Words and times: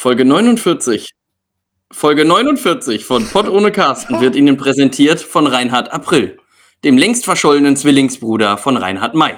Folge 0.00 0.24
49. 0.24 1.10
Folge 1.90 2.24
49 2.24 3.04
von 3.04 3.26
Pott 3.26 3.48
ohne 3.48 3.72
Carsten 3.72 4.20
wird 4.20 4.36
Ihnen 4.36 4.56
präsentiert 4.56 5.18
von 5.18 5.48
Reinhard 5.48 5.92
April, 5.92 6.38
dem 6.84 6.96
längst 6.96 7.24
verschollenen 7.24 7.74
Zwillingsbruder 7.76 8.58
von 8.58 8.76
Reinhard 8.76 9.16
May. 9.16 9.36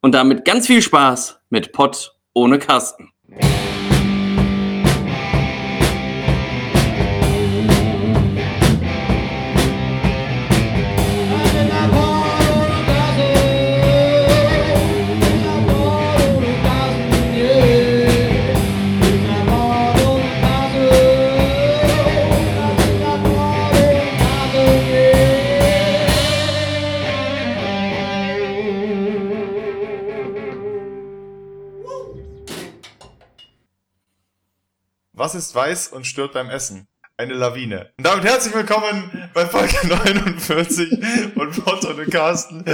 Und 0.00 0.14
damit 0.14 0.44
ganz 0.44 0.68
viel 0.68 0.82
Spaß 0.82 1.40
mit 1.50 1.72
Pott 1.72 2.14
ohne 2.32 2.60
Carsten. 2.60 3.11
Was 35.22 35.36
ist 35.36 35.54
weiß 35.54 35.86
und 35.92 36.04
stört 36.04 36.32
beim 36.32 36.50
Essen? 36.50 36.88
Eine 37.16 37.34
Lawine. 37.34 37.92
Und 37.96 38.04
damit 38.04 38.24
herzlich 38.24 38.52
willkommen 38.56 39.28
bei 39.32 39.46
Folge 39.46 39.76
49 39.86 41.36
und 41.36 41.64
Pott 41.64 41.84
und 41.84 42.10
Carsten. 42.10 42.64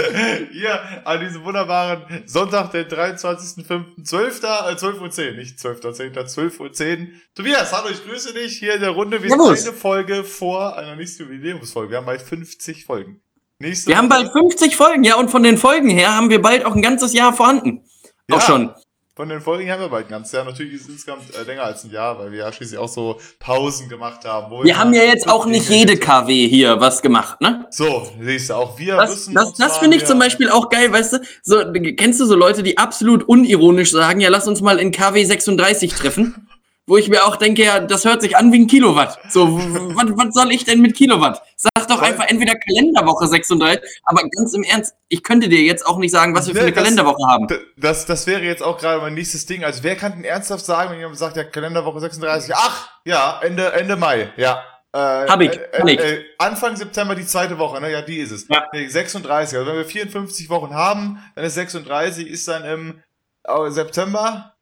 Hier 0.50 1.06
an 1.06 1.20
diesem 1.20 1.44
wunderbaren 1.44 2.22
Sonntag, 2.24 2.70
den 2.70 2.86
23.05.12. 2.86 4.76
12 4.78 4.98
Uhr, 4.98 5.08
nicht 5.36 5.58
12.10., 5.58 6.14
12.10 6.14 6.58
Uhr. 6.58 7.06
Tobias, 7.34 7.70
hallo, 7.74 7.90
ich 7.92 8.02
grüße 8.02 8.32
dich 8.32 8.56
hier 8.58 8.76
in 8.76 8.80
der 8.80 8.92
Runde. 8.92 9.22
Wir 9.22 9.28
Servus. 9.28 9.58
sind 9.60 9.68
eine 9.72 9.76
Folge 9.78 10.24
vor 10.24 10.74
einer 10.78 10.96
nächsten 10.96 11.24
Jubiläumsfolge. 11.24 11.90
Wir 11.90 11.98
haben 11.98 12.06
bald 12.06 12.22
50 12.22 12.86
Folgen. 12.86 13.20
Nächste 13.58 13.88
Wir 13.90 13.98
haben 13.98 14.08
Woche- 14.08 14.22
bald 14.22 14.32
50 14.32 14.74
Folgen, 14.74 15.04
ja, 15.04 15.16
und 15.16 15.30
von 15.30 15.42
den 15.42 15.58
Folgen 15.58 15.90
her 15.90 16.14
haben 16.16 16.30
wir 16.30 16.40
bald 16.40 16.64
auch 16.64 16.74
ein 16.74 16.80
ganzes 16.80 17.12
Jahr 17.12 17.34
vorhanden. 17.34 17.84
Ja. 18.30 18.36
Auch 18.36 18.40
schon. 18.40 18.72
Von 19.18 19.28
den 19.28 19.40
Folgen 19.40 19.68
haben 19.68 19.80
wir 19.80 19.88
bald 19.88 20.06
ein 20.06 20.10
ganzes 20.10 20.30
Jahr. 20.30 20.44
Natürlich 20.44 20.74
ist 20.74 20.82
es 20.82 20.90
insgesamt 20.90 21.22
äh, 21.34 21.42
länger 21.42 21.64
als 21.64 21.82
ein 21.82 21.90
Jahr, 21.90 22.16
weil 22.20 22.30
wir 22.30 22.38
ja 22.38 22.52
schließlich 22.52 22.78
auch 22.78 22.86
so 22.86 23.18
Pausen 23.40 23.88
gemacht 23.88 24.24
haben. 24.24 24.48
wo 24.48 24.62
Wir 24.62 24.78
haben 24.78 24.94
ja 24.94 25.02
jetzt 25.02 25.28
auch 25.28 25.44
nicht 25.44 25.68
jede 25.68 25.96
KW 25.96 26.46
hier 26.46 26.78
was 26.78 27.02
gemacht, 27.02 27.40
ne? 27.40 27.66
So, 27.70 28.08
siehst 28.20 28.50
du, 28.50 28.54
auch 28.54 28.78
wir 28.78 28.94
Das, 28.94 29.10
müssen 29.10 29.34
das, 29.34 29.54
das 29.54 29.78
finde 29.78 29.96
ich 29.96 30.04
zum 30.04 30.20
Beispiel 30.20 30.48
auch 30.48 30.68
geil, 30.68 30.92
weißt 30.92 31.14
du? 31.14 31.18
So, 31.42 31.64
kennst 31.96 32.20
du 32.20 32.26
so 32.26 32.36
Leute, 32.36 32.62
die 32.62 32.78
absolut 32.78 33.24
unironisch 33.24 33.90
sagen, 33.90 34.20
ja, 34.20 34.28
lass 34.28 34.46
uns 34.46 34.60
mal 34.60 34.78
in 34.78 34.92
KW 34.92 35.24
36 35.24 35.94
treffen? 35.94 36.46
Wo 36.86 36.96
ich 36.96 37.08
mir 37.08 37.24
auch 37.26 37.34
denke, 37.34 37.64
ja, 37.64 37.80
das 37.80 38.04
hört 38.04 38.22
sich 38.22 38.36
an 38.36 38.52
wie 38.52 38.60
ein 38.60 38.66
Kilowatt. 38.68 39.18
So, 39.30 39.58
was 39.58 40.32
soll 40.32 40.52
ich 40.52 40.64
denn 40.64 40.80
mit 40.80 40.96
Kilowatt? 40.96 41.42
Doch 41.88 42.02
einfach 42.02 42.26
entweder 42.28 42.54
Kalenderwoche 42.54 43.26
36, 43.26 43.80
aber 44.04 44.22
ganz 44.28 44.54
im 44.54 44.62
Ernst, 44.62 44.94
ich 45.08 45.22
könnte 45.22 45.48
dir 45.48 45.62
jetzt 45.62 45.86
auch 45.86 45.98
nicht 45.98 46.10
sagen, 46.12 46.34
was 46.34 46.46
wir 46.46 46.54
für 46.54 46.60
Nee, 46.60 46.66
eine 46.66 46.72
das- 46.74 46.82
Kalenderwoche 46.84 47.26
haben. 47.28 47.46
Das, 47.76 48.06
das 48.06 48.26
wäre 48.26 48.42
jetzt 48.42 48.62
auch 48.62 48.78
gerade 48.78 49.00
mein 49.00 49.14
nächstes 49.14 49.46
Ding. 49.46 49.64
Also 49.64 49.82
wer 49.82 49.96
kann 49.96 50.12
denn 50.12 50.24
ernsthaft 50.24 50.64
sagen, 50.64 50.90
wenn 50.92 50.98
jemand 50.98 51.18
sagt, 51.18 51.36
ja, 51.36 51.44
Kalenderwoche 51.44 52.00
36, 52.00 52.54
ach, 52.54 52.90
ja, 53.04 53.40
Ende, 53.42 53.72
Ende 53.72 53.96
Mai, 53.96 54.32
ja. 54.36 54.62
Äh, 54.92 54.98
Hab 54.98 55.40
ich, 55.42 55.52
äh, 55.52 55.68
kann 55.72 55.88
ich. 55.88 56.00
Äh, 56.00 56.24
Anfang 56.38 56.74
September 56.76 57.14
die 57.14 57.26
zweite 57.26 57.58
Woche, 57.58 57.78
ne? 57.80 57.92
Ja, 57.92 58.00
die 58.00 58.18
ist 58.18 58.30
es. 58.30 58.48
Ja. 58.48 58.66
Nee, 58.72 58.88
36. 58.88 59.58
Also 59.58 59.70
wenn 59.70 59.76
wir 59.76 59.84
54 59.84 60.48
Wochen 60.48 60.74
haben, 60.74 61.22
dann 61.34 61.44
ist 61.44 61.54
36, 61.54 62.26
ist 62.26 62.48
dann 62.48 62.64
im 62.64 63.02
äh, 63.44 63.70
September. 63.70 64.54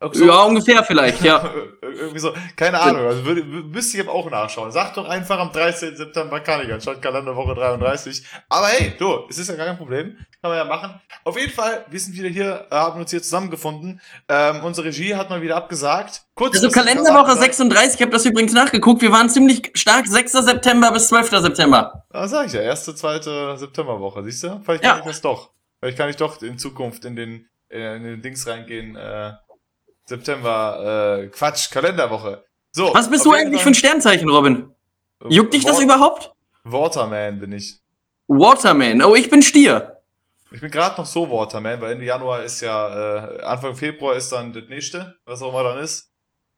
Oktober? 0.00 0.26
Ja, 0.26 0.42
ungefähr 0.44 0.82
vielleicht, 0.82 1.22
ja. 1.22 1.52
Irgendwie 1.82 2.18
so, 2.18 2.32
keine 2.56 2.80
Ahnung, 2.80 3.06
also 3.06 3.24
würde, 3.24 3.44
müsste 3.44 3.98
ich 3.98 4.02
aber 4.02 4.14
auch 4.16 4.30
nachschauen. 4.30 4.70
Sag 4.72 4.94
doch 4.94 5.06
einfach 5.08 5.38
am 5.38 5.52
13. 5.52 5.96
September 5.96 6.40
kann 6.40 6.62
ich, 6.64 6.72
anstatt 6.72 7.02
Kalenderwoche 7.02 7.54
33. 7.54 8.24
Aber 8.48 8.68
hey, 8.68 8.94
du, 8.98 9.26
es 9.28 9.38
ist 9.38 9.48
ja 9.48 9.56
gar 9.56 9.66
kein 9.66 9.76
Problem. 9.76 10.16
Kann 10.40 10.50
man 10.50 10.56
ja 10.56 10.64
machen. 10.64 10.98
Auf 11.24 11.38
jeden 11.38 11.52
Fall, 11.52 11.84
wir 11.90 12.00
sind 12.00 12.16
wieder 12.16 12.28
hier, 12.28 12.66
äh, 12.70 12.74
haben 12.74 12.98
uns 13.00 13.10
hier 13.10 13.22
zusammengefunden. 13.22 14.00
Ähm, 14.28 14.64
unsere 14.64 14.86
Regie 14.86 15.14
hat 15.14 15.28
mal 15.28 15.42
wieder 15.42 15.56
abgesagt. 15.56 16.22
Kurz 16.34 16.54
Also 16.56 16.70
Kalenderwoche 16.70 17.36
36, 17.36 17.96
ich 17.96 18.02
habe 18.02 18.12
das 18.12 18.24
übrigens 18.24 18.54
nachgeguckt, 18.54 19.02
wir 19.02 19.12
waren 19.12 19.28
ziemlich 19.28 19.70
stark 19.74 20.06
6. 20.06 20.32
September 20.32 20.90
bis 20.92 21.08
12. 21.08 21.30
September. 21.30 22.04
Ah, 22.10 22.26
sag 22.26 22.46
ich 22.46 22.52
ja, 22.54 22.62
erste, 22.62 22.94
zweite 22.94 23.58
Septemberwoche, 23.58 24.24
siehst 24.24 24.44
du? 24.44 24.60
Vielleicht 24.64 24.82
Ja. 24.84 24.92
kann 24.92 25.00
ich 25.00 25.06
das 25.06 25.20
doch. 25.20 25.50
Vielleicht 25.78 25.98
kann 25.98 26.08
ich 26.08 26.16
doch 26.16 26.40
in 26.40 26.58
Zukunft 26.58 27.04
in 27.04 27.16
den, 27.16 27.46
äh, 27.70 27.96
in 27.96 28.04
den 28.04 28.22
Dings 28.22 28.46
reingehen, 28.46 28.96
äh, 28.96 29.32
September, 30.10 31.20
äh, 31.22 31.26
Quatsch, 31.28 31.70
Kalenderwoche. 31.70 32.44
So. 32.72 32.90
Was 32.92 33.08
bist 33.08 33.24
du 33.24 33.32
eigentlich 33.32 33.62
für 33.62 33.70
ein 33.70 33.74
Sternzeichen, 33.74 34.28
Robin? 34.28 34.70
Juckt 35.28 35.54
dich 35.54 35.64
das 35.64 35.78
Wa- 35.78 35.82
überhaupt? 35.82 36.32
Waterman 36.64 37.38
bin 37.38 37.52
ich. 37.52 37.78
Waterman. 38.26 39.02
Oh, 39.02 39.14
ich 39.14 39.30
bin 39.30 39.40
Stier. 39.40 39.98
Ich 40.50 40.60
bin 40.60 40.70
gerade 40.70 41.00
noch 41.00 41.06
so 41.06 41.30
Waterman, 41.30 41.80
weil 41.80 41.92
Ende 41.92 42.06
Januar 42.06 42.42
ist 42.42 42.60
ja, 42.60 43.36
äh, 43.38 43.42
Anfang 43.42 43.76
Februar 43.76 44.16
ist 44.16 44.32
dann 44.32 44.52
das 44.52 44.64
nächste, 44.68 45.14
was 45.24 45.42
auch 45.42 45.50
immer 45.50 45.62
dann 45.62 45.78
ist. 45.78 46.08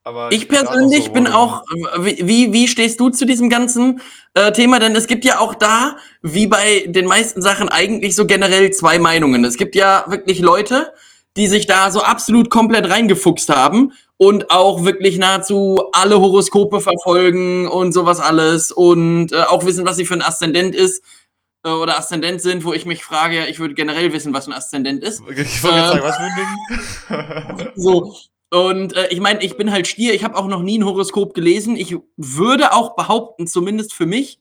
Aber 0.03 0.33
Ich 0.33 0.49
noch 0.51 0.57
persönlich 0.59 1.05
so 1.05 1.13
bin 1.13 1.27
auch, 1.27 1.63
wie, 1.99 2.27
wie, 2.27 2.53
wie 2.55 2.69
stehst 2.69 2.99
du 3.01 3.11
zu 3.11 3.27
diesem 3.27 3.51
ganzen 3.51 4.01
äh, 4.33 4.51
Thema? 4.53 4.79
Denn 4.79 4.97
es 4.97 5.07
gibt 5.07 5.27
ja 5.27 5.41
auch 5.41 5.55
da, 5.55 5.97
wie 6.23 6.47
bei 6.47 6.85
den 6.87 7.05
meisten 7.07 7.43
Sachen, 7.43 7.69
eigentlich 7.69 8.17
so 8.17 8.25
generell 8.27 8.71
zwei 8.71 8.99
Meinungen. 8.99 9.45
Es 9.45 9.59
gibt 9.59 9.75
ja 9.77 10.05
wirklich 10.09 10.41
Leute, 10.41 10.93
die 11.37 11.47
sich 11.47 11.67
da 11.67 11.91
so 11.91 12.03
absolut 12.03 12.51
komplett 12.51 12.89
reingefuchst 12.91 13.49
haben 13.49 13.93
und 14.17 14.51
auch 14.51 14.85
wirklich 14.85 15.19
nahezu 15.19 15.85
alle 15.93 16.21
Horoskope 16.21 16.81
verfolgen 16.81 17.67
und 17.69 17.93
sowas 17.93 18.21
alles 18.21 18.71
und 18.71 19.33
äh, 19.33 19.43
auch 19.43 19.65
wissen, 19.65 19.87
was 19.87 19.97
sie 19.97 20.05
für 20.05 20.15
ein 20.15 20.23
Aszendent 20.23 20.75
ist 20.75 21.03
äh, 21.65 21.71
oder 21.71 21.99
Aszendent 21.99 22.41
sind, 22.43 22.65
wo 22.65 22.73
ich 22.73 22.87
mich 22.87 23.03
frage, 23.03 23.37
ja, 23.37 23.45
ich 23.47 23.59
würde 23.59 23.75
generell 23.75 24.13
wissen, 24.13 24.35
was 24.35 24.47
ein 24.47 24.53
Aszendent 24.53 25.03
ist. 25.03 25.23
Ich 25.37 25.63
wollte 25.63 25.79
Äh, 25.79 25.89
sagen, 25.89 26.03
was 26.03 26.17
für 26.17 26.23
ein 26.23 27.59
Ding? 27.59 27.73
So. 27.77 28.15
Und 28.51 28.95
äh, 28.95 29.09
ich 29.09 29.21
meine, 29.21 29.43
ich 29.43 29.57
bin 29.57 29.73
halt 29.73 29.87
Stier, 29.87 30.13
ich 30.13 30.25
habe 30.25 30.37
auch 30.37 30.47
noch 30.47 30.61
nie 30.61 30.79
ein 30.79 30.85
Horoskop 30.85 31.33
gelesen. 31.33 31.75
Ich 31.75 31.97
würde 32.19 32.75
auch 32.75 32.95
behaupten, 32.97 33.47
zumindest 33.47 33.95
für 33.95 34.05
mich, 34.05 34.41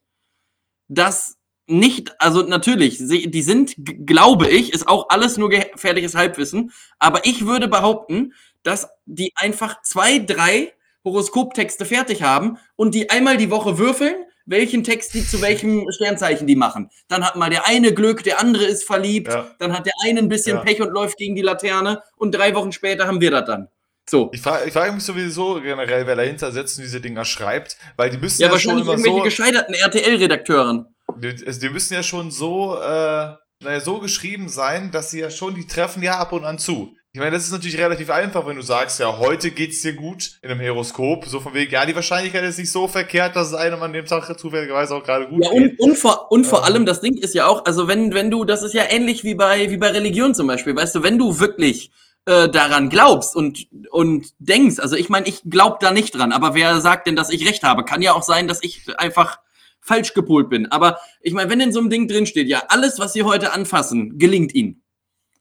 dass 0.89 1.37
nicht, 1.67 2.19
also 2.19 2.41
natürlich, 2.41 2.97
die 2.97 3.41
sind, 3.41 3.75
glaube 4.05 4.47
ich, 4.49 4.73
ist 4.73 4.87
auch 4.87 5.07
alles 5.09 5.37
nur 5.37 5.49
gefährliches 5.49 6.15
Halbwissen, 6.15 6.71
aber 6.99 7.25
ich 7.25 7.45
würde 7.45 7.67
behaupten, 7.67 8.33
dass 8.63 8.89
die 9.05 9.31
einfach 9.35 9.81
zwei, 9.81 10.19
drei 10.19 10.73
Horoskoptexte 11.05 11.85
fertig 11.85 12.23
haben 12.23 12.57
und 12.75 12.93
die 12.93 13.09
einmal 13.09 13.37
die 13.37 13.49
Woche 13.49 13.77
würfeln, 13.77 14.15
welchen 14.45 14.83
Text 14.83 15.13
die 15.13 15.25
zu 15.25 15.41
welchem 15.41 15.85
Sternzeichen 15.95 16.45
die 16.47 16.55
machen. 16.55 16.89
Dann 17.07 17.25
hat 17.25 17.35
mal 17.35 17.49
der 17.49 17.67
eine 17.67 17.93
Glück, 17.93 18.23
der 18.23 18.39
andere 18.39 18.65
ist 18.65 18.83
verliebt, 18.83 19.29
Ja. 19.29 19.47
dann 19.59 19.73
hat 19.73 19.85
der 19.85 19.93
eine 20.03 20.19
ein 20.19 20.29
bisschen 20.29 20.57
Ja. 20.57 20.63
Pech 20.63 20.81
und 20.81 20.89
läuft 20.91 21.17
gegen 21.17 21.35
die 21.35 21.41
Laterne 21.41 22.01
und 22.17 22.31
drei 22.35 22.53
Wochen 22.55 22.71
später 22.71 23.07
haben 23.07 23.21
wir 23.21 23.31
das 23.31 23.45
dann. 23.45 23.67
So. 24.09 24.29
Ich 24.33 24.41
frage 24.41 24.67
ich 24.67 24.73
frage 24.73 24.91
mich 24.91 25.03
sowieso 25.03 25.61
generell, 25.61 26.05
wer 26.05 26.15
dahinter 26.15 26.51
sitzt 26.51 26.77
und 26.77 26.83
diese 26.83 26.99
Dinger 26.99 27.23
schreibt, 27.23 27.77
weil 27.97 28.09
die 28.09 28.17
müssen 28.17 28.41
Ja, 28.41 28.47
ja, 28.51 28.59
schon 28.59 28.71
wahrscheinlich 28.75 28.83
immer 28.83 28.91
irgendwelche 28.93 29.17
so, 29.17 29.23
gescheiterten 29.23 29.73
RTL-Redakteuren. 29.75 30.87
Die, 31.19 31.45
also 31.45 31.59
die 31.59 31.69
müssen 31.69 31.93
ja 31.93 32.03
schon 32.03 32.31
so, 32.31 32.75
äh, 32.75 33.35
naja, 33.63 33.79
so 33.79 33.99
geschrieben 33.99 34.49
sein, 34.49 34.91
dass 34.91 35.11
sie 35.11 35.19
ja 35.19 35.29
schon, 35.29 35.55
die 35.55 35.67
treffen 35.67 36.01
ja 36.03 36.17
ab 36.17 36.33
und 36.33 36.43
an 36.45 36.57
zu. 36.59 36.95
Ich 37.13 37.19
meine, 37.19 37.31
das 37.31 37.43
ist 37.43 37.51
natürlich 37.51 37.77
relativ 37.77 38.09
einfach, 38.09 38.47
wenn 38.47 38.55
du 38.55 38.61
sagst, 38.61 38.99
ja, 39.01 39.17
heute 39.17 39.51
geht's 39.51 39.81
dir 39.81 39.93
gut 39.93 40.39
in 40.41 40.49
einem 40.49 40.61
Horoskop, 40.61 41.25
so 41.25 41.41
von 41.41 41.53
wegen, 41.53 41.69
ja, 41.71 41.85
die 41.85 41.93
Wahrscheinlichkeit 41.93 42.43
ist 42.45 42.57
nicht 42.57 42.71
so 42.71 42.87
verkehrt, 42.87 43.35
dass 43.35 43.49
es 43.49 43.53
einem 43.53 43.81
an 43.83 43.91
dem 43.91 44.05
Tag 44.05 44.33
zufälligerweise 44.39 44.95
auch 44.95 45.03
gerade 45.03 45.27
gut 45.27 45.43
Ja, 45.43 45.51
geht. 45.51 45.77
und, 45.77 45.89
und 45.91 45.97
vor, 45.97 46.31
und 46.31 46.45
vor 46.47 46.59
Ähm. 46.59 46.65
allem, 46.65 46.85
das 46.85 47.01
Ding 47.01 47.17
ist 47.17 47.35
ja 47.35 47.47
auch, 47.47 47.65
also 47.65 47.89
wenn, 47.89 48.13
wenn 48.13 48.31
du, 48.31 48.45
das 48.45 48.63
ist 48.63 48.73
ja 48.73 48.83
ähnlich 48.89 49.25
wie 49.25 49.35
bei, 49.35 49.69
wie 49.69 49.77
bei 49.77 49.89
Religion 49.89 50.33
zum 50.33 50.47
Beispiel, 50.47 50.73
weißt 50.73 50.95
du, 50.95 51.03
wenn 51.03 51.17
du 51.19 51.39
wirklich 51.39 51.91
äh, 52.25 52.47
daran 52.47 52.89
glaubst 52.89 53.35
und, 53.35 53.67
und 53.89 54.27
denkst, 54.39 54.79
also 54.79 54.95
ich 54.95 55.09
meine, 55.09 55.27
ich 55.27 55.41
glaube 55.49 55.77
da 55.81 55.91
nicht 55.91 56.17
dran, 56.17 56.31
aber 56.31 56.55
wer 56.55 56.79
sagt 56.79 57.07
denn, 57.07 57.17
dass 57.17 57.29
ich 57.29 57.45
recht 57.45 57.63
habe? 57.63 57.83
Kann 57.83 58.01
ja 58.01 58.13
auch 58.13 58.23
sein, 58.23 58.47
dass 58.47 58.63
ich 58.63 58.83
einfach 58.97 59.39
falsch 59.81 60.13
gepolt 60.13 60.49
bin. 60.49 60.67
Aber 60.67 60.99
ich 61.21 61.33
meine, 61.33 61.49
wenn 61.49 61.59
in 61.59 61.73
so 61.73 61.79
einem 61.79 61.89
Ding 61.89 62.07
drin 62.07 62.25
steht, 62.25 62.47
ja, 62.47 62.63
alles, 62.69 62.99
was 62.99 63.13
sie 63.13 63.23
heute 63.23 63.51
anfassen, 63.51 64.17
gelingt 64.17 64.53
ihnen. 64.53 64.83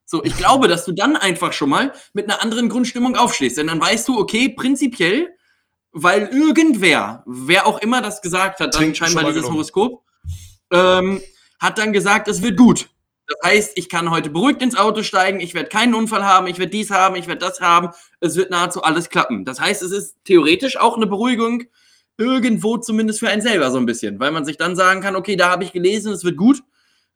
So, 0.06 0.24
ich 0.24 0.36
glaube, 0.36 0.66
dass 0.66 0.84
du 0.84 0.92
dann 0.92 1.16
einfach 1.16 1.52
schon 1.52 1.70
mal 1.70 1.92
mit 2.14 2.24
einer 2.24 2.42
anderen 2.42 2.68
Grundstimmung 2.68 3.14
aufstehst. 3.16 3.58
Denn 3.58 3.68
dann 3.68 3.80
weißt 3.80 4.08
du, 4.08 4.18
okay, 4.18 4.48
prinzipiell, 4.48 5.28
weil 5.92 6.26
irgendwer, 6.32 7.22
wer 7.26 7.66
auch 7.66 7.80
immer 7.80 8.02
das 8.02 8.20
gesagt 8.20 8.58
hat, 8.58 8.74
dann 8.74 8.80
Klingt 8.80 8.96
scheinbar 8.96 9.24
dieses 9.24 9.42
gelungen. 9.42 9.54
Horoskop, 9.54 10.02
ähm, 10.72 11.20
hat 11.60 11.78
dann 11.78 11.92
gesagt, 11.92 12.26
es 12.26 12.42
wird 12.42 12.56
gut. 12.56 12.88
Das 13.28 13.38
heißt, 13.48 13.72
ich 13.76 13.88
kann 13.88 14.10
heute 14.10 14.30
beruhigt 14.30 14.60
ins 14.62 14.76
Auto 14.76 15.04
steigen, 15.04 15.38
ich 15.38 15.54
werde 15.54 15.68
keinen 15.68 15.94
Unfall 15.94 16.24
haben, 16.24 16.48
ich 16.48 16.58
werde 16.58 16.72
dies 16.72 16.90
haben, 16.90 17.14
ich 17.14 17.28
werde 17.28 17.38
das 17.38 17.60
haben. 17.60 17.90
Es 18.18 18.34
wird 18.34 18.50
nahezu 18.50 18.82
alles 18.82 19.08
klappen. 19.10 19.44
Das 19.44 19.60
heißt, 19.60 19.82
es 19.82 19.92
ist 19.92 20.16
theoretisch 20.24 20.76
auch 20.76 20.96
eine 20.96 21.06
Beruhigung, 21.06 21.64
irgendwo 22.20 22.76
zumindest 22.76 23.18
für 23.20 23.28
einen 23.28 23.42
selber 23.42 23.70
so 23.70 23.78
ein 23.78 23.86
bisschen, 23.86 24.20
weil 24.20 24.30
man 24.30 24.44
sich 24.44 24.56
dann 24.56 24.76
sagen 24.76 25.00
kann, 25.00 25.16
okay, 25.16 25.36
da 25.36 25.50
habe 25.50 25.64
ich 25.64 25.72
gelesen, 25.72 26.12
es 26.12 26.22
wird 26.24 26.36
gut. 26.36 26.62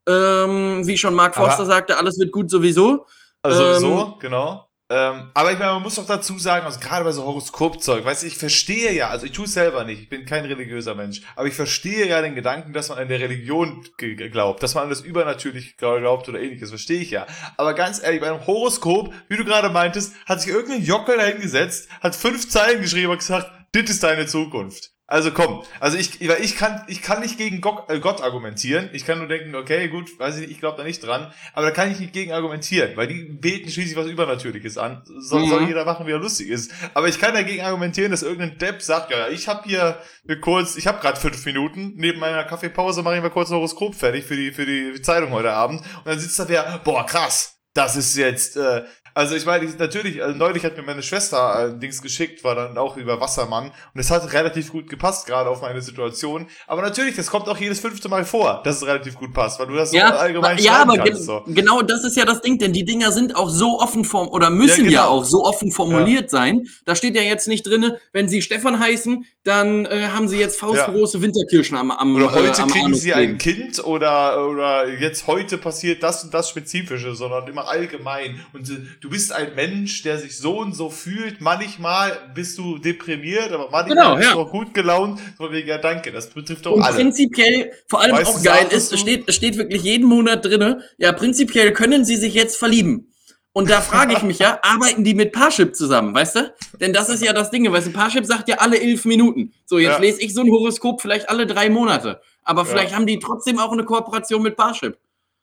Ähm, 0.08 0.86
wie 0.86 0.98
schon 0.98 1.14
Mark 1.14 1.36
Aber- 1.36 1.46
Forster 1.46 1.66
sagte, 1.66 1.96
alles 1.96 2.18
wird 2.18 2.32
gut 2.32 2.50
sowieso. 2.50 3.06
Also 3.42 3.62
Ähm, 3.64 3.74
sowieso, 3.80 4.16
genau. 4.18 4.68
Äh, 4.90 4.94
Ähm, 4.96 5.30
aber 5.32 5.50
ich 5.50 5.58
meine, 5.58 5.72
man 5.72 5.82
muss 5.82 5.94
doch 5.94 6.06
dazu 6.06 6.38
sagen, 6.38 6.66
also 6.66 6.78
gerade 6.78 7.04
bei 7.04 7.12
so 7.12 7.24
Horoskopzeug, 7.24 8.04
weißt 8.04 8.22
du, 8.22 8.26
ich 8.26 8.36
verstehe 8.36 8.92
ja, 8.92 9.08
also 9.08 9.24
ich 9.24 9.32
tue 9.32 9.46
es 9.46 9.54
selber 9.54 9.82
nicht, 9.84 10.02
ich 10.02 10.08
bin 10.10 10.26
kein 10.26 10.44
religiöser 10.44 10.94
Mensch, 10.94 11.22
aber 11.36 11.46
ich 11.48 11.54
verstehe 11.54 12.06
ja 12.06 12.20
den 12.20 12.34
Gedanken, 12.34 12.74
dass 12.74 12.90
man 12.90 12.98
an 12.98 13.08
der 13.08 13.18
Religion 13.18 13.82
glaubt, 13.96 14.62
dass 14.62 14.74
man 14.74 14.84
an 14.84 14.90
das 14.90 15.00
Übernatürliche 15.00 15.72
glaubt 15.78 16.28
oder 16.28 16.38
ähnliches, 16.38 16.68
verstehe 16.68 17.00
ich 17.00 17.10
ja. 17.10 17.26
Aber 17.56 17.72
ganz 17.72 18.02
ehrlich, 18.02 18.20
bei 18.20 18.30
einem 18.30 18.46
Horoskop, 18.46 19.10
wie 19.28 19.38
du 19.38 19.44
gerade 19.46 19.70
meintest, 19.70 20.12
hat 20.26 20.42
sich 20.42 20.50
irgendein 20.50 20.84
Jockel 20.84 21.16
dahingesetzt, 21.16 21.88
hat 22.02 22.14
fünf 22.14 22.46
Zeilen 22.50 22.82
geschrieben 22.82 23.10
und 23.10 23.18
gesagt, 23.18 23.50
das 23.72 23.88
ist 23.90 24.02
deine 24.02 24.26
Zukunft. 24.26 24.90
Also 25.06 25.32
komm, 25.32 25.62
also 25.80 25.98
ich, 25.98 26.22
ich 26.22 26.56
kann, 26.56 26.82
ich 26.88 27.02
kann 27.02 27.20
nicht 27.20 27.36
gegen 27.36 27.60
Gott, 27.60 27.90
äh, 27.90 28.00
Gott 28.00 28.22
argumentieren. 28.22 28.88
Ich 28.94 29.04
kann 29.04 29.18
nur 29.18 29.28
denken, 29.28 29.54
okay, 29.54 29.88
gut, 29.88 30.18
weiß 30.18 30.36
ich 30.36 30.40
nicht, 30.42 30.52
ich 30.52 30.60
glaube 30.60 30.78
da 30.78 30.84
nicht 30.84 31.04
dran. 31.04 31.30
Aber 31.52 31.66
da 31.66 31.72
kann 31.72 31.90
ich 31.90 32.00
nicht 32.00 32.14
gegen 32.14 32.32
argumentieren, 32.32 32.96
weil 32.96 33.06
die 33.08 33.24
beten 33.24 33.68
schließlich 33.68 33.96
was 33.96 34.06
Übernatürliches 34.06 34.78
an. 34.78 35.02
Soll, 35.04 35.42
mhm. 35.42 35.50
soll 35.50 35.68
jeder 35.68 35.84
machen, 35.84 36.06
wie 36.06 36.12
er 36.12 36.18
lustig 36.18 36.48
ist. 36.48 36.72
Aber 36.94 37.06
ich 37.06 37.18
kann 37.18 37.34
dagegen 37.34 37.62
argumentieren, 37.62 38.12
dass 38.12 38.22
irgendein 38.22 38.56
Depp 38.56 38.80
sagt, 38.80 39.10
ja, 39.10 39.28
ich 39.28 39.46
habe 39.46 39.68
hier 39.68 39.98
kurz, 40.40 40.76
ich 40.76 40.86
habe 40.86 41.00
gerade 41.00 41.20
fünf 41.20 41.44
Minuten, 41.44 41.92
neben 41.96 42.18
meiner 42.18 42.44
Kaffeepause 42.44 43.02
mache 43.02 43.16
ich 43.16 43.22
mal 43.22 43.28
kurz 43.28 43.50
ein 43.50 43.56
Horoskop 43.56 43.94
fertig 43.94 44.24
für 44.24 44.36
die, 44.36 44.52
für 44.52 44.64
die 44.64 45.02
Zeitung 45.02 45.32
heute 45.32 45.52
Abend. 45.52 45.80
Und 45.80 46.06
dann 46.06 46.18
sitzt 46.18 46.38
da 46.38 46.48
wer, 46.48 46.80
boah, 46.82 47.04
krass, 47.04 47.58
das 47.74 47.96
ist 47.96 48.16
jetzt, 48.16 48.56
äh, 48.56 48.84
also 49.14 49.36
ich 49.36 49.46
meine, 49.46 49.64
natürlich, 49.78 50.22
also 50.22 50.36
neulich 50.36 50.64
hat 50.64 50.76
mir 50.76 50.82
meine 50.82 51.02
Schwester 51.02 51.54
ein 51.56 51.78
Dings 51.78 52.02
geschickt, 52.02 52.42
war 52.42 52.56
dann 52.56 52.76
auch 52.76 52.96
über 52.96 53.20
Wassermann 53.20 53.66
und 53.66 54.00
es 54.00 54.10
hat 54.10 54.32
relativ 54.32 54.72
gut 54.72 54.90
gepasst, 54.90 55.26
gerade 55.26 55.48
auf 55.48 55.62
meine 55.62 55.80
Situation. 55.80 56.48
Aber 56.66 56.82
natürlich, 56.82 57.14
das 57.14 57.28
kommt 57.30 57.48
auch 57.48 57.56
jedes 57.56 57.78
fünfte 57.78 58.08
Mal 58.08 58.24
vor, 58.24 58.60
dass 58.64 58.78
es 58.78 58.86
relativ 58.86 59.14
gut 59.14 59.32
passt, 59.32 59.60
weil 59.60 59.68
du 59.68 59.74
das 59.74 59.92
ja, 59.92 60.08
so 60.08 60.14
allgemein 60.14 60.58
Ja, 60.58 60.82
aber 60.82 60.96
kannst, 60.96 61.12
ge 61.12 61.22
so. 61.22 61.44
genau 61.46 61.82
das 61.82 62.04
ist 62.04 62.16
ja 62.16 62.24
das 62.24 62.40
Ding, 62.40 62.58
denn 62.58 62.72
die 62.72 62.84
Dinger 62.84 63.12
sind 63.12 63.36
auch 63.36 63.48
so 63.48 63.78
offen 63.78 64.04
form 64.04 64.28
oder 64.28 64.50
müssen 64.50 64.86
ja, 64.86 64.90
genau. 64.90 65.02
ja 65.02 65.06
auch 65.06 65.24
so 65.24 65.44
offen 65.44 65.70
formuliert 65.70 66.24
ja. 66.24 66.28
sein. 66.28 66.66
Da 66.84 66.96
steht 66.96 67.14
ja 67.14 67.22
jetzt 67.22 67.46
nicht 67.46 67.64
drinne, 67.64 68.00
wenn 68.12 68.28
sie 68.28 68.42
Stefan 68.42 68.80
heißen, 68.80 69.24
dann 69.44 69.84
äh, 69.84 70.08
haben 70.12 70.26
sie 70.26 70.38
jetzt 70.38 70.58
faustgroße 70.58 71.18
ja. 71.18 71.22
Winterkirschen 71.22 71.76
am, 71.76 71.90
am 71.90 72.16
Oder 72.16 72.32
heute 72.32 72.58
äh, 72.58 72.62
am 72.62 72.68
kriegen 72.68 72.86
Anus 72.86 73.02
sie 73.02 73.14
ein 73.14 73.38
Kind 73.38 73.84
oder, 73.84 74.48
oder 74.48 74.88
jetzt 74.88 75.26
heute 75.26 75.58
passiert 75.58 76.02
das 76.02 76.24
und 76.24 76.34
das 76.34 76.48
Spezifische, 76.48 77.14
sondern 77.14 77.46
immer 77.46 77.68
allgemein. 77.68 78.40
Und 78.52 78.68
äh, 78.70 79.03
du 79.04 79.10
bist 79.10 79.32
ein 79.32 79.54
Mensch, 79.54 80.02
der 80.02 80.18
sich 80.18 80.38
so 80.38 80.58
und 80.58 80.74
so 80.74 80.88
fühlt. 80.88 81.42
Manchmal 81.42 82.18
bist 82.34 82.56
du 82.56 82.78
deprimiert, 82.78 83.52
aber 83.52 83.68
manchmal 83.70 83.96
genau, 83.96 84.16
bist 84.16 84.28
ja. 84.28 84.34
du 84.34 84.40
auch 84.40 84.50
gut 84.50 84.72
gelaunt. 84.72 85.20
Von 85.36 85.52
wegen, 85.52 85.68
ja, 85.68 85.76
danke, 85.76 86.10
das 86.10 86.30
betrifft 86.30 86.66
auch 86.66 86.72
und 86.72 86.82
alle. 86.82 86.94
prinzipiell, 86.94 87.72
vor 87.86 88.00
allem 88.00 88.16
weißt 88.16 88.26
auch 88.30 88.42
geil 88.42 88.66
ist, 88.70 88.94
es 88.94 89.00
steht, 89.00 89.30
steht 89.34 89.58
wirklich 89.58 89.82
jeden 89.82 90.08
Monat 90.08 90.42
drinne, 90.42 90.82
ja, 90.96 91.12
prinzipiell 91.12 91.74
können 91.74 92.06
sie 92.06 92.16
sich 92.16 92.32
jetzt 92.32 92.56
verlieben. 92.56 93.12
Und 93.52 93.68
da 93.68 93.82
frage 93.82 94.14
ich 94.14 94.22
mich 94.22 94.38
ja, 94.38 94.58
arbeiten 94.62 95.04
die 95.04 95.12
mit 95.12 95.32
Parship 95.32 95.76
zusammen, 95.76 96.14
weißt 96.14 96.36
du? 96.36 96.54
Denn 96.80 96.94
das 96.94 97.10
ist 97.10 97.22
ja 97.22 97.34
das 97.34 97.50
Ding, 97.50 97.70
weißt 97.70 97.88
du, 97.88 97.92
Parship 97.92 98.24
sagt 98.24 98.48
ja 98.48 98.56
alle 98.56 98.80
elf 98.80 99.04
Minuten. 99.04 99.52
So, 99.66 99.78
jetzt 99.78 99.96
ja. 99.96 99.98
lese 99.98 100.22
ich 100.22 100.32
so 100.32 100.40
ein 100.40 100.50
Horoskop 100.50 101.02
vielleicht 101.02 101.28
alle 101.28 101.46
drei 101.46 101.68
Monate. 101.68 102.22
Aber 102.42 102.64
vielleicht 102.64 102.92
ja. 102.92 102.96
haben 102.96 103.06
die 103.06 103.18
trotzdem 103.18 103.58
auch 103.58 103.70
eine 103.70 103.84
Kooperation 103.84 104.42
mit 104.42 104.56
Parship. 104.56 104.96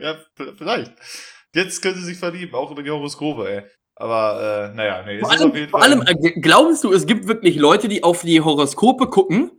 ja, 0.00 0.16
vielleicht. 0.58 0.92
Jetzt 1.54 1.82
können 1.82 1.96
sie 1.96 2.04
sich 2.04 2.18
verlieben, 2.18 2.54
auch 2.54 2.70
über 2.70 2.82
die 2.82 2.90
Horoskope, 2.90 3.50
ey. 3.50 3.62
Aber, 3.96 4.70
äh, 4.72 4.76
naja, 4.76 5.02
nee. 5.04 5.18
Vor 5.20 5.30
allem, 5.30 5.68
vor 5.68 5.82
allem 5.82 6.02
äh, 6.06 6.40
glaubst 6.40 6.84
du, 6.84 6.92
es 6.92 7.06
gibt 7.06 7.28
wirklich 7.28 7.56
Leute, 7.56 7.88
die 7.88 8.02
auf 8.02 8.22
die 8.22 8.40
Horoskope 8.40 9.08
gucken 9.08 9.50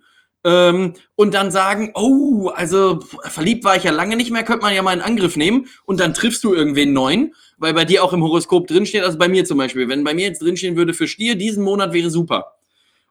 ähm, 0.44 0.94
und 1.16 1.34
dann 1.34 1.52
sagen, 1.52 1.92
oh, 1.94 2.48
also 2.50 3.00
verliebt 3.26 3.64
war 3.64 3.76
ich 3.76 3.84
ja 3.84 3.92
lange 3.92 4.16
nicht 4.16 4.32
mehr, 4.32 4.44
könnte 4.44 4.66
man 4.66 4.74
ja 4.74 4.82
mal 4.82 4.92
einen 4.92 5.02
Angriff 5.02 5.36
nehmen 5.36 5.68
und 5.86 6.00
dann 6.00 6.16
triffst 6.16 6.44
du 6.44 6.54
irgendwen 6.54 6.94
neuen, 6.94 7.36
weil 7.58 7.74
bei 7.74 7.86
dir 7.86 8.04
auch 8.04 8.14
im 8.14 8.24
Horoskop 8.24 8.66
drinsteht, 8.66 9.04
also 9.04 9.20
bei 9.20 9.28
mir 9.28 9.46
zum 9.46 9.60
Beispiel, 9.60 9.88
wenn 9.88 10.04
bei 10.04 10.16
mir 10.16 10.26
jetzt 10.26 10.42
drinstehen 10.42 10.76
würde 10.76 10.96
für 10.96 11.08
Stier, 11.08 11.36
diesen 11.36 11.64
Monat 11.64 11.94
wäre 11.94 12.10
super. 12.10 12.56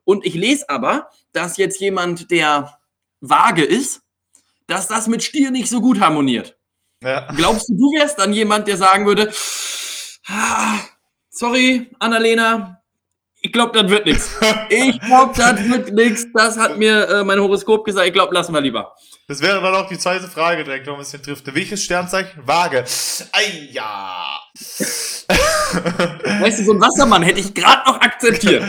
Und 0.03 0.27
ich 0.27 0.35
lese 0.35 0.69
aber, 0.69 1.11
dass 1.33 1.57
jetzt 1.57 1.81
jemand, 1.81 2.33
der 2.33 2.79
vage 3.21 3.63
ist, 3.63 4.03
dass 4.67 4.89
das 4.89 5.07
mit 5.07 5.23
Stier 5.23 5.53
nicht 5.53 5.69
so 5.69 5.81
gut 5.81 6.01
harmoniert. 6.01 6.57
Ja. 7.03 7.29
Glaubst 7.35 7.69
du, 7.69 7.75
du 7.75 7.93
wärst 7.93 8.19
dann 8.19 8.33
jemand, 8.33 8.69
der 8.69 8.77
sagen 8.77 9.07
würde, 9.07 9.33
ah, 10.29 10.79
sorry, 11.31 11.91
Annalena, 11.99 12.81
ich 13.43 13.53
glaube, 13.53 13.81
das 13.81 13.91
wird 13.91 14.07
nichts. 14.07 14.31
Ich 14.69 15.01
glaube, 15.01 15.33
das 15.37 15.69
wird 15.69 15.93
nichts. 15.93 16.27
Das 16.35 16.57
hat 16.59 16.77
mir 16.77 17.09
äh, 17.09 17.25
mein 17.25 17.41
Horoskop 17.41 17.85
gesagt. 17.85 18.07
Ich 18.07 18.13
glaube, 18.13 18.35
lassen 18.35 18.53
wir 18.53 18.61
lieber. 18.61 18.95
Das 19.27 19.41
wäre 19.41 19.61
dann 19.61 19.75
auch 19.75 19.89
die 19.89 19.99
zweite 19.99 20.29
Frage 20.29 20.63
direkt, 20.63 20.87
wenn 20.87 20.93
man 20.93 21.03
es 21.03 21.11
hier 21.11 21.23
trifft. 21.23 21.53
Welches 21.53 21.83
Sternzeichen? 21.83 22.47
Waage. 22.47 22.85
Ei, 23.33 23.69
ja. 23.73 24.39
weißt 26.41 26.61
du, 26.61 26.65
so 26.65 26.73
ein 26.73 26.81
Wassermann 26.81 27.23
hätte 27.23 27.41
ich 27.41 27.55
gerade 27.55 27.83
noch 27.91 28.01
akzeptiert. 28.01 28.63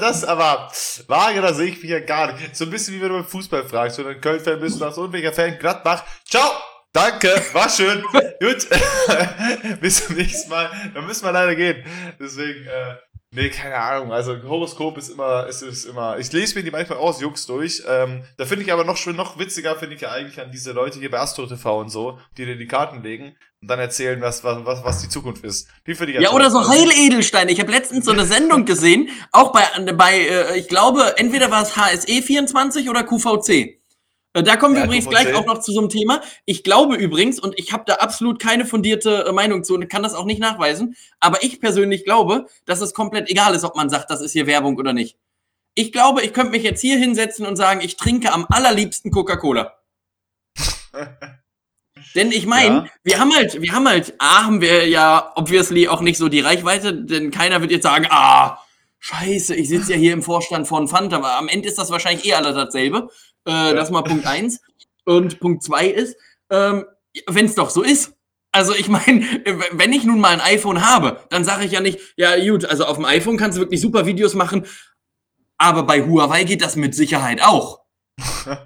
das 0.00 0.24
aber, 0.24 0.70
Waage, 1.06 1.40
da 1.40 1.54
sehe 1.54 1.68
ich 1.68 1.82
mich 1.82 1.90
ja 1.90 2.00
gar 2.00 2.32
nicht. 2.32 2.56
So 2.56 2.64
ein 2.64 2.70
bisschen 2.70 2.94
wie 2.94 3.00
wenn 3.00 3.10
du 3.10 3.14
beim 3.16 3.26
Fußball 3.26 3.64
fragst, 3.64 3.98
wenn 3.98 4.06
du 4.06 4.10
ein 4.10 4.20
Köln-Fan 4.20 4.60
bist 4.60 4.80
und 4.80 4.86
hast 4.86 4.96
so 4.96 5.12
welcher 5.12 5.32
Fan 5.32 5.58
Gladbach. 5.58 6.02
Ciao! 6.28 6.50
Danke, 6.92 7.28
war 7.52 7.68
schön. 7.68 8.02
Gut. 8.40 8.68
Bis 9.80 10.06
zum 10.06 10.16
nächsten 10.16 10.50
Mal. 10.50 10.70
Dann 10.92 11.06
müssen 11.06 11.24
wir 11.24 11.32
leider 11.32 11.54
gehen. 11.54 11.84
Deswegen, 12.18 12.66
äh, 12.66 12.96
nee, 13.30 13.48
keine 13.48 13.76
Ahnung. 13.76 14.12
Also 14.12 14.42
Horoskop 14.42 14.98
ist 14.98 15.10
immer, 15.10 15.46
es 15.46 15.62
ist 15.62 15.84
immer. 15.84 16.18
Ich 16.18 16.32
lese 16.32 16.56
mir 16.56 16.64
die 16.64 16.72
manchmal 16.72 16.98
aus, 16.98 17.20
Jux 17.20 17.46
durch. 17.46 17.84
Ähm, 17.86 18.24
da 18.38 18.44
finde 18.44 18.64
ich 18.64 18.72
aber 18.72 18.84
noch 18.84 18.96
schon 18.96 19.14
noch 19.14 19.38
witziger, 19.38 19.76
finde 19.76 19.94
ich 19.94 20.00
ja 20.00 20.10
eigentlich 20.10 20.40
an 20.40 20.50
diese 20.50 20.72
Leute 20.72 20.98
hier 20.98 21.12
bei 21.12 21.20
Astro 21.20 21.46
TV 21.46 21.78
und 21.78 21.90
so, 21.90 22.18
die 22.36 22.44
dir 22.44 22.56
die 22.56 22.66
Karten 22.66 23.04
legen 23.04 23.36
und 23.62 23.70
dann 23.70 23.78
erzählen, 23.78 24.20
was, 24.20 24.42
was, 24.42 24.64
was, 24.64 24.82
was 24.82 25.02
die 25.02 25.08
Zukunft 25.08 25.44
ist. 25.44 25.68
Die 25.86 25.94
finde 25.94 26.12
ich 26.12 26.16
ja. 26.16 26.22
Ja, 26.22 26.32
oder 26.32 26.50
so 26.50 26.68
Heiledelsteine. 26.68 27.52
Ich 27.52 27.60
habe 27.60 27.70
letztens 27.70 28.04
so 28.04 28.10
eine 28.10 28.24
Sendung 28.24 28.64
gesehen, 28.64 29.10
auch 29.30 29.52
bei, 29.52 29.62
bei 29.92 30.18
äh, 30.18 30.58
ich 30.58 30.66
glaube, 30.66 31.18
entweder 31.18 31.52
war 31.52 31.62
es 31.62 31.76
HSE 31.76 32.22
24 32.22 32.90
oder 32.90 33.04
QVC. 33.04 33.79
Äh, 34.32 34.42
da 34.42 34.56
kommen 34.56 34.74
wir 34.74 34.80
ja, 34.80 34.86
übrigens 34.86 35.08
gleich 35.08 35.34
auch 35.34 35.46
noch 35.46 35.60
zu 35.60 35.72
so 35.72 35.80
einem 35.80 35.88
Thema. 35.88 36.22
Ich 36.44 36.62
glaube 36.62 36.96
übrigens, 36.96 37.40
und 37.40 37.58
ich 37.58 37.72
habe 37.72 37.84
da 37.86 37.94
absolut 37.94 38.40
keine 38.40 38.64
fundierte 38.64 39.26
äh, 39.26 39.32
Meinung 39.32 39.64
zu 39.64 39.74
und 39.74 39.88
kann 39.88 40.02
das 40.02 40.14
auch 40.14 40.24
nicht 40.24 40.40
nachweisen, 40.40 40.96
aber 41.18 41.42
ich 41.42 41.60
persönlich 41.60 42.04
glaube, 42.04 42.46
dass 42.64 42.80
es 42.80 42.94
komplett 42.94 43.28
egal 43.28 43.54
ist, 43.54 43.64
ob 43.64 43.76
man 43.76 43.90
sagt, 43.90 44.10
das 44.10 44.20
ist 44.20 44.32
hier 44.32 44.46
Werbung 44.46 44.76
oder 44.76 44.92
nicht. 44.92 45.16
Ich 45.74 45.92
glaube, 45.92 46.22
ich 46.22 46.32
könnte 46.32 46.52
mich 46.52 46.62
jetzt 46.62 46.80
hier 46.80 46.98
hinsetzen 46.98 47.46
und 47.46 47.56
sagen, 47.56 47.80
ich 47.80 47.96
trinke 47.96 48.32
am 48.32 48.46
allerliebsten 48.48 49.10
Coca-Cola. 49.10 49.74
denn 52.14 52.32
ich 52.32 52.46
meine, 52.46 52.74
ja. 52.74 52.86
wir 53.04 53.18
haben 53.18 53.34
halt, 53.34 53.60
wir 53.60 53.72
haben 53.72 53.88
halt, 53.88 54.14
A, 54.18 54.44
haben 54.44 54.60
wir 54.60 54.88
ja 54.88 55.32
obviously 55.36 55.88
auch 55.88 56.00
nicht 56.00 56.18
so 56.18 56.28
die 56.28 56.40
Reichweite, 56.40 56.94
denn 56.94 57.30
keiner 57.30 57.60
wird 57.60 57.70
jetzt 57.70 57.84
sagen, 57.84 58.06
ah, 58.10 58.58
scheiße, 58.98 59.54
ich 59.54 59.68
sitze 59.68 59.92
ja 59.92 59.98
hier 59.98 60.12
im 60.12 60.22
Vorstand 60.22 60.68
von 60.68 60.88
Fanta, 60.88 61.16
aber 61.16 61.36
am 61.36 61.48
Ende 61.48 61.68
ist 61.68 61.78
das 61.78 61.90
wahrscheinlich 61.90 62.26
eh 62.26 62.34
alle 62.34 62.52
dasselbe. 62.52 63.08
Äh, 63.44 63.74
das 63.74 63.88
ist 63.88 63.92
mal 63.92 64.02
Punkt 64.02 64.26
eins. 64.26 64.60
Und 65.04 65.40
Punkt 65.40 65.62
zwei 65.62 65.86
ist, 65.86 66.16
ähm, 66.50 66.84
wenn 67.26 67.46
es 67.46 67.54
doch 67.54 67.70
so 67.70 67.82
ist. 67.82 68.14
Also 68.52 68.74
ich 68.74 68.88
meine, 68.88 69.24
wenn 69.72 69.92
ich 69.92 70.04
nun 70.04 70.20
mal 70.20 70.30
ein 70.30 70.40
iPhone 70.40 70.84
habe, 70.84 71.20
dann 71.30 71.44
sage 71.44 71.64
ich 71.64 71.72
ja 71.72 71.80
nicht, 71.80 71.98
ja 72.16 72.36
gut, 72.38 72.64
also 72.64 72.84
auf 72.84 72.96
dem 72.96 73.04
iPhone 73.04 73.36
kannst 73.36 73.56
du 73.56 73.62
wirklich 73.62 73.80
super 73.80 74.06
Videos 74.06 74.34
machen, 74.34 74.66
aber 75.58 75.82
bei 75.82 76.02
Huawei 76.02 76.44
geht 76.44 76.62
das 76.62 76.76
mit 76.76 76.94
Sicherheit 76.94 77.42
auch. 77.42 77.80
ja, 78.46 78.58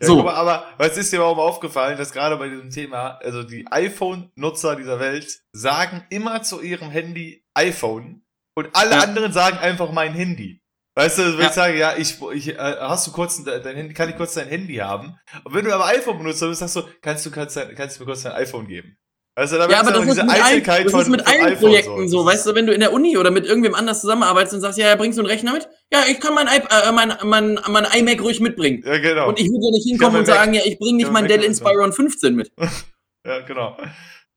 so. 0.00 0.22
Mal, 0.22 0.34
aber 0.34 0.66
was 0.78 0.96
ist 0.96 1.12
dir 1.12 1.16
überhaupt 1.16 1.40
aufgefallen, 1.40 1.98
dass 1.98 2.12
gerade 2.12 2.36
bei 2.36 2.48
diesem 2.48 2.70
Thema, 2.70 3.18
also 3.22 3.42
die 3.42 3.66
iPhone-Nutzer 3.70 4.76
dieser 4.76 4.98
Welt 4.98 5.42
sagen 5.52 6.04
immer 6.10 6.42
zu 6.42 6.60
ihrem 6.60 6.90
Handy 6.90 7.44
iPhone 7.54 8.24
und 8.54 8.74
alle 8.74 8.92
ja. 8.92 9.00
anderen 9.00 9.32
sagen 9.32 9.58
einfach 9.58 9.92
mein 9.92 10.14
Handy. 10.14 10.62
Weißt 10.96 11.18
du, 11.18 11.22
wenn 11.34 11.40
ja. 11.40 11.46
ich 11.48 11.52
sage, 11.52 11.78
ja, 11.78 11.94
ich, 11.96 12.16
ich 12.32 12.48
äh, 12.48 12.56
hast 12.56 13.06
du 13.06 13.12
kurz 13.12 13.44
dein 13.44 13.62
Handy, 13.62 13.92
kann 13.92 14.08
ich 14.08 14.16
kurz 14.16 14.32
dein 14.32 14.48
Handy 14.48 14.76
haben? 14.76 15.14
Und 15.44 15.54
wenn 15.54 15.64
du 15.64 15.74
aber 15.74 15.84
iPhone 15.86 16.16
benutzt, 16.16 16.40
dann 16.40 16.54
sagst 16.54 16.74
du, 16.74 16.82
kannst 17.02 17.26
du, 17.26 17.30
kannst, 17.30 17.60
kannst 17.76 17.96
du 17.96 18.02
mir 18.02 18.06
kurz 18.06 18.22
dein 18.22 18.32
iPhone 18.32 18.66
geben? 18.66 18.96
Weißt 19.38 19.52
du, 19.52 19.56
ja, 19.56 19.80
aber 19.80 19.92
das 19.92 20.06
ist, 20.06 20.16
mit 20.16 20.30
ein, 20.30 20.64
das 20.64 21.02
ist 21.02 21.08
mit 21.08 21.26
allen 21.26 21.58
Projekten 21.58 22.08
so. 22.08 22.20
so. 22.20 22.24
Weißt 22.24 22.46
du, 22.46 22.54
wenn 22.54 22.66
du 22.66 22.72
in 22.72 22.80
der 22.80 22.94
Uni 22.94 23.18
oder 23.18 23.30
mit 23.30 23.44
irgendwem 23.44 23.74
anders 23.74 24.00
zusammenarbeitest 24.00 24.54
und 24.54 24.60
sagst, 24.62 24.78
ja, 24.78 24.88
ja, 24.88 24.96
bringst 24.96 25.18
du 25.18 25.22
einen 25.22 25.30
Rechner 25.30 25.52
mit? 25.52 25.68
Ja, 25.92 26.04
ich 26.08 26.18
kann 26.18 26.34
mein, 26.34 26.46
äh, 26.46 26.92
mein, 26.92 27.12
mein, 27.22 27.60
mein 27.68 27.84
iMac 27.84 28.22
ruhig 28.22 28.40
mitbringen. 28.40 28.82
Ja, 28.86 28.96
genau. 28.96 29.28
Und 29.28 29.38
ich 29.38 29.50
würde 29.50 29.66
ja 29.66 29.70
nicht 29.72 29.86
hinkommen 29.86 30.20
und 30.20 30.26
sagen, 30.26 30.54
ja, 30.54 30.62
ich 30.64 30.78
bringe 30.78 30.96
nicht 30.96 31.12
mein 31.12 31.28
Dell 31.28 31.44
Inspiron 31.44 31.92
15 31.92 32.34
mit. 32.34 32.50
ja, 33.26 33.40
genau. 33.40 33.76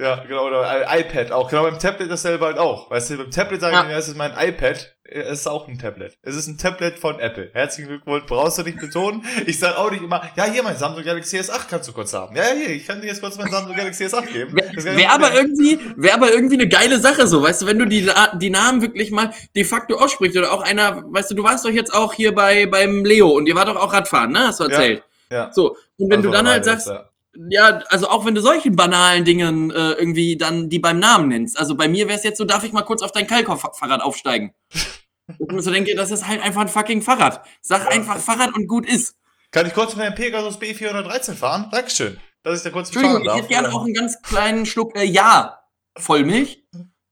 Ja, 0.02 0.24
genau, 0.26 0.48
oder 0.48 0.86
iPad 0.98 1.34
auch. 1.34 1.50
Genau, 1.50 1.64
beim 1.64 1.78
Tablet 1.78 2.10
dasselbe 2.10 2.46
halt 2.46 2.58
auch. 2.58 2.90
Weißt 2.90 3.10
du, 3.10 3.18
beim 3.18 3.32
Tablet 3.32 3.60
sagen 3.60 3.76
ja. 3.76 3.92
ja, 3.92 3.98
es 3.98 4.08
ist 4.08 4.16
mein 4.16 4.32
iPad. 4.32 4.96
Es 5.04 5.40
ist 5.40 5.48
auch 5.48 5.68
ein 5.68 5.78
Tablet. 5.78 6.18
Es 6.22 6.38
ist 6.38 6.48
ein 6.48 6.58
Tablet 6.58 6.98
von 6.98 7.20
Apple. 7.20 7.50
Herzlichen 7.52 7.90
Glückwunsch, 7.90 8.24
brauchst 8.26 8.60
du 8.60 8.64
nicht 8.64 8.80
betonen. 8.80 9.26
Ich 9.46 9.60
sage 9.60 9.78
auch 9.78 9.92
nicht 9.92 10.02
immer, 10.02 10.22
ja, 10.38 10.46
hier 10.46 10.64
mein 10.64 10.78
Samsung 10.78 11.04
Galaxy 11.04 11.38
S8 11.38 11.68
kannst 11.70 11.90
du 11.90 11.92
kurz 11.92 12.14
haben. 12.14 12.34
Ja, 12.34 12.44
hier, 12.56 12.70
ich 12.70 12.88
kann 12.88 13.02
dir 13.02 13.08
jetzt 13.08 13.22
kurz 13.22 13.38
mein 13.38 13.52
Samsung 13.52 13.76
Galaxy 13.76 14.06
S8 14.06 14.28
geben. 14.28 14.56
Wäre 14.56 15.12
aber 15.12 15.34
irgendwie, 15.34 15.80
wäre 15.98 16.14
aber 16.14 16.32
irgendwie 16.32 16.56
eine 16.56 16.70
geile 16.70 17.00
Sache 17.00 17.28
so, 17.28 17.44
weißt 17.44 17.64
du, 17.64 17.66
wenn 17.66 17.80
du 17.80 17.86
die, 17.86 18.10
die 18.36 18.50
Namen 18.50 18.82
wirklich 18.82 19.12
mal 19.12 19.34
de 19.54 19.66
facto 19.66 19.98
aussprichst 19.98 20.38
oder 20.38 20.54
auch 20.54 20.62
einer, 20.62 21.04
weißt 21.12 21.32
du, 21.32 21.36
du 21.36 21.44
warst 21.44 21.66
doch 21.66 21.72
jetzt 21.72 21.94
auch 21.94 22.14
hier 22.14 22.34
bei, 22.34 22.68
beim 22.68 23.04
Leo 23.04 23.30
und 23.32 23.48
ihr 23.48 23.56
war 23.56 23.66
doch 23.66 23.76
auch 23.76 23.92
Radfahren, 23.92 24.32
ne, 24.32 24.48
hast 24.48 24.62
du 24.62 24.66
erzählt. 24.66 25.04
Ja. 25.30 25.38
ja. 25.38 25.52
So, 25.52 25.76
und 25.98 26.10
wenn 26.10 26.20
also, 26.20 26.30
du 26.30 26.34
dann 26.34 26.48
halt 26.48 26.64
sagst, 26.64 26.88
ja 26.88 27.09
ja, 27.50 27.82
also 27.88 28.10
auch 28.10 28.26
wenn 28.26 28.36
du 28.36 28.42
solchen 28.42 28.76
banalen 28.76 29.24
Dingen 29.24 29.72
äh, 29.72 29.92
irgendwie 29.94 30.36
dann 30.38 30.70
die 30.70 30.80
beim 30.80 31.00
Namen 31.00 31.30
nennst. 31.30 31.58
Also 31.58 31.76
bei 31.76 31.88
mir 31.88 32.08
wäre 32.08 32.18
es 32.18 32.24
jetzt 32.24 32.38
so, 32.38 32.46
darf 32.46 32.64
ich 32.64 32.74
mal 32.74 32.82
kurz 32.82 33.02
auf 33.02 33.12
dein 33.12 33.28
Kalkhoff-Fahrrad 33.28 34.02
aufsteigen? 34.02 34.54
ich 34.74 35.52
mir 35.52 35.62
so 35.62 35.72
denke, 35.72 35.96
das 35.96 36.12
ist 36.12 36.28
halt 36.28 36.42
einfach 36.42 36.62
ein 36.62 36.68
fucking 36.68 37.02
Fahrrad. 37.02 37.46
Sag 37.62 37.86
ja. 37.86 37.90
einfach 37.92 38.18
Fahrrad 38.18 38.54
und 38.56 38.68
gut 38.68 38.88
ist. 38.88 39.16
Kann 39.52 39.66
ich 39.66 39.74
kurz 39.74 39.96
mit 39.96 40.06
einem 40.06 40.16
Pegasus 40.16 40.60
B413 40.60 41.34
fahren? 41.34 41.70
Dankeschön. 41.72 42.20
Dass 42.44 42.58
ich 42.58 42.64
da 42.64 42.70
kurz 42.70 42.90
Entschuldigung, 42.90 43.24
ich 43.24 43.34
hätte 43.34 43.48
gerne 43.48 43.74
auch 43.74 43.84
einen 43.84 43.94
ganz 43.94 44.22
kleinen 44.22 44.66
Schluck 44.66 44.96
äh, 44.96 45.04
Ja 45.04 45.60
Vollmilch. 45.98 46.59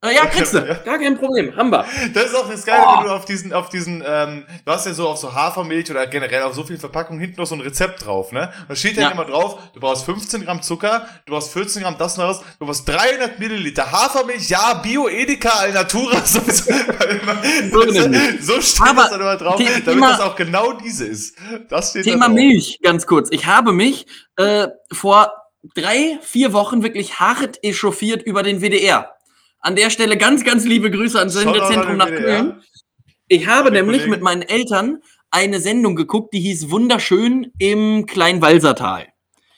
Äh, 0.06 0.14
ja, 0.14 0.28
kriegst 0.28 0.54
du. 0.54 0.62
Gar 0.86 1.00
kein 1.00 1.18
Problem. 1.18 1.56
Haben 1.56 1.72
wir. 1.72 1.84
Das 2.14 2.26
ist 2.26 2.36
auch 2.36 2.48
das 2.48 2.64
Geile, 2.64 2.84
oh. 2.86 3.00
wenn 3.00 3.08
du 3.08 3.14
auf 3.14 3.26
diesen, 3.26 3.52
auf 3.52 3.70
diesen, 3.70 4.04
ähm, 4.06 4.46
du 4.64 4.72
hast 4.72 4.86
ja 4.86 4.94
so 4.94 5.08
auf 5.10 5.18
so 5.18 5.34
Hafermilch 5.34 5.90
oder 5.90 6.06
generell 6.06 6.44
auf 6.44 6.54
so 6.54 6.64
viel 6.64 6.78
Verpackung 6.78 7.20
hinten 7.20 7.42
noch 7.42 7.48
so 7.48 7.56
ein 7.56 7.62
Rezept 7.62 8.06
drauf, 8.06 8.32
ne? 8.32 8.54
Da 8.68 8.76
steht 8.76 8.96
ja, 8.96 9.04
ja 9.04 9.10
immer 9.10 9.26
drauf, 9.26 9.60
du 9.74 9.80
brauchst 9.80 10.06
15 10.06 10.46
Gramm 10.46 10.62
Zucker, 10.62 11.08
du 11.26 11.34
brauchst 11.34 11.52
14 11.52 11.82
Gramm 11.82 11.96
das 11.98 12.16
und 12.16 12.26
das, 12.26 12.42
du 12.60 12.66
brauchst 12.68 12.88
300 12.88 13.40
Milliliter 13.40 13.92
Hafermilch, 13.92 14.48
ja, 14.50 14.76
Bio, 14.76 15.10
Edeka, 15.10 15.50
Alnatura, 15.50 16.22
so, 16.26 16.42
so, 16.42 16.72
so 18.42 18.62
steht 18.62 18.88
Aber 18.88 19.02
das 19.02 19.10
dann 19.10 19.22
immer 19.22 19.38
drauf, 19.38 19.56
damit 19.58 19.86
Thema, 19.86 20.12
das 20.12 20.22
auch 20.22 20.36
genau 20.36 20.74
diese 20.74 21.08
ist. 21.08 21.36
Das 21.70 21.90
steht 21.90 22.04
Thema 22.04 22.30
Milch, 22.30 22.80
ganz 22.84 23.08
kurz. 23.08 23.30
Ich 23.32 23.48
habe 23.48 23.74
mich, 23.74 24.06
äh, 24.36 24.68
vor 24.92 25.32
drei, 25.74 26.20
vier 26.22 26.54
Wochen 26.54 26.84
wirklich 26.84 27.20
hart 27.20 27.58
echauffiert 27.64 28.22
über 28.22 28.44
den 28.44 28.62
WDR. 28.62 29.17
An 29.68 29.76
der 29.76 29.90
Stelle 29.90 30.16
ganz, 30.16 30.46
ganz 30.46 30.64
liebe 30.64 30.90
Grüße 30.90 31.20
ans 31.20 31.34
Sendezentrum 31.34 31.98
nach 31.98 32.08
Köln. 32.08 32.62
Ich 33.28 33.48
habe 33.48 33.70
nämlich 33.70 34.08
mit 34.08 34.22
meinen 34.22 34.42
Eltern 34.42 35.00
eine 35.30 35.60
Sendung 35.60 35.98
geguckt, 35.98 36.34
die 36.34 36.40
hieß 36.40 36.72
Wunderschön 36.72 37.52
im 37.60 38.06
Kleinwalsertal. 38.06 39.08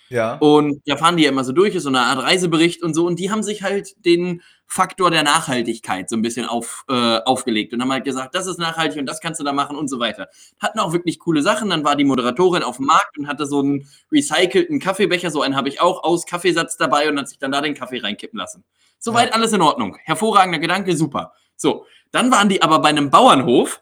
Ja. 0.09 0.39
Und 0.39 0.81
da 0.87 0.97
fahren 0.97 1.15
die 1.15 1.25
ja 1.25 1.29
immer 1.29 1.43
so 1.43 1.51
durch, 1.51 1.75
ist 1.75 1.83
so 1.83 1.89
eine 1.89 1.99
Art 1.99 2.23
Reisebericht 2.23 2.81
und 2.81 2.95
so. 2.95 3.05
Und 3.05 3.19
die 3.19 3.29
haben 3.29 3.43
sich 3.43 3.61
halt 3.61 4.03
den 4.03 4.41
Faktor 4.65 5.11
der 5.11 5.21
Nachhaltigkeit 5.21 6.09
so 6.09 6.15
ein 6.15 6.23
bisschen 6.23 6.47
auf, 6.47 6.85
äh, 6.89 7.19
aufgelegt 7.19 7.75
und 7.75 7.81
haben 7.83 7.91
halt 7.91 8.03
gesagt, 8.03 8.33
das 8.33 8.47
ist 8.47 8.57
nachhaltig 8.57 8.99
und 8.99 9.05
das 9.05 9.21
kannst 9.21 9.39
du 9.39 9.43
da 9.43 9.53
machen 9.53 9.77
und 9.77 9.89
so 9.89 9.99
weiter. 9.99 10.29
Hatten 10.59 10.79
auch 10.79 10.91
wirklich 10.91 11.19
coole 11.19 11.43
Sachen. 11.43 11.69
Dann 11.69 11.83
war 11.83 11.95
die 11.95 12.03
Moderatorin 12.03 12.63
auf 12.63 12.77
dem 12.77 12.87
Markt 12.87 13.19
und 13.19 13.27
hatte 13.27 13.45
so 13.45 13.59
einen 13.59 13.87
recycelten 14.11 14.79
Kaffeebecher, 14.79 15.29
so 15.29 15.43
einen 15.43 15.55
habe 15.55 15.69
ich 15.69 15.79
auch, 15.81 16.03
aus 16.03 16.25
Kaffeesatz 16.25 16.77
dabei 16.77 17.07
und 17.09 17.19
hat 17.19 17.29
sich 17.29 17.37
dann 17.37 17.51
da 17.51 17.61
den 17.61 17.75
Kaffee 17.75 17.99
reinkippen 17.99 18.39
lassen. 18.39 18.63
Soweit 18.99 19.29
ja. 19.29 19.35
alles 19.35 19.53
in 19.53 19.61
Ordnung. 19.61 19.97
Hervorragender 20.03 20.59
Gedanke, 20.59 20.95
super. 20.95 21.33
So, 21.55 21.85
dann 22.11 22.31
waren 22.31 22.49
die 22.49 22.61
aber 22.61 22.79
bei 22.79 22.89
einem 22.89 23.09
Bauernhof 23.09 23.81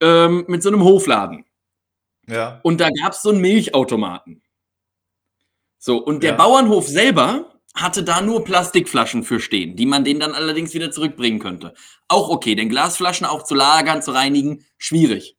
ähm, 0.00 0.44
mit 0.48 0.62
so 0.62 0.68
einem 0.68 0.84
Hofladen. 0.84 1.44
Ja. 2.28 2.60
Und 2.62 2.80
da 2.80 2.90
gab 2.90 3.12
es 3.12 3.22
so 3.22 3.30
einen 3.30 3.40
Milchautomaten. 3.40 4.42
So, 5.78 5.98
und 5.98 6.22
der 6.22 6.32
ja. 6.32 6.36
Bauernhof 6.36 6.88
selber 6.88 7.52
hatte 7.74 8.02
da 8.02 8.20
nur 8.20 8.42
Plastikflaschen 8.42 9.22
für 9.22 9.38
stehen, 9.38 9.76
die 9.76 9.86
man 9.86 10.04
denen 10.04 10.20
dann 10.20 10.34
allerdings 10.34 10.74
wieder 10.74 10.90
zurückbringen 10.90 11.38
könnte. 11.38 11.74
Auch 12.08 12.30
okay, 12.30 12.54
denn 12.54 12.70
Glasflaschen 12.70 13.26
auch 13.26 13.42
zu 13.42 13.54
lagern, 13.54 14.02
zu 14.02 14.12
reinigen, 14.12 14.64
schwierig. 14.78 15.36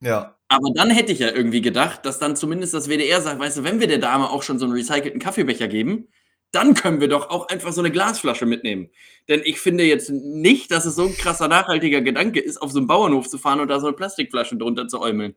Ja. 0.00 0.36
Aber 0.48 0.70
dann 0.74 0.90
hätte 0.90 1.12
ich 1.12 1.18
ja 1.18 1.30
irgendwie 1.30 1.60
gedacht, 1.60 2.06
dass 2.06 2.18
dann 2.18 2.34
zumindest 2.34 2.72
das 2.72 2.88
WDR 2.88 3.20
sagt, 3.20 3.38
weißt 3.38 3.58
du, 3.58 3.64
wenn 3.64 3.80
wir 3.80 3.86
der 3.86 3.98
Dame 3.98 4.30
auch 4.30 4.42
schon 4.42 4.58
so 4.58 4.64
einen 4.64 4.74
recycelten 4.74 5.20
Kaffeebecher 5.20 5.68
geben, 5.68 6.08
dann 6.52 6.74
können 6.74 7.00
wir 7.00 7.08
doch 7.08 7.30
auch 7.30 7.48
einfach 7.48 7.72
so 7.72 7.80
eine 7.80 7.90
Glasflasche 7.90 8.46
mitnehmen. 8.46 8.90
Denn 9.28 9.42
ich 9.44 9.60
finde 9.60 9.84
jetzt 9.84 10.10
nicht, 10.10 10.70
dass 10.70 10.86
es 10.86 10.96
so 10.96 11.06
ein 11.06 11.16
krasser 11.16 11.48
nachhaltiger 11.48 12.00
Gedanke 12.00 12.40
ist, 12.40 12.60
auf 12.62 12.72
so 12.72 12.78
einen 12.78 12.86
Bauernhof 12.86 13.28
zu 13.28 13.38
fahren 13.38 13.60
und 13.60 13.68
da 13.68 13.80
so 13.80 13.86
eine 13.86 13.96
Plastikflasche 13.96 14.56
drunter 14.56 14.88
zu 14.88 15.00
äumeln. 15.00 15.36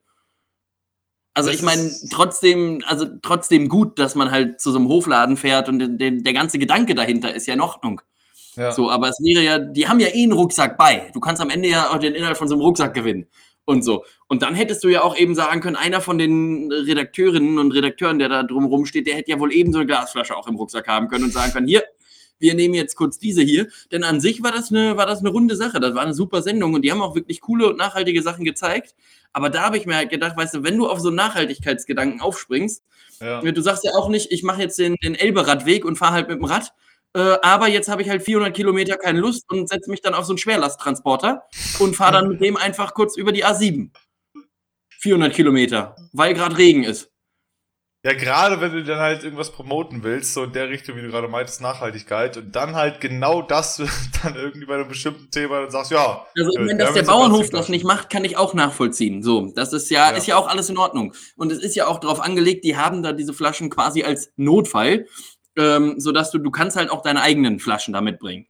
Also 1.34 1.50
ich 1.50 1.62
meine, 1.62 1.92
trotzdem, 2.12 2.84
also 2.86 3.06
trotzdem 3.22 3.70
gut, 3.70 4.00
dass 4.00 4.16
man 4.16 4.32
halt 4.32 4.60
zu 4.60 4.72
so 4.72 4.80
einem 4.80 4.90
Hofladen 4.90 5.38
fährt 5.38 5.70
und 5.70 5.80
den, 5.98 6.24
der 6.24 6.34
ganze 6.34 6.60
Gedanke 6.60 6.94
dahinter 6.94 7.34
ist 7.34 7.48
ja 7.48 7.54
in 7.54 7.62
Ordnung. 7.62 8.02
Ja. 8.56 8.74
So, 8.74 8.92
aber 8.92 9.08
es 9.08 9.18
wäre 9.22 9.44
ja, 9.44 9.60
die 9.60 9.88
haben 9.88 10.02
ja 10.02 10.10
eh 10.10 10.24
einen 10.24 10.34
Rucksack 10.34 10.78
bei. 10.78 11.10
Du 11.14 11.22
kannst 11.22 11.42
am 11.42 11.50
Ende 11.50 11.70
ja 11.70 11.90
auch 11.90 12.00
den 12.00 12.16
Inhalt 12.16 12.38
von 12.38 12.50
so 12.50 12.56
einem 12.56 12.64
Rucksack 12.64 12.94
gewinnen 12.94 13.28
und 13.66 13.84
so. 13.84 14.06
Und 14.28 14.42
dann 14.42 14.56
hättest 14.56 14.84
du 14.84 14.90
ja 14.90 15.04
auch 15.04 15.18
eben 15.18 15.36
sagen 15.36 15.62
können, 15.62 15.76
einer 15.76 16.02
von 16.02 16.18
den 16.18 16.72
Redakteurinnen 16.72 17.60
und 17.60 17.72
Redakteuren, 17.72 18.20
der 18.20 18.30
da 18.30 18.44
drumherum 18.44 18.86
steht, 18.86 19.08
der 19.08 19.16
hätte 19.16 19.32
ja 19.32 19.40
wohl 19.40 19.54
eben 19.54 19.72
so 19.72 19.80
eine 19.80 19.88
Glasflasche 19.88 20.36
auch 20.36 20.48
im 20.48 20.56
Rucksack 20.56 20.88
haben 20.88 21.08
können 21.08 21.26
und 21.26 21.34
sagen 21.34 21.52
können, 21.52 21.68
hier, 21.68 21.84
wir 22.40 22.56
nehmen 22.56 22.74
jetzt 22.74 22.96
kurz 22.96 23.20
diese 23.20 23.42
hier. 23.42 23.68
Denn 23.92 24.04
an 24.04 24.20
sich 24.20 24.44
war 24.44 24.52
das 24.52 24.72
eine, 24.72 24.98
war 24.98 25.06
das 25.06 25.20
eine 25.20 25.30
runde 25.30 25.56
Sache. 25.56 25.80
Das 25.80 25.94
war 25.94 26.02
eine 26.02 26.14
super 26.14 26.42
Sendung 26.42 26.74
und 26.74 26.82
die 26.82 26.92
haben 26.92 27.02
auch 27.02 27.16
wirklich 27.16 27.40
coole 27.40 27.70
und 27.70 27.78
nachhaltige 27.78 28.22
Sachen 28.24 28.44
gezeigt. 28.44 28.96
Aber 29.32 29.50
da 29.50 29.62
habe 29.62 29.78
ich 29.78 29.86
mir 29.86 29.96
halt 29.96 30.10
gedacht, 30.10 30.36
weißt 30.36 30.56
du, 30.56 30.64
wenn 30.64 30.78
du 30.78 30.90
auf 30.90 31.00
so 31.00 31.10
einen 31.10 31.18
Nachhaltigkeitsgedanken 31.18 32.20
aufspringst, 32.20 32.84
ja. 33.22 33.42
du 33.42 33.62
sagst 33.62 33.84
ja 33.84 33.92
auch 33.94 34.10
nicht, 34.10 34.32
ich 34.32 34.44
mache 34.44 34.62
jetzt 34.62 34.80
den, 34.80 34.96
den 35.04 35.16
Elbe-Radweg 35.16 35.86
und 35.86 35.98
fahre 35.98 36.14
halt 36.14 36.28
mit 36.28 36.40
dem 36.40 36.46
Rad, 36.46 36.74
äh, 37.14 37.38
aber 37.42 37.68
jetzt 37.68 37.90
habe 37.90 38.02
ich 38.02 38.10
halt 38.10 38.24
400 38.24 38.56
Kilometer 38.56 38.98
keine 38.98 39.20
Lust 39.20 39.50
und 39.50 39.68
setze 39.68 39.90
mich 39.90 40.02
dann 40.02 40.14
auf 40.14 40.26
so 40.26 40.32
einen 40.32 40.38
Schwerlasttransporter 40.38 41.44
und 41.80 41.96
fahre 41.96 42.14
dann 42.14 42.30
mit 42.30 42.42
dem 42.42 42.58
einfach 42.58 42.94
kurz 42.94 43.18
über 43.18 43.32
die 43.32 43.46
A7. 43.46 43.90
400 45.00 45.34
Kilometer, 45.34 45.96
weil 46.14 46.34
gerade 46.34 46.58
Regen 46.58 46.84
ist. 46.84 47.12
Ja, 48.04 48.14
gerade 48.14 48.60
wenn 48.60 48.72
du 48.72 48.84
dann 48.84 49.00
halt 49.00 49.24
irgendwas 49.24 49.52
promoten 49.52 50.02
willst, 50.02 50.34
so 50.34 50.46
in 50.46 50.54
der 50.54 50.70
Richtung, 50.70 50.96
wie 50.96 51.04
du 51.04 51.10
gerade 51.10 51.28
meintest, 51.28 51.62
Nachhaltigkeit, 51.62 52.36
und 52.36 52.56
dann 52.56 52.74
halt 52.74 53.00
genau 53.00 53.44
das 53.44 53.78
dann 54.24 54.36
irgendwie 54.36 54.66
bei 54.66 54.74
einem 54.74 54.88
bestimmten 54.88 55.30
Thema 55.30 55.62
dann 55.62 55.70
sagst, 55.70 55.92
ja. 55.92 56.26
Also, 56.36 56.52
wenn 56.58 56.80
das 56.80 56.94
der 56.94 57.04
Bauernhof 57.04 57.52
das 57.52 57.70
nicht 57.70 57.86
macht, 57.86 58.10
kann 58.10 58.26
ich 58.26 58.38
auch 58.38 58.56
nachvollziehen. 58.56 59.22
So, 59.22 59.52
das 59.56 59.72
ist 59.72 59.92
ja, 59.92 60.10
ja, 60.10 60.18
ist 60.18 60.26
ja 60.26 60.36
auch 60.36 60.48
alles 60.48 60.68
in 60.70 60.80
Ordnung. 60.80 61.14
Und 61.36 61.52
es 61.52 61.60
ist 61.60 61.76
ja 61.76 61.86
auch 61.86 62.00
darauf 62.00 62.22
angelegt, 62.22 62.64
die 62.66 62.76
haben 62.76 63.04
da 63.04 63.12
diese 63.12 63.34
Flaschen 63.34 63.70
quasi 63.70 64.02
als 64.02 64.32
Notfall 64.36 65.06
ähm, 65.58 66.00
sodass 66.00 66.32
du, 66.32 66.38
du 66.38 66.52
kannst 66.52 66.78
halt 66.78 66.90
auch 66.90 67.02
deine 67.02 67.22
eigenen 67.22 67.60
Flaschen 67.60 67.94
da 67.94 68.02
mitbringen. 68.02 68.48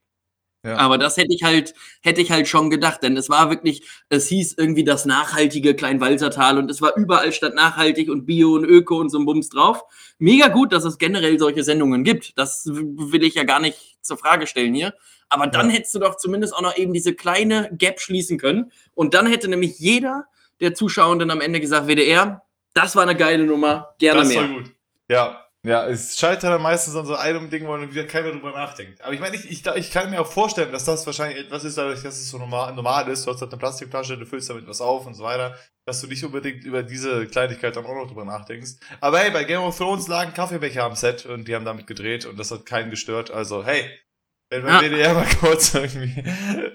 Ja. 0.63 0.77
Aber 0.77 1.00
das 1.00 1.17
hätte 1.17 1.34
ich 1.34 1.41
halt, 1.43 1.74
hätte 2.03 2.22
ich 2.22 2.29
halt 2.29 2.48
schon 2.48 2.70
gedacht, 2.70 3.01
denn 3.01 3.17
es 3.17 3.29
war 3.29 3.50
wirklich, 3.50 3.81
es 4.10 4.27
hieß 4.27 4.55
irgendwie 4.60 4.84
das 4.84 5.05
nachhaltige 5.05 5.74
Kleinwalsertal 5.75 6.60
und 6.60 6.70
es 6.70 6.84
war 6.84 6.96
überall 6.96 7.31
statt 7.31 7.55
nachhaltig 7.55 8.12
und 8.12 8.27
Bio 8.27 8.53
und 8.53 8.65
Öko 8.65 9.00
und 9.00 9.10
so 9.10 9.17
ein 9.17 9.25
Bums 9.25 9.50
drauf. 9.50 9.84
Mega 10.20 10.50
gut, 10.50 10.72
dass 10.72 10.86
es 10.86 11.00
generell 11.00 11.39
solche 11.39 11.63
Sendungen 11.63 12.03
gibt. 12.03 12.38
Das 12.38 12.67
will 12.67 13.24
ich 13.24 13.34
ja 13.34 13.43
gar 13.43 13.60
nicht 13.60 13.98
zur 14.01 14.17
Frage 14.17 14.46
stellen 14.46 14.75
hier. 14.75 14.93
Aber 15.29 15.48
dann 15.48 15.70
ja. 15.70 15.77
hättest 15.77 15.96
du 15.96 16.00
doch 16.00 16.17
zumindest 16.17 16.55
auch 16.55 16.62
noch 16.62 16.77
eben 16.77 16.93
diese 16.93 17.15
kleine 17.15 17.72
Gap 17.74 18.00
schließen 18.00 18.38
können. 18.38 18.72
Und 18.93 19.15
dann 19.15 19.25
hätte 19.25 19.48
nämlich 19.48 19.79
jeder 19.79 20.25
der 20.60 20.75
Zuschauenden 20.75 21.31
am 21.31 21.41
Ende 21.41 21.60
gesagt, 21.60 21.88
WDR, 21.88 22.43
das 22.75 22.96
war 22.96 23.03
eine 23.03 23.15
geile 23.15 23.46
Nummer, 23.46 23.96
gerne 23.98 24.20
das 24.20 24.29
mehr. 24.29 24.41
War 24.41 24.48
gut. 24.48 24.72
Ja, 25.10 25.46
ja, 25.63 25.86
es 25.88 26.18
scheitert 26.18 26.46
dann 26.46 26.62
meistens 26.62 26.96
an 26.96 27.06
so 27.06 27.15
einem 27.15 27.51
Ding, 27.51 27.68
wo 27.68 27.77
dann 27.77 27.91
wieder 27.91 28.06
keiner 28.06 28.32
drüber 28.32 28.51
nachdenkt. 28.51 29.00
Aber 29.03 29.13
ich 29.13 29.20
meine, 29.20 29.36
ich, 29.36 29.50
ich, 29.50 29.63
ich 29.65 29.91
kann 29.91 30.10
mir 30.10 30.20
auch 30.20 30.32
vorstellen, 30.32 30.72
dass 30.72 30.86
das 30.86 31.06
wahrscheinlich 31.06 31.38
etwas 31.38 31.63
ist, 31.63 31.77
dadurch, 31.77 32.01
dass 32.01 32.18
es 32.18 32.30
so 32.30 32.39
normal, 32.39 32.74
normal 32.74 33.08
ist. 33.10 33.27
Du 33.27 33.32
hast 33.32 33.41
halt 33.41 33.51
eine 33.51 33.60
Plastikflasche, 33.60 34.18
du 34.18 34.25
füllst 34.25 34.50
damit 34.50 34.68
was 34.68 34.82
auf 34.82 35.06
und 35.06 35.13
so 35.13 35.24
weiter, 35.24 35.56
dass 35.86 36.01
du 36.01 36.08
nicht 36.08 36.24
unbedingt 36.25 36.63
über 36.63 36.82
diese 36.82 37.27
Kleinigkeit 37.27 37.75
dann 37.75 37.86
auch 37.86 37.94
noch 37.94 38.08
drüber 38.08 38.25
nachdenkst. 38.25 38.77
Aber 39.01 39.20
hey, 39.20 39.30
bei 39.30 39.44
Game 39.44 39.62
of 39.62 39.77
Thrones 39.77 40.08
lagen 40.08 40.34
Kaffeebecher 40.34 40.84
am 40.84 40.96
Set 40.96 41.27
und 41.27 41.48
die 41.48 41.53
haben 41.53 41.65
damit 41.65 41.86
gedreht 41.86 42.25
und 42.25 42.39
das 42.39 42.50
hat 42.50 42.65
keinen 42.65 42.89
gestört. 42.89 43.30
Also, 43.30 43.63
hey, 43.63 43.88
wenn 44.50 44.63
bei 44.63 44.70
ja. 44.70 44.82
WDR 44.82 45.13
mal 45.13 45.27
kurz 45.39 45.75
irgendwie, 45.75 46.24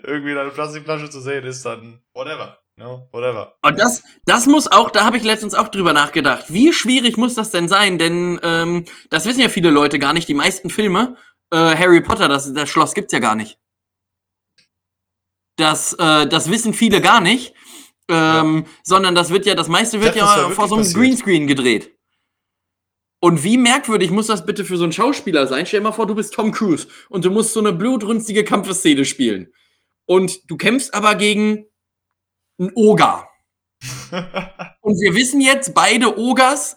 irgendwie 0.05 0.38
eine 0.38 0.50
Plastikflasche 0.50 1.11
zu 1.11 1.21
sehen 1.21 1.45
ist, 1.45 1.66
dann 1.66 2.05
whatever. 2.14 2.59
No, 2.78 3.09
whatever. 3.11 3.56
Und 3.62 3.78
das, 3.78 4.02
das 4.26 4.47
muss 4.47 4.71
auch, 4.71 4.90
da 4.90 5.04
habe 5.04 5.16
ich 5.16 5.23
letztens 5.23 5.54
auch 5.54 5.68
drüber 5.68 5.95
nachgedacht. 5.95 6.45
Wie 6.49 6.75
schwierig 6.75 7.16
muss 7.16 7.35
das 7.35 7.50
denn 7.50 7.68
sein? 7.68 7.97
Denn 7.99 8.38
ähm, 8.42 8.85
das 9.09 9.25
wissen 9.25 9.40
ja 9.40 9.49
viele 9.49 9.71
Leute 9.71 9.99
gar 9.99 10.12
nicht. 10.12 10.28
Die 10.28 10.35
meisten 10.35 10.68
Filme, 10.68 11.16
äh, 11.50 11.56
Harry 11.56 12.02
Potter, 12.02 12.28
das, 12.28 12.52
das 12.52 12.68
Schloss 12.68 12.92
gibt's 12.92 13.14
ja 13.14 13.18
gar 13.18 13.35
nicht. 13.35 13.59
Das, 15.56 15.95
äh, 15.95 16.26
das 16.26 16.50
wissen 16.50 16.75
viele 16.75 17.00
gar 17.00 17.23
nicht. 17.23 17.54
Ähm, 18.09 18.64
ja. 18.66 18.73
Sondern 18.83 19.14
das 19.14 19.30
wird 19.30 19.47
ja, 19.47 19.54
das 19.54 19.68
meiste 19.68 20.00
wird 20.02 20.14
dachte, 20.14 20.40
ja 20.42 20.50
vor 20.50 20.68
so 20.68 20.75
einem 20.75 20.85
passiert. 20.85 21.00
Greenscreen 21.00 21.47
gedreht. 21.47 21.97
Und 23.21 23.42
wie 23.42 23.56
merkwürdig 23.56 24.11
muss 24.11 24.26
das 24.26 24.45
bitte 24.45 24.66
für 24.66 24.76
so 24.76 24.85
einen 24.85 24.92
Schauspieler 24.92 25.47
sein? 25.47 25.64
Stell 25.64 25.80
dir 25.80 25.85
mal 25.85 25.92
vor, 25.92 26.06
du 26.06 26.14
bist 26.14 26.35
Tom 26.35 26.52
Cruise 26.52 26.87
und 27.09 27.25
du 27.25 27.30
musst 27.30 27.54
so 27.54 27.61
eine 27.61 27.73
blutrünstige 27.73 28.45
Kampfeszene 28.45 29.06
spielen. 29.06 29.50
Und 30.04 30.50
du 30.50 30.59
kämpfst 30.59 30.92
aber 30.92 31.14
gegen 31.14 31.66
ein 32.58 32.72
Oger. 32.75 33.28
Und 34.80 35.00
wir 35.00 35.14
wissen 35.14 35.40
jetzt, 35.40 35.75
beide 35.75 36.18
Ogers 36.18 36.76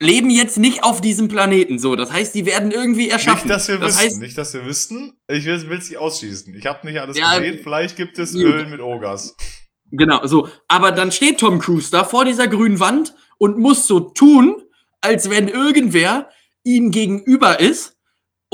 leben 0.00 0.30
jetzt 0.30 0.58
nicht 0.58 0.84
auf 0.84 1.00
diesem 1.00 1.28
Planeten. 1.28 1.78
So, 1.78 1.96
das 1.96 2.12
heißt, 2.12 2.34
die 2.34 2.46
werden 2.46 2.70
irgendwie 2.70 3.08
erschaffen. 3.08 3.48
Nicht, 3.48 3.56
dass 3.56 3.68
wir 3.68 3.78
das 3.78 3.96
wissen. 3.96 4.04
Heißt, 4.04 4.20
nicht, 4.20 4.38
dass 4.38 4.54
wir 4.54 4.64
wüssten. 4.64 5.14
Ich 5.28 5.44
will 5.44 5.54
es 5.54 5.64
nicht 5.88 5.98
ausschließen. 5.98 6.54
Ich 6.54 6.66
habe 6.66 6.86
nicht 6.86 7.00
alles 7.00 7.16
ja, 7.16 7.38
gesehen. 7.38 7.60
Vielleicht 7.62 7.96
gibt 7.96 8.18
es 8.18 8.34
Öl 8.34 8.66
mit 8.66 8.80
Ogers. 8.80 9.36
Genau, 9.90 10.26
so. 10.26 10.48
Aber 10.68 10.92
dann 10.92 11.12
steht 11.12 11.38
Tom 11.38 11.58
Cruise 11.58 11.90
da 11.90 12.04
vor 12.04 12.24
dieser 12.24 12.48
grünen 12.48 12.80
Wand 12.80 13.14
und 13.38 13.58
muss 13.58 13.86
so 13.86 14.00
tun, 14.00 14.62
als 15.00 15.30
wenn 15.30 15.48
irgendwer 15.48 16.28
ihm 16.64 16.90
gegenüber 16.90 17.60
ist 17.60 17.93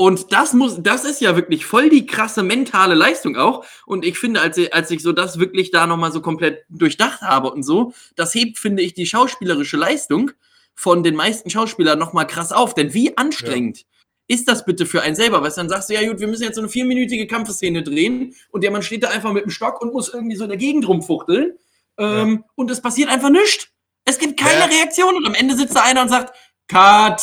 und 0.01 0.33
das 0.33 0.53
muss, 0.53 0.81
das 0.81 1.05
ist 1.05 1.21
ja 1.21 1.35
wirklich 1.35 1.63
voll 1.63 1.87
die 1.91 2.07
krasse 2.07 2.41
mentale 2.41 2.95
Leistung 2.95 3.37
auch. 3.37 3.63
Und 3.85 4.03
ich 4.03 4.17
finde, 4.17 4.41
als, 4.41 4.57
als 4.71 4.89
ich 4.89 5.03
so 5.03 5.11
das 5.11 5.37
wirklich 5.37 5.69
da 5.69 5.85
nochmal 5.85 6.11
so 6.11 6.21
komplett 6.21 6.65
durchdacht 6.69 7.21
habe 7.21 7.51
und 7.51 7.61
so, 7.61 7.93
das 8.15 8.33
hebt, 8.33 8.57
finde 8.57 8.81
ich, 8.81 8.95
die 8.95 9.05
schauspielerische 9.05 9.77
Leistung 9.77 10.31
von 10.73 11.03
den 11.03 11.13
meisten 11.13 11.51
Schauspielern 11.51 11.99
nochmal 11.99 12.25
krass 12.25 12.51
auf. 12.51 12.73
Denn 12.73 12.95
wie 12.95 13.15
anstrengend 13.15 13.85
ist 14.27 14.47
das 14.47 14.65
bitte 14.65 14.87
für 14.87 15.03
einen 15.03 15.15
selber? 15.15 15.41
Du, 15.41 15.55
dann 15.55 15.69
sagst 15.69 15.91
du, 15.91 15.93
ja 15.93 16.09
gut, 16.09 16.19
wir 16.19 16.27
müssen 16.27 16.45
jetzt 16.45 16.55
so 16.55 16.61
eine 16.61 16.69
vierminütige 16.69 17.27
Kampfszene 17.27 17.83
drehen 17.83 18.33
und 18.49 18.63
der 18.63 18.71
Mann 18.71 18.81
steht 18.81 19.03
da 19.03 19.09
einfach 19.09 19.33
mit 19.33 19.43
dem 19.43 19.51
Stock 19.51 19.83
und 19.83 19.93
muss 19.93 20.11
irgendwie 20.11 20.35
so 20.35 20.45
in 20.45 20.49
der 20.49 20.57
Gegend 20.57 20.87
rumfuchteln. 20.87 21.53
Ähm, 21.99 22.43
Und 22.55 22.71
es 22.71 22.81
passiert 22.81 23.09
einfach 23.09 23.29
nichts. 23.29 23.67
Es 24.05 24.17
gibt 24.17 24.39
keine 24.39 24.61
Ja. 24.61 24.65
Reaktion 24.65 25.15
und 25.15 25.27
am 25.27 25.35
Ende 25.35 25.55
sitzt 25.55 25.75
da 25.75 25.83
einer 25.83 26.01
und 26.01 26.09
sagt, 26.09 26.35
Cut, 26.67 27.21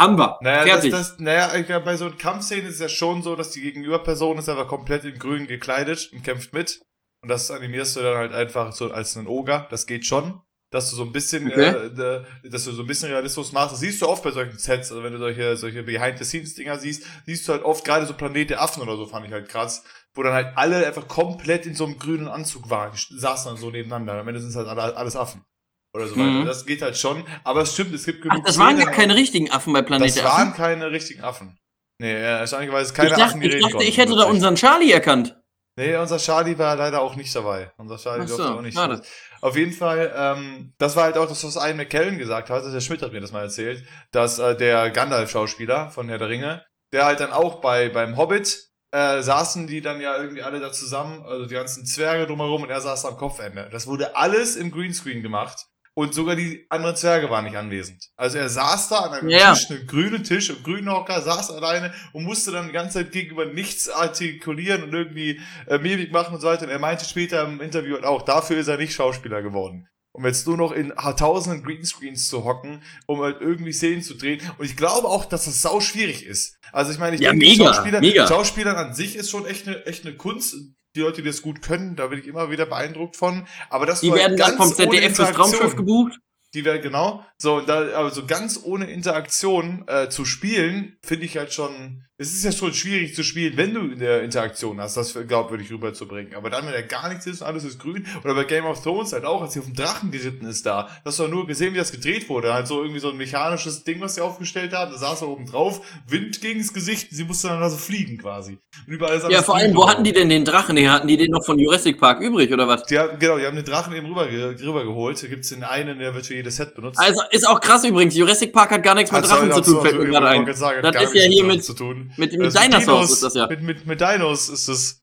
haben 0.00 0.16
wir. 0.18 0.38
Naja, 0.40 0.58
das, 0.64 0.70
Fertig. 0.70 0.90
das, 0.90 1.18
naja, 1.18 1.54
ich 1.54 1.66
glaub, 1.66 1.84
bei 1.84 1.96
so 1.96 2.06
einer 2.06 2.16
Kampfszene 2.16 2.66
ist 2.68 2.74
es 2.74 2.80
ja 2.80 2.88
schon 2.88 3.22
so, 3.22 3.36
dass 3.36 3.50
die 3.50 3.60
Gegenüberperson 3.60 4.38
ist 4.38 4.48
einfach 4.48 4.66
komplett 4.68 5.04
in 5.04 5.18
grün 5.18 5.46
gekleidet 5.46 6.10
und 6.12 6.24
kämpft 6.24 6.52
mit. 6.52 6.80
Und 7.22 7.28
das 7.28 7.50
animierst 7.50 7.96
du 7.96 8.00
dann 8.00 8.16
halt 8.16 8.32
einfach 8.32 8.72
so 8.72 8.90
als 8.90 9.16
einen 9.16 9.26
Oger. 9.26 9.66
Das 9.70 9.86
geht 9.86 10.06
schon. 10.06 10.40
Dass 10.72 10.88
du 10.88 10.94
so 10.96 11.02
ein 11.02 11.10
bisschen, 11.12 11.48
Okay. 11.48 11.68
äh, 11.68 12.48
dass 12.48 12.64
du 12.64 12.70
so 12.70 12.82
ein 12.82 12.86
bisschen 12.86 13.10
Realismus 13.10 13.50
machst. 13.52 13.72
Das 13.72 13.80
siehst 13.80 14.00
du 14.02 14.08
oft 14.08 14.22
bei 14.22 14.30
solchen 14.30 14.56
Sets, 14.56 14.92
also 14.92 15.02
wenn 15.02 15.12
du 15.12 15.18
solche, 15.18 15.56
solche 15.56 15.82
Behind-the-Scenes-Dinger 15.82 16.78
siehst, 16.78 17.02
siehst 17.26 17.48
du 17.48 17.52
halt 17.52 17.64
oft 17.64 17.84
gerade 17.84 18.06
so 18.06 18.14
Planet 18.14 18.50
der 18.50 18.62
Affen 18.62 18.80
oder 18.82 18.96
so, 18.96 19.04
fand 19.06 19.26
ich 19.26 19.32
halt 19.32 19.48
krass. 19.48 19.82
Wo 20.14 20.22
dann 20.22 20.32
halt 20.32 20.56
alle 20.56 20.86
einfach 20.86 21.08
komplett 21.08 21.66
in 21.66 21.74
so 21.74 21.86
einem 21.86 21.98
grünen 21.98 22.28
Anzug 22.28 22.70
waren. 22.70 22.92
Die 22.92 23.18
saßen 23.18 23.50
dann 23.50 23.60
so 23.60 23.70
nebeneinander. 23.70 24.20
Am 24.20 24.28
Ende 24.28 24.40
sind 24.40 24.50
es 24.50 24.56
halt 24.56 24.68
alle, 24.68 24.96
alles 24.96 25.16
Affen. 25.16 25.44
Oder 25.92 26.06
so 26.06 26.16
Mhm. 26.16 26.38
weiter. 26.40 26.46
Das 26.48 26.66
geht 26.66 26.82
halt 26.82 26.96
schon. 26.96 27.24
Aber 27.44 27.62
es 27.62 27.72
stimmt, 27.74 27.94
es 27.94 28.04
gibt 28.04 28.22
genug 28.22 28.38
Ach, 28.40 28.44
das 28.46 28.58
waren 28.58 28.76
Szenen, 28.76 28.84
gar 28.86 28.94
keine 28.94 29.14
richtigen 29.16 29.50
Affen 29.50 29.72
bei 29.72 29.82
Planet 29.82 30.06
das 30.08 30.14
der 30.14 30.24
waren 30.24 30.48
Affen. 30.48 30.54
keine 30.56 30.90
richtigen 30.90 31.22
Affen. 31.22 31.58
Nee, 31.98 32.12
äh, 32.12 32.38
erstaunlicherweise 32.38 32.92
keine 32.94 33.08
Ich 33.10 33.14
dachte, 33.14 33.24
Affen, 33.26 33.40
die 33.40 33.48
ich, 33.48 33.54
dachte, 33.60 33.72
konnten, 33.74 33.88
ich 33.88 33.96
hätte 33.98 34.10
da 34.10 34.14
plötzlich. 34.16 34.34
unseren 34.34 34.54
Charlie 34.56 34.92
erkannt. 34.92 35.36
Nee, 35.76 35.96
unser 35.96 36.18
Charlie 36.18 36.58
war 36.58 36.76
leider 36.76 37.00
auch 37.00 37.14
nicht 37.16 37.34
dabei. 37.34 37.72
Unser 37.76 37.96
Charlie 37.96 38.26
so, 38.26 38.36
durfte 38.36 38.54
auch 38.54 38.60
nicht. 38.62 38.74
schade. 38.74 39.02
Auf 39.40 39.56
jeden 39.56 39.72
Fall, 39.72 40.12
ähm, 40.14 40.74
das 40.78 40.94
war 40.96 41.04
halt 41.04 41.16
auch 41.16 41.26
das, 41.28 41.42
was 41.44 41.56
Ian 41.56 41.76
McKellen 41.76 42.18
gesagt 42.18 42.50
hat. 42.50 42.64
Der 42.72 42.80
Schmidt 42.80 43.02
hat 43.02 43.12
mir 43.12 43.20
das 43.20 43.32
mal 43.32 43.42
erzählt, 43.42 43.84
dass 44.12 44.38
äh, 44.38 44.56
der 44.56 44.90
Gandalf-Schauspieler 44.90 45.90
von 45.90 46.08
Herr 46.08 46.18
der 46.18 46.28
Ringe, 46.28 46.64
der 46.92 47.04
halt 47.06 47.20
dann 47.20 47.32
auch 47.32 47.60
bei 47.60 47.88
beim 47.88 48.16
Hobbit 48.16 48.66
äh, 48.92 49.22
saßen 49.22 49.68
die 49.68 49.80
dann 49.80 50.00
ja 50.00 50.16
irgendwie 50.20 50.42
alle 50.42 50.58
da 50.58 50.72
zusammen, 50.72 51.22
also 51.24 51.46
die 51.46 51.54
ganzen 51.54 51.86
Zwerge 51.86 52.26
drumherum 52.26 52.62
und 52.64 52.70
er 52.70 52.80
saß 52.80 53.04
am 53.06 53.16
Kopfende. 53.16 53.68
Das 53.70 53.86
wurde 53.86 54.16
alles 54.16 54.56
im 54.56 54.72
Greenscreen 54.72 55.22
gemacht. 55.22 55.66
Und 56.00 56.14
sogar 56.14 56.34
die 56.34 56.64
anderen 56.70 56.96
Zwerge 56.96 57.28
waren 57.28 57.44
nicht 57.44 57.58
anwesend. 57.58 58.08
Also 58.16 58.38
er 58.38 58.48
saß 58.48 58.88
da 58.88 59.00
an 59.00 59.12
einem 59.12 59.28
Ja. 59.28 59.52
Tisch, 59.52 59.68
einem 59.70 59.86
grünen 59.86 60.24
Tisch, 60.24 60.48
im 60.48 60.62
grünen 60.62 60.90
Hocker, 60.90 61.20
saß 61.20 61.50
alleine 61.50 61.92
und 62.14 62.24
musste 62.24 62.52
dann 62.52 62.68
die 62.68 62.72
ganze 62.72 63.00
Zeit 63.00 63.12
gegenüber 63.12 63.44
nichts 63.44 63.90
artikulieren 63.90 64.82
und 64.82 64.94
irgendwie 64.94 65.42
äh, 65.66 65.76
Mimik 65.76 66.10
machen 66.10 66.34
und 66.34 66.40
so 66.40 66.46
weiter. 66.46 66.64
Und 66.64 66.70
er 66.70 66.78
meinte 66.78 67.04
später 67.04 67.44
im 67.44 67.60
Interview 67.60 67.96
halt 67.96 68.04
auch, 68.06 68.22
dafür 68.22 68.56
ist 68.56 68.68
er 68.68 68.78
nicht 68.78 68.94
Schauspieler 68.94 69.42
geworden. 69.42 69.88
Um 70.12 70.24
jetzt 70.24 70.46
nur 70.46 70.56
noch 70.56 70.72
in 70.72 70.88
tausenden 71.18 71.62
Greenscreens 71.62 72.28
zu 72.28 72.44
hocken, 72.44 72.82
um 73.06 73.20
halt 73.20 73.42
irgendwie 73.42 73.72
Szenen 73.74 74.00
zu 74.00 74.14
drehen. 74.14 74.40
Und 74.56 74.64
ich 74.64 74.78
glaube 74.78 75.06
auch, 75.06 75.26
dass 75.26 75.44
das 75.44 75.60
sau 75.60 75.80
schwierig 75.80 76.24
ist. 76.24 76.56
Also 76.72 76.92
ich 76.92 76.98
meine, 76.98 77.16
ich 77.16 77.20
Ja, 77.20 77.32
denke, 77.32 77.44
mega, 77.46 77.74
Schauspieler, 77.74 78.00
mega. 78.00 78.26
Schauspielern 78.26 78.76
an 78.76 78.94
sich 78.94 79.16
ist 79.16 79.28
schon 79.30 79.44
echt 79.44 79.68
eine, 79.68 79.84
echt 79.84 80.06
eine 80.06 80.16
Kunst. 80.16 80.54
Die 80.96 81.00
Leute, 81.00 81.22
die 81.22 81.28
das 81.28 81.42
gut 81.42 81.62
können, 81.62 81.96
da 81.96 82.08
bin 82.08 82.18
ich 82.18 82.26
immer 82.26 82.50
wieder 82.50 82.66
beeindruckt 82.66 83.16
von. 83.16 83.46
Aber 83.68 83.86
das 83.86 84.00
Die 84.00 84.12
werden 84.12 84.36
dann 84.36 84.56
ganz 84.56 84.74
vom 84.74 84.74
ZDF 84.74 85.16
fürs. 85.16 85.32
Traumschiff 85.32 85.76
gebucht. 85.76 86.18
Die 86.54 86.64
wäre 86.64 86.80
genau. 86.80 87.24
So, 87.38 87.60
da, 87.60 87.96
aber 87.96 88.10
so 88.10 88.26
ganz 88.26 88.60
ohne 88.62 88.90
Interaktion 88.90 89.84
äh, 89.86 90.08
zu 90.08 90.24
spielen, 90.24 90.98
finde 91.02 91.26
ich 91.26 91.36
halt 91.36 91.52
schon. 91.52 92.04
Es 92.20 92.34
ist 92.34 92.44
ja 92.44 92.52
schon 92.52 92.74
schwierig 92.74 93.14
zu 93.14 93.22
spielen, 93.22 93.56
wenn 93.56 93.72
du 93.72 93.80
in 93.80 93.98
der 93.98 94.22
Interaktion 94.22 94.78
hast, 94.78 94.94
das 94.98 95.14
glaubwürdig 95.26 95.70
rüberzubringen. 95.72 96.34
Aber 96.34 96.50
dann, 96.50 96.66
wenn 96.66 96.72
da 96.74 96.82
gar 96.82 97.08
nichts 97.08 97.26
ist 97.26 97.40
und 97.40 97.46
alles 97.46 97.64
ist 97.64 97.78
grün, 97.78 98.06
oder 98.22 98.34
bei 98.34 98.44
Game 98.44 98.66
of 98.66 98.82
Thrones 98.82 99.14
halt 99.14 99.24
auch, 99.24 99.40
als 99.40 99.54
sie 99.54 99.60
auf 99.60 99.64
dem 99.64 99.74
Drachen 99.74 100.10
geritten 100.10 100.44
ist 100.46 100.66
da, 100.66 100.88
hast 101.02 101.18
du 101.18 101.28
nur 101.28 101.46
gesehen, 101.46 101.72
wie 101.72 101.78
das 101.78 101.92
gedreht 101.92 102.28
wurde. 102.28 102.52
Halt 102.52 102.66
so 102.66 102.82
irgendwie 102.82 103.00
so 103.00 103.08
ein 103.08 103.16
mechanisches 103.16 103.84
Ding, 103.84 104.02
was 104.02 104.16
sie 104.16 104.20
aufgestellt 104.20 104.74
haben, 104.74 104.92
da 104.92 104.98
saß 104.98 105.22
er 105.22 105.28
oben 105.28 105.46
drauf, 105.46 105.80
Wind 106.08 106.42
gegens 106.42 106.74
Gesicht, 106.74 107.08
sie 107.10 107.24
musste 107.24 107.48
dann 107.48 107.58
da 107.58 107.70
so 107.70 107.78
fliegen 107.78 108.18
quasi. 108.18 108.58
Und 108.86 108.92
überall 108.92 109.16
ist 109.16 109.26
Ja, 109.30 109.42
vor 109.42 109.56
allem, 109.56 109.74
wo 109.74 109.88
hatten 109.88 110.04
die 110.04 110.12
denn 110.12 110.28
den 110.28 110.44
Drachen 110.44 110.76
her? 110.76 110.92
Hatten 110.92 111.08
die 111.08 111.16
den 111.16 111.30
noch 111.30 111.46
von 111.46 111.58
Jurassic 111.58 111.98
Park 111.98 112.20
übrig 112.20 112.52
oder 112.52 112.68
was? 112.68 112.82
Die 112.84 112.98
haben, 112.98 113.18
genau, 113.18 113.38
die 113.38 113.46
haben 113.46 113.56
den 113.56 113.64
Drachen 113.64 113.94
eben 113.94 114.06
rüber, 114.06 114.26
rübergeholt. 114.30 115.22
Da 115.22 115.26
gibt's 115.26 115.48
den 115.48 115.64
einen, 115.64 115.98
der 115.98 116.14
wird 116.14 116.26
für 116.26 116.34
jedes 116.34 116.56
Set 116.56 116.74
benutzt. 116.74 116.98
Also 117.00 117.22
ist 117.30 117.48
auch 117.48 117.62
krass 117.62 117.82
übrigens. 117.84 118.14
Jurassic 118.14 118.52
Park 118.52 118.72
hat 118.72 118.82
gar 118.82 118.94
nichts 118.94 119.10
mit 119.10 119.24
Drachen 119.24 119.50
zu 119.52 119.62
tun, 119.62 119.80
fällt 119.80 119.98
mir 119.98 120.04
gerade 120.06 120.28
ein. 120.28 120.44
Das 120.44 120.56
ist 120.56 121.14
ja 121.14 121.22
hier 121.22 121.38
damit 121.44 121.56
mit- 121.56 121.64
zu 121.64 121.72
tun. 121.72 122.09
Mit, 122.16 122.32
mit 122.32 122.42
Also 122.42 122.58
Dinosaurs 122.58 122.86
Dinos- 122.86 123.12
ist 123.12 123.22
das 123.22 123.34
ja. 123.34 123.46
Mit, 123.46 123.62
mit, 123.62 123.86
mit 123.86 124.00
Dinos 124.00 124.48
ist 124.48 124.68
es. 124.68 125.00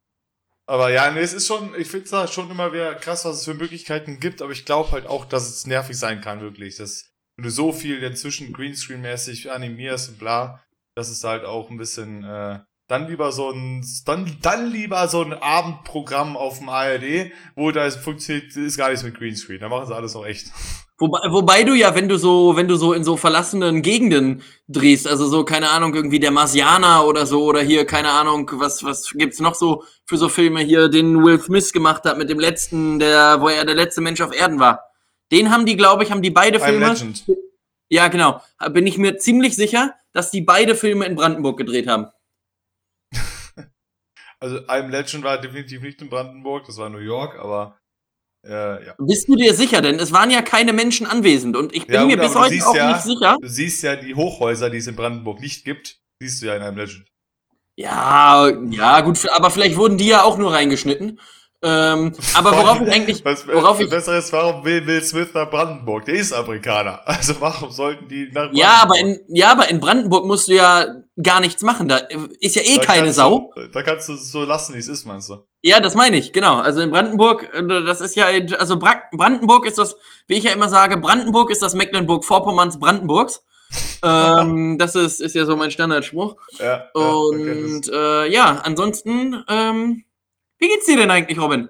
Aber 0.69 0.89
ja, 0.91 1.09
nee, 1.11 1.21
es 1.21 1.33
ist 1.33 1.47
schon, 1.47 1.73
ich 1.79 1.87
finde 1.87 2.09
da 2.09 2.27
schon 2.27 2.51
immer 2.51 2.73
wieder 2.73 2.93
krass, 2.95 3.23
was 3.23 3.37
es 3.37 3.45
für 3.45 3.53
Möglichkeiten 3.53 4.19
gibt, 4.19 4.41
aber 4.41 4.51
ich 4.51 4.65
glaube 4.65 4.91
halt 4.91 5.05
auch, 5.07 5.23
dass 5.25 5.47
es 5.47 5.65
nervig 5.65 5.97
sein 5.97 6.19
kann, 6.19 6.41
wirklich. 6.41 6.75
Dass, 6.75 7.09
wenn 7.37 7.43
du 7.45 7.51
so 7.51 7.71
viel 7.71 8.03
inzwischen 8.03 8.53
Greenscreen-mäßig 8.53 9.49
animierst 9.49 10.09
und 10.09 10.19
bla, 10.19 10.61
dass 10.95 11.07
es 11.09 11.23
halt 11.23 11.45
auch 11.45 11.69
ein 11.69 11.77
bisschen, 11.77 12.23
äh, 12.25 12.59
dann 12.89 13.07
lieber 13.07 13.31
so 13.31 13.51
ein, 13.51 13.85
dann, 14.05 14.37
dann 14.41 14.69
lieber 14.71 15.07
so 15.07 15.21
ein 15.23 15.33
Abendprogramm 15.33 16.35
auf 16.35 16.57
dem 16.59 16.67
ARD, 16.69 17.31
wo 17.55 17.71
da 17.71 17.85
es 17.85 17.95
funktioniert, 17.95 18.53
ist 18.55 18.77
gar 18.77 18.89
nichts 18.89 19.03
mit 19.03 19.15
Greenscreen. 19.17 19.59
Da 19.61 19.69
machen 19.69 19.87
sie 19.87 19.95
alles 19.95 20.15
noch 20.15 20.25
echt. 20.25 20.47
Wobei, 20.99 21.19
wobei 21.29 21.63
du 21.63 21.75
ja, 21.75 21.93
wenn 21.93 22.09
du 22.09 22.17
so, 22.17 22.55
wenn 22.55 22.67
du 22.67 22.75
so 22.75 22.93
in 22.93 23.03
so 23.03 23.17
verlassenen 23.17 23.83
Gegenden 23.83 24.41
drehst, 24.67 25.07
also 25.07 25.27
so, 25.27 25.45
keine 25.45 25.69
Ahnung, 25.69 25.93
irgendwie 25.93 26.19
der 26.19 26.31
Marsianer 26.31 27.05
oder 27.05 27.27
so, 27.27 27.43
oder 27.43 27.61
hier, 27.61 27.85
keine 27.85 28.09
Ahnung, 28.09 28.49
was, 28.55 28.83
was 28.83 29.11
gibt's 29.11 29.39
noch 29.39 29.53
so 29.53 29.83
für 30.05 30.17
so 30.17 30.27
Filme 30.27 30.61
hier, 30.61 30.89
den 30.89 31.23
Will 31.23 31.39
Smith 31.39 31.71
gemacht 31.71 32.03
hat 32.05 32.17
mit 32.17 32.31
dem 32.31 32.39
letzten, 32.39 32.97
der, 32.97 33.41
wo 33.41 33.47
er 33.47 33.63
der 33.63 33.75
letzte 33.75 34.01
Mensch 34.01 34.21
auf 34.21 34.35
Erden 34.35 34.59
war. 34.59 34.85
Den 35.31 35.51
haben 35.51 35.67
die, 35.67 35.77
glaube 35.77 36.03
ich, 36.03 36.09
haben 36.09 36.23
die 36.23 36.31
beide 36.31 36.57
I'm 36.57 36.65
Filme. 36.65 36.87
Legend. 36.87 37.25
Ja, 37.89 38.07
genau. 38.07 38.41
Bin 38.71 38.87
ich 38.87 38.97
mir 38.97 39.17
ziemlich 39.17 39.55
sicher, 39.55 39.93
dass 40.13 40.31
die 40.31 40.41
beide 40.41 40.73
Filme 40.73 41.05
in 41.05 41.15
Brandenburg 41.15 41.57
gedreht 41.57 41.87
haben. 41.87 42.07
Also 44.39 44.57
I'm 44.67 44.89
Legend 44.89 45.23
war 45.23 45.41
definitiv 45.41 45.81
nicht 45.81 45.99
in 45.99 46.09
Brandenburg, 46.09 46.67
das 46.67 46.77
war 46.77 46.89
New 46.89 46.99
York, 46.99 47.39
aber 47.39 47.75
äh, 48.47 48.85
ja. 48.87 48.95
Bist 48.97 49.27
du 49.27 49.35
dir 49.35 49.53
sicher? 49.53 49.81
Denn 49.81 49.99
es 49.99 50.11
waren 50.11 50.31
ja 50.31 50.41
keine 50.41 50.73
Menschen 50.73 51.05
anwesend 51.07 51.55
und 51.55 51.75
ich 51.75 51.85
bin 51.87 51.95
Ja, 51.95 52.05
mir 52.05 52.17
bis 52.17 52.35
heute 52.35 52.65
auch 52.67 52.75
ja- 52.75 52.93
nicht 52.93 53.03
sicher. 53.03 53.37
Du 53.41 53.47
siehst 53.47 53.83
ja 53.83 53.95
die 53.95 54.15
Hochhäuser, 54.15 54.69
die 54.69 54.77
es 54.77 54.87
in 54.87 54.95
Brandenburg 54.95 55.39
nicht 55.39 55.65
gibt, 55.65 55.97
siehst 56.19 56.41
du 56.41 56.47
ja 56.47 56.55
in 56.55 56.61
einem 56.61 56.77
Legend. 56.77 57.05
Ja, 57.75 58.49
ja, 58.71 59.01
gut, 59.01 59.19
aber 59.31 59.51
vielleicht 59.51 59.77
wurden 59.77 59.97
die 59.97 60.07
ja 60.07 60.23
auch 60.23 60.37
nur 60.37 60.51
reingeschnitten. 60.53 61.19
Ähm, 61.63 62.13
aber 62.35 62.51
worauf 62.51 62.81
ich 62.81 62.91
eigentlich, 62.91 63.25
Was 63.25 63.47
worauf 63.47 63.79
ich, 63.79 63.89
besser 63.89 64.17
ist, 64.17 64.31
warum 64.31 64.63
will 64.63 64.85
Will 64.85 65.03
Smith 65.03 65.29
nach 65.33 65.49
Brandenburg? 65.49 66.05
Der 66.05 66.15
ist 66.15 66.33
Amerikaner. 66.33 67.01
Also 67.05 67.35
warum 67.39 67.71
sollten 67.71 68.07
die 68.07 68.25
nach 68.25 68.51
Brandenburg? 68.51 68.59
ja, 68.59 68.79
aber 68.81 68.97
in, 68.99 69.19
ja, 69.27 69.51
aber 69.51 69.69
in 69.69 69.79
Brandenburg 69.79 70.25
musst 70.25 70.47
du 70.47 70.53
ja 70.53 70.85
gar 71.21 71.39
nichts 71.39 71.63
machen. 71.63 71.87
Da 71.87 71.97
ist 72.39 72.55
ja 72.55 72.61
eh 72.61 72.77
Da 72.77 72.83
keine 72.83 73.11
Sau. 73.11 73.51
Du, 73.55 73.67
da 73.69 73.81
kannst 73.81 74.07
du 74.07 74.13
es 74.13 74.31
so 74.31 74.43
lassen, 74.43 74.75
wie 74.75 74.79
es 74.79 74.87
ist, 74.87 75.05
meinst 75.05 75.29
du? 75.29 75.37
Ja, 75.63 75.79
das 75.79 75.95
meine 75.95 76.17
ich, 76.17 76.31
genau. 76.31 76.57
Also 76.57 76.81
in 76.81 76.91
Brandenburg, 76.91 77.49
äh, 77.53 77.65
das 77.65 78.01
ist 78.01 78.15
ja, 78.15 78.27
also 78.57 78.77
Bra 78.77 79.01
Brandenburg 79.11 79.65
ist 79.65 79.79
das, 79.79 79.95
wie 80.27 80.35
ich 80.35 80.43
ja 80.43 80.51
immer 80.51 80.69
sage, 80.69 80.97
Brandenburg 80.97 81.49
ist 81.49 81.63
das 81.63 81.73
Mecklenburg-Vorpommerns 81.73 82.79
Brandenburgs. 82.79 83.43
ähm, 84.03 84.77
das 84.77 84.95
ist, 84.95 85.19
ist 85.19 85.35
ja 85.35 85.45
so 85.45 85.57
mein 85.57 85.71
Standardspruch. 85.71 86.35
Ja, 86.59 86.65
ja, 86.65 86.89
okay, 86.93 87.63
Und 87.65 87.91
äh, 87.91 88.27
ja, 88.27 88.61
ansonsten, 88.63 89.43
ähm, 89.49 90.05
wie 90.59 90.67
geht's 90.67 90.85
dir 90.85 90.97
denn 90.97 91.11
eigentlich, 91.11 91.39
Robin? 91.39 91.69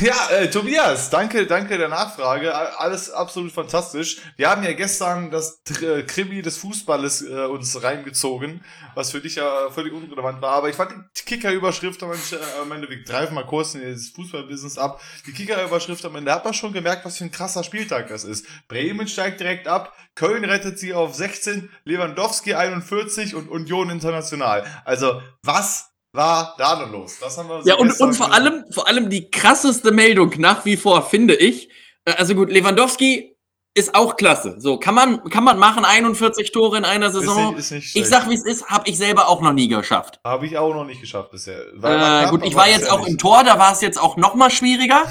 Ja, 0.00 0.28
äh, 0.30 0.50
Tobias, 0.50 1.08
danke, 1.10 1.46
danke 1.46 1.78
der 1.78 1.88
Nachfrage. 1.88 2.52
Alles 2.52 3.12
absolut 3.12 3.52
fantastisch. 3.52 4.22
Wir 4.36 4.50
haben 4.50 4.64
ja 4.64 4.72
gestern 4.72 5.30
das 5.30 5.62
äh, 5.80 6.02
Krimi 6.02 6.42
des 6.42 6.58
Fußballes 6.58 7.22
äh, 7.22 7.44
uns 7.44 7.80
reingezogen, 7.80 8.64
was 8.96 9.12
für 9.12 9.20
dich 9.20 9.36
ja 9.36 9.70
völlig 9.70 9.92
unrelevant 9.92 10.42
war. 10.42 10.50
Aber 10.56 10.68
ich 10.68 10.74
fand 10.74 10.92
die 11.16 11.22
Kicker-Überschrift 11.22 12.02
am 12.02 12.10
Ende, 12.10 12.24
äh, 12.32 12.60
am 12.60 12.72
Ende, 12.72 12.90
wir 12.90 13.04
greifen 13.04 13.34
mal 13.34 13.46
kurz 13.46 13.76
in 13.76 13.88
das 13.88 14.08
Fußballbusiness 14.08 14.78
ab. 14.78 15.00
Die 15.28 15.32
Kicker-Überschrift 15.32 16.04
am 16.04 16.16
Ende 16.16 16.32
hat 16.32 16.44
man 16.44 16.54
schon 16.54 16.72
gemerkt, 16.72 17.04
was 17.04 17.18
für 17.18 17.24
ein 17.24 17.30
krasser 17.30 17.62
Spieltag 17.62 18.08
das 18.08 18.24
ist. 18.24 18.46
Bremen 18.66 19.06
steigt 19.06 19.38
direkt 19.38 19.68
ab, 19.68 19.96
Köln 20.16 20.44
rettet 20.44 20.76
sie 20.76 20.92
auf 20.92 21.14
16, 21.14 21.70
Lewandowski 21.84 22.54
41 22.54 23.36
und 23.36 23.48
Union 23.48 23.90
International. 23.90 24.66
Also, 24.84 25.22
was 25.44 25.93
war 26.14 26.54
da 26.56 26.76
denn 26.76 26.92
los? 26.92 27.18
Das 27.20 27.36
haben 27.36 27.48
wir 27.48 27.62
so 27.62 27.68
Ja, 27.68 27.74
und, 27.76 27.98
und 28.00 28.14
vor 28.14 28.32
allem, 28.32 28.64
vor 28.70 28.86
allem 28.88 29.10
die 29.10 29.30
krasseste 29.30 29.92
Meldung 29.92 30.32
nach 30.38 30.64
wie 30.64 30.76
vor, 30.76 31.02
finde 31.02 31.34
ich. 31.34 31.68
Äh, 32.04 32.12
Also 32.16 32.34
gut, 32.34 32.50
Lewandowski 32.50 33.36
ist 33.76 33.94
auch 33.96 34.14
klasse. 34.16 34.54
So, 34.58 34.78
kann 34.78 34.94
man, 34.94 35.24
kann 35.30 35.42
man 35.42 35.58
machen, 35.58 35.84
41 35.84 36.52
Tore 36.52 36.78
in 36.78 36.84
einer 36.84 37.06
Ist 37.08 37.14
Saison. 37.14 37.50
nicht, 37.50 37.58
ist 37.58 37.70
nicht 37.72 37.96
Ich 37.96 38.08
sag, 38.08 38.30
wie 38.30 38.34
es 38.34 38.44
ist, 38.44 38.66
habe 38.66 38.88
ich 38.88 38.96
selber 38.96 39.28
auch 39.28 39.40
noch 39.40 39.52
nie 39.52 39.66
geschafft. 39.66 40.20
Habe 40.24 40.46
ich 40.46 40.56
auch 40.56 40.72
noch 40.72 40.84
nicht 40.84 41.00
geschafft 41.00 41.32
bisher. 41.32 41.58
Äh, 41.82 42.30
gut, 42.30 42.44
ich 42.44 42.54
war 42.54 42.68
jetzt 42.68 42.88
auch 42.88 43.04
im. 43.06 43.18
Tor, 43.18 43.42
da 43.42 43.58
war 43.58 43.72
es 43.72 43.80
jetzt 43.80 44.00
auch 44.00 44.16
noch 44.16 44.36
mal 44.36 44.50
schwieriger. 44.50 45.02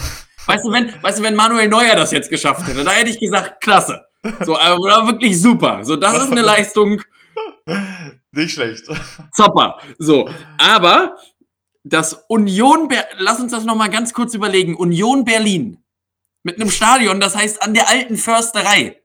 Weißt 0.45 0.65
du, 0.65 0.71
wenn, 0.71 0.93
weißt 1.03 1.19
du, 1.19 1.23
wenn 1.23 1.35
Manuel 1.35 1.67
Neuer 1.67 1.95
das 1.95 2.11
jetzt 2.11 2.29
geschafft 2.29 2.65
hätte, 2.67 2.83
da 2.83 2.91
hätte 2.91 3.09
ich 3.09 3.19
gesagt, 3.19 3.61
klasse. 3.61 4.05
So, 4.45 4.57
aber 4.57 5.07
wirklich 5.07 5.41
super. 5.41 5.83
So, 5.83 5.97
das 5.97 6.23
ist 6.23 6.31
eine 6.31 6.41
Leistung, 6.41 7.01
Nicht 8.34 8.54
schlecht. 8.54 8.86
Zopper. 9.34 9.80
So, 10.00 10.30
aber 10.58 11.17
das 11.84 12.26
Union, 12.28 12.88
Ber 12.88 13.06
lass 13.17 13.39
uns 13.39 13.52
das 13.52 13.63
noch 13.63 13.76
mal 13.76 13.89
ganz 13.89 14.13
kurz 14.13 14.34
überlegen. 14.34 14.76
Union 14.76 15.24
Berlin 15.24 15.78
mit 16.41 16.60
einem 16.60 16.72
Stadion, 16.72 17.19
das 17.19 17.36
heißt 17.36 17.62
an 17.62 17.74
der 17.74 17.89
alten 17.89 18.17
Försterei. 18.17 19.00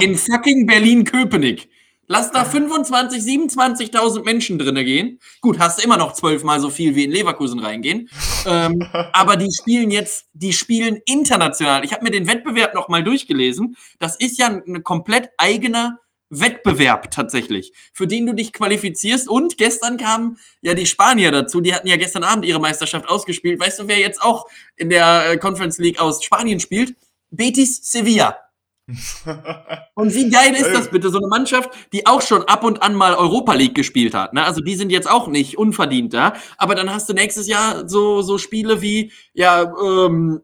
in 0.00 0.16
fucking 0.16 0.66
Berlin-Köpenick. 0.66 1.68
Lass 2.06 2.30
da 2.30 2.44
25, 2.44 3.22
27.000 3.22 4.24
Menschen 4.24 4.58
drinne 4.58 4.84
gehen. 4.84 5.20
Gut, 5.40 5.58
hast 5.58 5.78
du 5.78 5.84
immer 5.84 5.96
noch 5.96 6.12
zwölfmal 6.12 6.60
so 6.60 6.68
viel 6.68 6.94
wie 6.94 7.04
in 7.04 7.10
Leverkusen 7.10 7.60
reingehen. 7.60 8.10
ähm, 8.46 8.86
aber 9.12 9.36
die 9.36 9.50
spielen 9.50 9.90
jetzt, 9.90 10.26
die 10.34 10.52
spielen 10.52 11.00
international. 11.06 11.84
Ich 11.84 11.92
habe 11.92 12.04
mir 12.04 12.10
den 12.10 12.26
Wettbewerb 12.26 12.74
noch 12.74 12.88
mal 12.88 13.02
durchgelesen. 13.02 13.76
Das 13.98 14.16
ist 14.16 14.38
ja 14.38 14.48
ein 14.48 14.82
komplett 14.82 15.30
eigener 15.38 15.98
Wettbewerb 16.40 17.10
tatsächlich, 17.10 17.72
für 17.92 18.06
den 18.06 18.26
du 18.26 18.34
dich 18.34 18.52
qualifizierst. 18.52 19.28
Und 19.28 19.56
gestern 19.58 19.96
kamen 19.96 20.38
ja 20.62 20.74
die 20.74 20.86
Spanier 20.86 21.30
dazu. 21.30 21.60
Die 21.60 21.74
hatten 21.74 21.88
ja 21.88 21.96
gestern 21.96 22.24
Abend 22.24 22.44
ihre 22.44 22.60
Meisterschaft 22.60 23.08
ausgespielt. 23.08 23.60
Weißt 23.60 23.78
du, 23.78 23.88
wer 23.88 23.98
jetzt 23.98 24.22
auch 24.22 24.46
in 24.76 24.90
der 24.90 25.30
äh, 25.30 25.36
Conference 25.36 25.78
League 25.78 26.00
aus 26.00 26.22
Spanien 26.22 26.60
spielt? 26.60 26.94
Betis 27.30 27.90
Sevilla. 27.90 28.38
Und 29.94 30.14
wie 30.14 30.28
geil 30.28 30.54
ist 30.54 30.70
das 30.72 30.90
bitte, 30.90 31.08
so 31.08 31.18
eine 31.18 31.28
Mannschaft, 31.28 31.70
die 31.92 32.06
auch 32.06 32.20
schon 32.20 32.42
ab 32.44 32.64
und 32.64 32.82
an 32.82 32.94
mal 32.94 33.14
Europa 33.14 33.54
League 33.54 33.74
gespielt 33.74 34.12
hat. 34.12 34.34
Ne? 34.34 34.44
Also 34.44 34.60
die 34.60 34.74
sind 34.74 34.92
jetzt 34.92 35.10
auch 35.10 35.28
nicht 35.28 35.56
unverdient 35.56 36.12
da. 36.12 36.34
Aber 36.58 36.74
dann 36.74 36.92
hast 36.92 37.08
du 37.08 37.14
nächstes 37.14 37.46
Jahr 37.46 37.88
so, 37.88 38.20
so 38.20 38.36
Spiele 38.36 38.82
wie, 38.82 39.10
ja, 39.32 39.72
ähm, 39.82 40.42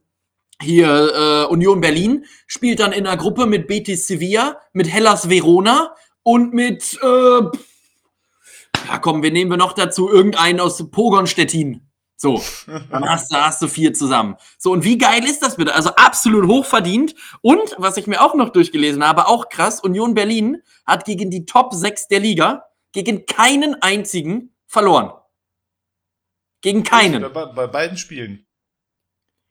hier 0.60 0.88
äh, 0.88 1.52
Union 1.52 1.80
Berlin 1.80 2.24
spielt 2.46 2.80
dann 2.80 2.92
in 2.92 3.06
einer 3.06 3.16
Gruppe 3.16 3.46
mit 3.46 3.66
Betis 3.66 4.06
Sevilla, 4.06 4.60
mit 4.72 4.88
Hellas 4.88 5.28
Verona 5.28 5.94
und 6.22 6.52
mit, 6.52 6.98
äh, 7.02 7.06
ja 7.06 8.98
komm, 9.00 9.22
wir 9.22 9.30
nehmen 9.30 9.50
wir 9.50 9.56
noch 9.56 9.72
dazu 9.72 10.10
irgendeinen 10.10 10.60
aus 10.60 10.90
Pogon 10.90 11.26
Stettin. 11.26 11.86
So, 12.16 12.42
dann 12.66 13.08
hast 13.08 13.32
du, 13.32 13.36
hast 13.36 13.62
du 13.62 13.66
vier 13.66 13.94
zusammen. 13.94 14.36
So, 14.58 14.72
und 14.72 14.84
wie 14.84 14.98
geil 14.98 15.24
ist 15.24 15.42
das 15.42 15.56
bitte? 15.56 15.74
Also 15.74 15.88
absolut 15.96 16.46
hochverdient. 16.46 17.14
Und, 17.40 17.74
was 17.78 17.96
ich 17.96 18.06
mir 18.06 18.20
auch 18.20 18.34
noch 18.34 18.50
durchgelesen 18.50 19.02
habe, 19.02 19.26
auch 19.26 19.48
krass, 19.48 19.80
Union 19.80 20.12
Berlin 20.12 20.62
hat 20.84 21.06
gegen 21.06 21.30
die 21.30 21.46
Top 21.46 21.72
6 21.72 22.08
der 22.08 22.20
Liga, 22.20 22.66
gegen 22.92 23.24
keinen 23.24 23.80
einzigen 23.80 24.54
verloren. 24.66 25.12
Gegen 26.60 26.84
keinen. 26.84 27.32
Bei, 27.32 27.46
bei 27.46 27.66
beiden 27.66 27.96
Spielen. 27.96 28.46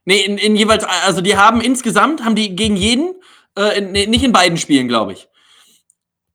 Nee, 0.10 0.22
in, 0.22 0.39
in 0.39 0.56
jeweils, 0.56 0.84
also 1.06 1.22
die 1.22 1.38
haben 1.38 1.62
insgesamt, 1.62 2.26
haben 2.26 2.34
die 2.34 2.56
gegen 2.56 2.76
jeden, 2.76 3.13
äh, 3.56 3.78
in, 3.78 3.91
nee, 3.91 4.08
nicht 4.08 4.24
in 4.24 4.32
beiden 4.32 4.58
Spielen, 4.58 4.88
glaube 4.88 5.13
ich. 5.13 5.30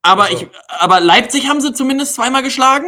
Aber, 0.00 0.26
also. 0.26 0.44
ich, 0.44 0.48
aber 0.68 1.00
Leipzig 1.00 1.48
haben 1.48 1.60
sie 1.60 1.72
zumindest 1.72 2.14
zweimal 2.14 2.44
geschlagen. 2.44 2.86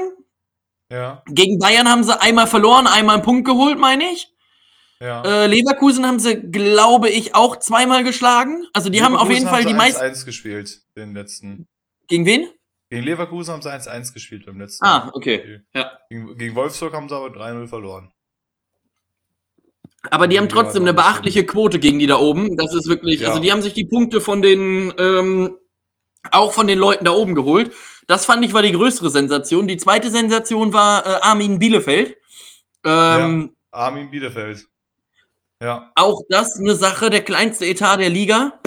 Ja. 0.89 1.25
Gegen 1.27 1.59
Bayern 1.59 1.89
haben 1.89 2.05
sie 2.05 2.17
einmal 2.21 2.47
verloren, 2.47 2.87
einmal 2.87 3.17
einen 3.17 3.25
Punkt 3.25 3.49
geholt, 3.49 3.81
meine 3.81 4.05
ich. 4.13 4.33
Ja. 5.01 5.23
Äh, 5.25 5.49
Leverkusen 5.49 6.07
haben 6.07 6.21
sie, 6.21 6.37
glaube 6.37 7.11
ich, 7.11 7.35
auch 7.35 7.57
zweimal 7.57 8.05
geschlagen. 8.05 8.69
Also 8.73 8.89
die 8.89 9.03
haben 9.03 9.17
auf 9.17 9.29
jeden 9.29 9.49
Fall 9.49 9.65
die 9.65 9.75
meisten. 9.75 10.01
1-1 10.01 10.25
gespielt, 10.25 10.83
den 10.97 11.15
letzten. 11.15 11.67
Gegen 12.07 12.27
wen? 12.27 12.49
Gegen 12.91 13.03
Leverkusen 13.03 13.55
haben 13.55 13.63
sie 13.63 13.73
1-1 13.73 14.13
gespielt 14.13 14.47
beim 14.47 14.61
letzten. 14.61 14.87
Ah, 14.87 15.11
okay. 15.15 15.41
Spiel. 15.41 15.67
Ja. 15.75 15.99
Gegen, 16.09 16.39
gegen 16.39 16.55
Wolfsburg 16.55 16.95
haben 16.95 17.09
sie 17.09 17.17
aber 17.17 17.27
3-0 17.27 17.67
verloren. 17.67 18.13
Aber 20.11 20.29
die 20.29 20.39
haben 20.39 20.49
trotzdem 20.49 20.83
eine 20.83 20.95
beachtliche 20.95 21.45
Quote 21.45 21.79
gegen 21.79 21.99
die 21.99 22.07
da 22.07 22.19
oben. 22.19 22.57
Das 22.57 22.75
ist 22.75 22.89
wirklich, 22.89 23.21
ja. 23.21 23.29
also 23.29 23.41
die 23.41 23.53
haben 23.53 23.63
sich 23.63 23.75
die 23.75 23.85
Punkte 23.85 24.21
von 24.21 24.43
den, 24.43 24.93
ähm, 24.99 25.57
auch 26.31 26.53
von 26.53 26.67
den 26.67 26.79
Leuten 26.79 27.05
da 27.05 27.13
oben 27.13 27.35
geholt. 27.35 27.73
Das 28.07 28.25
fand 28.25 28.45
ich 28.45 28.55
war 28.55 28.63
die 28.63 28.73
größere 28.73 29.11
Sensation. 29.11 29.67
Die 29.67 29.77
zweite 29.77 30.11
Sensation 30.11 30.73
war 30.73 31.05
äh, 31.07 31.21
Armin 31.23 31.59
Bielefeld. 31.59 32.17
Ähm, 32.85 33.51
ja, 33.73 33.79
Armin 33.79 34.11
Bielefeld. 34.11 34.67
Ja. 35.61 35.91
Auch 35.95 36.23
das 36.29 36.59
eine 36.59 36.75
Sache, 36.75 37.11
der 37.11 37.23
kleinste 37.23 37.67
Etat 37.67 37.97
der 37.97 38.11
Liga. 38.11 38.61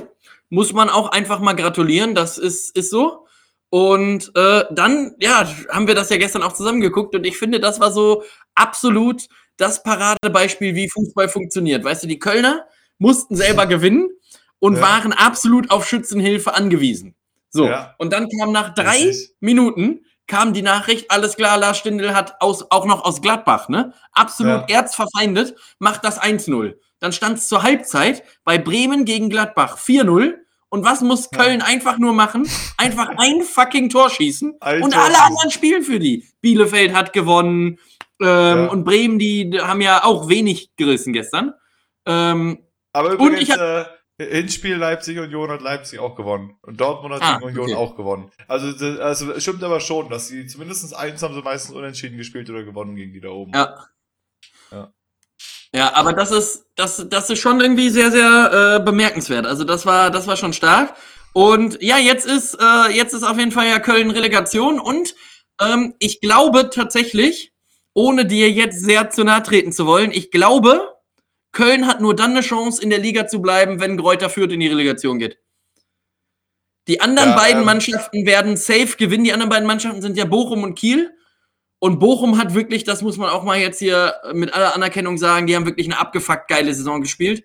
Muss 0.50 0.74
man 0.74 0.90
auch 0.90 1.12
einfach 1.12 1.40
mal 1.40 1.54
gratulieren. 1.54 2.16
Das 2.16 2.38
ist, 2.38 2.76
ist 2.76 2.90
so. 2.90 3.28
Und 3.70 4.32
äh, 4.36 4.64
dann, 4.72 5.16
ja, 5.20 5.48
haben 5.70 5.88
wir 5.88 5.96
das 5.96 6.10
ja 6.10 6.18
gestern 6.18 6.42
auch 6.42 6.54
zusammengeguckt 6.54 7.14
und 7.14 7.24
ich 7.24 7.38
finde, 7.38 7.60
das 7.60 7.80
war 7.80 7.92
so 7.92 8.24
absolut 8.56 9.28
das 9.60 9.84
Paradebeispiel, 9.84 10.76
wie 10.76 10.90
Fußball 10.90 11.30
funktioniert. 11.30 11.84
Weißt 11.84 12.04
du, 12.04 12.08
die 12.08 12.20
Kölner 12.20 12.66
mussten 12.98 13.36
selber 13.36 13.66
gewinnen 13.66 14.10
und 14.60 14.76
ja. 14.76 14.82
waren 14.82 15.14
absolut 15.14 15.70
auf 15.72 15.88
Schützenhilfe 15.88 16.54
angewiesen. 16.54 17.16
So, 17.50 17.66
ja. 17.66 17.96
und 17.98 18.14
dann 18.14 18.28
kam 18.30 18.52
nach 18.52 18.74
drei. 18.74 19.14
Minuten 19.40 20.06
kam 20.28 20.54
die 20.54 20.62
Nachricht, 20.62 21.10
alles 21.10 21.36
klar, 21.36 21.58
Lars 21.58 21.80
Stindl 21.80 22.14
hat 22.14 22.40
aus, 22.40 22.70
auch 22.70 22.86
noch 22.86 23.04
aus 23.04 23.22
Gladbach, 23.22 23.68
ne? 23.68 23.94
Absolut 24.14 24.70
ja. 24.70 24.78
erzverfeindet, 24.78 25.56
macht 25.80 26.06
das 26.06 26.22
1-0. 26.22 26.76
Dann 27.00 27.12
stand 27.12 27.40
es 27.40 27.48
zur 27.48 27.64
Halbzeit 27.64 28.24
bei 28.44 28.58
Bremen 28.58 29.06
gegen 29.06 29.30
Gladbach 29.30 29.78
4-0. 29.78 30.36
Und 30.72 30.86
was 30.86 31.02
muss 31.02 31.32
Köln 31.32 31.62
ja. 31.62 31.66
einfach 31.66 31.98
nur 31.98 32.14
machen? 32.14 32.48
Einfach 32.78 33.10
ein 33.18 33.42
fucking 33.42 33.90
Tor 33.90 34.12
schießen 34.12 34.58
Alter. 34.60 34.86
und 34.86 34.96
alle 34.96 35.20
anderen 35.20 35.50
spielen 35.50 35.82
für 35.82 35.98
die. 35.98 36.28
Bielefeld 36.42 36.94
hat 36.94 37.12
gewonnen 37.12 37.80
ähm, 38.22 38.28
ja. 38.28 38.66
und 38.68 38.84
Bremen, 38.84 39.20
die 39.20 39.60
haben 39.62 39.82
ja 39.82 40.04
auch 40.04 40.30
wenig 40.30 40.72
gerissen 40.76 41.14
gestern. 41.14 41.54
Ähm, 42.06 42.60
Aber 42.94 43.14
übrigens, 43.14 43.38
und 43.38 43.42
ich 43.42 43.52
hab, 43.52 43.60
äh, 43.60 43.86
Hinspiel 44.20 44.76
Leipzig 44.76 45.18
Union 45.18 45.50
hat 45.50 45.62
Leipzig 45.62 46.00
auch 46.00 46.16
gewonnen. 46.16 46.58
Und 46.62 46.80
Dortmund 46.82 47.16
hat 47.16 47.22
ah, 47.22 47.40
Union 47.42 47.68
okay. 47.68 47.76
auch 47.76 47.96
gewonnen. 47.96 48.32
Also, 48.48 48.72
das, 48.74 49.00
also 49.00 49.32
es 49.32 49.44
stimmt 49.44 49.64
aber 49.64 49.80
schon, 49.80 50.10
dass 50.10 50.28
sie 50.28 50.46
zumindest 50.46 50.94
eins 50.94 51.24
haben 51.24 51.34
sie 51.34 51.42
meistens 51.42 51.74
unentschieden 51.74 52.18
gespielt 52.18 52.50
oder 52.50 52.64
gewonnen 52.64 52.96
gegen 52.96 53.14
die 53.14 53.22
da 53.22 53.30
oben. 53.30 53.54
Ja. 53.54 53.86
Ja, 54.72 54.94
ja 55.74 55.96
aber 55.96 56.12
das 56.12 56.32
ist, 56.32 56.66
das, 56.76 57.08
das 57.10 57.30
ist 57.30 57.40
schon 57.40 57.62
irgendwie 57.62 57.90
sehr, 57.90 58.12
sehr 58.12 58.80
äh, 58.80 58.84
bemerkenswert. 58.84 59.46
Also 59.46 59.64
das 59.64 59.86
war, 59.86 60.12
das 60.12 60.28
war 60.28 60.36
schon 60.36 60.54
stark. 60.54 60.96
Und 61.32 61.82
ja, 61.82 61.98
jetzt 61.98 62.26
ist, 62.26 62.56
äh, 62.60 62.92
jetzt 62.92 63.14
ist 63.14 63.24
auf 63.24 63.38
jeden 63.38 63.52
Fall 63.52 63.68
ja 63.68 63.80
Köln 63.80 64.12
Relegation 64.12 64.80
und 64.80 65.16
ähm, 65.62 65.94
ich 66.00 66.20
glaube 66.22 66.70
tatsächlich, 66.70 67.49
ohne 68.00 68.26
dir 68.26 68.50
jetzt 68.50 68.80
sehr 68.80 69.10
zu 69.10 69.26
nahe 69.26 69.44
treten 69.44 69.74
zu 69.74 69.86
wollen, 69.86 70.12
ich 70.12 70.32
glaube, 70.32 70.96
Köln 71.52 71.86
hat 71.86 72.00
nur 72.00 72.16
dann 72.16 72.32
eine 72.32 72.42
Chance, 72.42 72.82
in 72.82 72.90
der 72.90 73.00
Liga 73.00 73.28
zu 73.28 73.42
bleiben, 73.42 73.82
wenn 73.82 73.98
Gräuter 73.98 74.30
Fürth 74.30 74.54
in 74.54 74.62
die 74.62 74.68
Relegation 74.68 75.20
geht. 75.20 75.38
Die 76.88 77.02
anderen 77.02 77.32
ja, 77.32 77.36
beiden 77.36 77.60
ähm, 77.60 77.66
Mannschaften 77.66 78.26
werden 78.26 78.56
safe 78.56 78.96
gewinnen. 78.98 79.26
Die 79.26 79.34
anderen 79.34 79.50
beiden 79.50 79.68
Mannschaften 79.68 80.02
sind 80.02 80.16
ja 80.16 80.24
Bochum 80.24 80.64
und 80.64 80.76
Kiel. 80.76 81.12
Und 81.80 82.00
Bochum 82.00 82.38
hat 82.38 82.54
wirklich, 82.54 82.86
das 82.86 83.02
muss 83.02 83.18
man 83.18 83.30
auch 83.30 83.44
mal 83.44 83.60
jetzt 83.60 83.80
hier 83.80 84.16
mit 84.34 84.54
aller 84.54 84.76
Anerkennung 84.76 85.18
sagen, 85.18 85.46
die 85.46 85.56
haben 85.58 85.66
wirklich 85.66 85.88
eine 85.88 86.00
abgefuckt 86.00 86.48
geile 86.48 86.74
Saison 86.74 87.02
gespielt. 87.02 87.44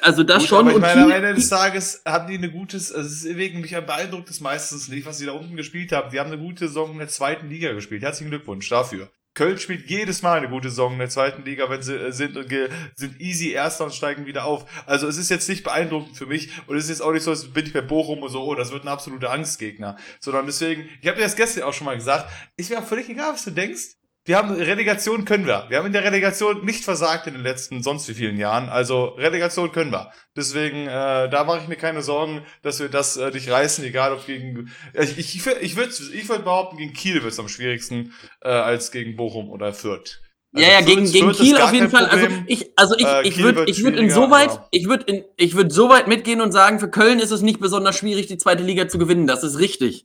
Also 0.00 0.22
das 0.22 0.40
Gut, 0.40 0.48
schon. 0.48 0.68
Aber 0.68 0.72
ich 0.72 0.80
meine, 0.80 1.04
am 1.04 1.10
Ende 1.10 1.34
des 1.34 1.48
Tages 1.48 2.02
haben 2.06 2.26
die 2.26 2.38
eine 2.38 2.50
gute, 2.50 2.76
also 2.76 3.00
es 3.00 3.24
ist 3.24 3.36
wegen 3.36 3.60
mich 3.60 3.72
beeindruckt 3.72 4.30
es 4.30 4.40
meistens 4.40 4.88
nicht, 4.88 5.06
was 5.06 5.18
sie 5.18 5.26
da 5.26 5.32
unten 5.32 5.56
gespielt 5.56 5.92
haben. 5.92 6.10
Die 6.10 6.18
haben 6.18 6.32
eine 6.32 6.40
gute 6.40 6.66
Saison 6.68 6.92
in 6.92 6.98
der 6.98 7.08
zweiten 7.08 7.48
Liga 7.48 7.72
gespielt. 7.72 8.02
Herzlichen 8.02 8.30
Glückwunsch 8.30 8.68
dafür. 8.68 9.10
Köln 9.34 9.58
spielt 9.58 9.88
jedes 9.88 10.20
Mal 10.20 10.38
eine 10.38 10.50
gute 10.50 10.68
Saison 10.68 10.92
in 10.92 10.98
der 10.98 11.08
zweiten 11.08 11.42
Liga, 11.44 11.70
wenn 11.70 11.82
sie 11.82 11.96
äh, 11.96 12.12
sind 12.12 12.36
und 12.36 12.52
sind 12.96 13.20
easy 13.20 13.50
Erster 13.50 13.84
und 13.84 13.94
steigen 13.94 14.26
wieder 14.26 14.44
auf. 14.44 14.66
Also 14.86 15.06
es 15.08 15.16
ist 15.16 15.30
jetzt 15.30 15.48
nicht 15.48 15.64
beeindruckend 15.64 16.16
für 16.16 16.26
mich 16.26 16.50
und 16.66 16.76
es 16.76 16.84
ist 16.84 16.90
jetzt 16.90 17.02
auch 17.02 17.12
nicht 17.12 17.22
so, 17.22 17.30
als 17.30 17.50
bin 17.50 17.64
ich 17.64 17.72
bei 17.72 17.80
Bochum 17.80 18.22
und 18.22 18.28
so, 18.28 18.42
oh, 18.42 18.54
das 18.54 18.72
wird 18.72 18.84
ein 18.84 18.88
absoluter 18.88 19.30
Angstgegner. 19.30 19.96
Sondern 20.20 20.44
deswegen, 20.44 20.88
ich 21.00 21.08
habe 21.08 21.16
dir 21.16 21.24
das 21.24 21.36
gestern 21.36 21.64
auch 21.64 21.72
schon 21.72 21.86
mal 21.86 21.96
gesagt, 21.96 22.30
ist 22.56 22.70
mir 22.70 22.78
auch 22.78 22.86
völlig 22.86 23.08
egal, 23.08 23.32
was 23.32 23.44
du 23.44 23.52
denkst 23.52 23.96
wir 24.24 24.36
haben 24.36 24.52
Relegation 24.52 25.24
können 25.24 25.46
wir. 25.46 25.66
Wir 25.68 25.78
haben 25.78 25.86
in 25.86 25.92
der 25.92 26.04
Relegation 26.04 26.64
nicht 26.64 26.84
versagt 26.84 27.26
in 27.26 27.34
den 27.34 27.42
letzten 27.42 27.82
sonst 27.82 28.08
wie 28.08 28.14
vielen 28.14 28.36
Jahren. 28.36 28.68
Also 28.68 29.06
Relegation 29.06 29.72
können 29.72 29.90
wir. 29.90 30.12
Deswegen, 30.36 30.86
äh, 30.86 31.28
da 31.28 31.44
mache 31.44 31.60
ich 31.62 31.68
mir 31.68 31.76
keine 31.76 32.02
Sorgen, 32.02 32.44
dass 32.62 32.78
wir 32.78 32.88
das 32.88 33.16
äh, 33.16 33.32
dich 33.32 33.50
reißen, 33.50 33.84
egal 33.84 34.12
ob 34.12 34.24
gegen. 34.24 34.70
Ich, 34.94 35.18
ich, 35.18 35.34
ich 35.34 35.76
würde 35.76 35.90
ich 36.12 36.28
würd 36.28 36.44
behaupten, 36.44 36.76
gegen 36.76 36.92
Kiel 36.92 37.22
wird 37.22 37.32
es 37.32 37.40
am 37.40 37.48
schwierigsten 37.48 38.12
äh, 38.42 38.48
als 38.48 38.92
gegen 38.92 39.16
Bochum 39.16 39.50
oder 39.50 39.72
Fürth. 39.72 40.20
Also 40.54 40.68
ja, 40.68 40.74
ja, 40.74 40.80
gegen, 40.82 41.10
gegen 41.10 41.32
Kiel 41.32 41.56
auf 41.56 41.72
jeden 41.72 41.90
Fall. 41.90 42.06
Also 42.06 42.28
ich, 42.46 42.70
also 42.76 42.94
ich, 42.96 43.06
äh, 43.06 43.26
ich 43.26 43.38
würde 43.38 43.64
ich 43.66 43.82
würd 43.82 43.96
insoweit, 43.96 44.60
ich 44.70 44.86
würde 44.86 45.04
in, 45.04 45.24
ich 45.36 45.54
würde 45.54 45.72
so 45.72 45.88
weit 45.88 46.06
mitgehen 46.06 46.40
und 46.40 46.52
sagen, 46.52 46.78
für 46.78 46.90
Köln 46.90 47.18
ist 47.18 47.30
es 47.30 47.40
nicht 47.40 47.58
besonders 47.58 47.96
schwierig, 47.96 48.26
die 48.26 48.38
zweite 48.38 48.62
Liga 48.62 48.86
zu 48.86 48.98
gewinnen. 48.98 49.26
Das 49.26 49.42
ist 49.42 49.58
richtig. 49.58 50.04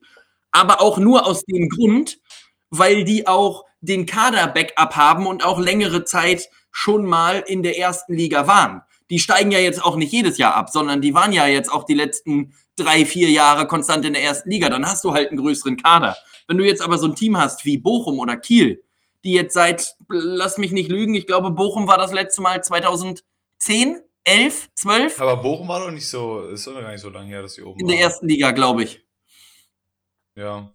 Aber 0.52 0.82
auch 0.82 0.98
nur 0.98 1.28
aus 1.28 1.44
dem 1.44 1.70
Grund, 1.70 2.18
weil 2.70 3.04
die 3.04 3.28
auch 3.28 3.66
den 3.82 4.06
Kader-Backup 4.06 4.96
haben 4.96 5.28
und 5.28 5.46
auch 5.46 5.60
längere 5.60 6.04
Zeit 6.04 6.50
schon 6.72 7.06
mal 7.06 7.44
in 7.46 7.64
der 7.64 7.78
ersten 7.78 8.14
Liga 8.14 8.48
waren. 8.48 8.82
Die 9.10 9.20
steigen 9.20 9.52
ja 9.52 9.60
jetzt 9.60 9.84
auch 9.84 9.96
nicht 9.96 10.12
jedes 10.12 10.38
Jahr 10.38 10.56
ab, 10.56 10.70
sondern 10.70 11.02
die 11.02 11.14
waren 11.14 11.32
ja 11.32 11.48
jetzt 11.48 11.72
auch 11.72 11.86
die 11.86 11.94
letzten 11.94 12.54
drei, 12.76 13.06
vier 13.06 13.30
Jahre 13.30 13.68
konstant 13.68 14.06
in 14.06 14.14
der 14.14 14.24
ersten 14.24 14.50
Liga. 14.50 14.70
Dann 14.70 14.86
hast 14.86 15.04
du 15.04 15.14
halt 15.14 15.30
einen 15.30 15.40
größeren 15.40 15.78
Kader. 15.78 16.18
Wenn 16.48 16.58
du 16.58 16.66
jetzt 16.66 16.82
aber 16.82 16.98
so 16.98 17.08
ein 17.08 17.16
Team 17.16 17.38
hast 17.38 17.66
wie 17.66 17.78
Bochum 17.78 18.20
oder 18.20 18.38
Kiel, 18.38 18.84
die 19.24 19.34
jetzt 19.34 19.54
seit, 19.54 19.96
lass 20.10 20.58
mich 20.58 20.72
nicht 20.72 20.90
lügen, 20.90 21.16
ich 21.16 21.28
glaube, 21.28 21.52
Bochum 21.52 21.88
war 21.88 21.98
das 21.98 22.14
letzte 22.14 22.42
Mal 22.42 22.64
2010, 22.64 24.02
11, 24.24 24.70
12. 24.76 25.22
Aber 25.22 25.38
Bochum 25.38 25.68
war 25.68 25.80
doch 25.80 25.92
nicht 25.92 26.08
so, 26.08 26.42
ist 26.42 26.68
doch 26.68 26.74
gar 26.74 26.92
nicht 26.92 27.02
so 27.02 27.10
lange 27.10 27.30
her, 27.30 27.42
dass 27.42 27.54
sie 27.54 27.64
oben 27.64 27.80
In 27.80 27.88
der 27.88 28.00
ersten 28.00 28.28
Liga, 28.28 28.52
glaube 28.52 28.84
ich. 28.84 29.02
Ja, 30.36 30.72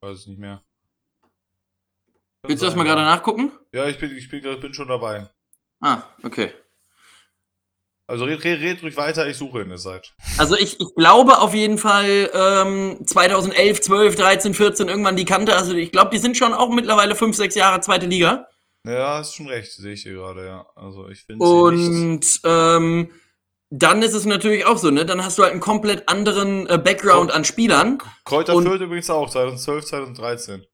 weiß 0.00 0.20
ich 0.20 0.26
nicht 0.26 0.38
mehr. 0.38 0.65
Willst 2.42 2.62
du 2.62 2.66
das 2.66 2.76
mal 2.76 2.84
gerade 2.84 3.02
nachgucken? 3.02 3.52
Ja, 3.72 3.86
ich 3.86 3.98
bin, 3.98 4.16
ich 4.16 4.28
bin, 4.28 4.42
bin 4.60 4.74
schon 4.74 4.88
dabei. 4.88 5.28
Ah, 5.80 6.02
okay. 6.22 6.52
Also 8.08 8.24
red, 8.24 8.44
red, 8.44 8.60
red 8.60 8.82
ruhig 8.84 8.96
weiter, 8.96 9.26
ich 9.26 9.36
suche 9.36 9.62
in 9.62 9.68
der 9.68 9.78
Zeit. 9.78 10.14
Also 10.38 10.56
ich, 10.56 10.80
ich 10.80 10.94
glaube 10.94 11.38
auf 11.38 11.54
jeden 11.54 11.76
Fall 11.76 12.30
ähm, 12.32 12.98
2011, 13.04 13.80
12, 13.80 14.14
13, 14.14 14.54
14 14.54 14.88
irgendwann 14.88 15.16
die 15.16 15.24
Kante. 15.24 15.56
Also 15.56 15.74
ich 15.74 15.90
glaube, 15.90 16.10
die 16.12 16.18
sind 16.18 16.36
schon 16.36 16.54
auch 16.54 16.70
mittlerweile 16.70 17.16
fünf, 17.16 17.36
sechs 17.36 17.56
Jahre 17.56 17.80
zweite 17.80 18.06
Liga. 18.06 18.46
Ja, 18.86 19.20
ist 19.20 19.34
schon 19.34 19.48
recht, 19.48 19.72
sehe 19.72 19.94
ich 19.94 20.02
hier 20.02 20.12
gerade, 20.12 20.46
ja. 20.46 20.66
Also 20.76 21.08
ich 21.08 21.24
finde 21.24 21.44
Und 21.44 22.40
ähm, 22.44 23.10
dann 23.70 24.02
ist 24.02 24.14
es 24.14 24.24
natürlich 24.24 24.64
auch 24.66 24.78
so, 24.78 24.92
ne? 24.92 25.04
Dann 25.04 25.24
hast 25.24 25.38
du 25.38 25.42
halt 25.42 25.50
einen 25.50 25.60
komplett 25.60 26.08
anderen 26.08 26.68
äh, 26.68 26.78
Background 26.78 27.32
an 27.32 27.44
Spielern. 27.44 27.98
Kräuter 28.24 28.52
Fürth 28.52 28.80
übrigens 28.80 29.10
auch, 29.10 29.28
2012, 29.28 29.84
2013 29.84 30.64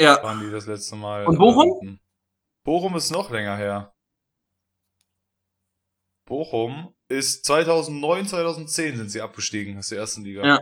Ja. 0.00 0.22
waren 0.22 0.40
die 0.40 0.50
das 0.50 0.66
letzte 0.66 0.96
Mal. 0.96 1.26
Und 1.26 1.38
Bochum? 1.38 1.70
unten. 1.70 2.00
Bochum 2.64 2.96
ist 2.96 3.10
noch 3.10 3.30
länger 3.30 3.56
her. 3.56 3.92
Bochum 6.26 6.94
ist 7.08 7.44
2009, 7.46 8.26
2010 8.26 8.96
sind 8.96 9.10
sie 9.10 9.20
abgestiegen 9.22 9.78
aus 9.78 9.88
der 9.88 9.98
ersten 9.98 10.22
Liga. 10.24 10.46
Ja. 10.46 10.60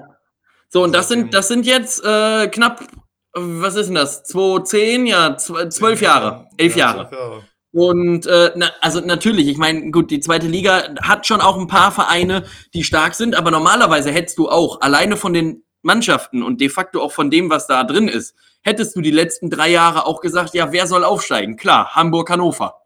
So, 0.68 0.82
und 0.84 0.92
das 0.92 1.08
sind, 1.08 1.34
das 1.34 1.48
sind 1.48 1.66
jetzt 1.66 2.04
äh, 2.04 2.48
knapp, 2.48 2.86
was 3.32 3.74
ist 3.74 3.86
denn 3.86 3.96
das? 3.96 4.22
2010, 4.24 5.06
ja, 5.06 5.28
zw- 5.36 5.68
zwölf 5.70 6.00
Jahre, 6.00 6.48
elf 6.56 6.76
Ja, 6.76 6.94
Jahre. 6.94 7.14
Jahre. 7.14 7.44
Und 7.72 8.26
äh, 8.26 8.52
na, 8.56 8.70
also 8.80 9.00
natürlich, 9.00 9.48
ich 9.48 9.58
meine, 9.58 9.90
gut, 9.90 10.10
die 10.10 10.20
zweite 10.20 10.46
Liga 10.46 10.94
hat 11.02 11.26
schon 11.26 11.40
auch 11.42 11.58
ein 11.58 11.66
paar 11.66 11.92
Vereine, 11.92 12.46
die 12.72 12.84
stark 12.84 13.14
sind, 13.14 13.34
aber 13.34 13.50
normalerweise 13.50 14.10
hättest 14.12 14.38
du 14.38 14.48
auch 14.48 14.80
alleine 14.80 15.16
von 15.16 15.34
den 15.34 15.62
Mannschaften 15.86 16.42
und 16.42 16.60
de 16.60 16.68
facto 16.68 17.00
auch 17.00 17.12
von 17.12 17.30
dem, 17.30 17.48
was 17.48 17.66
da 17.66 17.84
drin 17.84 18.08
ist, 18.08 18.34
hättest 18.62 18.94
du 18.96 19.00
die 19.00 19.10
letzten 19.10 19.48
drei 19.48 19.70
Jahre 19.70 20.04
auch 20.04 20.20
gesagt, 20.20 20.52
ja, 20.54 20.72
wer 20.72 20.86
soll 20.86 21.04
aufsteigen? 21.04 21.56
Klar, 21.56 21.94
Hamburg, 21.94 22.28
Hannover. 22.28 22.82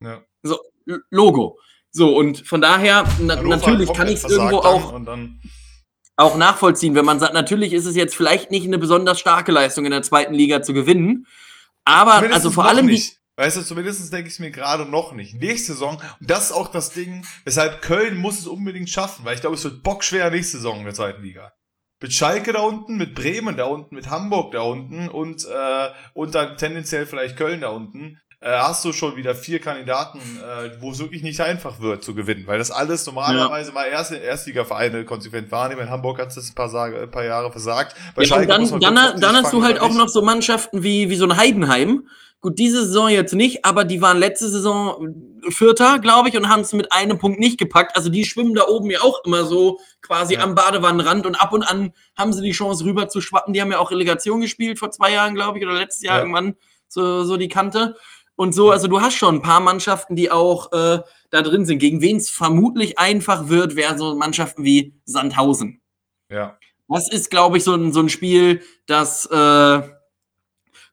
Ja. 0.00 0.22
So, 0.42 0.60
Logo. 1.10 1.58
So, 1.90 2.14
und 2.14 2.46
von 2.46 2.60
daher, 2.60 3.04
na, 3.20 3.42
natürlich 3.42 3.92
kann 3.92 4.08
ich 4.08 4.22
es 4.22 4.30
irgendwo 4.30 4.58
auch 4.58 4.94
auch 6.18 6.36
nachvollziehen, 6.36 6.94
wenn 6.94 7.04
man 7.04 7.20
sagt, 7.20 7.34
natürlich 7.34 7.74
ist 7.74 7.84
es 7.84 7.94
jetzt 7.94 8.16
vielleicht 8.16 8.50
nicht 8.50 8.66
eine 8.66 8.78
besonders 8.78 9.20
starke 9.20 9.52
Leistung 9.52 9.84
in 9.84 9.90
der 9.90 10.02
zweiten 10.02 10.32
Liga 10.32 10.62
zu 10.62 10.72
gewinnen, 10.72 11.26
aber 11.84 12.14
Zumindest 12.14 12.34
also 12.34 12.50
vor 12.52 12.64
allem 12.64 12.86
die, 12.86 12.94
nicht. 12.94 13.18
Weißt 13.36 13.58
du, 13.58 13.62
zumindest 13.62 14.10
denke 14.12 14.28
ich 14.28 14.34
es 14.34 14.38
mir 14.38 14.50
gerade 14.50 14.86
noch 14.86 15.12
nicht. 15.12 15.34
Nächste 15.34 15.72
Saison, 15.72 16.00
und 16.20 16.30
das 16.30 16.46
ist 16.46 16.52
auch 16.52 16.68
das 16.68 16.90
Ding, 16.90 17.26
weshalb 17.44 17.82
Köln 17.82 18.16
muss 18.16 18.38
es 18.38 18.46
unbedingt 18.46 18.88
schaffen, 18.88 19.26
weil 19.26 19.34
ich 19.34 19.42
glaube, 19.42 19.56
es 19.56 19.64
wird 19.64 19.82
bockschwer 19.82 20.30
nächste 20.30 20.56
Saison 20.56 20.78
in 20.78 20.84
der 20.84 20.94
zweiten 20.94 21.22
Liga. 21.22 21.52
Mit 22.00 22.12
Schalke 22.12 22.52
da 22.52 22.60
unten, 22.60 22.96
mit 22.96 23.14
Bremen 23.14 23.56
da 23.56 23.64
unten, 23.64 23.94
mit 23.94 24.10
Hamburg 24.10 24.52
da 24.52 24.60
unten 24.60 25.08
und, 25.08 25.44
äh, 25.44 25.88
und 26.12 26.34
dann 26.34 26.56
tendenziell 26.56 27.06
vielleicht 27.06 27.36
Köln 27.36 27.62
da 27.62 27.68
unten, 27.68 28.18
äh, 28.40 28.50
hast 28.50 28.84
du 28.84 28.92
schon 28.92 29.16
wieder 29.16 29.34
vier 29.34 29.60
Kandidaten, 29.60 30.18
äh, 30.18 30.70
wo 30.80 30.90
es 30.90 30.98
wirklich 30.98 31.22
nicht 31.22 31.40
einfach 31.40 31.80
wird 31.80 32.04
zu 32.04 32.14
gewinnen, 32.14 32.46
weil 32.46 32.58
das 32.58 32.70
alles 32.70 33.06
normalerweise 33.06 33.72
mal 33.72 33.86
erst 33.86 34.12
Erstligavereine 34.12 35.06
konsequent 35.06 35.50
waren. 35.50 35.72
In 35.72 35.88
Hamburg 35.88 36.20
hat 36.20 36.28
es 36.28 36.34
das 36.34 36.50
ein 36.50 36.54
paar, 36.54 36.84
ein 36.84 37.10
paar 37.10 37.24
Jahre 37.24 37.50
versagt. 37.50 37.96
Bei 38.14 38.24
Ja, 38.24 38.36
und 38.36 38.44
Schalke 38.46 38.60
muss 38.60 38.70
dann, 38.70 38.80
man 38.80 38.94
dann, 38.94 39.20
dann 39.20 39.36
hast 39.36 39.52
du 39.54 39.64
halt 39.64 39.80
auch 39.80 39.94
noch 39.94 40.08
so 40.08 40.20
Mannschaften 40.20 40.82
wie, 40.82 41.08
wie 41.08 41.16
so 41.16 41.24
ein 41.24 41.36
Heidenheim. 41.36 42.06
Gut, 42.46 42.60
diese 42.60 42.86
Saison 42.86 43.08
jetzt 43.08 43.34
nicht, 43.34 43.64
aber 43.64 43.82
die 43.82 44.00
waren 44.00 44.18
letzte 44.18 44.48
Saison 44.48 45.12
Vierter, 45.48 45.98
glaube 45.98 46.28
ich, 46.28 46.36
und 46.36 46.48
haben 46.48 46.60
es 46.60 46.72
mit 46.72 46.92
einem 46.92 47.18
Punkt 47.18 47.40
nicht 47.40 47.58
gepackt. 47.58 47.96
Also 47.96 48.08
die 48.08 48.24
schwimmen 48.24 48.54
da 48.54 48.68
oben 48.68 48.88
ja 48.88 49.00
auch 49.00 49.24
immer 49.24 49.44
so 49.44 49.80
quasi 50.00 50.34
Ja. 50.34 50.44
am 50.44 50.54
Badewannenrand 50.54 51.26
und 51.26 51.34
ab 51.34 51.52
und 51.52 51.64
an 51.64 51.92
haben 52.16 52.32
sie 52.32 52.42
die 52.42 52.52
Chance 52.52 52.84
rüber 52.84 53.08
zu 53.08 53.20
schwappen. 53.20 53.52
Die 53.52 53.60
haben 53.60 53.72
ja 53.72 53.80
auch 53.80 53.90
Relegation 53.90 54.40
gespielt 54.40 54.78
vor 54.78 54.92
zwei 54.92 55.10
Jahren, 55.10 55.34
glaube 55.34 55.58
ich, 55.58 55.64
oder 55.64 55.74
letztes 55.74 56.04
Jahr 56.04 56.18
Ja. 56.18 56.22
irgendwann 56.22 56.54
so, 56.86 57.24
so 57.24 57.36
die 57.36 57.48
Kante. 57.48 57.96
Und 58.36 58.54
so, 58.54 58.70
also 58.70 58.86
du 58.86 59.00
hast 59.00 59.14
schon 59.16 59.34
ein 59.34 59.42
paar 59.42 59.58
Mannschaften, 59.58 60.14
die 60.14 60.30
auch 60.30 60.70
äh, 60.70 61.00
da 61.30 61.42
drin 61.42 61.66
sind. 61.66 61.80
Gegen 61.80 62.00
wen 62.00 62.18
es 62.18 62.30
vermutlich 62.30 62.96
einfach 62.96 63.48
wird, 63.48 63.74
wären 63.74 63.98
so 63.98 64.14
Mannschaften 64.14 64.62
wie 64.62 64.94
Sandhausen. 65.04 65.80
Ja. 66.30 66.56
Das 66.88 67.10
ist, 67.10 67.28
glaube 67.28 67.56
ich, 67.56 67.64
so 67.64 67.74
ein, 67.74 67.92
so 67.92 67.98
ein 67.98 68.08
Spiel, 68.08 68.62
das 68.86 69.26
äh, 69.26 69.82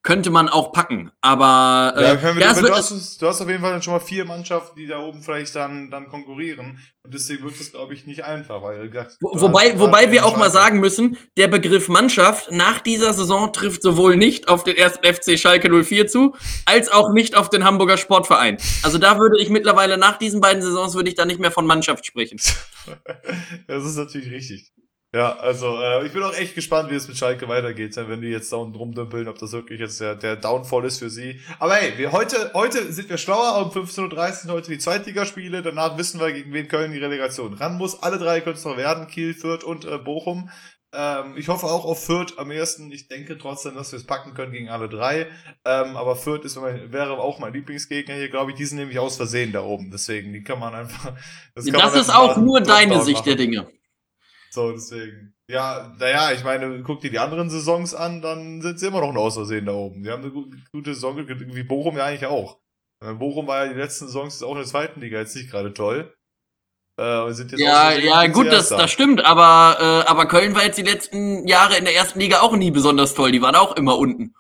könnte 0.03 0.29
man 0.29 0.49
auch 0.49 0.73
packen. 0.73 1.11
Aber 1.21 1.93
äh, 1.97 2.03
Ja, 2.03 2.21
wir, 2.21 2.41
ja, 2.41 2.53
du, 2.53 2.69
hast, 2.69 3.21
du 3.21 3.27
hast 3.27 3.41
auf 3.41 3.47
jeden 3.47 3.61
Fall 3.61 3.81
schon 3.81 3.93
mal 3.93 3.99
vier 3.99 4.25
Mannschaften, 4.25 4.77
die 4.77 4.85
da 4.85 4.99
oben 4.99 5.23
vielleicht 5.23 5.55
dann, 5.55 5.89
dann 5.89 6.09
konkurrieren. 6.09 6.77
Und 7.03 7.13
deswegen 7.13 7.43
wird 7.43 7.59
es, 7.59 7.71
glaube 7.71 7.93
ich, 7.93 8.05
nicht 8.05 8.23
einfach, 8.25 8.61
weil 8.61 8.89
gesagt, 8.89 9.17
wo, 9.21 9.41
wobei, 9.41 9.79
wobei 9.79 10.11
wir 10.11 10.25
auch 10.25 10.37
mal 10.37 10.51
sagen 10.51 10.79
müssen, 10.79 11.17
der 11.37 11.47
Begriff 11.47 11.87
Mannschaft 11.87 12.51
nach 12.51 12.81
dieser 12.81 13.13
Saison 13.13 13.51
trifft 13.53 13.81
sowohl 13.81 14.17
nicht 14.17 14.49
auf 14.49 14.63
den 14.63 14.75
ersten 14.75 15.05
FC 15.05 15.39
Schalke 15.39 15.69
04 15.83 16.07
zu, 16.07 16.35
als 16.65 16.91
auch 16.91 17.13
nicht 17.13 17.35
auf 17.35 17.49
den 17.49 17.63
Hamburger 17.63 17.97
Sportverein. 17.97 18.57
Also 18.83 18.97
da 18.97 19.17
würde 19.17 19.41
ich 19.41 19.49
mittlerweile 19.49 19.97
nach 19.97 20.17
diesen 20.17 20.41
beiden 20.41 20.61
Saisons 20.61 20.95
würde 20.95 21.09
ich 21.09 21.15
da 21.15 21.25
nicht 21.25 21.39
mehr 21.39 21.51
von 21.51 21.65
Mannschaft 21.65 22.05
sprechen. 22.05 22.39
das 23.67 23.85
ist 23.85 23.95
natürlich 23.95 24.31
richtig. 24.31 24.73
Ja, 25.15 25.37
also 25.37 25.79
äh, 25.79 26.07
ich 26.07 26.11
bin 26.11 26.23
auch 26.23 26.33
echt 26.33 26.55
gespannt, 26.55 26.89
wie 26.89 26.95
es 26.95 27.07
mit 27.07 27.17
Schalke 27.17 27.47
weitergeht, 27.47 27.95
wenn 27.97 28.21
die 28.21 28.29
jetzt 28.29 28.51
da 28.51 28.57
unten 28.57 28.75
rumdümpeln, 28.75 29.27
ob 29.27 29.37
das 29.37 29.51
wirklich 29.51 29.79
jetzt 29.79 30.01
der, 30.01 30.15
der 30.15 30.35
Downfall 30.37 30.85
ist 30.85 30.97
für 30.97 31.11
sie. 31.11 31.39
Aber 31.59 31.75
hey, 31.75 31.95
wir 31.97 32.11
heute, 32.11 32.49
heute 32.55 32.91
sind 32.91 33.09
wir 33.11 33.19
schlauer, 33.19 33.63
um 33.63 33.69
15.30 33.69 34.11
Uhr 34.11 34.31
sind 34.31 34.51
heute 34.51 34.71
die 34.71 34.79
Zweitligaspiele, 34.79 35.61
danach 35.61 35.99
wissen 35.99 36.19
wir, 36.19 36.31
gegen 36.31 36.51
wen 36.51 36.67
Köln 36.67 36.93
die 36.93 36.97
Relegation 36.97 37.53
ran 37.53 37.77
muss. 37.77 38.01
Alle 38.01 38.17
drei 38.17 38.41
können 38.41 38.55
es 38.55 38.65
noch 38.65 38.75
werden, 38.75 39.05
Kiel, 39.05 39.35
Fürth 39.35 39.63
und 39.63 39.85
äh, 39.85 39.99
Bochum. 39.99 40.49
Ähm, 40.95 41.37
ich 41.37 41.47
hoffe 41.47 41.67
auch 41.67 41.85
auf 41.85 42.03
Fürth 42.03 42.39
am 42.39 42.49
ersten. 42.49 42.91
Ich 42.91 43.07
denke 43.07 43.37
trotzdem, 43.37 43.75
dass 43.75 43.91
wir 43.91 43.97
es 43.97 44.07
packen 44.07 44.33
können 44.33 44.51
gegen 44.51 44.69
alle 44.69 44.89
drei. 44.89 45.27
Ähm, 45.63 45.95
aber 45.95 46.15
Fürth 46.15 46.43
ist, 46.43 46.55
mein, 46.55 46.91
wäre 46.91 47.19
auch 47.19 47.37
mein 47.37 47.53
Lieblingsgegner 47.53 48.15
hier, 48.15 48.29
glaube 48.29 48.51
ich. 48.51 48.57
Die 48.57 48.65
sind 48.65 48.79
nämlich 48.79 48.97
aus 48.97 49.17
Versehen 49.17 49.51
da 49.51 49.61
oben. 49.61 49.91
Deswegen, 49.91 50.33
die 50.33 50.43
kann 50.43 50.57
man 50.57 50.73
einfach. 50.73 51.13
Das, 51.53 51.65
kann 51.65 51.75
man 51.75 51.99
ist 51.99 52.09
einfach 52.09 52.13
auch 52.13 52.37
nur 52.37 52.61
deine 52.61 53.03
Sicht 53.03 53.19
machen. 53.19 53.25
der 53.25 53.35
Dinge. 53.35 53.67
So, 54.53 54.71
deswegen. 54.71 55.33
Ja, 55.49 55.95
naja, 55.97 56.31
ich 56.31 56.43
meine, 56.43 56.83
guck 56.83 57.01
dir 57.01 57.09
die 57.09 57.17
anderen 57.17 57.49
Saisons 57.49 57.95
an, 57.95 58.21
dann 58.21 58.61
sind 58.61 58.79
sie 58.79 58.85
immer 58.85 59.01
noch 59.01 59.09
ein 59.09 59.17
Außersehen 59.17 59.65
da 59.65 59.73
oben. 59.73 60.03
Die 60.03 60.11
haben 60.11 60.21
eine 60.21 60.31
gute, 60.31 60.57
gute 60.71 60.93
Saison, 60.93 61.17
wie 61.17 61.63
Bochum 61.63 61.97
ja 61.97 62.05
eigentlich 62.05 62.27
auch. 62.27 62.59
Bochum 62.99 63.47
war 63.47 63.65
ja 63.65 63.73
die 63.73 63.79
letzten 63.79 64.05
Saisons 64.05 64.43
auch 64.43 64.51
in 64.51 64.59
der 64.59 64.67
zweiten 64.67 65.01
Liga 65.01 65.17
jetzt 65.17 65.35
nicht 65.35 65.49
gerade 65.49 65.73
toll. 65.73 66.13
Äh, 66.99 67.31
sind 67.31 67.51
jetzt 67.51 67.61
Ja, 67.61 67.93
ja, 67.93 68.27
gut, 68.27 68.45
das, 68.45 68.69
das 68.69 68.91
stimmt, 68.91 69.25
aber, 69.25 69.77
äh, 69.79 70.09
aber 70.09 70.27
Köln 70.27 70.53
war 70.53 70.63
jetzt 70.63 70.77
die 70.77 70.83
letzten 70.83 71.47
Jahre 71.47 71.75
in 71.75 71.85
der 71.85 71.95
ersten 71.95 72.19
Liga 72.19 72.41
auch 72.41 72.55
nie 72.55 72.69
besonders 72.69 73.15
toll. 73.15 73.31
Die 73.31 73.41
waren 73.41 73.55
auch 73.55 73.75
immer 73.75 73.97
unten. 73.97 74.35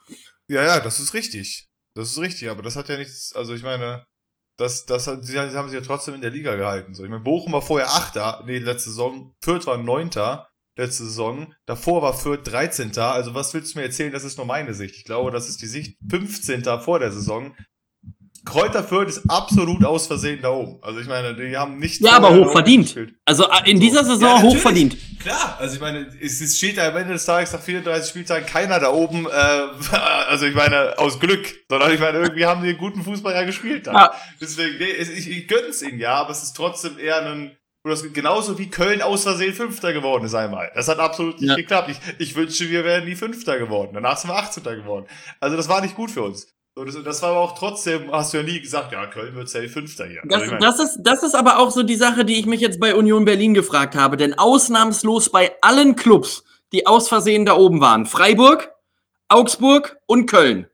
Ja, 0.47 0.63
ja, 0.63 0.79
das 0.79 0.99
ist 0.99 1.15
richtig. 1.15 1.67
Das 1.95 2.11
ist 2.11 2.19
richtig, 2.19 2.49
aber 2.49 2.61
das 2.61 2.75
hat 2.75 2.87
ja 2.89 2.97
nichts, 2.97 3.33
also 3.35 3.55
ich 3.55 3.63
meine, 3.63 4.05
das, 4.57 4.85
das 4.85 5.05
sie 5.05 5.39
haben 5.39 5.69
sich 5.69 5.79
ja 5.79 5.85
trotzdem 5.85 6.15
in 6.15 6.21
der 6.21 6.29
Liga 6.29 6.55
gehalten. 6.55 6.93
So, 6.93 7.03
ich 7.03 7.09
meine, 7.09 7.23
Bochum 7.23 7.53
war 7.53 7.61
vorher 7.61 7.89
Achter, 7.89 8.43
nee, 8.45 8.59
letzte 8.59 8.89
Saison, 8.89 9.33
Fürth 9.41 9.65
war 9.65 9.77
Neunter, 9.77 10.49
letzte 10.77 11.03
Saison, 11.05 11.53
davor 11.65 12.01
war 12.01 12.13
Fürth 12.13 12.43
13. 12.45 12.97
Also 12.97 13.33
was 13.33 13.53
willst 13.53 13.73
du 13.73 13.79
mir 13.79 13.85
erzählen? 13.85 14.13
Das 14.13 14.23
ist 14.23 14.37
nur 14.37 14.45
meine 14.45 14.73
Sicht. 14.73 14.95
Ich 14.95 15.05
glaube, 15.05 15.31
das 15.31 15.49
ist 15.49 15.61
die 15.61 15.67
Sicht 15.67 15.97
15. 16.09 16.63
vor 16.81 16.99
der 16.99 17.11
Saison. 17.11 17.55
Kräuter 18.45 18.83
Fürth 18.83 19.07
ist 19.07 19.21
absolut 19.29 19.85
aus 19.85 20.07
Versehen 20.07 20.41
da 20.41 20.49
oben. 20.49 20.77
Also 20.81 20.99
ich 20.99 21.07
meine, 21.07 21.33
die 21.35 21.55
haben 21.55 21.77
nicht 21.77 22.01
Ja, 22.01 22.13
aber 22.17 22.35
hochverdient. 22.35 22.85
gespielt. 22.85 23.15
Also 23.25 23.45
äh, 23.49 23.69
in 23.71 23.79
dieser 23.79 24.03
Saison 24.03 24.21
Ja, 24.21 24.33
natürlich. 24.35 24.55
hochverdient. 24.55 24.97
Klar, 25.21 25.55
also 25.59 25.75
ich 25.75 25.81
meine, 25.81 26.07
es, 26.21 26.41
es 26.41 26.57
steht 26.57 26.75
ja 26.75 26.89
am 26.89 26.97
Ende 26.97 27.13
des 27.13 27.23
Tages 27.25 27.53
nach 27.53 27.61
34 27.61 28.09
Spieltagen 28.09 28.45
keiner 28.45 28.79
da 28.81 28.91
oben, 28.91 29.25
äh, 29.25 29.29
also 30.29 30.45
ich 30.45 30.55
meine, 30.55 30.97
aus 30.97 31.19
Glück, 31.19 31.47
sondern 31.69 31.93
ich 31.93 31.99
meine, 32.01 32.17
irgendwie 32.19 32.45
haben 32.45 32.61
die 32.63 32.69
einen 32.69 32.77
guten 32.77 33.03
Fußball 33.03 33.33
ja 33.33 33.43
gespielt 33.43 33.87
da. 33.87 33.93
Ja. 33.93 34.13
Deswegen, 34.41 34.77
nee, 34.77 34.91
ich, 34.91 35.29
ich 35.29 35.47
gönn's 35.47 35.81
ihnen 35.81 35.99
ja, 35.99 36.15
aber 36.15 36.31
es 36.31 36.43
ist 36.43 36.53
trotzdem 36.53 36.99
eher 36.99 37.25
ein, 37.25 37.55
oder 37.85 37.95
genauso 38.13 38.57
wie 38.59 38.69
Köln 38.69 39.01
aus 39.01 39.23
Versehen 39.23 39.53
Fünfter 39.53 39.93
geworden 39.93 40.25
ist 40.25 40.33
einmal. 40.35 40.69
Das 40.75 40.87
hat 40.89 40.99
absolut 40.99 41.39
nicht 41.39 41.49
Ja. 41.49 41.55
geklappt. 41.55 41.89
Ich, 41.91 41.97
ich 42.19 42.35
wünschte, 42.35 42.69
wir 42.69 42.83
wären 42.83 43.05
nie 43.05 43.15
Fünfter 43.15 43.57
geworden. 43.57 43.91
Danach 43.93 44.17
sind 44.17 44.29
wir 44.29 44.35
18. 44.37 44.63
geworden. 44.63 45.05
Also 45.39 45.55
das 45.57 45.67
war 45.69 45.79
nicht 45.81 45.95
gut 45.95 46.11
für 46.11 46.23
uns. 46.23 46.47
So, 46.75 46.83
das, 46.85 46.95
das 47.03 47.21
war 47.21 47.29
aber 47.31 47.39
auch 47.41 47.55
trotzdem, 47.57 48.11
hast 48.11 48.33
du 48.33 48.37
ja 48.37 48.43
nie 48.43 48.59
gesagt, 48.59 48.91
ja, 48.91 49.05
Köln 49.05 49.35
wird 49.35 49.47
safe 49.47 49.69
Fünfter 49.69 50.07
hier. 50.07 50.21
Das, 50.25 50.41
Also 50.41 50.55
das, 50.57 50.79
ist, 50.79 50.97
das 51.03 51.21
ist 51.23 51.35
aber 51.35 51.59
auch 51.59 51.69
so 51.69 51.83
die 51.83 51.95
Sache, 51.95 52.25
die 52.25 52.39
ich 52.39 52.47
mich 52.47 52.61
jetzt 52.61 52.79
bei 52.79 52.95
Union 52.95 53.25
Berlin 53.25 53.53
gefragt 53.53 53.95
habe. 53.95 54.17
Denn 54.17 54.33
ausnahmslos 54.37 55.29
bei 55.31 55.55
allen 55.61 55.95
Clubs, 55.95 56.43
die 56.71 56.87
aus 56.87 57.09
Versehen 57.09 57.45
da 57.45 57.55
oben 57.55 57.79
waren, 57.79 58.07
Freiburg, 58.07 58.71
Augsburg 59.27 59.97
und 60.07 60.25
Köln, 60.25 60.67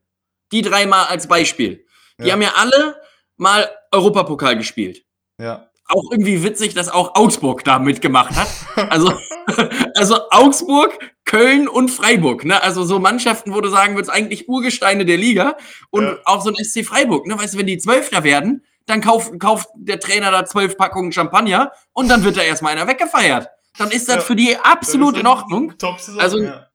die 0.54 0.62
dreimal 0.62 1.08
als 1.08 1.28
Beispiel, 1.28 1.86
die 2.18 2.28
Ja. 2.28 2.34
haben 2.34 2.42
ja 2.42 2.54
alle 2.56 2.96
mal 3.36 3.70
Europapokal 3.92 4.58
gespielt. 4.58 5.04
ja. 5.40 5.66
Auch 5.92 6.12
irgendwie 6.12 6.44
witzig, 6.44 6.76
dass 6.76 6.88
auch 6.88 7.16
Augsburg 7.16 7.64
da 7.64 7.80
mitgemacht 7.80 8.36
hat. 8.36 8.48
Also, 8.92 9.12
also 9.96 10.20
Augsburg, 10.30 10.96
Köln 11.30 11.68
und 11.68 11.90
Freiburg. 11.92 12.44
Ne? 12.44 12.62
Also 12.64 12.84
so 12.84 12.98
Mannschaften, 12.98 13.54
wo 13.54 13.62
du 13.62 13.70
sagen 13.70 13.94
würdest, 13.94 14.12
eigentlich 14.12 14.50
Urgesteine 14.50 15.06
der 15.06 15.18
Liga. 15.18 15.58
Und 15.92 16.06
Ja. 16.06 16.18
auch 16.26 16.42
so 16.42 16.50
ein 16.50 16.56
SC 16.56 16.84
Freiburg. 16.84 17.28
Ne? 17.28 17.38
Weißt 17.38 17.54
du, 17.54 17.60
wenn 17.60 17.68
die 17.68 17.78
Zwölfter 17.78 18.24
werden, 18.24 18.64
dann 18.88 19.00
kauft, 19.02 19.40
kauft 19.40 19.70
der 19.76 20.00
Trainer 20.00 20.32
da 20.32 20.46
zwölf 20.46 20.76
Packungen 20.76 21.12
Champagner 21.12 21.72
und 21.94 22.10
dann 22.10 22.24
wird 22.24 22.36
da 22.38 22.42
erstmal 22.42 22.72
einer 22.72 22.88
weggefeiert. 22.88 23.48
Dann 23.78 23.92
ist 23.92 24.10
das 24.10 24.16
Ja. 24.16 24.22
für 24.22 24.36
die 24.36 24.58
absolut 24.58 25.18
in 25.18 25.28
Ordnung. 25.28 25.78
Top-Saison, 25.78 26.20
Also- 26.20 26.40
ja. 26.40 26.66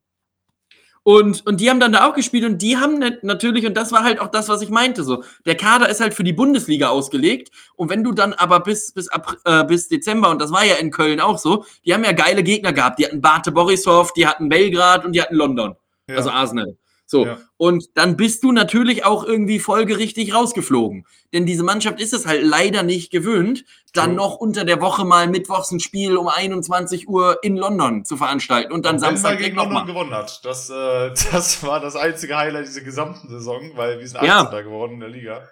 Und, 1.05 1.47
und 1.47 1.61
die 1.61 1.69
haben 1.69 1.81
dann 1.81 1.93
da 1.93 2.09
auch 2.09 2.15
gespielt 2.15 2.45
und 2.45 2.63
die 2.63 2.79
haben 2.79 2.99
natürlich, 3.21 3.67
und 3.67 3.77
das 3.77 3.93
war 3.93 4.05
halt 4.05 4.21
auch 4.21 4.29
das, 4.29 4.49
was 4.49 4.63
ich 4.63 4.71
meinte, 4.71 5.05
so, 5.05 5.23
der 5.45 5.55
Kader 5.55 5.91
ist 5.91 6.01
halt 6.01 6.15
für 6.15 6.25
die 6.25 6.33
Bundesliga 6.33 6.89
ausgelegt. 6.89 7.51
Und 7.77 7.91
wenn 7.91 8.03
du 8.03 8.13
dann 8.13 8.33
aber 8.33 8.61
bis, 8.61 8.91
bis, 8.93 9.09
ab, 9.09 9.37
äh, 9.45 9.65
bis 9.65 9.89
Dezember, 9.89 10.31
und 10.31 10.41
das 10.41 10.51
war 10.51 10.65
ja 10.65 10.77
in 10.77 10.91
Köln 10.91 11.21
auch 11.21 11.39
so, 11.39 11.67
die 11.85 11.93
haben 11.93 12.05
ja 12.05 12.13
geile 12.13 12.43
Gegner 12.43 12.73
gehabt. 12.73 12.99
Die 12.99 13.05
hatten 13.05 13.21
Bate 13.21 13.53
Borisov, 13.53 14.15
die 14.15 14.27
hatten 14.27 14.49
Belgrad 14.49 15.05
und 15.05 15.13
die 15.13 15.21
hatten 15.21 15.37
London. 15.37 15.77
Ja. 16.09 16.17
Also 16.17 16.31
Arsenal. 16.31 16.75
So. 17.07 17.27
Ja. 17.27 17.39
Und 17.57 17.97
dann 17.97 18.17
bist 18.17 18.43
du 18.45 18.53
natürlich 18.53 19.05
auch 19.05 19.25
irgendwie 19.25 19.59
folgerichtig 19.59 20.35
rausgeflogen. 20.35 21.07
Denn 21.33 21.47
diese 21.47 21.63
Mannschaft 21.63 22.01
ist 22.01 22.13
es 22.13 22.27
halt 22.27 22.43
leider 22.43 22.83
nicht 22.83 23.11
gewöhnt, 23.11 23.65
dann 23.93 24.11
mhm. 24.11 24.17
noch 24.17 24.37
unter 24.37 24.65
der 24.65 24.81
Woche 24.81 25.05
mal 25.05 25.29
mittwochs 25.29 25.71
ein 25.71 25.81
Spiel 25.81 26.17
um 26.17 26.29
21 26.29 27.09
Uhr 27.09 27.39
in 27.43 27.57
London 27.57 28.05
zu 28.05 28.17
veranstalten 28.17 28.73
und 28.73 28.87
dann 28.87 28.97
und 28.97 29.01
Samstag 29.01 29.39
gegen 29.39 29.57
London 29.57 29.75
mal. 29.75 29.87
gewonnen 29.87 30.15
hat. 30.15 30.45
Das, 30.45 30.71
äh, 30.71 31.11
das 31.33 31.63
war 31.63 31.81
das 31.81 31.97
einzige 31.97 32.37
Highlight 32.37 32.67
dieser 32.67 32.81
gesamten 32.83 33.29
Saison, 33.29 33.73
weil 33.75 33.99
wir 33.99 34.07
sind 34.07 34.17
18. 34.17 34.29
Ja. 34.29 34.61
geworden 34.63 34.95
in 34.95 35.01
der 35.01 35.11
Liga. 35.11 35.49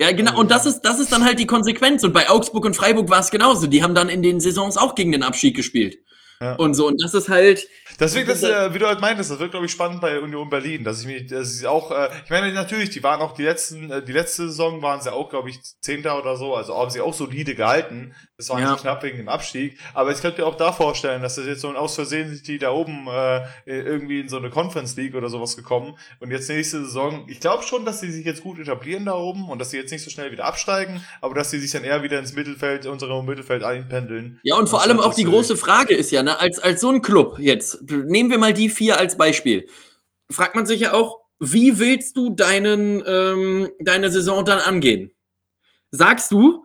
Ja, 0.00 0.12
genau. 0.12 0.38
Und 0.38 0.50
das 0.50 0.64
ist, 0.66 0.82
das 0.82 1.00
ist 1.00 1.12
dann 1.12 1.24
halt 1.24 1.38
die 1.38 1.46
Konsequenz. 1.46 2.04
Und 2.04 2.12
bei 2.12 2.28
Augsburg 2.30 2.64
und 2.64 2.76
Freiburg 2.76 3.10
war 3.10 3.20
es 3.20 3.30
genauso. 3.30 3.66
Die 3.66 3.82
haben 3.82 3.94
dann 3.94 4.08
in 4.08 4.22
den 4.22 4.40
Saisons 4.40 4.76
auch 4.76 4.94
gegen 4.94 5.10
den 5.10 5.24
Abschied 5.24 5.56
gespielt. 5.56 5.98
Ja. 6.40 6.54
Und 6.54 6.74
so. 6.74 6.86
Und 6.86 7.02
das 7.02 7.14
ist 7.14 7.28
halt, 7.28 7.66
Deswegen, 7.98 8.28
das, 8.28 8.44
äh, 8.44 8.72
wie 8.72 8.78
du 8.78 8.86
halt 8.86 9.00
meintest, 9.00 9.30
das 9.30 9.40
wird, 9.40 9.50
glaube 9.50 9.66
ich, 9.66 9.72
spannend 9.72 10.00
bei 10.00 10.20
Union 10.20 10.48
Berlin, 10.48 10.84
dass 10.84 11.00
ich 11.00 11.06
mich, 11.06 11.26
dass 11.26 11.58
ich 11.60 11.66
auch, 11.66 11.90
äh, 11.90 12.08
ich 12.24 12.30
meine, 12.30 12.52
natürlich, 12.52 12.90
die 12.90 13.02
waren 13.02 13.20
auch 13.20 13.32
die 13.32 13.42
letzten, 13.42 13.90
äh, 13.90 14.04
die 14.04 14.12
letzte 14.12 14.48
Saison 14.48 14.80
waren 14.82 15.00
sie 15.00 15.12
auch, 15.12 15.28
glaube 15.28 15.50
ich, 15.50 15.60
Zehnter 15.80 16.16
oder 16.16 16.36
so, 16.36 16.54
also 16.54 16.76
haben 16.76 16.90
sie 16.90 17.00
auch 17.00 17.14
solide 17.14 17.56
gehalten. 17.56 18.14
Das 18.38 18.50
war 18.50 18.60
ja. 18.60 18.70
nicht 18.70 18.82
knapp 18.82 19.02
wegen 19.02 19.16
dem 19.16 19.28
Abstieg. 19.28 19.80
Aber 19.94 20.12
ich 20.12 20.20
könnte 20.20 20.40
mir 20.40 20.46
auch 20.46 20.54
da 20.54 20.70
vorstellen, 20.70 21.22
dass 21.22 21.34
das 21.34 21.46
jetzt 21.46 21.60
so 21.60 21.68
ein 21.68 21.74
aus 21.74 21.96
Versehen 21.96 22.28
sind 22.28 22.46
die 22.46 22.58
da 22.58 22.70
oben 22.70 23.08
äh, 23.08 23.42
irgendwie 23.66 24.20
in 24.20 24.28
so 24.28 24.36
eine 24.36 24.48
Conference 24.48 24.94
League 24.94 25.16
oder 25.16 25.28
sowas 25.28 25.56
gekommen. 25.56 25.98
Und 26.20 26.30
jetzt 26.30 26.48
nächste 26.48 26.84
Saison, 26.84 27.24
ich 27.26 27.40
glaube 27.40 27.64
schon, 27.64 27.84
dass 27.84 27.98
sie 27.98 28.12
sich 28.12 28.24
jetzt 28.24 28.44
gut 28.44 28.60
etablieren 28.60 29.06
da 29.06 29.14
oben 29.14 29.48
und 29.48 29.58
dass 29.58 29.70
sie 29.70 29.76
jetzt 29.76 29.90
nicht 29.90 30.04
so 30.04 30.10
schnell 30.10 30.30
wieder 30.30 30.44
absteigen, 30.44 31.04
aber 31.20 31.34
dass 31.34 31.50
sie 31.50 31.58
sich 31.58 31.72
dann 31.72 31.82
eher 31.82 32.04
wieder 32.04 32.20
ins 32.20 32.32
Mittelfeld, 32.32 32.86
unsere 32.86 33.24
Mittelfeld 33.24 33.64
einpendeln. 33.64 34.38
Ja, 34.44 34.54
und 34.54 34.68
vor 34.68 34.82
allem 34.82 35.00
auch 35.00 35.14
die 35.14 35.24
große 35.24 35.56
Frage 35.56 35.96
ist 35.96 36.12
ja, 36.12 36.22
ne, 36.22 36.38
als, 36.38 36.60
als 36.60 36.80
so 36.80 36.90
ein 36.90 37.02
Club 37.02 37.40
jetzt, 37.40 37.90
nehmen 37.90 38.30
wir 38.30 38.38
mal 38.38 38.54
die 38.54 38.68
vier 38.68 38.98
als 38.98 39.16
Beispiel. 39.16 39.68
Fragt 40.30 40.54
man 40.54 40.64
sich 40.64 40.78
ja 40.78 40.92
auch, 40.92 41.22
wie 41.40 41.80
willst 41.80 42.16
du 42.16 42.30
deinen, 42.30 43.02
ähm, 43.04 43.68
deine 43.80 44.12
Saison 44.12 44.44
dann 44.44 44.60
angehen? 44.60 45.10
Sagst 45.90 46.30
du, 46.30 46.64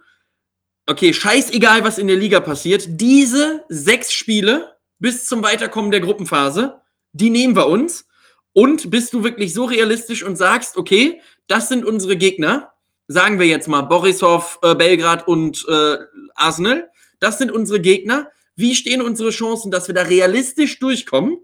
okay, 0.87 1.13
scheißegal, 1.13 1.83
was 1.83 1.97
in 1.97 2.07
der 2.07 2.15
Liga 2.15 2.39
passiert, 2.39 2.85
diese 2.87 3.63
sechs 3.69 4.13
Spiele 4.13 4.77
bis 4.99 5.25
zum 5.25 5.43
Weiterkommen 5.43 5.91
der 5.91 6.01
Gruppenphase, 6.01 6.81
die 7.11 7.29
nehmen 7.29 7.55
wir 7.55 7.67
uns. 7.67 8.07
Und 8.55 8.91
bist 8.91 9.13
du 9.13 9.23
wirklich 9.23 9.53
so 9.53 9.65
realistisch 9.65 10.23
und 10.23 10.35
sagst, 10.35 10.77
okay, 10.77 11.21
das 11.47 11.69
sind 11.69 11.85
unsere 11.85 12.15
Gegner, 12.15 12.73
sagen 13.07 13.39
wir 13.39 13.47
jetzt 13.47 13.67
mal 13.67 13.81
Borisov, 13.81 14.59
äh, 14.61 14.75
Belgrad 14.75 15.27
und 15.27 15.65
äh, 15.67 15.97
Arsenal, 16.35 16.89
das 17.19 17.39
sind 17.39 17.51
unsere 17.51 17.79
Gegner. 17.79 18.29
Wie 18.55 18.75
stehen 18.75 19.01
unsere 19.01 19.31
Chancen, 19.31 19.71
dass 19.71 19.87
wir 19.87 19.95
da 19.95 20.03
realistisch 20.03 20.77
durchkommen? 20.77 21.39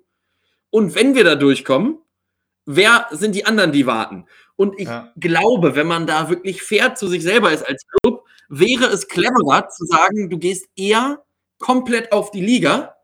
Und 0.69 0.93
wenn 0.93 1.15
wir 1.15 1.23
da 1.23 1.33
durchkommen, 1.33 1.97
wer 2.65 3.07
sind 3.09 3.33
die 3.33 3.45
anderen, 3.45 3.71
die 3.71 3.87
warten? 3.87 4.27
Und 4.55 4.79
ich 4.79 4.87
ja. 4.87 5.11
glaube, 5.17 5.75
wenn 5.75 5.87
man 5.87 6.05
da 6.05 6.29
wirklich 6.29 6.61
fair 6.61 6.93
zu 6.93 7.07
sich 7.07 7.23
selber 7.23 7.51
ist 7.51 7.67
als 7.67 7.87
Club, 7.87 8.25
wäre 8.49 8.85
es 8.85 9.07
cleverer 9.07 9.69
zu 9.69 9.85
sagen, 9.85 10.29
du 10.29 10.37
gehst 10.37 10.67
eher 10.75 11.23
komplett 11.59 12.11
auf 12.11 12.31
die 12.31 12.41
Liga. 12.41 12.95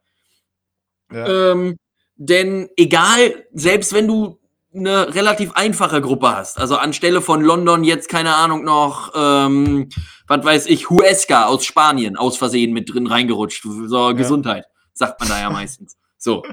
Ja. 1.11 1.51
Ähm, 1.51 1.77
denn 2.15 2.69
egal, 2.75 3.45
selbst 3.53 3.93
wenn 3.93 4.07
du 4.07 4.39
eine 4.73 5.13
relativ 5.13 5.53
einfache 5.53 6.01
Gruppe 6.01 6.35
hast, 6.35 6.57
also 6.57 6.75
anstelle 6.75 7.21
von 7.21 7.41
London 7.41 7.83
jetzt, 7.83 8.09
keine 8.09 8.35
Ahnung, 8.35 8.63
noch, 8.63 9.13
ähm, 9.15 9.89
was 10.27 10.43
weiß 10.43 10.65
ich, 10.65 10.89
Huesca 10.89 11.45
aus 11.45 11.65
Spanien 11.65 12.17
aus 12.17 12.37
Versehen 12.37 12.73
mit 12.73 12.93
drin 12.93 13.07
reingerutscht. 13.07 13.63
So, 13.63 14.07
ja. 14.07 14.11
Gesundheit, 14.13 14.65
sagt 14.93 15.19
man 15.19 15.29
da 15.29 15.39
ja 15.39 15.49
meistens. 15.51 15.97
So. 16.17 16.43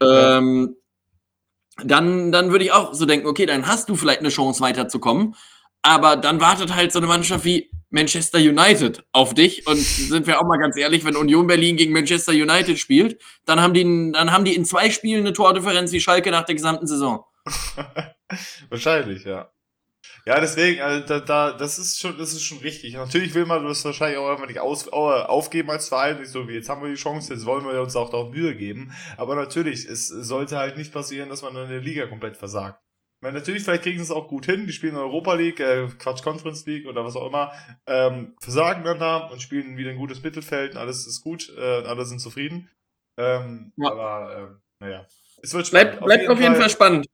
ähm, 0.00 0.76
dann, 1.82 2.32
dann 2.32 2.52
würde 2.52 2.64
ich 2.64 2.72
auch 2.72 2.94
so 2.94 3.04
denken, 3.04 3.26
okay, 3.26 3.44
dann 3.44 3.66
hast 3.66 3.88
du 3.88 3.96
vielleicht 3.96 4.20
eine 4.20 4.30
Chance 4.30 4.60
weiterzukommen. 4.60 5.34
Aber 5.82 6.16
dann 6.16 6.40
wartet 6.40 6.74
halt 6.74 6.92
so 6.92 6.98
eine 6.98 7.06
Mannschaft 7.06 7.44
wie 7.44 7.70
Manchester 7.90 8.38
United 8.38 9.04
auf 9.12 9.34
dich. 9.34 9.66
Und 9.66 9.78
sind 9.78 10.26
wir 10.26 10.40
auch 10.40 10.46
mal 10.46 10.58
ganz 10.58 10.76
ehrlich, 10.76 11.04
wenn 11.04 11.16
Union 11.16 11.46
Berlin 11.46 11.76
gegen 11.76 11.92
Manchester 11.92 12.32
United 12.32 12.78
spielt, 12.78 13.20
dann 13.44 13.60
haben 13.60 13.74
die, 13.74 14.12
dann 14.12 14.32
haben 14.32 14.44
die 14.44 14.54
in 14.54 14.64
zwei 14.64 14.90
Spielen 14.90 15.20
eine 15.20 15.32
Tordifferenz 15.32 15.92
wie 15.92 16.00
Schalke 16.00 16.30
nach 16.30 16.44
der 16.44 16.54
gesamten 16.54 16.86
Saison. 16.86 17.24
Wahrscheinlich, 18.68 19.24
ja. 19.24 19.50
Ja, 20.24 20.40
deswegen, 20.40 20.80
also 20.80 21.06
da, 21.06 21.20
da, 21.20 21.52
das 21.52 21.78
ist 21.78 22.00
schon, 22.00 22.18
das 22.18 22.32
ist 22.32 22.42
schon 22.42 22.58
richtig. 22.58 22.94
Natürlich 22.94 23.32
will 23.34 23.46
man 23.46 23.64
das 23.64 23.84
wahrscheinlich 23.84 24.18
auch 24.18 24.28
einfach 24.28 24.48
nicht 24.48 24.58
aus, 24.58 24.88
aufgeben 24.88 25.70
als 25.70 25.88
Verein, 25.88 26.18
nicht 26.18 26.30
so 26.30 26.48
wie 26.48 26.54
jetzt 26.54 26.68
haben 26.68 26.82
wir 26.82 26.88
die 26.88 26.96
Chance, 26.96 27.32
jetzt 27.32 27.46
wollen 27.46 27.64
wir 27.64 27.80
uns 27.80 27.94
auch 27.94 28.10
darauf 28.10 28.32
Mühe 28.32 28.56
geben. 28.56 28.92
Aber 29.16 29.36
natürlich, 29.36 29.84
es 29.86 30.08
sollte 30.08 30.58
halt 30.58 30.76
nicht 30.76 30.92
passieren, 30.92 31.28
dass 31.28 31.42
man 31.42 31.54
in 31.54 31.68
der 31.68 31.80
Liga 31.80 32.06
komplett 32.06 32.36
versagt. 32.36 32.80
Meine, 33.26 33.40
natürlich, 33.40 33.64
vielleicht 33.64 33.82
kriegen 33.82 33.98
sie 33.98 34.04
es 34.04 34.12
auch 34.12 34.28
gut 34.28 34.46
hin. 34.46 34.68
Die 34.68 34.72
spielen 34.72 34.94
in 34.94 35.00
Europa 35.00 35.34
League, 35.34 35.58
äh, 35.58 35.88
Quatsch, 35.98 36.22
Conference 36.22 36.64
League 36.64 36.86
oder 36.86 37.04
was 37.04 37.16
auch 37.16 37.26
immer, 37.26 37.50
ähm, 37.88 38.36
versagen 38.40 38.84
dann 38.84 39.00
da 39.00 39.16
und 39.16 39.42
spielen 39.42 39.76
wieder 39.76 39.90
ein 39.90 39.96
gutes 39.96 40.22
Mittelfeld 40.22 40.74
und 40.74 40.78
alles 40.78 41.08
ist 41.08 41.22
gut, 41.22 41.52
äh, 41.58 41.60
alle 41.60 42.04
sind 42.04 42.20
zufrieden. 42.20 42.70
Ähm, 43.18 43.72
ja. 43.78 43.90
Aber, 43.90 44.60
äh, 44.80 44.84
naja. 44.84 45.06
Es 45.42 45.52
wird 45.54 45.66
spannend. 45.66 45.98
Bleibt, 45.98 46.04
bleibt 46.04 46.28
auf 46.28 46.28
jeden, 46.28 46.30
auf 46.30 46.40
jeden 46.40 46.52
Fall, 46.52 46.60
Fall 46.60 46.70
spannend. 46.70 47.06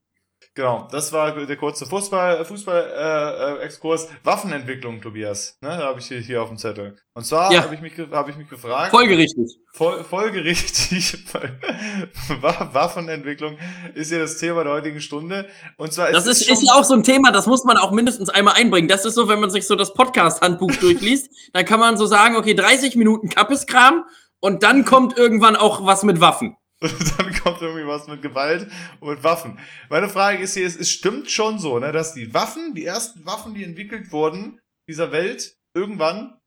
Genau, 0.54 0.86
das 0.90 1.14
war 1.14 1.32
der 1.46 1.56
kurze 1.56 1.86
Fußball, 1.86 2.44
Fußball 2.44 2.92
äh, 2.94 3.62
äh, 3.62 3.64
Exkurs. 3.64 4.08
Waffenentwicklung, 4.22 5.00
Tobias. 5.00 5.56
Ne, 5.62 5.68
da 5.68 5.84
habe 5.84 5.98
ich 5.98 6.06
hier, 6.06 6.18
hier 6.18 6.42
auf 6.42 6.48
dem 6.48 6.58
Zettel. 6.58 6.98
Und 7.14 7.24
zwar 7.24 7.50
ja. 7.50 7.62
habe 7.62 7.74
ich 7.74 7.80
mich 7.80 7.94
habe 8.10 8.30
ich 8.30 8.36
mich 8.36 8.50
gefragt. 8.50 8.90
Folgerichtig. 8.90 9.56
Fol 9.72 10.04
folgerichtig. 10.04 11.24
Waffenentwicklung 12.42 13.56
ist 13.94 14.12
ja 14.12 14.18
das 14.18 14.36
Thema 14.36 14.64
der 14.64 14.74
heutigen 14.74 15.00
Stunde. 15.00 15.48
Und 15.78 15.94
zwar 15.94 16.12
das 16.12 16.26
ist, 16.26 16.46
ist 16.46 16.62
ja 16.62 16.74
auch 16.74 16.84
so 16.84 16.92
ein 16.92 17.02
Thema, 17.02 17.32
das 17.32 17.46
muss 17.46 17.64
man 17.64 17.78
auch 17.78 17.90
mindestens 17.90 18.28
einmal 18.28 18.54
einbringen. 18.54 18.88
Das 18.88 19.06
ist 19.06 19.14
so, 19.14 19.28
wenn 19.28 19.40
man 19.40 19.48
sich 19.48 19.66
so 19.66 19.74
das 19.74 19.94
Podcast-Handbuch 19.94 20.72
durchliest, 20.80 21.30
dann 21.54 21.64
kann 21.64 21.80
man 21.80 21.96
so 21.96 22.04
sagen, 22.04 22.36
okay, 22.36 22.52
30 22.52 22.96
Minuten 22.96 23.30
Kappeskram 23.30 24.04
und 24.40 24.62
dann 24.62 24.84
kommt 24.84 25.16
irgendwann 25.16 25.56
auch 25.56 25.86
was 25.86 26.02
mit 26.02 26.20
Waffen. 26.20 26.56
Und 26.82 27.18
dann 27.18 27.34
kommt 27.34 27.62
irgendwie 27.62 27.86
was 27.86 28.08
mit 28.08 28.22
Gewalt 28.22 28.70
und 29.00 29.10
mit 29.10 29.24
Waffen. 29.24 29.58
Meine 29.88 30.08
Frage 30.08 30.38
ist 30.38 30.54
hier, 30.54 30.66
es, 30.66 30.76
es 30.76 30.90
stimmt 30.90 31.30
schon 31.30 31.58
so, 31.58 31.78
ne, 31.78 31.92
dass 31.92 32.14
die 32.14 32.34
Waffen, 32.34 32.74
die 32.74 32.84
ersten 32.84 33.24
Waffen, 33.24 33.54
die 33.54 33.64
entwickelt 33.64 34.10
wurden, 34.12 34.60
dieser 34.88 35.12
Welt, 35.12 35.56
irgendwann, 35.74 36.38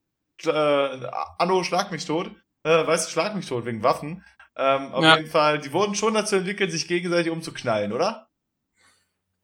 äh, 0.43 0.50
Anno 0.50 1.63
schlag 1.63 1.91
mich 1.91 2.06
tot, 2.06 2.32
äh, 2.63 2.86
weißt 2.86 3.08
du, 3.08 3.12
schlag 3.12 3.36
mich 3.36 3.48
tot 3.48 3.65
wegen 3.65 3.84
Waffen, 3.84 4.24
ähm, 4.58 4.91
auf 4.93 5.04
ja. 5.04 5.17
jeden 5.17 5.30
Fall, 5.30 5.60
die 5.60 5.71
wurden 5.74 5.95
schon 5.95 6.13
dazu 6.13 6.36
entwickelt, 6.36 6.71
sich 6.71 6.88
gegenseitig 6.88 7.32
umzuknallen, 7.32 7.93
oder? 7.93 8.30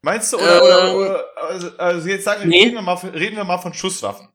Meinst 0.02 0.32
du, 0.32 0.38
oder, 0.38 0.56
äh, 0.56 0.60
oder, 0.60 0.96
oder 0.96 1.24
also, 1.36 1.78
also, 1.78 2.08
jetzt 2.08 2.24
sagen, 2.24 2.48
nee. 2.48 2.64
reden, 2.64 2.74
wir 2.74 2.82
mal, 2.82 2.94
reden 2.94 3.36
wir 3.36 3.44
mal 3.44 3.58
von 3.58 3.72
Schusswaffen. 3.72 4.28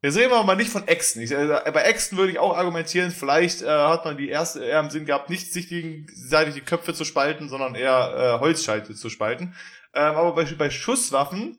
Jetzt 0.00 0.16
reden 0.16 0.30
wir 0.30 0.44
mal 0.44 0.54
nicht 0.54 0.70
von 0.70 0.86
Äxten. 0.86 1.22
Ich, 1.22 1.32
äh, 1.32 1.70
bei 1.72 1.82
Äxten 1.82 2.18
würde 2.18 2.30
ich 2.30 2.38
auch 2.38 2.56
argumentieren, 2.56 3.10
vielleicht 3.10 3.62
äh, 3.62 3.66
hat 3.66 4.04
man 4.04 4.16
die 4.16 4.28
erste 4.28 4.64
eher 4.64 4.78
im 4.78 4.90
Sinn 4.90 5.06
gehabt, 5.06 5.28
nicht 5.28 5.52
sich 5.52 5.68
gegenseitig 5.68 6.54
die 6.54 6.60
Köpfe 6.60 6.94
zu 6.94 7.04
spalten, 7.04 7.48
sondern 7.48 7.74
eher 7.74 8.36
äh, 8.36 8.40
Holzscheite 8.40 8.94
zu 8.94 9.10
spalten. 9.10 9.56
Ähm, 9.94 10.14
aber 10.14 10.34
bei, 10.34 10.44
bei 10.44 10.70
Schusswaffen, 10.70 11.58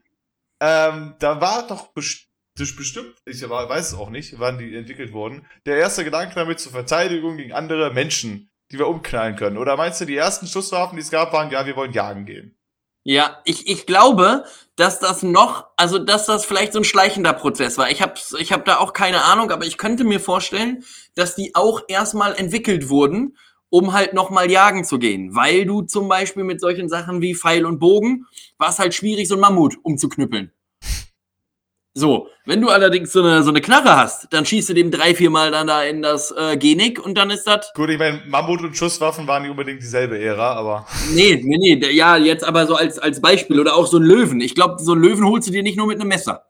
ähm, 0.61 1.15
da 1.19 1.41
war 1.41 1.67
doch 1.67 1.93
best 1.93 2.27
bestimmt, 2.55 3.15
ich 3.25 3.41
weiß 3.41 3.93
es 3.93 3.97
auch 3.97 4.09
nicht, 4.09 4.39
wann 4.39 4.57
die 4.57 4.75
entwickelt 4.75 5.13
wurden, 5.13 5.45
der 5.65 5.77
erste 5.77 6.03
Gedanke 6.03 6.35
damit 6.35 6.59
zur 6.59 6.71
Verteidigung 6.71 7.37
gegen 7.37 7.53
andere 7.53 7.93
Menschen, 7.93 8.51
die 8.71 8.77
wir 8.77 8.87
umknallen 8.87 9.35
können. 9.35 9.57
Oder 9.57 9.77
meinst 9.77 10.01
du, 10.01 10.05
die 10.05 10.17
ersten 10.17 10.47
Schusswaffen, 10.47 10.97
die 10.97 11.01
es 11.01 11.11
gab, 11.11 11.33
waren, 11.33 11.51
ja, 11.51 11.65
wir 11.65 11.75
wollen 11.75 11.93
jagen 11.93 12.25
gehen? 12.25 12.58
Ja, 13.09 13.41
ich, 13.43 13.67
ich 13.67 13.87
glaube, 13.87 14.43
dass 14.75 14.99
das 14.99 15.23
noch, 15.23 15.65
also 15.77 15.97
dass 15.97 16.27
das 16.27 16.45
vielleicht 16.45 16.73
so 16.73 16.79
ein 16.79 16.83
schleichender 16.83 17.33
Prozess 17.33 17.79
war. 17.79 17.89
Ich 17.89 18.03
habe 18.03 18.13
ich 18.37 18.51
hab 18.51 18.65
da 18.65 18.77
auch 18.77 18.93
keine 18.93 19.23
Ahnung, 19.23 19.49
aber 19.49 19.65
ich 19.65 19.79
könnte 19.79 20.03
mir 20.03 20.19
vorstellen, 20.19 20.83
dass 21.15 21.33
die 21.33 21.55
auch 21.55 21.81
erstmal 21.87 22.35
entwickelt 22.35 22.87
wurden, 22.87 23.35
um 23.69 23.93
halt 23.93 24.13
nochmal 24.13 24.51
jagen 24.51 24.83
zu 24.83 24.99
gehen. 24.99 25.33
Weil 25.33 25.65
du 25.65 25.81
zum 25.81 26.07
Beispiel 26.07 26.43
mit 26.43 26.61
solchen 26.61 26.87
Sachen 26.87 27.19
wie 27.19 27.33
Pfeil 27.33 27.65
und 27.65 27.79
Bogen 27.79 28.27
war 28.59 28.69
es 28.69 28.77
halt 28.77 28.93
schwierig, 28.93 29.27
so 29.27 29.33
ein 29.33 29.41
Mammut 29.41 29.77
umzuknüppeln. 29.81 30.51
So, 31.95 32.29
wenn 32.45 32.61
du 32.61 32.69
allerdings 32.69 33.11
so 33.11 33.21
eine, 33.21 33.41
so 33.41 33.49
eine 33.49 33.61
Knarre 33.61 33.97
hast, 33.97 34.31
dann 34.31 34.45
schießt 34.45 34.69
du 34.69 34.73
dem 34.73 34.91
drei, 34.91 35.15
vier 35.15 35.31
Mal 35.31 35.51
dann 35.51 35.67
da 35.67 35.83
in 35.83 36.01
das 36.03 36.31
äh, 36.31 36.55
Genick 36.55 37.03
und 37.03 37.17
dann 37.17 37.31
ist 37.31 37.45
das. 37.45 37.73
Gut, 37.73 37.89
ich 37.89 37.97
meine, 37.97 38.21
Mammut 38.27 38.61
und 38.61 38.77
Schusswaffen 38.77 39.27
waren 39.27 39.41
nicht 39.41 39.51
unbedingt 39.51 39.81
dieselbe 39.81 40.19
Ära, 40.19 40.53
aber. 40.53 40.85
Nee, 41.13 41.41
nee, 41.43 41.75
nee, 41.75 41.91
ja, 41.91 42.17
jetzt 42.17 42.43
aber 42.43 42.67
so 42.67 42.75
als, 42.75 42.99
als 42.99 43.19
Beispiel 43.19 43.59
oder 43.59 43.75
auch 43.75 43.87
so 43.87 43.97
ein 43.97 44.03
Löwen. 44.03 44.39
Ich 44.41 44.53
glaube, 44.53 44.77
so 44.79 44.93
ein 44.93 44.99
Löwen 44.99 45.25
holst 45.25 45.47
du 45.47 45.51
dir 45.51 45.63
nicht 45.63 45.77
nur 45.77 45.87
mit 45.87 45.99
einem 45.99 46.09
Messer. 46.09 46.45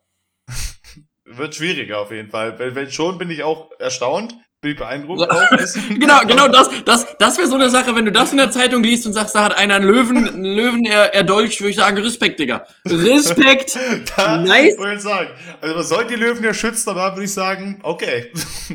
wird 1.25 1.55
schwieriger 1.55 1.99
auf 1.99 2.11
jeden 2.11 2.29
Fall. 2.29 2.59
Wenn, 2.59 2.75
wenn 2.75 2.91
schon, 2.91 3.17
bin 3.17 3.29
ich 3.29 3.43
auch 3.43 3.71
erstaunt. 3.79 4.35
Bin 4.61 4.71
ich 4.71 4.77
beeindruckt. 4.77 5.21
Genau, 5.89 6.19
genau, 6.27 6.47
das, 6.49 6.69
das, 6.83 7.07
das 7.17 7.37
wäre 7.37 7.47
so 7.47 7.55
eine 7.55 7.69
Sache, 7.69 7.95
wenn 7.95 8.03
du 8.05 8.11
das 8.11 8.31
in 8.31 8.37
der 8.37 8.51
Zeitung 8.51 8.83
liest 8.83 9.05
und 9.05 9.13
sagst, 9.13 9.33
da 9.35 9.43
hat 9.45 9.57
einer 9.57 9.75
einen 9.75 9.87
Löwen, 9.87 10.27
einen 10.27 10.43
Löwen 10.43 10.85
er, 10.85 11.13
erdolcht, 11.13 11.61
würde 11.61 11.69
ich 11.71 11.75
sagen, 11.77 11.97
Respekt, 11.97 12.39
Digga. 12.39 12.65
Respekt. 12.85 13.77
Da 14.17 14.37
Nice. 14.37 14.77
wollte 14.77 14.95
ich 14.97 15.01
sagen. 15.01 15.29
Also 15.61 15.75
man 15.75 15.83
soll 15.85 16.07
die 16.07 16.15
Löwen 16.15 16.43
ja 16.43 16.53
schützen, 16.53 16.89
aber 16.89 17.09
da 17.09 17.15
würde 17.15 17.25
ich 17.25 17.33
sagen, 17.33 17.79
okay. 17.83 18.31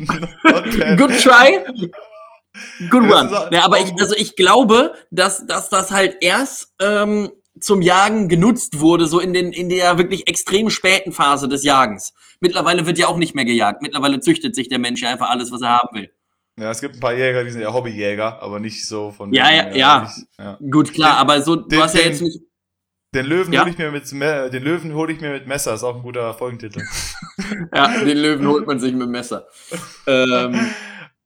Good 0.97 1.21
try. 1.23 1.61
Good 2.89 3.13
auch- 3.13 3.51
Ja, 3.53 3.65
aber 3.65 3.81
ich, 3.81 3.93
also 4.01 4.15
ich 4.17 4.37
glaube, 4.37 4.95
dass, 5.11 5.47
dass 5.47 5.69
das 5.69 5.91
halt 5.91 6.17
erst 6.21 6.73
ähm, 6.81 7.31
zum 7.61 7.83
Jagen 7.83 8.29
genutzt 8.29 8.81
wurde, 8.81 9.07
so 9.07 9.21
in, 9.21 9.33
den, 9.35 9.53
in 9.53 9.69
der 9.69 9.99
wirklich 9.99 10.29
extrem 10.29 10.71
späten 10.71 11.13
Phase 11.13 11.49
des 11.49 11.63
Jagens. 11.65 12.15
Mittlerweile 12.45 12.85
wird 12.85 12.99
ja 12.99 13.07
auch 13.09 13.17
nicht 13.17 13.35
mehr 13.35 13.47
gejagt. 13.47 13.81
Mittlerweile 13.81 14.21
züchtet 14.21 14.55
sich 14.55 14.69
der 14.69 14.79
Mensch 14.79 15.01
ja 15.01 15.09
einfach 15.11 15.31
alles, 15.31 15.51
was 15.51 15.63
er 15.63 15.71
haben 15.71 15.89
will. 15.97 16.11
Ja, 16.61 16.71
es 16.71 16.81
gibt 16.83 16.97
ein 16.97 17.01
paar 17.01 17.15
Jäger, 17.15 17.43
die 17.43 17.51
sind 17.51 17.63
ja 17.63 17.73
Hobbyjäger, 17.73 18.41
aber 18.43 18.61
nicht 18.61 18.87
so 18.87 19.11
von 19.11 19.33
Ja, 19.33 19.51
ja, 19.51 19.75
ja. 19.75 20.03
Nicht, 20.03 20.29
ja. 20.39 20.59
Gut, 20.71 20.93
klar, 20.93 21.17
aber 21.17 21.41
so, 21.41 21.57
du 21.57 21.69
den- 21.69 21.81
hast 21.83 21.95
ja 21.95 22.03
jetzt 22.03 22.21
nicht. 22.21 22.39
Den 23.15 23.27
Löwen 23.27 23.53
Ja? 23.53 23.63
hole 23.63 23.71
ich 23.71 23.79
mir 23.79 23.91
mit 23.93 24.13
Me- 24.13 24.51
den 24.51 24.63
Löwen 24.63 24.93
hole 24.93 25.13
ich 25.13 25.21
mir 25.21 25.31
mit 25.31 25.47
Messer, 25.47 25.73
ist 25.75 25.85
auch 25.85 25.97
ein 25.97 26.03
guter 26.03 26.35
Folgentitel. 26.35 26.83
Ja, 27.75 27.89
den 28.05 28.19
Löwen 28.19 28.47
holt 28.47 28.67
man 28.67 28.79
sich 28.79 28.93
mit 28.93 29.09
Messer. 29.09 29.47
Ähm, 30.07 30.61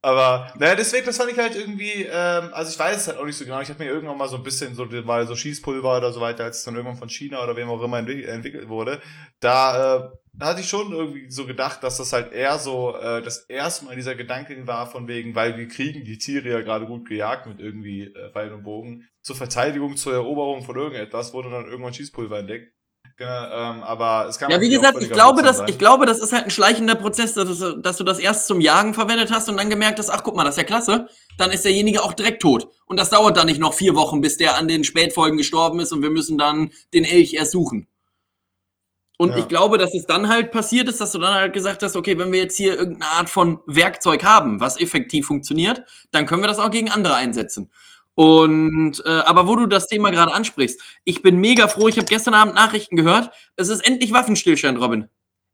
Aber, 0.01 0.53
naja, 0.57 0.77
deswegen, 0.77 1.07
das 1.07 1.17
fand 1.17 1.33
ich 1.33 1.39
halt 1.39 1.57
irgendwie, 1.57 2.05
ähm, 2.05 2.51
also 2.53 2.71
ich 2.71 2.79
weiß 2.79 2.97
es 2.97 3.09
halt 3.09 3.19
auch 3.19 3.25
nicht 3.25 3.37
so 3.37 3.45
genau. 3.45 3.61
Ich 3.61 3.69
habe 3.69 3.83
mir 3.83 3.91
irgendwann 3.91 4.17
mal 4.17 4.29
so 4.29 4.37
ein 4.37 4.45
bisschen 4.45 4.75
so 4.77 4.85
mal 4.85 5.27
so 5.27 5.35
Schießpulver 5.35 5.97
oder 5.97 6.13
so 6.13 6.21
weiter, 6.21 6.45
als 6.45 6.59
es 6.59 6.65
dann 6.65 6.77
irgendwann 6.77 6.97
von 6.99 7.09
China 7.09 7.43
oder 7.43 7.57
wem 7.57 7.69
auch 7.69 7.83
immer 7.83 7.99
entwick- 7.99 8.25
entwickelt 8.27 8.69
wurde, 8.69 9.01
da, 9.41 9.97
äh, 9.97 10.11
da 10.35 10.47
hatte 10.47 10.61
ich 10.61 10.69
schon 10.69 10.93
irgendwie 10.93 11.29
so 11.31 11.47
gedacht, 11.47 11.83
dass 11.83 11.97
das 11.97 12.13
halt 12.13 12.33
eher 12.33 12.59
so 12.59 12.97
äh, 12.97 13.23
das 13.23 13.39
erste 13.47 13.87
Mal 13.87 13.97
dieser 13.97 14.15
Gedanke 14.15 14.65
war, 14.69 14.89
von 14.89 15.09
wegen, 15.09 15.35
weil 15.35 15.57
wir 15.59 15.67
kriegen 15.67 16.05
die 16.05 16.19
Tiere 16.19 16.49
ja 16.49 16.61
gerade 16.61 16.87
gut 16.87 17.09
gejagt 17.09 17.47
mit 17.47 17.59
irgendwie 17.59 18.05
äh, 18.05 18.31
Pfeil 18.31 18.53
und 18.53 18.63
Bogen, 18.63 19.09
zur 19.21 19.35
Verteidigung, 19.35 19.97
zur 19.97 20.13
Eroberung 20.13 20.63
von 20.63 20.77
irgendetwas, 20.77 21.33
wurde 21.35 21.51
dann 21.51 21.67
irgendwann 21.67 21.93
Schießpulver 21.93 22.39
entdeckt. 22.39 22.73
Ja, 23.21 23.71
ähm, 23.73 23.83
aber 23.83 24.27
es 24.29 24.39
kann 24.39 24.49
ja, 24.49 24.61
wie 24.61 24.69
gesagt, 24.69 25.03
ich 25.03 25.11
glaube, 25.11 25.43
dass, 25.43 25.61
ich 25.66 25.77
glaube, 25.77 26.07
das 26.07 26.21
ist 26.21 26.33
halt 26.33 26.45
ein 26.45 26.51
schleichender 26.51 26.95
Prozess, 26.95 27.35
dass 27.35 27.59
du, 27.59 27.73
dass 27.77 27.97
du 27.97 28.05
das 28.05 28.21
erst 28.21 28.47
zum 28.47 28.61
Jagen 28.61 28.95
verwendet 28.95 29.33
hast 29.33 29.49
und 29.49 29.57
dann 29.57 29.69
gemerkt 29.69 29.99
hast, 29.99 30.09
ach 30.09 30.23
guck 30.23 30.37
mal, 30.37 30.45
das 30.45 30.55
ist 30.55 30.59
ja 30.59 30.64
klasse, 30.64 31.09
dann 31.37 31.51
ist 31.51 31.64
derjenige 31.64 32.05
auch 32.05 32.12
direkt 32.12 32.43
tot. 32.43 32.69
Und 32.87 32.97
das 32.97 33.11
dauert 33.11 33.37
dann 33.37 33.47
nicht 33.47 33.59
noch 33.59 33.75
vier 33.75 33.97
Wochen, 33.97 34.21
bis 34.21 34.37
der 34.37 34.57
an 34.57 34.69
den 34.69 34.85
Spätfolgen 34.85 35.37
gestorben 35.37 35.81
ist 35.81 35.93
und 35.93 36.03
wir 36.03 36.11
müssen 36.11 36.39
dann 36.39 36.71
den 36.95 37.05
Elch 37.05 37.35
erst 37.35 37.51
suchen. 37.51 37.89
Und 39.16 39.31
Ja. 39.31 39.39
ich 39.39 39.49
glaube, 39.49 39.79
dass 39.79 39.95
es 39.95 40.07
dann 40.07 40.29
halt 40.29 40.53
passiert 40.53 40.89
ist, 40.89 41.01
dass 41.01 41.11
du 41.11 41.19
dann 41.19 41.35
halt 41.35 41.53
gesagt 41.53 41.83
hast, 41.83 41.97
okay, 41.97 42.16
wenn 42.19 42.31
wir 42.31 42.39
jetzt 42.39 42.57
hier 42.57 42.79
irgendeine 42.79 43.11
Art 43.14 43.29
von 43.29 43.59
Werkzeug 43.66 44.23
haben, 44.23 44.61
was 44.61 44.81
effektiv 44.81 45.27
funktioniert, 45.27 45.83
dann 46.12 46.25
können 46.25 46.43
wir 46.43 46.47
das 46.47 46.61
auch 46.61 46.71
gegen 46.71 46.89
andere 46.89 47.16
einsetzen. 47.16 47.73
Und 48.19 49.01
äh, 49.07 49.11
aber 49.21 49.47
wo 49.47 49.55
du 49.55 49.66
das 49.66 49.87
Thema 49.87 50.11
gerade 50.11 50.33
ansprichst, 50.35 50.81
ich 51.05 51.23
bin 51.23 51.37
mega 51.37 51.69
froh. 51.69 51.87
Ich 51.87 51.97
habe 51.99 52.07
gestern 52.07 52.35
Abend 52.35 52.57
Nachrichten 52.57 52.97
gehört. 52.97 53.31
Es 53.55 53.69
ist 53.69 53.79
endlich 53.87 54.12
Waffenstillstand, 54.12 54.81
Robin. 54.81 55.09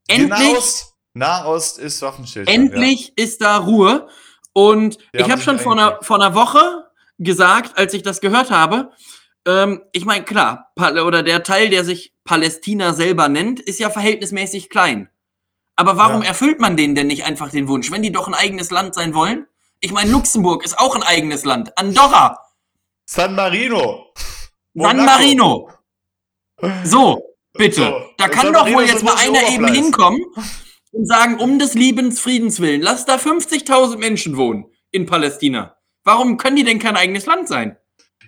Endlich, 0.09 0.31
Nahost, 0.31 0.95
Nahost 1.12 1.79
ist 1.79 2.01
Waffenstillstand. 2.01 2.57
endlich 2.59 3.12
ist 3.19 3.43
da 3.43 3.59
Ruhe. 3.59 4.09
Und 4.55 4.97
Wir 5.12 5.21
ich 5.21 5.31
habe 5.31 5.43
schon 5.43 5.59
vor 5.59 5.73
einer, 5.73 5.99
vor 6.01 6.17
einer 6.17 6.35
Woche 6.35 6.87
gesagt, 7.19 7.77
als 7.77 7.93
ich 7.93 8.01
das 8.03 8.23
gehört 8.23 8.51
habe, 8.51 8.93
ähm, 9.47 9.83
ich 9.93 10.07
meine, 10.07 10.25
klar, 10.25 10.73
Pal- 10.75 11.01
oder 11.01 11.23
der 11.23 11.43
Teil, 11.43 11.69
der 11.69 11.85
sich 11.85 12.15
Palästina 12.25 12.95
selber 12.95 13.29
nennt, 13.29 13.61
ist 13.61 13.79
ja 13.79 13.91
verhältnismäßig 13.91 14.71
klein. 14.71 15.11
Aber 15.77 15.99
warum 15.99 16.23
Ja. 16.23 16.29
erfüllt 16.29 16.61
man 16.61 16.79
denen 16.79 16.95
denn 16.95 17.09
nicht 17.09 17.27
einfach 17.27 17.51
den 17.51 17.69
Wunsch, 17.69 17.91
wenn 17.91 18.03
die 18.03 18.12
doch 18.12 18.27
ein 18.27 18.33
eigenes 18.33 18.71
Land 18.71 18.95
sein 18.95 19.12
wollen? 19.12 19.47
Ich 19.81 19.93
meine, 19.93 20.11
Luxemburg 20.11 20.65
ist 20.65 20.79
auch 20.79 20.97
ein 20.97 21.03
eigenes 21.03 21.45
Land. 21.45 21.77
Andorra, 21.77 22.39
San 23.07 23.35
Marino. 23.35 24.13
San 24.75 24.97
Monaco. 24.97 25.05
Marino. 25.05 25.69
So, 26.85 27.37
bitte. 27.53 27.83
So, 27.83 28.03
da 28.17 28.29
kann 28.29 28.47
San 28.47 28.53
doch 28.55 28.73
wohl 28.73 28.85
jetzt 28.85 29.03
mal 29.03 29.15
ein 29.15 29.35
einer 29.35 29.49
eben 29.49 29.69
hinkommen 29.69 30.25
und 30.93 31.07
sagen, 31.07 31.39
um 31.39 31.59
des 31.59 31.75
Liebens 31.75 32.21
Friedens 32.21 32.61
willen, 32.61 32.81
lass 32.81 33.05
da 33.05 33.17
50.000 33.17 33.99
Menschen 33.99 34.37
wohnen 34.37 34.67
in 34.91 35.07
Palästina. 35.07 35.77
Warum 36.05 36.37
können 36.37 36.57
die 36.57 36.65
denn 36.65 36.79
kein 36.79 36.97
eigenes 36.97 37.27
Land 37.27 37.49
sein? 37.49 37.77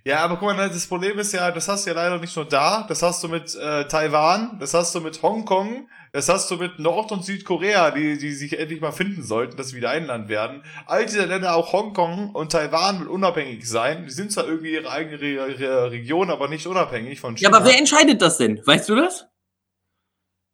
Ja, 0.05 0.19
aber 0.19 0.37
guck 0.37 0.55
mal, 0.55 0.69
das 0.69 0.87
Problem 0.87 1.19
ist 1.19 1.33
ja, 1.33 1.51
das 1.51 1.69
hast 1.69 1.85
du 1.85 1.91
ja 1.91 1.97
leider 1.97 2.19
nicht 2.19 2.37
nur 2.37 2.45
da, 2.45 2.85
das 2.89 3.03
hast 3.03 3.25
du 3.25 3.29
mit 3.29 3.55
äh, 3.57 3.89
Taiwan, 3.89 4.57
das 4.61 4.73
hast 4.73 4.95
du 4.95 5.01
mit 5.01 5.21
Hongkong, 5.21 5.89
das 6.13 6.29
hast 6.29 6.51
du 6.51 6.57
mit 6.57 6.79
Nord- 6.79 7.13
und 7.13 7.25
Südkorea, 7.25 7.91
die, 7.91 8.19
die 8.19 8.33
sich 8.33 8.59
endlich 8.59 8.81
mal 8.81 8.93
finden 8.93 9.23
sollten, 9.23 9.57
dass 9.57 9.69
sie 9.69 9.77
wieder 9.77 9.91
ein 9.91 10.07
Land 10.07 10.29
werden. 10.29 10.63
All 10.87 11.07
diese 11.07 11.25
Länder, 11.25 11.55
auch 11.57 11.73
Hongkong 11.73 12.31
und 12.35 12.53
Taiwan, 12.53 13.01
will 13.01 13.09
unabhängig 13.09 13.69
sein. 13.69 14.05
Die 14.07 14.11
sind 14.13 14.33
zwar 14.33 14.47
irgendwie 14.47 14.73
ihre 14.75 14.91
eigene 14.91 15.21
Re 15.21 15.59
Re 15.59 15.91
Region, 15.91 16.31
aber 16.31 16.49
nicht 16.49 16.67
unabhängig 16.67 17.21
von 17.21 17.37
Ja, 17.37 17.51
China. 17.51 17.57
aber 17.59 17.67
wer 17.67 17.79
entscheidet 17.79 18.23
das 18.23 18.39
denn? 18.39 18.61
Weißt 18.67 18.89
du 18.89 18.97
das? 18.97 19.27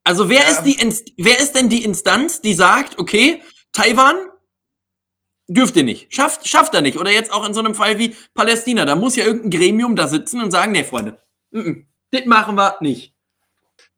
Also 0.05 0.29
wer 0.29 0.43
Ja, 0.43 0.49
ist 0.51 0.63
die 0.65 0.81
Inst 0.81 1.13
wer 1.17 1.39
ist 1.39 1.53
denn 1.55 1.69
die 1.69 1.85
Instanz, 1.85 2.41
die 2.41 2.55
sagt, 2.55 2.99
okay, 2.99 3.43
Taiwan 3.73 4.17
dürft 5.49 5.77
ihr 5.77 5.85
nicht, 5.85 6.15
schafft 6.15 6.49
schafft 6.49 6.75
er 6.75 6.81
nicht 6.83 6.99
oder 6.99 7.11
jetzt 7.11 7.33
auch 7.33 7.47
in 7.47 7.55
so 7.55 7.61
einem 7.61 7.75
Fall 7.75 7.99
wie 7.99 8.17
Palästina, 8.35 8.85
da 8.85 8.97
muss 8.97 9.17
ja 9.17 9.25
irgendein 9.25 9.51
Gremium 9.51 9.97
da 9.97 10.09
sitzen 10.09 10.43
und 10.43 10.51
sagen, 10.51 10.73
nee, 10.73 10.85
Freunde, 10.85 11.21
mm 11.53 11.59
-mm, 11.61 11.87
das 12.11 12.25
machen 12.27 12.57
wir 12.57 12.77
nicht. 12.81 13.12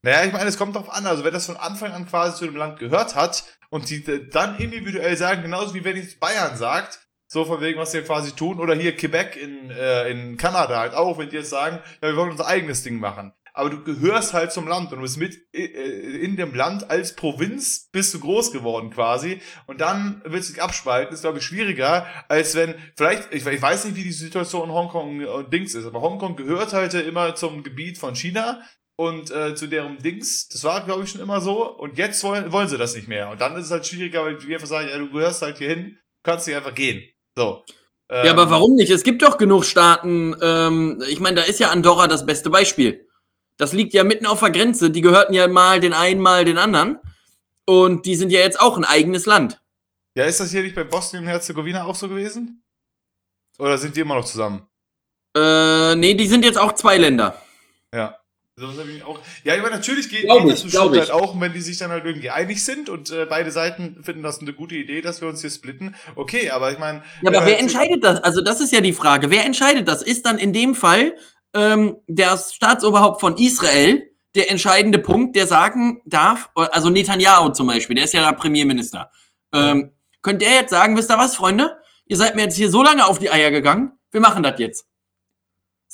Naja, 0.05 0.27
ich 0.27 0.35
meine, 0.35 0.51
es 0.51 0.59
kommt 0.59 0.77
drauf 0.77 0.93
an. 0.93 1.07
Also, 1.07 1.25
wenn 1.25 1.33
das 1.33 1.47
von 1.47 1.57
Anfang 1.57 1.93
an 1.93 2.07
quasi 2.07 2.37
zu 2.37 2.45
dem 2.45 2.57
Land 2.57 2.79
gehört 2.79 3.15
hat 3.15 3.45
und 3.71 3.89
die 3.89 4.05
äh, 4.05 4.29
dann 4.29 4.59
individuell 4.59 5.17
sagen, 5.17 5.41
genauso 5.41 5.73
wie 5.73 5.83
wenn 5.83 5.97
jetzt 5.97 6.21
Bayern 6.21 6.59
sagt, 6.59 6.99
so 7.27 7.47
von 7.47 7.63
wegen, 7.63 7.81
was 7.81 7.93
sie 7.93 8.03
quasi 8.03 8.33
tun, 8.33 8.61
oder 8.61 8.75
hier 8.75 8.95
Quebec 8.95 9.35
in, 9.35 9.71
äh, 9.71 10.11
in 10.11 10.37
Kanada 10.37 10.79
halt 10.79 10.93
auch, 10.93 11.17
wenn 11.17 11.31
die 11.31 11.37
jetzt 11.37 11.49
sagen, 11.49 11.79
ja, 12.03 12.09
wir 12.09 12.17
wollen 12.17 12.33
unser 12.33 12.47
eigenes 12.47 12.83
Ding 12.83 13.01
machen. 13.01 13.33
Aber 13.55 13.71
du 13.71 13.83
gehörst 13.83 14.35
halt 14.35 14.53
zum 14.53 14.69
Land 14.69 14.93
und 14.93 14.99
du 14.99 15.03
bist 15.03 15.17
mit 15.17 15.39
äh, 15.55 15.65
in 15.65 16.37
dem 16.37 16.55
Land 16.55 16.91
als 16.91 17.17
Provinz 17.17 17.89
bist 17.91 18.13
du 18.13 18.21
groß 18.21 18.53
geworden 18.53 18.91
quasi 18.91 19.41
und 19.67 19.81
dann 19.81 20.21
willst 20.27 20.51
du 20.51 20.53
dich 20.53 20.63
abspalten, 20.63 21.15
ist 21.15 21.23
glaube 21.23 21.39
ich 21.39 21.45
schwieriger, 21.45 22.07
als 22.29 22.55
wenn, 22.57 22.75
vielleicht, 22.95 23.33
ich, 23.33 23.47
ich 23.47 23.63
weiß 23.63 23.87
nicht, 23.87 23.97
wie 23.97 24.03
die 24.03 24.13
Situation 24.13 24.69
in 24.69 24.75
Hongkong 24.75 25.25
und 25.25 25.51
Dings 25.51 25.75
ist, 25.75 25.87
aber 25.87 26.03
Hongkong 26.03 26.37
gehört 26.37 26.75
halt 26.75 26.93
immer 26.93 27.35
zum 27.37 27.63
Gebiet 27.63 27.97
von 27.97 28.15
China 28.15 28.61
und 28.97 29.31
äh, 29.31 29.55
zu 29.55 29.67
deren 29.67 29.99
Dings, 29.99 30.49
das 30.49 30.63
war, 30.65 30.85
glaube 30.85 31.05
ich, 31.05 31.11
schon 31.11 31.21
immer 31.21 31.41
so. 31.41 31.69
Und 31.77 31.99
jetzt 31.99 32.23
wollen, 32.23 32.53
wollen 32.53 32.69
sie 32.69 32.79
das 32.79 32.95
nicht 32.95 33.09
mehr. 33.09 33.31
Und 33.31 33.41
dann 33.41 33.57
ist 33.57 33.67
es 33.67 33.71
halt 33.71 33.87
schwieriger, 33.87 34.25
weil 34.25 34.39
die 34.39 34.55
einfach 34.55 34.69
sagen, 34.69 34.89
ja, 34.89 34.99
du 34.99 35.11
gehörst 35.11 35.43
halt 35.43 35.59
hier 35.59 35.69
hin, 35.69 35.99
kannst 36.23 36.47
nicht 36.47 36.57
einfach 36.57 36.75
gehen. 36.75 37.03
So. 37.37 37.65
Ja, 38.11 38.31
aber 38.31 38.45
Ähm, 38.45 38.51
warum 38.51 38.75
nicht? 38.77 38.91
Es 38.91 39.03
gibt 39.03 39.23
doch 39.23 39.39
genug 39.39 39.65
Staaten, 39.65 40.37
ähm, 40.41 41.03
ich 41.09 41.21
meine, 41.21 41.37
da 41.37 41.43
ist 41.43 41.59
ja 41.59 41.71
Andorra 41.71 42.07
das 42.07 42.27
beste 42.27 42.51
Beispiel. 42.51 43.09
Das 43.57 43.73
liegt 43.73 43.95
ja 43.95 44.05
mitten 44.05 44.27
auf 44.27 44.41
der 44.41 44.51
Grenze, 44.51 44.91
die 44.91 45.01
gehörten 45.01 45.33
ja 45.33 45.49
mal 45.49 45.81
den 45.81 45.93
einen, 45.93 46.21
mal 46.21 46.45
den 46.45 46.59
anderen. 46.59 46.99
Und 47.67 48.05
die 48.05 48.15
sind 48.15 48.31
ja 48.31 48.41
jetzt 48.41 48.61
auch 48.61 48.77
ein 48.77 48.85
eigenes 48.85 49.27
Land. 49.27 49.61
Ja, 50.17 50.25
ist 50.25 50.39
das 50.39 50.51
hier 50.51 50.63
nicht 50.63 50.75
bei 50.75 50.85
Bosnien 50.85 51.23
und 51.25 51.29
Herzegowina 51.29 51.85
auch 51.85 51.95
so 51.95 52.09
gewesen? 52.09 52.63
Oder 53.59 53.79
sind 53.79 53.97
die 53.97 54.01
immer 54.01 54.17
noch 54.17 54.25
zusammen? 54.25 54.69
Äh, 55.37 55.97
nee, 55.97 56.15
die 56.15 56.27
sind 56.27 56.45
jetzt 56.45 56.59
auch 56.59 56.73
zwei 56.75 56.99
Länder. 56.99 57.41
Ja. 57.93 58.19
So 58.57 58.69
was 58.69 58.79
hab 58.79 58.87
ich 58.87 59.03
auch. 59.03 59.19
Ja, 59.43 59.57
meine, 59.57 59.71
natürlich 59.71 60.09
geht, 60.09 60.23
geht 60.23 60.49
das 60.49 60.63
bestimmt 60.63 60.97
halt 60.97 61.11
auch, 61.11 61.39
wenn 61.41 61.53
die 61.53 61.61
sich 61.61 61.77
dann 61.79 61.91
halt 61.91 62.05
irgendwie 62.05 62.31
einig 62.31 62.65
sind 62.65 62.89
und 62.89 63.11
äh, 63.11 63.27
beide 63.29 63.51
Seiten 63.51 64.05
finden 64.05 64.23
das 64.23 64.41
eine 64.41 64.53
gute 64.53 64.77
Idee, 64.77 65.01
dass 65.01 65.21
wir 65.21 65.27
uns 65.27 65.41
hier 65.41 65.51
splitten. 65.51 65.97
Okay, 66.15 66.51
aber 66.51 66.71
ich 66.71 66.79
meine. 66.79 67.03
Ja, 67.23 67.31
aber 67.31 67.43
äh, 67.43 67.47
wer 67.47 67.59
entscheidet 67.59 68.05
das? 68.05 68.23
Also, 68.23 68.43
das 68.43 68.61
ist 68.61 68.73
ja 68.73 68.81
die 68.81 68.93
Frage. 68.93 69.31
Wer 69.31 69.45
entscheidet 69.45 69.89
das? 69.89 70.03
Ist 70.03 70.25
dann 70.25 70.39
in 70.39 70.53
dem 70.53 70.77
Fall 70.77 71.17
ähm, 71.53 71.97
der 72.07 72.39
Staatsoberhaupt 72.39 73.21
von 73.21 73.37
Israel 73.39 74.09
der 74.37 74.51
entscheidende 74.51 75.01
Punkt, 75.01 75.35
der 75.35 75.49
sagen 75.49 76.01
darf, 76.05 76.51
also 76.55 76.91
Netanyahu 76.91 77.51
zum 77.51 77.67
Beispiel, 77.67 77.97
der 77.97 78.05
ist 78.05 78.15
ja 78.15 78.29
der 78.29 78.37
Premierminister. 78.37 79.11
Ähm, 79.53 79.93
könnte 80.23 80.45
der 80.45 80.55
jetzt 80.55 80.71
sagen, 80.71 80.97
wisst 80.97 81.11
ihr 81.11 81.19
was, 81.19 81.37
Freunde? 81.37 81.77
Ihr 82.07 82.17
seid 82.17 82.35
mir 82.35 82.43
jetzt 82.43 82.57
hier 82.57 82.71
so 82.71 82.83
lange 82.83 83.07
auf 83.07 83.19
die 83.19 83.31
Eier 83.31 83.51
gegangen, 83.51 83.93
wir 84.11 84.21
machen 84.21 84.43
das 84.43 84.59
jetzt. 84.59 84.87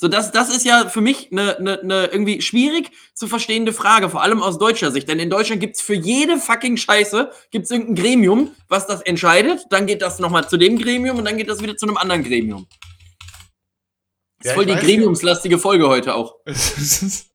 So, 0.01 0.07
das, 0.07 0.31
das 0.31 0.49
ist 0.49 0.65
ja 0.65 0.89
für 0.89 0.99
mich 0.99 1.31
eine 1.31 1.57
ne, 1.59 1.79
ne 1.83 2.09
irgendwie 2.11 2.41
schwierig 2.41 2.89
zu 3.13 3.27
verstehende 3.27 3.71
Frage, 3.71 4.09
vor 4.09 4.23
allem 4.23 4.41
aus 4.41 4.57
deutscher 4.57 4.89
Sicht. 4.89 5.07
Denn 5.07 5.19
in 5.19 5.29
Deutschland 5.29 5.61
gibt's 5.61 5.79
für 5.79 5.93
jede 5.93 6.37
fucking 6.37 6.75
Scheiße 6.75 7.31
gibt's 7.51 7.69
irgendein 7.69 8.03
Gremium, 8.03 8.55
was 8.67 8.87
das 8.87 9.01
entscheidet. 9.03 9.67
Dann 9.69 9.85
geht 9.85 10.01
das 10.01 10.17
nochmal 10.17 10.49
zu 10.49 10.57
dem 10.57 10.79
Gremium 10.79 11.19
und 11.19 11.25
dann 11.25 11.37
geht 11.37 11.47
das 11.47 11.61
wieder 11.61 11.77
zu 11.77 11.85
einem 11.85 11.97
anderen 11.97 12.23
Gremium. 12.23 12.65
Das 14.39 14.45
Ja, 14.45 14.51
ist 14.51 14.55
voll 14.55 14.65
die 14.65 14.75
gremiumslastige 14.75 15.59
Folge 15.59 15.87
heute 15.87 16.15
auch. 16.15 16.37
das 16.45 17.03
ist 17.03 17.29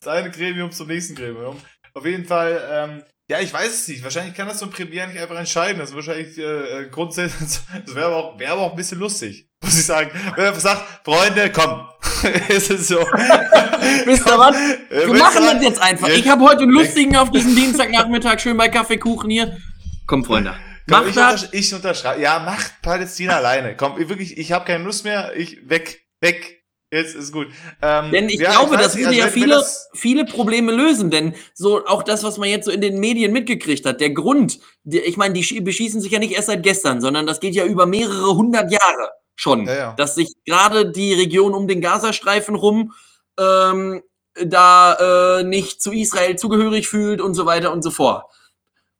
das 0.00 0.06
eine 0.06 0.30
Gremium 0.30 0.72
zum 0.72 0.88
nächsten 0.88 1.16
Gremium. 1.16 1.58
Auf 1.92 2.06
jeden 2.06 2.24
Fall, 2.24 2.66
ähm, 2.70 3.02
Ja, 3.30 3.40
ich 3.40 3.52
weiß 3.52 3.68
es 3.68 3.88
nicht. 3.88 4.02
Wahrscheinlich 4.02 4.34
kann 4.34 4.48
das 4.48 4.58
so 4.58 4.64
ein 4.64 4.70
Premier 4.70 5.06
nicht 5.06 5.20
einfach 5.20 5.38
entscheiden. 5.38 5.78
Das 5.78 5.90
ist 5.90 5.94
wahrscheinlich 5.94 6.38
äh, 6.38 6.42
äh 6.42 6.88
grundsätzlich, 6.88 7.60
das 7.86 7.94
wäre 7.94 8.06
aber, 8.06 8.16
auch, 8.16 8.38
wär 8.38 8.52
aber 8.52 8.62
auch 8.62 8.70
ein 8.70 8.76
bisschen 8.76 8.98
lustig, 8.98 9.50
muss 9.62 9.78
ich 9.78 9.84
sagen. 9.84 10.10
Wenn 10.34 10.46
er 10.46 10.54
sagt, 10.54 11.04
Freunde, 11.04 11.52
komm, 11.52 11.86
ist 12.48 12.70
es 12.70 12.88
so. 12.88 12.96
Wisst 12.96 14.26
ihr 14.26 14.38
was? 14.38 14.56
Wir 14.88 15.14
machen 15.14 15.44
das 15.44 15.62
jetzt 15.62 15.80
einfach. 15.80 16.08
Ich 16.08 16.26
habe 16.26 16.42
heute 16.42 16.62
einen 16.62 16.72
lustigen 16.72 17.16
auf 17.16 17.30
diesem 17.30 17.54
Dienstagnachmittag 17.54 18.40
schön 18.40 18.56
bei 18.56 18.70
Kaffeekuchen 18.70 19.28
hier. 19.28 19.58
Komm, 20.06 20.24
Freunde. 20.24 20.54
Komm, 20.88 21.00
mach 21.00 21.06
ich, 21.06 21.14
das. 21.14 21.42
Untersch 21.42 21.60
ich 21.60 21.74
unterschreibe. 21.74 22.22
Ja, 22.22 22.38
macht 22.38 22.80
Palästina 22.80 23.36
alleine. 23.36 23.76
Komm, 23.76 23.98
wirklich, 23.98 24.38
ich 24.38 24.52
habe 24.52 24.64
keine 24.64 24.84
Lust 24.84 25.04
mehr. 25.04 25.36
Ich 25.36 25.68
weg, 25.68 26.06
weg. 26.20 26.57
Jetzt 26.90 27.14
ist 27.14 27.32
gut. 27.32 27.48
Ähm, 27.82 28.10
denn 28.12 28.28
ich 28.30 28.40
ja, 28.40 28.50
glaube, 28.52 28.76
ich 28.76 28.80
das 28.80 28.96
würde 28.96 29.08
also 29.08 29.20
ja 29.20 29.28
viele, 29.28 29.62
viele 29.92 30.24
Probleme 30.24 30.72
lösen, 30.72 31.10
denn 31.10 31.34
so 31.52 31.84
auch 31.84 32.02
das, 32.02 32.24
was 32.24 32.38
man 32.38 32.48
jetzt 32.48 32.64
so 32.64 32.70
in 32.70 32.80
den 32.80 32.98
Medien 32.98 33.32
mitgekriegt 33.32 33.84
hat, 33.84 34.00
der 34.00 34.10
Grund, 34.10 34.58
die, 34.84 34.98
ich 35.00 35.18
meine, 35.18 35.34
die 35.34 35.60
beschießen 35.60 36.00
sich 36.00 36.12
ja 36.12 36.18
nicht 36.18 36.32
erst 36.32 36.46
seit 36.46 36.62
gestern, 36.62 37.02
sondern 37.02 37.26
das 37.26 37.40
geht 37.40 37.54
ja 37.54 37.66
über 37.66 37.84
mehrere 37.84 38.34
hundert 38.34 38.72
Jahre 38.72 39.10
schon, 39.36 39.66
ja, 39.66 39.74
ja. 39.74 39.94
dass 39.98 40.14
sich 40.14 40.32
gerade 40.46 40.90
die 40.90 41.12
Region 41.12 41.52
um 41.52 41.68
den 41.68 41.82
Gazastreifen 41.82 42.54
rum 42.54 42.94
ähm, 43.38 44.02
da 44.42 45.40
äh, 45.40 45.44
nicht 45.44 45.82
zu 45.82 45.92
Israel 45.92 46.36
zugehörig 46.36 46.88
fühlt 46.88 47.20
und 47.20 47.34
so 47.34 47.44
weiter 47.44 47.70
und 47.72 47.82
so 47.82 47.90
fort. 47.90 48.24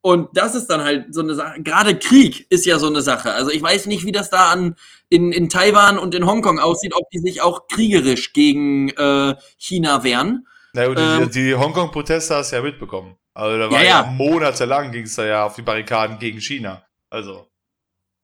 Und 0.01 0.29
das 0.33 0.55
ist 0.55 0.69
dann 0.69 0.83
halt 0.83 1.13
so 1.13 1.21
eine 1.21 1.35
Sache. 1.35 1.61
Gerade 1.63 1.99
Krieg 1.99 2.47
ist 2.51 2.67
ja 2.67 2.79
so 2.79 2.87
eine 2.87 3.03
Sache. 3.03 3.33
Also 3.33 3.51
ich 3.51 3.63
weiß 3.63 3.87
nicht, 3.87 4.05
wie 4.05 4.13
das 4.13 4.31
da 4.31 4.51
an 4.51 4.77
in, 5.09 5.33
in 5.33 5.49
Taiwan 5.49 5.99
und 5.99 6.15
in 6.15 6.27
Hongkong 6.27 6.59
aussieht, 6.59 6.95
ob 6.95 7.11
die 7.11 7.19
sich 7.19 7.43
auch 7.43 7.67
kriegerisch 7.67 8.33
gegen 8.33 8.91
äh, 8.91 9.35
China 9.57 10.05
wehren. 10.05 10.47
Na 10.73 10.87
gut, 10.87 10.99
ähm, 11.01 11.31
die, 11.31 11.43
die 11.43 11.55
Hongkong-Proteste 11.55 12.37
hast 12.37 12.53
du 12.53 12.57
ja 12.57 12.63
mitbekommen. 12.63 13.17
Also 13.35 13.59
da 13.59 13.71
war 13.71 13.83
ja, 13.83 14.03
ja. 14.03 14.03
monatelang 14.05 14.93
ging 14.93 15.05
es 15.05 15.17
da 15.17 15.25
ja 15.25 15.45
auf 15.45 15.55
die 15.55 15.63
Barrikaden 15.63 16.19
gegen 16.19 16.41
China. 16.41 16.83
Also. 17.11 17.47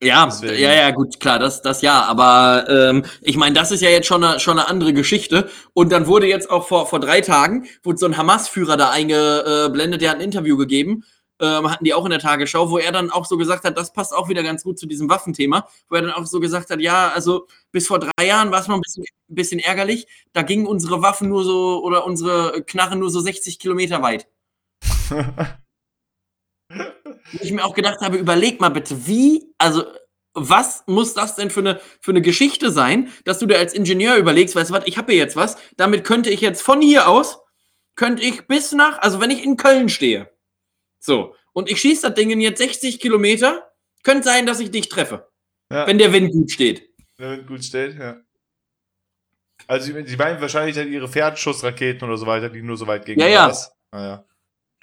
Ja, 0.01 0.25
Deswegen. 0.25 0.61
ja, 0.61 0.73
ja, 0.73 0.91
gut, 0.91 1.19
klar, 1.19 1.39
das, 1.39 1.61
das 1.61 1.81
ja, 1.81 2.03
aber 2.03 2.65
ähm, 2.69 3.05
ich 3.21 3.37
meine, 3.37 3.55
das 3.55 3.71
ist 3.71 3.81
ja 3.81 3.89
jetzt 3.89 4.07
schon 4.07 4.23
eine, 4.23 4.39
schon 4.39 4.59
eine 4.59 4.67
andere 4.67 4.93
Geschichte. 4.93 5.49
Und 5.73 5.91
dann 5.91 6.07
wurde 6.07 6.27
jetzt 6.27 6.49
auch 6.49 6.67
vor, 6.67 6.85
vor 6.87 6.99
drei 6.99 7.21
Tagen, 7.21 7.65
wurde 7.83 7.97
so 7.97 8.05
ein 8.05 8.17
Hamas-Führer 8.17 8.77
da 8.77 8.91
eingeblendet, 8.91 10.01
der 10.01 10.11
hat 10.11 10.17
ein 10.17 10.23
Interview 10.23 10.57
gegeben 10.57 11.03
ähm, 11.39 11.69
hatten 11.69 11.83
die 11.83 11.93
auch 11.93 12.05
in 12.05 12.11
der 12.11 12.19
Tagesschau, 12.19 12.69
wo 12.69 12.77
er 12.77 12.91
dann 12.91 13.09
auch 13.09 13.25
so 13.25 13.37
gesagt 13.37 13.65
hat, 13.65 13.77
das 13.77 13.93
passt 13.93 14.13
auch 14.13 14.29
wieder 14.29 14.43
ganz 14.43 14.63
gut 14.63 14.79
zu 14.79 14.85
diesem 14.87 15.09
Waffenthema, 15.09 15.67
wo 15.89 15.95
er 15.95 16.03
dann 16.03 16.11
auch 16.11 16.25
so 16.25 16.39
gesagt 16.39 16.69
hat, 16.69 16.79
ja, 16.79 17.09
also 17.09 17.47
bis 17.71 17.87
vor 17.87 17.99
drei 17.99 18.25
Jahren 18.25 18.51
war 18.51 18.61
es 18.61 18.67
noch 18.67 18.75
ein 18.75 18.81
bisschen, 18.81 19.05
bisschen 19.27 19.59
ärgerlich, 19.59 20.07
da 20.33 20.41
gingen 20.41 20.65
unsere 20.65 21.01
Waffen 21.01 21.29
nur 21.29 21.43
so 21.43 21.83
oder 21.83 22.05
unsere 22.05 22.63
Knarren 22.63 22.99
nur 22.99 23.09
so 23.09 23.19
60 23.19 23.59
Kilometer 23.59 24.01
weit. 24.01 24.27
ich 27.41 27.51
mir 27.51 27.65
auch 27.65 27.73
gedacht 27.73 28.01
habe, 28.01 28.17
überleg 28.17 28.61
mal 28.61 28.69
bitte, 28.69 29.07
wie, 29.07 29.53
also 29.57 29.83
was 30.33 30.83
muss 30.85 31.13
das 31.13 31.35
denn 31.35 31.49
für 31.49 31.61
eine, 31.61 31.79
für 32.01 32.11
eine 32.11 32.21
Geschichte 32.21 32.71
sein, 32.71 33.09
dass 33.23 33.39
du 33.39 33.45
dir 33.45 33.57
als 33.57 33.73
Ingenieur 33.73 34.17
überlegst, 34.17 34.55
weißt 34.55 34.69
du 34.69 34.73
was, 34.73 34.85
ich 34.85 34.97
habe 34.97 35.13
hier 35.13 35.21
jetzt 35.21 35.35
was, 35.35 35.57
damit 35.77 36.03
könnte 36.03 36.29
ich 36.29 36.41
jetzt 36.41 36.61
von 36.61 36.81
hier 36.81 37.07
aus, 37.07 37.39
könnte 37.95 38.21
ich 38.21 38.45
bis 38.47 38.73
nach, 38.73 38.99
also 38.99 39.21
wenn 39.21 39.31
ich 39.31 39.43
in 39.43 39.55
Köln 39.55 39.87
stehe, 39.87 40.29
so. 41.05 41.35
Und 41.53 41.69
ich 41.69 41.79
schieße 41.79 42.07
das 42.07 42.13
Ding 42.15 42.37
jetzt 42.39 42.57
60 42.57 42.99
Kilometer. 42.99 43.71
Könnte 44.03 44.23
sein, 44.23 44.45
dass 44.45 44.59
ich 44.59 44.71
dich 44.71 44.89
treffe. 44.89 45.27
Ja. 45.71 45.87
Wenn 45.87 45.97
der 45.97 46.13
Wind 46.13 46.31
gut 46.31 46.51
steht. 46.51 46.89
Wenn 47.17 47.29
der 47.29 47.37
Wind 47.37 47.47
gut 47.47 47.63
steht, 47.63 47.97
ja. 47.97 48.17
Also, 49.67 49.93
sie 50.05 50.17
meinen 50.17 50.41
wahrscheinlich 50.41 50.75
dann 50.75 50.91
ihre 50.91 51.07
Pferdschussraketen 51.07 52.07
oder 52.07 52.17
so 52.17 52.25
weiter, 52.25 52.49
die 52.49 52.61
nur 52.61 52.77
so 52.77 52.87
weit 52.87 53.05
gehen. 53.05 53.19
Ja, 53.19 53.27
ja. 53.27 53.47
Das. 53.47 53.71
Ah, 53.91 54.01
ja. 54.01 54.25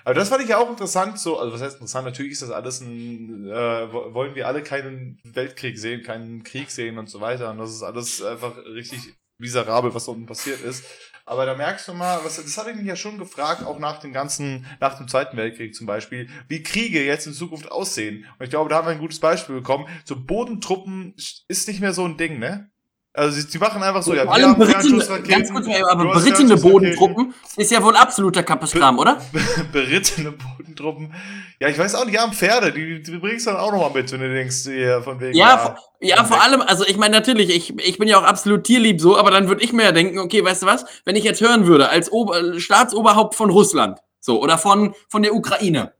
Aber 0.04 0.14
das 0.14 0.28
fand 0.28 0.42
ich 0.42 0.48
ja 0.48 0.58
auch 0.58 0.68
interessant, 0.68 1.18
so, 1.18 1.38
also 1.38 1.52
was 1.52 1.62
heißt 1.62 1.74
interessant, 1.74 2.06
natürlich 2.06 2.32
ist 2.32 2.42
das 2.42 2.50
alles 2.50 2.80
ein, 2.80 3.48
äh, 3.48 3.92
wollen 3.92 4.34
wir 4.34 4.48
alle 4.48 4.62
keinen 4.62 5.20
Weltkrieg 5.22 5.78
sehen, 5.78 6.02
keinen 6.02 6.42
Krieg 6.42 6.70
sehen 6.70 6.98
und 6.98 7.08
so 7.08 7.20
weiter. 7.20 7.50
Und 7.50 7.58
das 7.58 7.70
ist 7.70 7.82
alles 7.82 8.22
einfach 8.22 8.56
richtig 8.66 8.98
miserabel, 9.38 9.94
was 9.94 10.08
unten 10.08 10.26
passiert 10.26 10.60
ist. 10.60 10.84
Aber 11.24 11.46
da 11.46 11.54
merkst 11.54 11.86
du 11.88 11.94
mal, 11.94 12.24
was, 12.24 12.36
das 12.36 12.58
habe 12.58 12.70
ich 12.70 12.76
mich 12.76 12.86
ja 12.86 12.96
schon 12.96 13.18
gefragt, 13.18 13.64
auch 13.64 13.78
nach 13.78 14.00
dem 14.00 14.12
ganzen, 14.12 14.66
nach 14.80 14.96
dem 14.96 15.08
Zweiten 15.08 15.36
Weltkrieg 15.36 15.74
zum 15.74 15.86
Beispiel, 15.86 16.28
wie 16.48 16.62
Kriege 16.62 17.04
jetzt 17.04 17.26
in 17.26 17.32
Zukunft 17.32 17.70
aussehen. 17.70 18.26
Und 18.38 18.44
ich 18.44 18.50
glaube, 18.50 18.70
da 18.70 18.76
haben 18.76 18.86
wir 18.86 18.92
ein 18.92 18.98
gutes 18.98 19.20
Beispiel 19.20 19.56
bekommen. 19.56 19.86
So 20.04 20.16
Bodentruppen 20.24 21.14
ist 21.48 21.68
nicht 21.68 21.80
mehr 21.80 21.92
so 21.92 22.04
ein 22.04 22.16
Ding, 22.16 22.38
ne? 22.38 22.70
Also 23.14 23.38
sie, 23.38 23.46
sie 23.46 23.58
machen 23.58 23.82
einfach 23.82 24.02
so, 24.02 24.14
ja, 24.14 24.24
wir 24.24 24.32
haben 24.32 24.58
berittene, 24.58 25.22
ganz 25.28 25.52
kurz, 25.52 25.66
aber 25.68 26.14
berittene 26.14 26.56
Bodentruppen 26.56 27.34
ist 27.58 27.70
ja 27.70 27.82
wohl 27.82 27.94
absoluter 27.94 28.42
Kapeskram, 28.42 28.98
oder? 28.98 29.20
berittene 29.72 30.32
Bodentruppen. 30.32 31.12
Ja, 31.60 31.68
ich 31.68 31.76
weiß 31.76 31.94
auch 31.94 32.06
nicht, 32.06 32.14
ja, 32.14 32.26
Pferde, 32.30 32.72
die, 32.72 33.02
die 33.02 33.18
bringst 33.18 33.46
du 33.46 33.50
dann 33.50 33.60
auch 33.60 33.70
nochmal 33.70 33.90
mit, 33.90 34.10
wenn 34.12 34.20
du 34.20 34.32
denkst, 34.32 34.62
hier 34.64 35.02
von 35.02 35.20
wegen. 35.20 35.36
Ja, 35.36 35.76
ja, 36.00 36.16
ja 36.16 36.24
vor 36.24 36.42
allem, 36.42 36.62
also 36.62 36.86
ich 36.86 36.96
meine 36.96 37.14
natürlich, 37.14 37.50
ich, 37.50 37.78
ich 37.78 37.98
bin 37.98 38.08
ja 38.08 38.18
auch 38.18 38.24
absolut 38.24 38.64
tierlieb 38.64 38.98
so, 38.98 39.18
aber 39.18 39.30
dann 39.30 39.46
würde 39.46 39.62
ich 39.62 39.74
mir 39.74 39.82
ja 39.82 39.92
denken, 39.92 40.18
okay, 40.18 40.42
weißt 40.42 40.62
du 40.62 40.66
was, 40.66 40.86
wenn 41.04 41.14
ich 41.14 41.24
jetzt 41.24 41.42
hören 41.42 41.66
würde, 41.66 41.90
als 41.90 42.10
Ober 42.10 42.58
Staatsoberhaupt 42.58 43.34
von 43.34 43.50
Russland, 43.50 43.98
so, 44.20 44.40
oder 44.40 44.56
von, 44.56 44.94
von 45.10 45.22
der 45.22 45.34
Ukraine, 45.34 45.92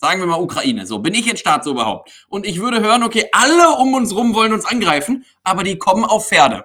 sagen 0.00 0.20
wir 0.20 0.26
mal 0.26 0.40
Ukraine, 0.40 0.86
so, 0.86 0.98
bin 0.98 1.14
ich 1.14 1.26
jetzt 1.26 1.40
Staatsoberhaupt. 1.40 2.10
Und 2.28 2.46
ich 2.46 2.60
würde 2.60 2.80
hören, 2.80 3.02
okay, 3.02 3.28
alle 3.32 3.76
um 3.76 3.94
uns 3.94 4.14
rum 4.14 4.34
wollen 4.34 4.52
uns 4.52 4.64
angreifen, 4.64 5.24
aber 5.44 5.62
die 5.62 5.78
kommen 5.78 6.04
auf 6.04 6.28
Pferde. 6.28 6.64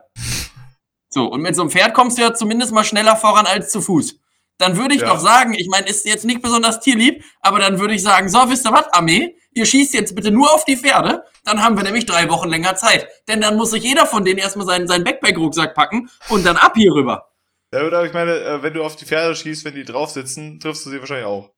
So, 1.09 1.25
und 1.27 1.41
mit 1.41 1.55
so 1.55 1.61
einem 1.61 1.71
Pferd 1.71 1.93
kommst 1.93 2.17
du 2.17 2.21
ja 2.21 2.33
zumindest 2.33 2.71
mal 2.73 2.83
schneller 2.83 3.15
voran 3.15 3.45
als 3.45 3.71
zu 3.71 3.81
Fuß. 3.81 4.19
Dann 4.57 4.77
würde 4.77 4.95
ich 4.95 5.01
ja. 5.01 5.07
doch 5.07 5.19
sagen, 5.19 5.53
ich 5.53 5.67
meine, 5.67 5.87
ist 5.87 6.05
jetzt 6.05 6.23
nicht 6.23 6.41
besonders 6.41 6.79
tierlieb, 6.79 7.23
aber 7.41 7.59
dann 7.59 7.79
würde 7.79 7.93
ich 7.93 8.01
sagen, 8.01 8.29
so, 8.29 8.49
wisst 8.49 8.65
ihr 8.65 8.71
was, 8.71 8.87
Armee, 8.93 9.35
ihr 9.53 9.65
schießt 9.65 9.93
jetzt 9.93 10.15
bitte 10.15 10.31
nur 10.31 10.53
auf 10.53 10.63
die 10.63 10.77
Pferde, 10.77 11.23
dann 11.43 11.61
haben 11.61 11.75
wir 11.75 11.83
nämlich 11.83 12.05
drei 12.05 12.29
Wochen 12.29 12.49
länger 12.49 12.75
Zeit. 12.75 13.07
Denn 13.27 13.41
dann 13.41 13.57
muss 13.57 13.71
sich 13.71 13.83
jeder 13.83 14.05
von 14.05 14.23
denen 14.23 14.39
erstmal 14.39 14.65
seinen, 14.65 14.87
seinen 14.87 15.03
Backpack-Rucksack 15.03 15.75
packen 15.75 16.09
und 16.29 16.45
dann 16.45 16.55
ab 16.55 16.73
hier 16.75 16.93
rüber. 16.93 17.29
Ja, 17.73 17.83
oder 17.83 18.05
ich 18.05 18.13
meine, 18.13 18.31
äh, 18.31 18.63
wenn 18.63 18.73
du 18.73 18.83
auf 18.83 18.95
die 18.95 19.05
Pferde 19.05 19.35
schießt, 19.35 19.65
wenn 19.65 19.75
die 19.75 19.83
drauf 19.83 20.11
sitzen, 20.11 20.61
triffst 20.61 20.85
du 20.85 20.89
sie 20.89 20.99
wahrscheinlich 20.99 21.25
auch. 21.25 21.54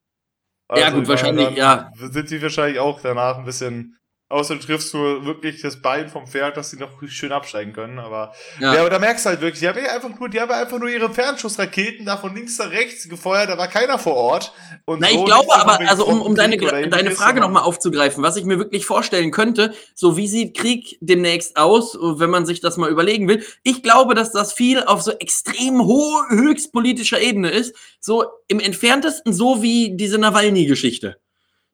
Also, 0.67 0.83
ja, 0.83 0.89
gut, 0.91 1.07
wahrscheinlich, 1.07 1.51
ja. 1.51 1.91
Sind 1.95 2.29
die 2.29 2.41
wahrscheinlich 2.41 2.79
auch 2.79 2.99
danach 3.01 3.37
ein 3.37 3.45
bisschen 3.45 3.97
Außer 4.29 4.55
du 4.55 4.61
triffst 4.61 4.93
nur 4.93 5.25
wirklich 5.25 5.61
das 5.61 5.81
Bein 5.81 6.09
vom 6.09 6.27
Pferd, 6.27 6.57
dass 6.57 6.71
sie 6.71 6.77
noch 6.77 6.89
schön 7.07 7.31
absteigen 7.31 7.71
können. 7.71 7.97
Aber 7.97 8.33
ja, 8.59 8.73
ja 8.73 8.81
aber 8.81 8.89
da 8.89 8.99
merkst 8.99 9.25
du 9.25 9.29
halt 9.29 9.39
wirklich, 9.39 9.61
die 9.61 9.69
haben 9.69 9.79
einfach 9.79 10.19
nur, 10.19 10.27
die 10.27 10.41
haben 10.41 10.51
einfach 10.51 10.79
nur 10.79 10.89
ihre 10.89 11.13
Fernschussraketen 11.13 12.05
da 12.05 12.17
von 12.17 12.35
links 12.35 12.57
nach 12.59 12.69
rechts 12.69 13.07
gefeuert, 13.07 13.49
da 13.49 13.57
war 13.57 13.69
keiner 13.69 13.97
vor 13.97 14.15
Ort. 14.15 14.51
Und 14.83 14.99
Na, 14.99 15.07
so 15.07 15.19
ich 15.19 15.25
glaube 15.25 15.55
aber, 15.55 15.79
also 15.87 16.05
um, 16.05 16.21
um 16.21 16.35
deine, 16.35 16.57
deine 16.57 17.11
Frage 17.11 17.39
nochmal 17.39 17.63
aufzugreifen, 17.63 18.21
was 18.21 18.35
ich 18.35 18.43
mir 18.43 18.57
wirklich 18.57 18.85
vorstellen 18.85 19.31
könnte, 19.31 19.73
so 19.95 20.17
wie 20.17 20.27
sieht 20.27 20.57
Krieg 20.57 20.97
demnächst 20.99 21.55
aus, 21.55 21.97
wenn 21.97 22.29
man 22.29 22.45
sich 22.45 22.59
das 22.59 22.75
mal 22.75 22.89
überlegen 22.89 23.29
will. 23.29 23.45
Ich 23.63 23.81
glaube, 23.81 24.13
dass 24.13 24.33
das 24.33 24.51
viel 24.51 24.83
auf 24.83 25.01
so 25.01 25.11
extrem 25.11 25.81
hohe, 25.85 26.27
höchstpolitischer 26.29 27.21
Ebene 27.21 27.49
ist, 27.49 27.73
so 28.01 28.25
im 28.49 28.59
entferntesten 28.59 29.31
so 29.31 29.61
wie 29.61 29.95
diese 29.95 30.17
Nawalny-Geschichte. 30.17 31.17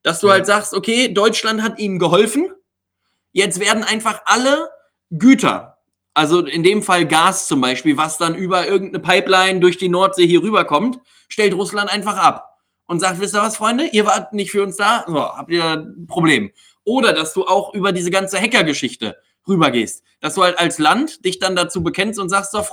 Dass 0.03 0.19
du 0.19 0.27
ja. 0.27 0.33
halt 0.33 0.45
sagst, 0.45 0.73
okay, 0.73 1.13
Deutschland 1.13 1.61
hat 1.61 1.79
ihnen 1.79 1.97
geholfen. 1.97 2.51
Jetzt 3.31 3.59
werden 3.59 3.83
einfach 3.83 4.21
alle 4.25 4.69
Güter, 5.09 5.77
also 6.13 6.45
in 6.45 6.63
dem 6.63 6.83
Fall 6.83 7.07
Gas 7.07 7.47
zum 7.47 7.61
Beispiel, 7.61 7.97
was 7.97 8.17
dann 8.17 8.35
über 8.35 8.67
irgendeine 8.67 9.01
Pipeline 9.01 9.59
durch 9.59 9.77
die 9.77 9.89
Nordsee 9.89 10.27
hier 10.27 10.43
rüberkommt, 10.43 10.99
stellt 11.27 11.53
Russland 11.53 11.91
einfach 11.91 12.17
ab 12.17 12.59
und 12.85 12.99
sagt, 12.99 13.19
wisst 13.19 13.35
ihr 13.35 13.41
was, 13.41 13.57
Freunde, 13.57 13.87
ihr 13.87 14.05
wart 14.05 14.33
nicht 14.33 14.51
für 14.51 14.61
uns 14.61 14.77
da, 14.77 15.03
so, 15.07 15.19
habt 15.19 15.51
ihr 15.51 15.63
ein 15.63 16.05
Problem. 16.07 16.51
Oder 16.83 17.13
dass 17.13 17.33
du 17.33 17.45
auch 17.45 17.73
über 17.73 17.91
diese 17.91 18.11
ganze 18.11 18.39
Hackergeschichte 18.39 19.17
rübergehst. 19.47 20.03
Dass 20.19 20.35
du 20.35 20.43
halt 20.43 20.59
als 20.59 20.79
Land 20.79 21.25
dich 21.25 21.39
dann 21.39 21.55
dazu 21.55 21.83
bekennst 21.83 22.19
und 22.19 22.29
sagst, 22.29 22.51
so, 22.51 22.63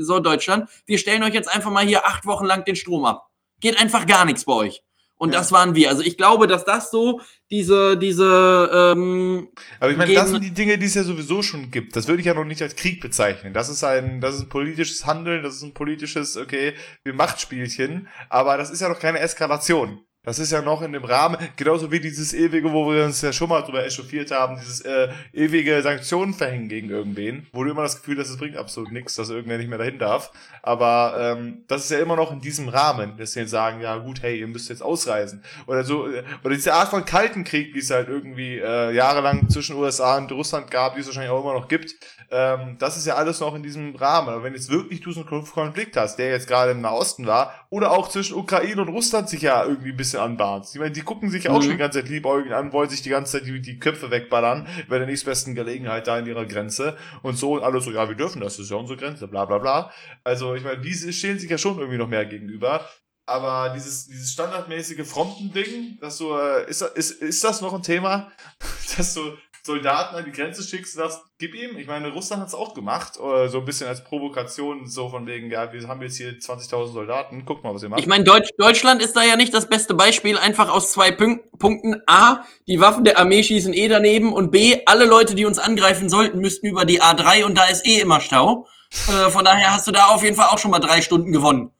so 0.00 0.20
Deutschland, 0.20 0.68
wir 0.86 0.98
stellen 0.98 1.22
euch 1.22 1.34
jetzt 1.34 1.48
einfach 1.48 1.70
mal 1.70 1.84
hier 1.84 2.06
acht 2.06 2.26
Wochen 2.26 2.44
lang 2.44 2.64
den 2.64 2.76
Strom 2.76 3.04
ab. 3.04 3.28
Geht 3.60 3.80
einfach 3.80 4.06
gar 4.06 4.24
nichts 4.24 4.44
bei 4.44 4.52
euch. 4.52 4.82
Und 5.20 5.34
ja. 5.34 5.38
das 5.38 5.52
waren 5.52 5.74
wir. 5.74 5.90
Also 5.90 6.02
ich 6.02 6.16
glaube, 6.16 6.46
dass 6.46 6.64
das 6.64 6.90
so 6.90 7.20
diese, 7.50 7.98
diese. 7.98 8.70
Ähm, 8.72 9.48
Aber 9.78 9.90
ich 9.90 9.98
meine, 9.98 10.14
das 10.14 10.30
sind 10.30 10.42
die 10.42 10.54
Dinge, 10.54 10.78
die 10.78 10.86
es 10.86 10.94
ja 10.94 11.02
sowieso 11.04 11.42
schon 11.42 11.70
gibt. 11.70 11.94
Das 11.94 12.08
würde 12.08 12.20
ich 12.20 12.26
ja 12.26 12.32
noch 12.32 12.46
nicht 12.46 12.62
als 12.62 12.74
Krieg 12.74 13.02
bezeichnen. 13.02 13.52
Das 13.52 13.68
ist 13.68 13.84
ein, 13.84 14.22
das 14.22 14.36
ist 14.36 14.40
ein 14.44 14.48
politisches 14.48 15.04
Handeln, 15.04 15.42
das 15.42 15.56
ist 15.56 15.62
ein 15.62 15.74
politisches, 15.74 16.38
okay, 16.38 16.72
wir 17.04 17.12
Machtspielchen. 17.12 18.08
Aber 18.30 18.56
das 18.56 18.70
ist 18.70 18.80
ja 18.80 18.88
noch 18.88 18.98
keine 18.98 19.18
Eskalation. 19.18 20.00
Das 20.22 20.38
ist 20.38 20.52
ja 20.52 20.60
noch 20.60 20.82
in 20.82 20.92
dem 20.92 21.04
Rahmen, 21.04 21.38
genauso 21.56 21.90
wie 21.90 21.98
dieses 21.98 22.34
ewige, 22.34 22.70
wo 22.72 22.92
wir 22.92 23.06
uns 23.06 23.22
ja 23.22 23.32
schon 23.32 23.48
mal 23.48 23.62
drüber 23.62 23.86
echauffiert 23.86 24.30
haben, 24.30 24.58
dieses 24.60 24.82
äh, 24.82 25.08
ewige 25.32 25.80
Sanktionen 25.80 26.34
verhängen 26.34 26.68
gegen 26.68 26.90
irgendwen, 26.90 27.46
wo 27.52 27.64
du 27.64 27.70
immer 27.70 27.84
das 27.84 27.96
Gefühl 27.96 28.18
hast, 28.18 28.28
es 28.28 28.36
bringt 28.36 28.58
absolut 28.58 28.92
nichts, 28.92 29.14
dass 29.14 29.30
irgendwer 29.30 29.56
nicht 29.56 29.70
mehr 29.70 29.78
dahin 29.78 29.98
darf. 29.98 30.30
Aber 30.62 31.16
ähm, 31.18 31.64
das 31.68 31.84
ist 31.84 31.90
ja 31.90 32.00
immer 32.00 32.16
noch 32.16 32.32
in 32.32 32.42
diesem 32.42 32.68
Rahmen, 32.68 33.16
dass 33.16 33.32
sie 33.32 33.46
sagen, 33.46 33.80
ja 33.80 33.96
gut, 33.96 34.20
hey, 34.20 34.38
ihr 34.38 34.46
müsst 34.46 34.68
jetzt 34.68 34.82
ausreisen. 34.82 35.42
Oder 35.66 35.84
so, 35.84 36.06
äh, 36.06 36.22
oder 36.44 36.54
diese 36.54 36.74
Art 36.74 36.90
von 36.90 37.06
Kalten 37.06 37.44
Krieg, 37.44 37.74
wie 37.74 37.78
es 37.78 37.90
halt 37.90 38.08
irgendwie 38.08 38.58
äh, 38.58 38.92
jahrelang 38.92 39.48
zwischen 39.48 39.76
USA 39.76 40.18
und 40.18 40.30
Russland 40.32 40.70
gab, 40.70 40.96
die 40.96 41.00
es 41.00 41.06
wahrscheinlich 41.06 41.30
auch 41.30 41.42
immer 41.42 41.54
noch 41.54 41.68
gibt, 41.68 41.94
ähm, 42.30 42.76
das 42.78 42.98
ist 42.98 43.06
ja 43.06 43.14
alles 43.14 43.40
noch 43.40 43.54
in 43.54 43.62
diesem 43.62 43.96
Rahmen. 43.96 44.28
Aber 44.28 44.42
wenn 44.42 44.52
jetzt 44.52 44.70
wirklich 44.70 45.00
du 45.00 45.12
so 45.12 45.20
einen 45.20 45.44
Konflikt 45.46 45.96
hast, 45.96 46.16
der 46.16 46.30
jetzt 46.30 46.46
gerade 46.46 46.72
im 46.72 46.82
Nahosten 46.82 47.26
war, 47.26 47.54
oder 47.70 47.92
auch 47.92 48.08
zwischen 48.08 48.36
Ukraine 48.36 48.82
und 48.82 48.88
Russland 48.88 49.28
sich 49.30 49.42
ja 49.42 49.64
irgendwie 49.64 49.92
bisschen 49.92 50.09
bisschen 50.10 50.20
anbahnst. 50.24 50.74
Ich 50.74 50.80
meine, 50.80 50.92
die 50.92 51.02
gucken 51.02 51.30
sich 51.30 51.44
ja 51.44 51.50
auch 51.52 51.58
Mhm. 51.58 51.62
schon 51.62 51.70
die 51.72 51.78
ganze 51.78 52.00
Zeit 52.00 52.08
liebäugend 52.10 52.52
an, 52.52 52.72
wollen 52.72 52.90
sich 52.90 53.02
die 53.02 53.10
ganze 53.10 53.38
Zeit 53.38 53.46
die, 53.46 53.60
die 53.60 53.78
Köpfe 53.78 54.10
wegballern, 54.10 54.66
bei 54.88 54.98
der 54.98 55.06
nächstbesten 55.06 55.54
Gelegenheit 55.54 56.06
da 56.06 56.18
in 56.18 56.26
ihrer 56.26 56.46
Grenze 56.46 56.96
und 57.22 57.36
so 57.36 57.54
und 57.54 57.62
alle 57.62 57.80
so, 57.80 57.90
ja, 57.90 58.08
wir 58.08 58.16
dürfen 58.16 58.40
das, 58.40 58.56
das 58.56 58.64
ist 58.64 58.70
ja 58.70 58.76
unsere 58.76 58.98
Grenze, 58.98 59.28
bla 59.28 59.44
bla 59.44 59.58
bla. 59.58 59.92
Also, 60.24 60.54
ich 60.54 60.64
meine, 60.64 60.80
die 60.80 60.92
stehen 61.12 61.38
sich 61.38 61.50
ja 61.50 61.58
schon 61.58 61.78
irgendwie 61.78 61.98
noch 61.98 62.08
mehr 62.08 62.26
gegenüber. 62.26 62.84
Aber 63.26 63.72
dieses, 63.74 64.06
dieses 64.08 64.32
standardmäßige 64.32 65.06
Frontending, 65.06 65.98
dass 66.00 66.18
du, 66.18 66.34
äh, 66.34 66.68
ist, 66.68 66.82
ist, 66.82 67.12
ist 67.22 67.44
das 67.44 67.60
noch 67.60 67.72
ein 67.72 67.82
Thema, 67.82 68.32
dass 68.96 69.14
du 69.14 69.20
Soldaten 69.62 70.16
an 70.16 70.24
die 70.24 70.32
Grenze 70.32 70.62
schickst 70.62 70.96
und 70.96 71.02
sagst, 71.02 71.20
gib 71.38 71.54
ihm? 71.54 71.76
Ich 71.78 71.86
meine, 71.86 72.08
Russland 72.08 72.42
hat 72.42 72.48
es 72.48 72.54
auch 72.54 72.74
gemacht, 72.74 73.18
äh, 73.18 73.48
so 73.48 73.58
ein 73.58 73.64
bisschen 73.64 73.88
als 73.88 74.04
Provokation, 74.04 74.86
so 74.86 75.08
von 75.08 75.26
wegen, 75.26 75.50
ja, 75.50 75.72
wir 75.72 75.86
haben 75.88 76.02
jetzt 76.02 76.16
hier 76.16 76.38
20.000 76.38 76.92
Soldaten, 76.92 77.44
guck 77.44 77.62
mal, 77.62 77.74
was 77.74 77.82
ihr 77.82 77.88
macht. 77.88 78.00
Ich 78.00 78.06
meine, 78.06 78.24
Deutsch, 78.24 78.50
Deutschland 78.58 79.02
ist 79.02 79.16
da 79.16 79.22
ja 79.22 79.36
nicht 79.36 79.52
das 79.52 79.68
beste 79.68 79.94
Beispiel, 79.94 80.38
einfach 80.38 80.70
aus 80.70 80.92
zwei 80.92 81.10
Punk 81.10 81.42
Punkten. 81.58 82.00
A, 82.06 82.44
die 82.66 82.80
Waffen 82.80 83.04
der 83.04 83.18
Armee 83.18 83.42
schießen 83.42 83.74
eh 83.74 83.88
daneben 83.88 84.32
und 84.32 84.50
B, 84.50 84.80
alle 84.86 85.04
Leute, 85.04 85.34
die 85.34 85.44
uns 85.44 85.58
angreifen 85.58 86.08
sollten, 86.08 86.38
müssten 86.38 86.66
über 86.66 86.84
die 86.84 87.02
A3 87.02 87.44
und 87.44 87.56
da 87.56 87.64
ist 87.64 87.86
eh 87.86 88.00
immer 88.00 88.20
Stau. 88.20 88.66
Äh, 89.08 89.30
von 89.30 89.44
daher 89.44 89.72
hast 89.72 89.86
du 89.86 89.92
da 89.92 90.06
auf 90.06 90.22
jeden 90.22 90.36
Fall 90.36 90.48
auch 90.48 90.58
schon 90.58 90.70
mal 90.70 90.80
drei 90.80 91.02
Stunden 91.02 91.32
gewonnen. 91.32 91.70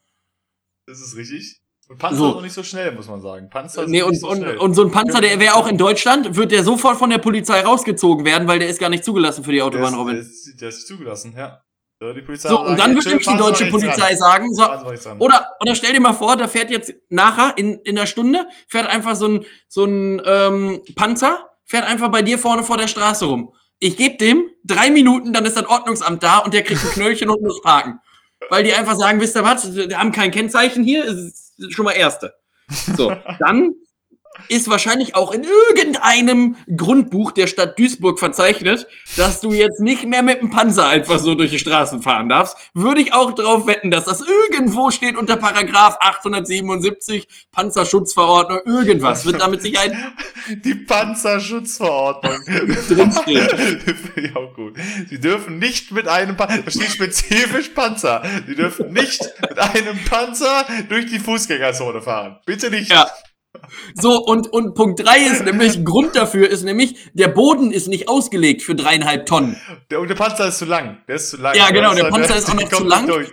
Das 0.87 1.01
ist 1.01 1.17
richtig. 1.17 1.60
Und 1.91 1.99
Panzer 1.99 2.17
So. 2.19 2.29
ist 2.29 2.35
noch 2.37 2.43
nicht 2.43 2.53
so 2.53 2.63
schnell, 2.63 2.93
muss 2.93 3.09
man 3.09 3.21
sagen. 3.21 3.51
Panzer 3.51 3.83
sind 3.83 3.91
Nee, 3.91 4.03
und, 4.03 4.11
nicht 4.11 4.21
so 4.21 4.31
und, 4.31 4.37
schnell. 4.39 4.59
und 4.59 4.75
so 4.75 4.83
ein 4.85 4.93
Panzer, 4.93 5.21
der 5.21 5.41
wäre 5.41 5.57
auch 5.57 5.67
in 5.67 5.77
Deutschland, 5.77 6.37
wird 6.37 6.53
der 6.53 6.63
sofort 6.63 6.97
von 6.99 7.11
der 7.11 7.19
Polizei 7.19 7.63
rausgezogen 7.63 8.25
werden, 8.25 8.47
weil 8.47 8.61
der 8.61 8.69
ist 8.69 8.79
gar 8.79 8.91
nicht 8.91 9.05
zugelassen 9.05 9.43
für 9.43 9.51
die 9.51 9.57
der, 9.57 9.67
Autobahn, 9.67 9.87
ist, 9.87 9.93
der, 9.93 9.99
Robin. 9.99 10.17
ist, 10.17 10.61
der 10.61 10.69
ist 10.69 10.87
zugelassen, 10.87 11.35
ja. 11.37 11.61
Die 12.01 12.23
Polizei 12.23 12.49
So, 12.49 12.61
und 12.65 12.79
dann 12.79 12.95
wird 12.95 13.05
nämlich 13.07 13.27
die 13.27 13.37
deutsche 13.37 13.67
Polizei 13.67 14.15
sagen, 14.15 14.47
so. 14.55 14.63
Oder, 15.19 15.49
oder 15.61 15.75
stell 15.75 15.93
dir 15.93 16.01
mal 16.01 16.13
vor, 16.15 16.37
da 16.37 16.47
fährt 16.47 16.71
jetzt 16.71 16.95
nachher 17.11 17.59
in, 17.59 17.81
in 17.81 17.97
der 17.97 18.07
Stunde, 18.07 18.47
fährt 18.69 18.87
einfach 18.89 19.17
so 19.17 19.27
ein, 19.27 19.45
so 19.69 19.85
ein 19.85 20.23
ähm, 20.25 20.81
Panzer, 20.95 21.45
fährt 21.67 21.85
einfach 21.87 22.09
bei 22.09 22.23
dir 22.23 22.39
vorne 22.39 22.63
vor 22.63 22.79
der 22.79 22.87
Straße 22.89 23.25
rum. 23.27 23.53
Ich 23.81 23.97
gebe 23.97 24.17
dem 24.17 24.45
drei 24.65 24.91
Minuten, 24.91 25.33
dann 25.33 25.45
ist 25.45 25.57
das 25.57 25.67
Ordnungsamt 25.67 26.23
da 26.23 26.39
und 26.39 26.55
der 26.55 26.63
kriegt 26.63 26.83
ein 26.85 26.91
Knöllchen 26.93 27.29
und 27.31 27.43
muss 27.43 27.61
parken. 27.61 27.99
Weil 28.49 28.65
die 28.65 28.73
einfach 28.73 28.97
sagen, 28.97 29.21
wisst 29.21 29.37
ihr 29.37 29.45
was, 29.45 29.75
wir 29.75 29.99
haben 29.99 30.13
kein 30.13 30.31
Kennzeichen 30.31 30.83
hier, 30.83 31.05
ist 31.05 31.53
schon 31.73 31.85
mal 31.85 31.93
Erste. 31.93 32.35
So, 32.97 33.15
dann 33.39 33.75
ist 34.49 34.69
wahrscheinlich 34.69 35.15
auch 35.15 35.33
in 35.33 35.45
irgendeinem 35.45 36.57
Grundbuch 36.77 37.33
der 37.33 37.47
Stadt 37.47 37.79
Duisburg 37.79 38.19
verzeichnet, 38.19 38.87
dass 39.17 39.41
du 39.41 39.53
jetzt 39.53 39.81
nicht 39.81 40.05
mehr 40.07 40.23
mit 40.23 40.41
dem 40.41 40.51
Panzer 40.51 40.87
einfach 40.89 41.19
so 41.19 41.35
durch 41.35 41.51
die 41.51 41.59
Straßen 41.59 42.03
fahren 42.03 42.29
darfst. 42.29 42.57
Würde 42.75 43.01
ich 43.01 43.13
auch 43.13 43.33
drauf 43.33 43.67
wetten, 43.67 43.91
dass 43.91 44.05
das 44.05 44.23
irgendwo 44.23 44.91
steht 44.91 45.17
unter 45.17 45.37
Paragraph 45.37 45.97
877 46.01 47.27
Panzerschutzverordnung, 47.53 48.61
irgendwas 48.65 49.25
wird 49.25 49.41
damit 49.41 49.63
Sicherheit 49.63 49.95
Die 50.65 50.75
Panzerschutzverordnung. 50.75 52.41
Drinsteht. 52.89 54.35
Auch 54.35 54.55
gut. 54.55 54.75
Sie 55.09 55.19
dürfen 55.19 55.59
nicht 55.59 55.93
mit 55.93 56.09
einem 56.09 56.37
Panzer, 56.37 56.63
da 56.63 56.71
steht 56.71 56.91
spezifisch 56.91 57.69
Panzer. 57.71 58.23
Sie 58.47 58.55
dürfen 58.55 58.93
nicht 58.93 59.21
mit 59.41 59.59
einem 59.59 59.99
Panzer 60.05 60.67
durch 60.89 61.07
die 61.07 61.19
Fußgängerzone 61.19 62.03
fahren. 62.03 62.39
Bitte 62.47 62.71
nicht. 62.71 62.91
Ja. 62.91 63.07
So, 63.95 64.25
und, 64.25 64.53
und 64.53 64.75
Punkt 64.75 65.05
drei 65.05 65.19
ist 65.19 65.45
nämlich, 65.45 65.85
Grund 65.85 66.15
dafür 66.17 66.49
ist 66.49 66.63
nämlich, 66.63 67.11
der 67.15 67.29
Boden 67.29 67.73
ist 67.73 67.89
nicht 67.89 68.09
ausgelegt 68.09 68.63
für 68.63 68.75
dreieinhalb 68.75 69.27
Tonnen. 69.27 69.57
Der, 69.91 70.01
und 70.01 70.09
der 70.09 70.15
Panzer 70.15 70.49
ist 70.49 70.59
zu 70.59 70.65
lang. 70.65 70.99
Der 71.09 71.17
ist 71.17 71.31
zu 71.31 71.37
lang. 71.37 71.57
Ja, 71.57 71.71
genau, 71.71 71.95
der 71.95 72.05
Panzer 72.05 72.37
ist 72.37 72.49
auch 72.51 72.55
noch 72.55 72.69
zu 72.69 72.85
lang. 72.85 73.07
durch. 73.07 73.29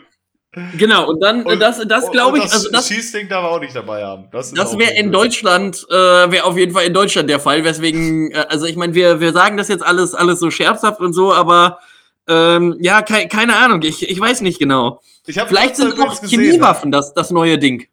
Genau, 0.75 1.07
und 1.07 1.21
dann, 1.21 1.43
Und- 1.43 1.59
das, 1.59 1.79
das 1.87 2.09
glaube 2.09 2.39
ich, 2.39 2.43
also 2.45 2.71
das, 2.71 2.87
Schießding 2.87 3.29
darf 3.29 3.43
er 3.43 3.51
auch 3.51 3.59
nicht 3.59 3.75
dabei 3.75 4.03
haben. 4.03 4.27
Das, 4.31 4.51
Das 4.53 4.77
wäre 4.79 4.93
in. 4.95 5.11
Deutschland, 5.11 5.85
äh, 5.89 5.93
wäre 5.93 6.45
auf 6.45 6.57
jeden 6.57 6.73
Fall 6.73 6.85
in 6.85 6.93
Deutschland 6.93 7.29
der 7.29 7.39
Fall, 7.39 7.63
weswegen, 7.63 8.31
äh, 8.31 8.45
also 8.49 8.65
ich 8.65 8.75
meine, 8.75 8.95
wir, 8.95 9.19
wir 9.19 9.33
sagen 9.33 9.57
das 9.57 9.67
jetzt 9.67 9.85
alles, 9.85 10.15
alles 10.15 10.39
so 10.39 10.49
scherzhaft 10.49 10.99
und 10.99 11.13
so, 11.13 11.31
aber 11.31 11.79
ähm, 12.27 12.75
ja, 12.79 13.03
kei 13.03 13.25
keine 13.27 13.55
Ahnung, 13.55 13.83
ich, 13.83 14.09
ich 14.09 14.19
weiß 14.19 14.41
nicht 14.41 14.57
genau. 14.57 15.01
Ich 15.27 15.39
Vielleicht 15.39 15.75
sind 15.75 15.99
auch 15.99 16.19
Chemiewaffen 16.23 16.91
das, 16.91 17.13
das 17.13 17.29
neue 17.29 17.59
Ding. 17.59 17.85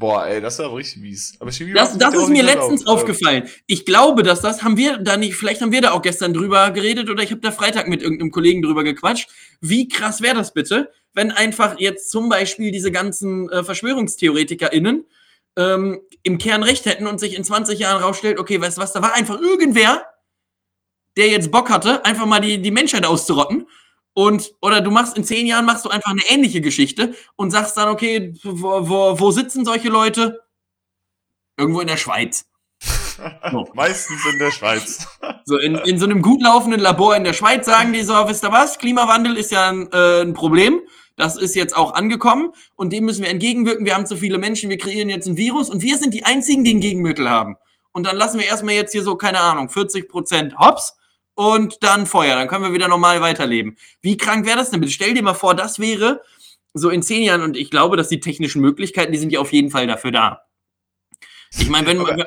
Boah, 0.00 0.26
ey, 0.26 0.40
das 0.40 0.54
ist 0.54 0.60
aber 0.60 0.76
richtig 0.76 1.02
mies. 1.02 1.34
Aber 1.40 1.50
Das, 1.50 1.58
Chemiewaffen 1.58 1.98
das 1.98 2.14
ja 2.14 2.22
ist 2.22 2.28
mir 2.30 2.42
letztens 2.42 2.80
erlaubt. 2.80 3.02
aufgefallen. 3.02 3.48
Ich 3.66 3.84
glaube, 3.84 4.22
dass 4.22 4.40
das 4.40 4.62
haben 4.62 4.78
wir 4.78 4.96
da 4.96 5.18
nicht, 5.18 5.34
vielleicht 5.34 5.60
haben 5.60 5.72
wir 5.72 5.82
da 5.82 5.90
auch 5.90 6.00
gestern 6.00 6.32
drüber 6.32 6.70
geredet 6.70 7.10
oder 7.10 7.22
ich 7.22 7.30
habe 7.30 7.42
da 7.42 7.52
Freitag 7.52 7.86
mit 7.86 8.00
irgendeinem 8.02 8.30
Kollegen 8.30 8.62
drüber 8.62 8.82
gequatscht. 8.82 9.28
Wie 9.60 9.88
krass 9.88 10.22
wäre 10.22 10.36
das 10.36 10.54
bitte, 10.54 10.90
wenn 11.12 11.30
einfach 11.30 11.78
jetzt 11.78 12.10
zum 12.10 12.30
Beispiel 12.30 12.72
diese 12.72 12.90
ganzen 12.90 13.50
äh, 13.50 13.62
VerschwörungstheoretikerInnen 13.62 15.04
ähm, 15.56 16.00
im 16.22 16.38
Kern 16.38 16.62
recht 16.62 16.86
hätten 16.86 17.06
und 17.06 17.20
sich 17.20 17.36
in 17.36 17.44
20 17.44 17.78
Jahren 17.78 18.02
rausstellt, 18.02 18.38
okay, 18.38 18.58
weißt 18.58 18.78
du 18.78 18.80
was, 18.80 18.94
da 18.94 19.02
war 19.02 19.14
einfach 19.14 19.38
irgendwer, 19.38 20.06
der 21.18 21.28
jetzt 21.28 21.50
Bock 21.50 21.68
hatte, 21.68 22.06
einfach 22.06 22.24
mal 22.24 22.40
die, 22.40 22.62
die 22.62 22.70
Menschheit 22.70 23.04
auszurotten. 23.04 23.66
Und, 24.12 24.52
oder 24.60 24.80
du 24.80 24.90
machst 24.90 25.16
in 25.16 25.24
zehn 25.24 25.46
Jahren 25.46 25.64
machst 25.64 25.84
du 25.84 25.88
einfach 25.88 26.10
eine 26.10 26.22
ähnliche 26.28 26.60
Geschichte 26.60 27.14
und 27.36 27.50
sagst 27.50 27.76
dann, 27.76 27.88
okay, 27.88 28.34
wo, 28.42 28.88
wo, 28.88 29.20
wo 29.20 29.30
sitzen 29.30 29.64
solche 29.64 29.88
Leute? 29.88 30.40
Irgendwo 31.56 31.80
in 31.80 31.88
der 31.88 31.96
Schweiz. 31.96 32.46
So. 33.50 33.68
Meistens 33.74 34.24
in 34.32 34.38
der 34.38 34.50
Schweiz. 34.50 35.06
So 35.44 35.58
in, 35.58 35.74
in 35.74 35.98
so 35.98 36.06
einem 36.06 36.22
gut 36.22 36.40
laufenden 36.42 36.80
Labor 36.80 37.14
in 37.16 37.24
der 37.24 37.34
Schweiz 37.34 37.66
sagen 37.66 37.92
die 37.92 38.02
so, 38.02 38.14
wisst 38.28 38.44
ihr 38.44 38.52
was, 38.52 38.78
Klimawandel 38.78 39.36
ist 39.36 39.50
ja 39.50 39.68
ein, 39.68 39.92
äh, 39.92 40.22
ein 40.22 40.32
Problem. 40.32 40.80
Das 41.16 41.36
ist 41.36 41.54
jetzt 41.54 41.76
auch 41.76 41.92
angekommen 41.92 42.52
und 42.76 42.94
dem 42.94 43.04
müssen 43.04 43.22
wir 43.22 43.28
entgegenwirken. 43.28 43.84
Wir 43.84 43.94
haben 43.94 44.06
zu 44.06 44.16
viele 44.16 44.38
Menschen, 44.38 44.70
wir 44.70 44.78
kreieren 44.78 45.10
jetzt 45.10 45.26
ein 45.26 45.36
Virus 45.36 45.68
und 45.68 45.82
wir 45.82 45.98
sind 45.98 46.14
die 46.14 46.24
einzigen, 46.24 46.64
die 46.64 46.74
ein 46.74 46.80
Gegenmittel 46.80 47.28
haben. 47.28 47.56
Und 47.92 48.06
dann 48.06 48.16
lassen 48.16 48.38
wir 48.38 48.46
erstmal 48.46 48.74
jetzt 48.74 48.92
hier 48.92 49.02
so, 49.02 49.16
keine 49.16 49.40
Ahnung, 49.40 49.68
40 49.68 50.08
Prozent 50.08 50.56
Hops 50.58 50.96
und 51.40 51.82
dann 51.82 52.04
Feuer. 52.04 52.36
Dann 52.36 52.48
können 52.48 52.64
wir 52.64 52.74
wieder 52.74 52.88
normal 52.88 53.22
weiterleben. 53.22 53.78
Wie 54.02 54.18
krank 54.18 54.44
wäre 54.44 54.58
das 54.58 54.68
denn 54.68 54.80
bitte? 54.80 54.92
Stell 54.92 55.14
dir 55.14 55.22
mal 55.22 55.32
vor, 55.32 55.54
das 55.54 55.78
wäre 55.78 56.20
so 56.74 56.90
in 56.90 57.02
zehn 57.02 57.22
Jahren 57.22 57.40
und 57.40 57.56
ich 57.56 57.70
glaube, 57.70 57.96
dass 57.96 58.10
die 58.10 58.20
technischen 58.20 58.60
Möglichkeiten, 58.60 59.10
die 59.10 59.18
sind 59.18 59.32
ja 59.32 59.40
auf 59.40 59.50
jeden 59.50 59.70
Fall 59.70 59.86
dafür 59.86 60.12
da. 60.12 60.42
Ich 61.58 61.70
meine, 61.70 61.86
wenn 61.86 61.96
man, 61.96 62.24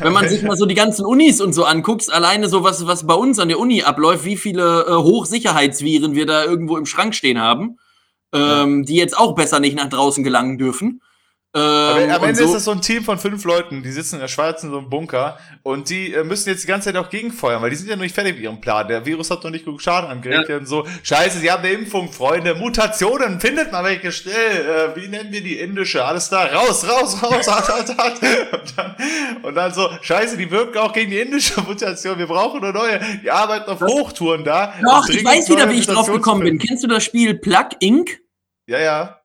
wenn 0.00 0.12
man 0.12 0.28
sich 0.28 0.42
mal 0.42 0.56
so 0.56 0.66
die 0.66 0.74
ganzen 0.74 1.06
Unis 1.06 1.40
und 1.40 1.52
so 1.52 1.64
anguckt, 1.64 2.12
alleine 2.12 2.48
so 2.48 2.64
was, 2.64 2.84
was 2.88 3.06
bei 3.06 3.14
uns 3.14 3.38
an 3.38 3.46
der 3.46 3.60
Uni 3.60 3.84
abläuft, 3.84 4.24
wie 4.24 4.36
viele 4.36 4.86
äh, 4.88 4.92
Hochsicherheitsviren 4.92 6.16
wir 6.16 6.26
da 6.26 6.44
irgendwo 6.44 6.76
im 6.76 6.84
Schrank 6.84 7.14
stehen 7.14 7.40
haben, 7.40 7.78
ähm, 8.34 8.84
die 8.84 8.96
jetzt 8.96 9.16
auch 9.16 9.36
besser 9.36 9.60
nicht 9.60 9.76
nach 9.76 9.88
draußen 9.88 10.24
gelangen 10.24 10.58
dürfen. 10.58 11.00
Ähm, 11.54 11.60
Aber 11.60 12.14
am 12.14 12.24
Ende 12.24 12.36
so. 12.36 12.44
ist 12.44 12.54
das 12.54 12.64
so 12.64 12.70
ein 12.70 12.80
Team 12.80 13.04
von 13.04 13.18
fünf 13.18 13.44
Leuten, 13.44 13.82
die 13.82 13.92
sitzen 13.92 14.14
in 14.14 14.20
der 14.22 14.28
Schweiz 14.28 14.62
in 14.62 14.70
so 14.70 14.78
einem 14.78 14.88
Bunker 14.88 15.38
und 15.62 15.90
die 15.90 16.14
äh, 16.14 16.24
müssen 16.24 16.48
jetzt 16.48 16.62
die 16.62 16.66
ganze 16.66 16.90
Zeit 16.90 16.96
auch 16.96 17.10
gegenfeuern, 17.10 17.60
weil 17.60 17.68
die 17.68 17.76
sind 17.76 17.90
ja 17.90 17.96
noch 17.96 18.04
nicht 18.04 18.14
fertig 18.14 18.36
mit 18.36 18.42
ihrem 18.42 18.58
Plan. 18.58 18.88
Der 18.88 19.04
Virus 19.04 19.30
hat 19.30 19.44
noch 19.44 19.50
nicht 19.50 19.66
genug 19.66 19.82
Schaden 19.82 20.08
angerichtet 20.08 20.60
und 20.60 20.66
so. 20.66 20.86
Scheiße, 21.02 21.40
sie 21.40 21.50
haben 21.50 21.62
eine 21.62 21.74
Impfung, 21.74 22.10
Freunde. 22.10 22.54
Mutationen, 22.54 23.38
findet 23.38 23.70
mal 23.70 23.84
welche 23.84 24.12
schnell. 24.12 24.94
Äh, 24.94 24.96
wie 24.96 25.08
nennen 25.08 25.30
wir 25.30 25.42
die 25.42 25.58
indische? 25.58 26.02
Alles 26.02 26.30
da, 26.30 26.46
raus, 26.46 26.88
raus, 26.88 27.22
raus, 27.22 27.46
hart, 27.46 27.68
hart, 27.68 27.98
hart. 27.98 28.20
Und 28.52 28.78
dann, 28.78 28.96
und 29.42 29.54
dann 29.54 29.74
so, 29.74 29.90
scheiße, 30.00 30.38
die 30.38 30.50
wirken 30.50 30.78
auch 30.78 30.94
gegen 30.94 31.10
die 31.10 31.18
indische 31.18 31.60
Mutation. 31.60 32.18
Wir 32.18 32.28
brauchen 32.28 32.64
eine 32.64 32.72
neue. 32.72 32.98
Die 33.22 33.30
arbeiten 33.30 33.70
auf 33.70 33.82
Hochtouren 33.82 34.42
da. 34.42 34.72
Doch, 34.82 35.06
ich 35.10 35.22
weiß 35.22 35.50
wieder, 35.50 35.68
wie 35.68 35.80
ich 35.80 35.86
drauf 35.86 36.10
gekommen 36.10 36.44
bin. 36.44 36.58
Kennst 36.58 36.82
du 36.82 36.88
das 36.88 37.04
Spiel 37.04 37.34
Plug 37.34 37.68
Inc? 37.80 38.22
Ja, 38.66 38.78
ja. 38.78 39.21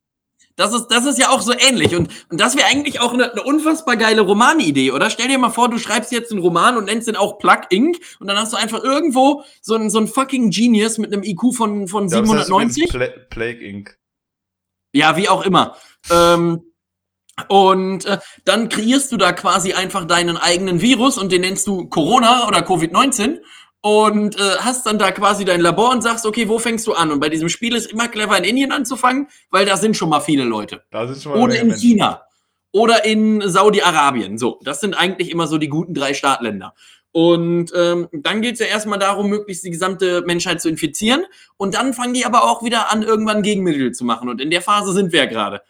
Das 0.57 0.73
ist, 0.73 0.87
das 0.87 1.05
ist 1.05 1.19
ja 1.19 1.29
auch 1.29 1.41
so 1.41 1.53
ähnlich. 1.53 1.95
Und, 1.95 2.09
und 2.29 2.41
das 2.41 2.57
wäre 2.57 2.67
eigentlich 2.67 2.99
auch 2.99 3.13
eine, 3.13 3.31
eine 3.31 3.43
unfassbar 3.43 3.95
geile 3.95 4.21
Romanidee, 4.21 4.91
oder? 4.91 5.11
Stell 5.11 5.27
dir 5.27 5.37
mal 5.37 5.51
vor, 5.51 5.69
du 5.69 5.77
schreibst 5.77 6.11
jetzt 6.11 6.31
einen 6.31 6.41
Roman 6.41 6.77
und 6.77 6.85
nennst 6.85 7.07
den 7.07 7.15
auch 7.15 7.37
Plug 7.37 7.61
Inc. 7.69 7.99
Und 8.19 8.27
dann 8.27 8.37
hast 8.37 8.53
du 8.53 8.57
einfach 8.57 8.83
irgendwo 8.83 9.43
so 9.61 9.75
einen, 9.75 9.91
so 9.91 9.99
einen 9.99 10.07
fucking 10.07 10.49
Genius 10.49 10.97
mit 10.97 11.13
einem 11.13 11.21
IQ 11.23 11.53
von, 11.55 11.87
von 11.87 12.09
Ja, 12.09 12.21
das 12.21 12.33
heißt 12.33 12.49
übrigens 12.49 12.75
790. 12.75 12.89
Pla 12.89 13.07
Plague 13.29 13.63
Inc. 13.63 13.97
Ja, 14.93 15.15
wie 15.15 15.29
auch 15.29 15.45
immer. 15.45 15.77
Ähm, 16.09 16.63
und 17.49 18.05
äh, 18.05 18.17
dann 18.45 18.67
kreierst 18.67 19.11
du 19.11 19.17
da 19.17 19.33
quasi 19.33 19.73
einfach 19.73 20.05
deinen 20.05 20.37
eigenen 20.37 20.81
Virus 20.81 21.19
und 21.19 21.31
den 21.31 21.41
nennst 21.41 21.67
du 21.67 21.87
Corona 21.87 22.47
oder 22.47 22.61
Covid-19 22.61 23.41
und 23.87 24.35
äh, 24.35 24.57
hast 24.59 24.85
dann 24.85 24.99
da 24.99 25.11
quasi 25.11 25.45
dein 25.45 25.61
Labor 25.61 25.91
und 25.91 26.01
sagst, 26.01 26.25
okay, 26.25 26.49
wo 26.49 26.59
fängst 26.59 26.85
du 26.87 26.93
an? 26.93 27.09
Und 27.09 27.21
bei 27.21 27.29
diesem 27.29 27.47
Spiel 27.47 27.73
ist 27.73 27.89
immer 27.89 28.09
clever 28.09 28.37
in 28.37 28.43
Indien 28.43 28.73
anzufangen, 28.73 29.29
weil 29.49 29.65
da 29.65 29.77
sind 29.77 29.95
schon 29.95 30.09
mal 30.09 30.19
viele 30.19 30.43
Leute. 30.43 30.83
Mal 31.25 31.37
Oder 31.37 31.61
in 31.61 31.67
Menge 31.67 31.79
China. 31.79 32.21
Oder 32.73 33.05
in 33.05 33.41
Saudi-Arabien. 33.47 34.37
So, 34.37 34.59
das 34.61 34.81
sind 34.81 34.93
eigentlich 34.93 35.31
immer 35.31 35.47
so 35.47 35.57
die 35.57 35.69
guten 35.69 35.93
drei 35.93 36.13
Startländer. 36.13 36.73
Und 37.13 37.71
ähm, 37.73 38.09
dann 38.11 38.41
geht 38.41 38.55
es 38.55 38.59
ja 38.59 38.65
erstmal 38.65 38.99
darum, 38.99 39.29
möglichst 39.29 39.63
die 39.63 39.71
gesamte 39.71 40.21
Menschheit 40.23 40.59
zu 40.59 40.67
infizieren. 40.67 41.23
Und 41.55 41.73
dann 41.75 41.93
fangen 41.93 42.13
die 42.13 42.25
aber 42.25 42.43
auch 42.43 42.63
wieder 42.63 42.91
an, 42.91 43.03
irgendwann 43.03 43.41
Gegenmittel 43.41 43.93
zu 43.93 44.03
machen. 44.03 44.27
Und 44.27 44.41
in 44.41 44.49
der 44.49 44.61
Phase 44.61 44.91
sind 44.91 45.13
wir 45.13 45.21
ja 45.21 45.29
gerade. 45.29 45.61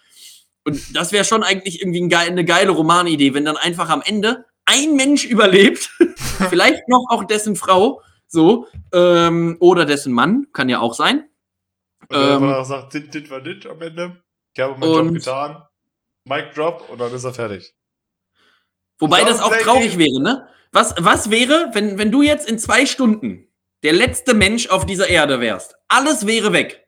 Und 0.66 0.96
das 0.96 1.12
wäre 1.12 1.24
schon 1.24 1.44
eigentlich 1.44 1.82
irgendwie 1.84 2.16
eine 2.16 2.46
geile 2.46 2.72
Romanidee, 2.72 3.36
wenn 3.36 3.46
dann 3.46 3.58
einfach 3.58 3.90
am 3.90 4.02
Ende 4.04 4.46
ein 4.66 4.96
Mensch 4.96 5.24
überlebt, 5.24 5.92
vielleicht 6.50 6.88
noch 6.88 7.06
auch 7.10 7.24
dessen 7.24 7.56
Frau, 7.56 8.02
so, 8.28 8.68
ähm, 8.94 9.58
oder 9.60 9.86
dessen 9.86 10.14
Mann, 10.14 10.48
kann 10.54 10.70
ja 10.70 10.80
auch 10.80 10.94
sein. 10.94 11.30
Und 12.10 12.18
dann 12.18 12.44
Ähm, 12.44 12.64
sagt, 12.64 12.94
dit, 12.94 13.14
dit 13.14 13.30
war 13.30 13.42
dit 13.42 13.66
am 13.66 13.82
Ende. 13.82 14.22
Ich 14.54 14.60
habe 14.62 14.78
meinen 14.78 15.06
Job 15.06 15.14
getan. 15.14 15.64
Mic 16.26 16.52
drop 16.54 16.90
und 16.90 17.00
dann 17.00 17.14
ist 17.14 17.24
er 17.24 17.34
fertig. 17.34 17.74
Wobei 19.00 19.24
das 19.24 19.42
auch 19.42 19.56
traurig 19.58 19.98
wäre, 19.98 20.22
ne? 20.22 20.48
Was, 20.72 20.96
was 20.98 21.30
wäre, 21.30 21.70
wenn, 21.74 21.98
wenn 21.98 22.12
du 22.12 22.22
jetzt 22.22 22.50
in 22.50 22.60
zwei 22.60 22.86
Stunden 22.86 23.48
der 23.84 23.94
letzte 23.94 24.34
Mensch 24.34 24.68
auf 24.70 24.86
dieser 24.86 25.08
Erde 25.08 25.40
wärst? 25.40 25.76
Alles 25.88 26.28
wäre 26.28 26.52
weg. 26.52 26.87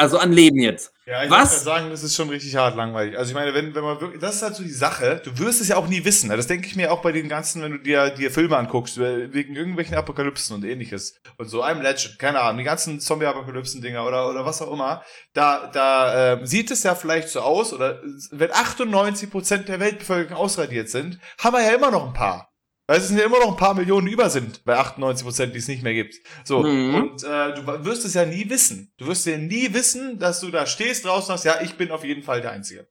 Also 0.00 0.18
an 0.18 0.32
Leben 0.32 0.58
jetzt. 0.60 0.92
Ja, 1.06 1.24
ich 1.24 1.30
Was? 1.30 1.50
muss 1.52 1.64
sagen, 1.64 1.90
das 1.90 2.04
ist 2.04 2.14
schon 2.14 2.28
richtig 2.28 2.54
hart 2.54 2.76
langweilig. 2.76 3.18
Also 3.18 3.30
ich 3.30 3.34
meine, 3.34 3.52
wenn, 3.52 3.74
wenn 3.74 3.82
man 3.82 4.00
wirklich, 4.00 4.20
das 4.20 4.36
ist 4.36 4.42
halt 4.42 4.54
so 4.54 4.62
die 4.62 4.70
Sache, 4.70 5.20
du 5.24 5.36
wirst 5.38 5.60
es 5.60 5.66
ja 5.68 5.76
auch 5.76 5.88
nie 5.88 6.04
wissen. 6.04 6.28
Das 6.30 6.46
denke 6.46 6.68
ich 6.68 6.76
mir 6.76 6.92
auch 6.92 7.02
bei 7.02 7.10
den 7.10 7.28
ganzen, 7.28 7.62
wenn 7.62 7.72
du 7.72 7.78
dir, 7.78 8.10
dir 8.10 8.30
Filme 8.30 8.56
anguckst, 8.56 8.96
über- 8.96 9.32
wegen 9.34 9.56
irgendwelchen 9.56 9.96
Apokalypsen 9.96 10.54
und 10.54 10.64
ähnliches. 10.64 11.16
Und 11.36 11.48
so, 11.48 11.64
I'm 11.64 11.82
Legend, 11.82 12.16
keine 12.20 12.40
Ahnung, 12.40 12.58
die 12.58 12.64
ganzen 12.64 13.00
Zombie-Apokalypsen-Dinger 13.00 14.06
oder, 14.06 14.28
oder 14.30 14.44
was 14.46 14.62
auch 14.62 14.72
immer. 14.72 15.02
Da, 15.32 15.68
da 15.72 16.34
äh, 16.34 16.46
sieht 16.46 16.70
es 16.70 16.84
ja 16.84 16.94
vielleicht 16.94 17.28
so 17.30 17.40
aus, 17.40 17.72
oder 17.72 18.00
wenn 18.30 18.50
98% 18.52 19.64
der 19.64 19.80
Weltbevölkerung 19.80 20.36
ausradiert 20.40 20.88
sind, 20.90 21.18
haben 21.40 21.54
wir 21.56 21.62
ja 21.64 21.74
immer 21.74 21.90
noch 21.90 22.06
ein 22.06 22.12
paar. 22.12 22.52
Weil 22.88 22.98
es 23.00 23.08
sind 23.08 23.18
ja 23.18 23.26
immer 23.26 23.38
noch 23.38 23.50
ein 23.50 23.56
paar 23.56 23.74
Millionen 23.74 24.06
über 24.06 24.30
sind, 24.30 24.64
bei 24.64 24.76
98 24.78 25.22
Prozent, 25.24 25.54
die 25.54 25.58
es 25.58 25.68
nicht 25.68 25.82
mehr 25.82 25.92
gibt. 25.92 26.14
So, 26.44 26.62
Mhm. 26.62 26.94
und 26.94 27.22
äh, 27.22 27.54
du 27.54 27.84
wirst 27.84 28.04
es 28.06 28.14
ja 28.14 28.24
nie 28.24 28.48
wissen. 28.48 28.92
Du 28.96 29.06
wirst 29.06 29.26
ja 29.26 29.36
nie 29.36 29.72
wissen, 29.74 30.18
dass 30.18 30.40
du 30.40 30.50
da 30.50 30.64
stehst 30.66 31.04
draußen 31.04 31.30
und 31.32 31.38
sagst, 31.38 31.44
ja, 31.44 31.62
ich 31.64 31.74
bin 31.76 31.90
auf 31.90 32.02
jeden 32.02 32.22
Fall 32.22 32.40
der 32.40 32.52
Einzige. 32.52 32.88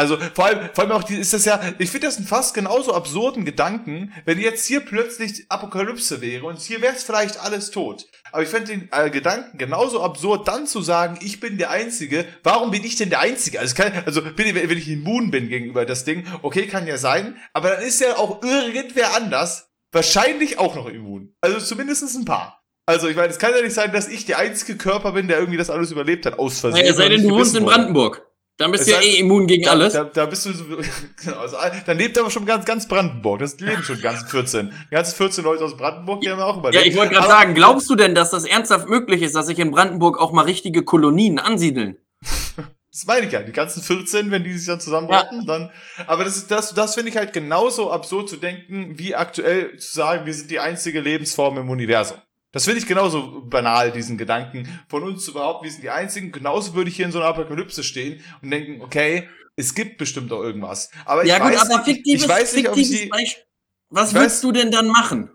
Also 0.00 0.16
vor 0.32 0.46
allem, 0.46 0.70
vor 0.72 0.84
allem 0.84 0.92
auch 0.92 1.02
die, 1.02 1.16
ist 1.16 1.34
das 1.34 1.44
ja, 1.44 1.60
ich 1.76 1.90
finde 1.90 2.06
das 2.06 2.16
einen 2.16 2.26
fast 2.26 2.54
genauso 2.54 2.94
absurden 2.94 3.44
Gedanken, 3.44 4.14
wenn 4.24 4.40
jetzt 4.40 4.64
hier 4.66 4.80
plötzlich 4.80 5.44
Apokalypse 5.50 6.22
wäre 6.22 6.46
und 6.46 6.58
hier 6.58 6.80
wäre 6.80 6.94
es 6.94 7.02
vielleicht 7.02 7.38
alles 7.38 7.70
tot. 7.70 8.06
Aber 8.32 8.42
ich 8.42 8.48
fände 8.48 8.68
den 8.68 8.88
äh, 8.92 9.10
Gedanken 9.10 9.58
genauso 9.58 10.02
absurd, 10.02 10.48
dann 10.48 10.66
zu 10.66 10.80
sagen, 10.80 11.18
ich 11.20 11.38
bin 11.38 11.58
der 11.58 11.68
Einzige. 11.68 12.24
Warum 12.42 12.70
bin 12.70 12.82
ich 12.82 12.96
denn 12.96 13.10
der 13.10 13.20
Einzige? 13.20 13.60
Also, 13.60 13.74
kann, 13.74 13.92
also 14.06 14.22
bin 14.22 14.54
wenn 14.54 14.78
ich 14.78 14.88
immun 14.88 15.30
bin 15.30 15.50
gegenüber 15.50 15.84
das 15.84 16.06
Ding, 16.06 16.24
okay, 16.40 16.66
kann 16.66 16.86
ja 16.86 16.96
sein, 16.96 17.36
aber 17.52 17.68
dann 17.68 17.82
ist 17.82 18.00
ja 18.00 18.16
auch 18.16 18.42
irgendwer 18.42 19.14
anders 19.14 19.68
wahrscheinlich 19.92 20.58
auch 20.58 20.76
noch 20.76 20.86
immun. 20.86 21.34
Also 21.42 21.58
zumindest 21.58 22.04
ein 22.16 22.24
paar. 22.24 22.64
Also 22.86 23.06
ich 23.06 23.16
meine, 23.16 23.28
es 23.28 23.38
kann 23.38 23.52
ja 23.54 23.60
nicht 23.60 23.74
sein, 23.74 23.92
dass 23.92 24.08
ich 24.08 24.24
der 24.24 24.38
einzige 24.38 24.78
Körper 24.78 25.12
bin, 25.12 25.28
der 25.28 25.40
irgendwie 25.40 25.58
das 25.58 25.68
alles 25.68 25.90
überlebt 25.90 26.24
hat, 26.24 26.38
aus 26.38 26.60
Versehen. 26.60 26.80
Naja, 26.80 26.94
sei 26.94 27.10
denn, 27.10 27.22
du 27.22 27.34
wohnst 27.34 27.54
in. 27.54 27.66
Brandenburg. 27.66 28.29
Dann 28.60 28.72
bist 28.72 28.86
du 28.86 28.90
ja 28.92 29.00
eh 29.00 29.20
immun 29.20 29.46
gegen 29.46 29.64
Da, 29.64 29.70
alles. 29.70 29.94
Da, 29.94 30.04
da 30.04 30.26
bist 30.26 30.44
du 30.44 30.50
genau, 31.24 31.38
also, 31.38 31.56
dann 31.86 31.96
lebt 31.96 32.18
aber 32.18 32.30
schon 32.30 32.44
ganz, 32.44 32.66
ganz 32.66 32.86
Brandenburg. 32.86 33.40
Das 33.40 33.58
leben 33.58 33.82
schon 33.82 33.98
ganzen 34.02 34.28
14. 34.28 34.70
Die 34.90 34.94
ganzen 34.94 35.16
14 35.16 35.44
Leute 35.44 35.64
aus 35.64 35.78
Brandenburg, 35.78 36.20
die 36.20 36.28
haben 36.28 36.40
auch 36.42 36.56
Ja, 36.56 36.58
überlebt. 36.60 36.86
ich 36.86 36.96
wollte 36.96 37.14
gerade 37.14 37.26
sagen, 37.26 37.54
glaubst 37.54 37.88
du 37.88 37.94
denn, 37.94 38.14
dass 38.14 38.30
das 38.30 38.44
ernsthaft 38.44 38.86
möglich 38.86 39.22
ist, 39.22 39.34
dass 39.34 39.46
sich 39.46 39.58
in 39.58 39.70
Brandenburg 39.70 40.20
auch 40.20 40.32
mal 40.32 40.44
richtige 40.44 40.84
Kolonien 40.84 41.38
ansiedeln? 41.38 41.96
Das 42.92 43.06
meine 43.06 43.26
ich 43.26 43.32
ja. 43.32 43.40
Die 43.40 43.52
ganzen 43.52 43.84
14, 43.84 44.32
wenn 44.32 44.42
die 44.42 44.52
sich 44.52 44.66
dann 44.66 44.80
zusammenrotten, 44.80 45.46
dann. 45.46 45.70
Aber 46.08 46.24
das 46.24 46.36
ist 46.36 46.50
das, 46.50 46.74
das 46.74 46.96
finde 46.96 47.10
ich 47.10 47.16
halt 47.16 47.32
genauso 47.32 47.92
absurd 47.92 48.28
zu 48.28 48.36
denken, 48.36 48.98
wie 48.98 49.14
aktuell 49.14 49.78
zu 49.78 49.94
sagen, 49.94 50.26
wir 50.26 50.34
sind 50.34 50.50
die 50.50 50.58
einzige 50.58 51.00
Lebensform 51.00 51.56
im 51.56 51.70
Universum. 51.70 52.18
Das 52.52 52.64
finde 52.64 52.80
ich 52.80 52.86
genauso 52.86 53.42
banal, 53.44 53.92
diesen 53.92 54.18
Gedanken 54.18 54.68
von 54.88 55.04
uns 55.04 55.24
zu 55.24 55.32
behaupten, 55.32 55.64
wir 55.64 55.70
sind 55.70 55.82
die 55.82 55.90
einzigen. 55.90 56.32
Genauso 56.32 56.74
würde 56.74 56.90
ich 56.90 56.96
hier 56.96 57.06
in 57.06 57.12
so 57.12 57.20
einer 57.20 57.28
Apokalypse 57.28 57.84
stehen 57.84 58.22
und 58.42 58.50
denken, 58.50 58.82
okay, 58.82 59.28
es 59.56 59.74
gibt 59.74 59.98
bestimmt 59.98 60.32
auch 60.32 60.42
irgendwas. 60.42 60.90
Aber 61.04 61.24
ja 61.24 61.36
ich 61.36 61.42
gut, 61.42 61.52
weiß, 61.52 61.70
aber 61.70 61.84
fiktives, 61.84 62.22
ich 62.22 62.28
weiß 62.28 62.56
nicht, 62.56 62.68
ob 62.68 62.76
ich 62.76 62.88
die, 62.88 63.06
Beispiel. 63.06 63.44
Was 63.90 64.14
weiß- 64.14 64.40
du 64.42 64.52
denn 64.52 64.70
dann 64.70 64.88
machen? 64.88 65.30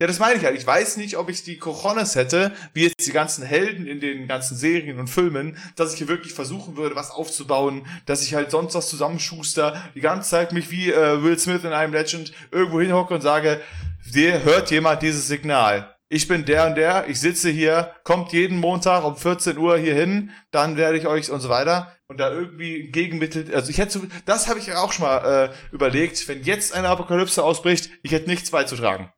Ja, 0.00 0.08
das 0.08 0.18
meine 0.18 0.36
ich 0.36 0.44
halt. 0.44 0.58
Ich 0.58 0.66
weiß 0.66 0.96
nicht, 0.96 1.16
ob 1.16 1.28
ich 1.28 1.44
die 1.44 1.58
Cojones 1.58 2.16
hätte, 2.16 2.52
wie 2.74 2.82
jetzt 2.82 3.06
die 3.06 3.12
ganzen 3.12 3.44
Helden 3.44 3.86
in 3.86 4.00
den 4.00 4.26
ganzen 4.26 4.56
Serien 4.56 4.98
und 4.98 5.06
Filmen, 5.06 5.56
dass 5.76 5.92
ich 5.92 5.98
hier 5.98 6.08
wirklich 6.08 6.32
versuchen 6.32 6.76
würde, 6.76 6.96
was 6.96 7.12
aufzubauen, 7.12 7.86
dass 8.04 8.24
ich 8.24 8.34
halt 8.34 8.50
sonst 8.50 8.74
was 8.74 8.88
zusammenschuster, 8.88 9.80
die 9.94 10.00
ganze 10.00 10.30
Zeit 10.30 10.52
mich 10.52 10.72
wie 10.72 10.90
äh, 10.90 11.22
Will 11.22 11.38
Smith 11.38 11.62
in 11.62 11.72
einem 11.72 11.92
Legend 11.92 12.32
irgendwo 12.50 12.80
hinhocke 12.80 13.14
und 13.14 13.20
sage, 13.20 13.60
der 14.12 14.42
hört 14.42 14.72
jemand 14.72 15.02
dieses 15.02 15.28
Signal. 15.28 15.94
Ich 16.14 16.28
bin 16.28 16.44
der 16.44 16.66
und 16.66 16.74
der, 16.74 17.08
ich 17.08 17.18
sitze 17.20 17.48
hier, 17.48 17.94
kommt 18.04 18.34
jeden 18.34 18.60
Montag 18.60 19.02
um 19.02 19.16
14 19.16 19.56
Uhr 19.56 19.78
hier 19.78 19.94
hin, 19.94 20.30
dann 20.50 20.76
werde 20.76 20.98
ich 20.98 21.06
euch 21.06 21.30
und 21.30 21.40
so 21.40 21.48
weiter. 21.48 21.96
Und 22.06 22.20
da 22.20 22.30
irgendwie 22.30 22.90
Gegenmittel, 22.90 23.54
also 23.54 23.70
ich 23.70 23.78
hätte, 23.78 23.98
das 24.26 24.46
habe 24.46 24.58
ich 24.58 24.74
auch 24.74 24.92
schon 24.92 25.06
mal 25.06 25.46
äh, 25.48 25.74
überlegt, 25.74 26.28
wenn 26.28 26.42
jetzt 26.42 26.74
eine 26.74 26.90
Apokalypse 26.90 27.42
ausbricht, 27.42 27.88
ich 28.02 28.12
hätte 28.12 28.28
nichts 28.28 28.50
beizutragen. 28.50 29.10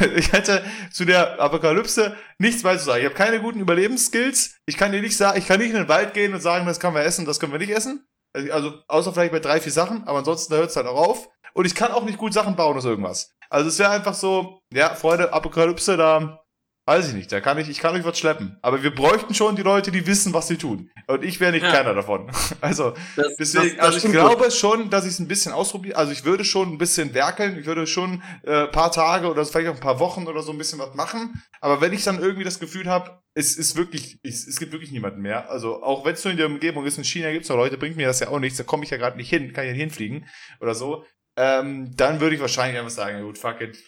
ich 0.16 0.32
hätte 0.32 0.64
zu 0.90 1.04
der 1.04 1.38
Apokalypse 1.40 2.16
nichts 2.38 2.62
beizusagen. 2.62 3.02
Ich 3.02 3.06
habe 3.10 3.14
keine 3.14 3.40
guten 3.40 3.60
Überlebensskills. 3.60 4.56
Ich 4.64 4.78
kann 4.78 4.92
dir 4.92 5.02
nicht 5.02 5.18
sagen, 5.18 5.38
ich 5.38 5.46
kann 5.46 5.60
nicht 5.60 5.72
in 5.72 5.76
den 5.76 5.88
Wald 5.90 6.14
gehen 6.14 6.32
und 6.32 6.40
sagen, 6.40 6.64
das 6.64 6.80
können 6.80 6.94
wir 6.94 7.04
essen, 7.04 7.26
das 7.26 7.38
können 7.38 7.52
wir 7.52 7.58
nicht 7.58 7.76
essen. 7.76 8.08
Also, 8.32 8.50
also 8.50 8.74
außer 8.88 9.12
vielleicht 9.12 9.32
bei 9.32 9.40
drei, 9.40 9.60
vier 9.60 9.72
Sachen, 9.72 10.04
aber 10.04 10.20
ansonsten 10.20 10.54
hört 10.54 10.70
es 10.70 10.76
halt 10.76 10.86
auch 10.86 11.06
auf. 11.06 11.28
Und 11.56 11.64
ich 11.64 11.74
kann 11.74 11.90
auch 11.92 12.04
nicht 12.04 12.18
gut 12.18 12.34
Sachen 12.34 12.54
bauen 12.54 12.76
aus 12.76 12.84
irgendwas. 12.84 13.32
Also 13.48 13.68
es 13.68 13.78
wäre 13.78 13.90
einfach 13.90 14.14
so, 14.14 14.60
ja, 14.72 14.94
Freunde, 14.94 15.32
Apokalypse, 15.32 15.96
da 15.96 16.42
weiß 16.88 17.08
ich 17.08 17.14
nicht, 17.14 17.32
da 17.32 17.40
kann 17.40 17.58
ich, 17.58 17.68
ich 17.68 17.80
kann 17.80 17.96
euch 17.96 18.04
was 18.04 18.16
schleppen. 18.16 18.58
Aber 18.62 18.80
wir 18.84 18.94
bräuchten 18.94 19.34
schon 19.34 19.56
die 19.56 19.62
Leute, 19.62 19.90
die 19.90 20.06
wissen, 20.06 20.32
was 20.34 20.46
sie 20.46 20.56
tun. 20.56 20.88
Und 21.08 21.24
ich 21.24 21.40
wäre 21.40 21.50
nicht 21.50 21.64
Ja. 21.64 21.72
keiner 21.72 21.94
davon. 21.94 22.30
Also 22.60 22.92
Das, 23.16 23.34
Deswegen, 23.38 23.64
das- 23.68 23.76
das 23.76 23.84
also 23.96 24.06
ich 24.06 24.12
glaube 24.12 24.50
schon, 24.52 24.88
dass 24.90 25.04
ich 25.04 25.12
es 25.12 25.18
ein 25.18 25.26
bisschen 25.26 25.52
ausprobiere. 25.52 25.96
Also 25.96 26.12
ich 26.12 26.24
würde 26.24 26.44
schon 26.44 26.68
ein 26.72 26.78
bisschen 26.78 27.12
werkeln. 27.14 27.58
Ich 27.58 27.66
würde 27.66 27.86
schon 27.88 28.22
äh, 28.44 28.66
paar 28.68 28.92
Tage 28.92 29.28
oder 29.28 29.44
vielleicht 29.44 29.68
auch 29.68 29.74
ein 29.74 29.80
paar 29.80 29.98
Wochen 29.98 30.26
oder 30.28 30.42
so 30.42 30.52
ein 30.52 30.58
bisschen 30.58 30.78
was 30.78 30.94
machen. 30.94 31.42
Aber 31.60 31.80
wenn 31.80 31.92
ich 31.92 32.04
dann 32.04 32.20
irgendwie 32.20 32.44
das 32.44 32.60
Gefühl 32.60 32.88
habe, 32.88 33.18
es 33.34 33.56
ist 33.56 33.74
wirklich, 33.76 34.18
es, 34.22 34.46
es 34.46 34.58
gibt 34.60 34.70
wirklich 34.72 34.92
niemanden 34.92 35.22
mehr. 35.22 35.50
Also 35.50 35.82
auch 35.82 36.04
wenn 36.04 36.14
es 36.14 36.22
nur 36.24 36.30
in 36.30 36.36
der 36.38 36.46
Umgebung 36.46 36.86
ist, 36.86 36.98
in 36.98 37.04
China 37.04 37.32
gibt 37.32 37.44
es 37.44 37.48
noch 37.48 37.56
Leute, 37.56 37.78
bringt 37.78 37.96
mir 37.96 38.06
das 38.06 38.20
ja 38.20 38.28
auch 38.28 38.38
nichts. 38.38 38.58
Da 38.58 38.64
komme 38.64 38.84
ich 38.84 38.90
ja 38.90 38.96
gerade 38.96 39.16
nicht 39.16 39.28
hin, 39.30 39.52
kann 39.52 39.64
ich 39.64 39.70
ja 39.70 39.72
nicht 39.72 39.82
hinfliegen 39.82 40.26
oder 40.60 40.74
so. 40.76 41.04
Ähm, 41.36 41.94
dann 41.96 42.20
würde 42.20 42.34
ich 42.36 42.40
wahrscheinlich 42.40 42.78
einfach 42.78 42.90
sagen, 42.90 43.22
gut, 43.22 43.38
fuck 43.38 43.60
it. 43.60 43.78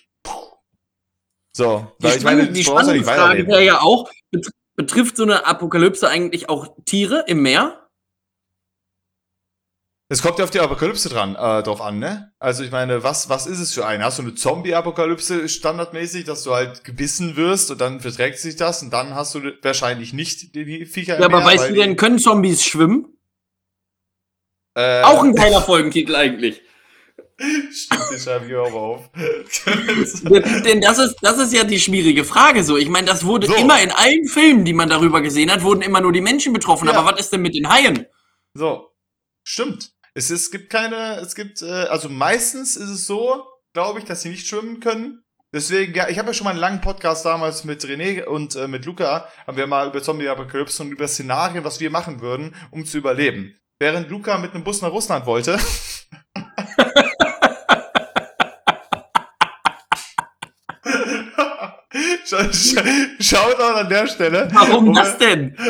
So, 1.57 1.91
Die, 1.99 2.05
weil 2.05 2.19
ich 2.19 2.25
meine, 2.25 2.53
die 2.53 2.63
spannende 2.63 3.03
Frage 3.03 3.47
wäre 3.47 3.65
ja 3.65 3.81
auch, 3.81 4.11
bet- 4.31 4.53
betrifft 4.77 5.17
so 5.17 5.25
eine 5.25 5.47
Apokalypse 5.47 6.09
eigentlich 6.09 6.49
auch 6.49 6.77
Tiere 6.85 7.25
im 7.27 7.43
Meer? 7.43 7.89
Es 10.11 10.23
kommt 10.23 10.39
ja 10.39 10.45
auf 10.45 10.51
die 10.51 10.61
Apokalypse 10.61 11.11
dran, 11.11 11.35
äh, 11.35 11.63
drauf 11.63 11.83
an, 11.83 11.99
ne? 11.99 12.33
Also 12.39 12.65
ich 12.65 12.71
meine, 12.71 13.03
was, 13.03 13.29
was 13.29 13.47
ist 13.47 13.59
es 13.59 13.75
für 13.75 13.85
eine? 13.87 14.05
Hast 14.05 14.19
du 14.19 14.23
eine 14.23 14.35
Zombie-Apokalypse 14.35 15.49
standardmäßig, 15.51 16.25
dass 16.25 16.45
du 16.45 16.55
halt 16.55 16.83
gebissen 16.85 17.37
wirst 17.37 17.71
und 17.71 17.81
dann 17.81 18.01
verträgt 18.01 18.39
sich 18.39 18.57
das 18.57 18.83
und 18.83 18.91
dann 18.91 19.15
hast 19.15 19.35
du 19.35 19.41
wahrscheinlich 19.63 20.15
nicht 20.15 20.55
die, 20.55 20.65
die 20.65 20.87
Viecher 20.87 21.17
im 21.17 21.21
Ja, 21.21 21.27
aber 21.27 21.39
Meer, 21.39 21.47
weißt 21.47 21.65
weil 21.65 21.75
du 21.75 21.81
denn, 21.81 21.97
können 21.97 22.19
Zombies 22.19 22.65
schwimmen? 22.65 23.19
äh, 24.77 25.03
Auch 25.03 25.23
ein 25.25 25.35
geiler 25.35 25.61
Folgentitel 25.61 26.15
eigentlich. 26.17 26.63
Stimmt, 27.41 28.11
den 28.11 28.19
schreibe 28.19 28.47
ich 28.47 28.55
auch 28.57 28.73
auf. 28.73 29.11
denn 29.15 30.63
denn 30.65 30.81
das 30.81 30.99
ist, 30.99 31.17
das 31.23 31.39
ist 31.39 31.53
ja 31.53 31.63
die 31.65 31.79
schwierige 31.79 32.25
Frage 32.25 32.65
so. 32.65 32.77
Ich 32.77 32.89
meine, 32.89 33.07
das 33.07 33.25
wurde 33.25 33.47
So. 33.47 33.55
immer 33.55 33.81
in 33.81 33.93
allen 33.93 34.27
Filmen, 34.27 34.65
die 34.65 34.73
man 34.73 34.89
darüber 34.89 35.21
gesehen 35.21 35.51
hat, 35.53 35.63
wurden 35.63 35.83
immer 35.83 36.01
nur 36.01 36.13
die 36.13 36.21
Menschen 36.21 36.53
betroffen. 36.53 36.89
Ja. 36.89 36.95
Aber 36.95 37.13
was 37.13 37.21
ist 37.21 37.33
denn 37.33 37.43
mit 37.43 37.55
den 37.55 37.69
Haien? 37.69 38.07
so, 38.55 38.89
stimmt. 39.45 39.93
Es, 40.15 40.31
ist, 40.33 40.43
es 40.43 40.51
gibt 40.51 40.69
keine, 40.71 41.17
es 41.21 41.37
gibt, 41.37 41.63
äh, 41.63 41.67
also 41.67 42.09
meistens 42.09 42.77
ist 42.77 42.89
es 42.91 43.07
so, 43.07 43.45
glaube 43.73 44.01
ich, 44.01 44.05
dass 44.05 44.23
sie 44.23 44.31
nicht 44.31 44.49
schwimmen 44.49 44.81
können. 44.81 45.23
Deswegen, 45.55 45.95
ja, 45.95 46.09
ich 46.09 46.19
habe 46.19 46.29
ja 46.29 46.35
schon 46.35 46.45
mal 46.45 46.51
einen 46.51 46.59
langen 46.59 46.81
Podcast 46.81 47.25
damals 47.25 47.63
mit 47.65 47.85
René 47.85 48.25
und 48.25 48.57
äh, 48.57 48.67
mit 48.67 48.85
Luca, 48.85 49.29
haben 49.47 49.57
wir 49.57 49.69
mal 49.69 49.87
über 49.89 50.03
Zombie-Apokalypse 50.03 50.83
und 50.83 50.91
über 50.91 51.07
Szenarien, 51.07 51.63
was 51.63 51.79
wir 51.79 51.91
machen 51.91 52.21
würden, 52.21 52.55
um 52.73 52.85
zu 52.85 52.99
überleben. 52.99 53.55
Während 53.79 54.11
Luca 54.11 54.39
mit 54.39 54.55
einem 54.55 54.65
Bus 54.65 54.83
nach 54.83 54.91
Russland 54.91 55.25
wollte. 55.25 55.57
Schau- 62.29 62.39
schau- 62.53 62.83
Shoutout 63.21 63.79
an 63.81 63.89
der 63.89 64.07
Stelle. 64.07 64.49
Warum 64.53 64.89
Um- 64.89 64.95
das 64.95 65.17
denn? 65.19 65.57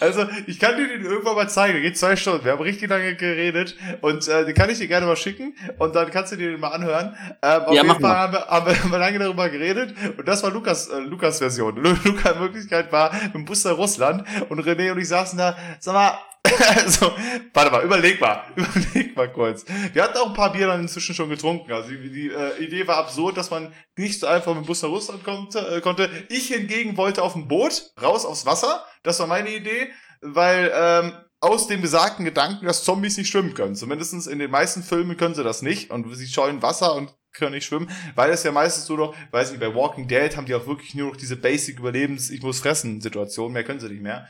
Also, 0.00 0.24
ich 0.46 0.58
kann 0.60 0.76
dir 0.76 0.86
den 0.88 1.04
irgendwann 1.04 1.34
mal 1.34 1.48
zeigen. 1.48 1.80
Geht 1.82 1.98
zwei 1.98 2.14
Stunden. 2.16 2.44
Wir 2.44 2.52
haben 2.52 2.62
richtig 2.62 2.88
lange 2.88 3.14
geredet. 3.16 3.76
Und 4.00 4.26
äh, 4.28 4.44
den 4.44 4.54
kann 4.54 4.70
ich 4.70 4.78
dir 4.78 4.86
gerne 4.88 5.06
mal 5.06 5.16
schicken. 5.16 5.54
Und 5.78 5.94
dann 5.94 6.10
kannst 6.10 6.32
du 6.32 6.36
dir 6.36 6.50
den 6.52 6.60
mal 6.60 6.68
anhören. 6.70 7.16
Ähm, 7.42 7.62
auf 7.62 7.74
Ja, 7.74 7.82
jeden 7.82 8.00
Fall 8.00 8.16
haben 8.16 8.32
wir, 8.32 8.46
haben, 8.46 8.66
wir, 8.66 8.78
haben 8.82 8.90
wir 8.92 8.98
lange 8.98 9.18
darüber 9.18 9.48
geredet. 9.48 9.94
Und 10.16 10.26
das 10.26 10.42
war 10.42 10.50
Lukas, 10.50 10.88
äh, 10.88 10.98
Lukas 11.00 11.38
Version. 11.38 11.76
Lu- 11.82 11.96
Luca 12.04 12.30
in 12.30 12.40
Wirklichkeit 12.40 12.92
war 12.92 13.10
dem 13.34 13.44
Bus 13.44 13.64
nach 13.64 13.76
Russland. 13.76 14.24
Und 14.48 14.60
René 14.60 14.92
und 14.92 14.98
ich 14.98 15.08
saßen 15.08 15.38
da. 15.38 15.56
Sag 15.80 15.94
mal, 15.94 16.12
also, 16.76 17.12
warte 17.54 17.70
mal, 17.70 17.84
überleg 17.84 18.20
mal, 18.20 18.44
überleg 18.56 19.16
mal 19.16 19.32
kurz. 19.32 19.64
Wir 19.92 20.02
hatten 20.02 20.18
auch 20.18 20.28
ein 20.28 20.34
paar 20.34 20.52
Bier 20.52 20.66
dann 20.66 20.80
inzwischen 20.80 21.14
schon 21.14 21.30
getrunken. 21.30 21.72
Also 21.72 21.90
die, 21.90 22.10
die 22.10 22.30
äh, 22.30 22.64
Idee 22.64 22.86
war 22.86 22.96
absurd, 22.96 23.36
dass 23.36 23.50
man 23.50 23.72
nicht 23.96 24.18
so 24.20 24.26
einfach 24.26 24.54
mit 24.54 24.64
dem 24.64 24.66
Bus 24.66 24.82
nach 24.82 24.90
Russland 24.90 25.24
kommt, 25.24 25.54
äh, 25.54 25.80
konnte. 25.80 26.10
Ich 26.28 26.48
hingegen 26.48 26.96
wollte 26.96 27.22
auf 27.22 27.34
dem 27.34 27.48
Boot 27.48 27.92
raus 28.00 28.24
aufs 28.24 28.46
Wasser. 28.46 28.84
Das 29.02 29.18
war 29.20 29.26
meine 29.26 29.54
Idee, 29.54 29.90
weil 30.20 30.72
ähm, 30.74 31.12
aus 31.40 31.66
dem 31.66 31.80
besagten 31.80 32.24
Gedanken, 32.24 32.66
dass 32.66 32.84
Zombies 32.84 33.16
nicht 33.16 33.28
schwimmen 33.28 33.54
können. 33.54 33.74
Zumindestens 33.74 34.26
in 34.26 34.38
den 34.38 34.50
meisten 34.50 34.82
Filmen 34.82 35.16
können 35.16 35.34
sie 35.34 35.44
das 35.44 35.62
nicht 35.62 35.90
und 35.90 36.12
sie 36.14 36.26
scheuen 36.26 36.62
Wasser 36.62 36.94
und 36.94 37.14
können 37.32 37.54
nicht 37.54 37.66
schwimmen, 37.66 37.90
weil 38.14 38.30
es 38.30 38.42
ja 38.42 38.52
meistens 38.52 38.86
so 38.86 38.96
noch, 38.96 39.14
weiß 39.30 39.50
nicht, 39.50 39.60
bei 39.60 39.74
Walking 39.74 40.06
Dead 40.06 40.36
haben 40.36 40.46
die 40.46 40.54
auch 40.54 40.66
wirklich 40.66 40.94
nur 40.94 41.10
noch 41.10 41.16
diese 41.16 41.36
Basic 41.36 41.78
Überlebens, 41.78 42.30
ich 42.30 42.42
muss 42.42 42.60
fressen 42.60 43.00
Situation, 43.00 43.52
mehr 43.52 43.64
können 43.64 43.80
sie 43.80 43.88
nicht 43.88 44.02
mehr. 44.02 44.28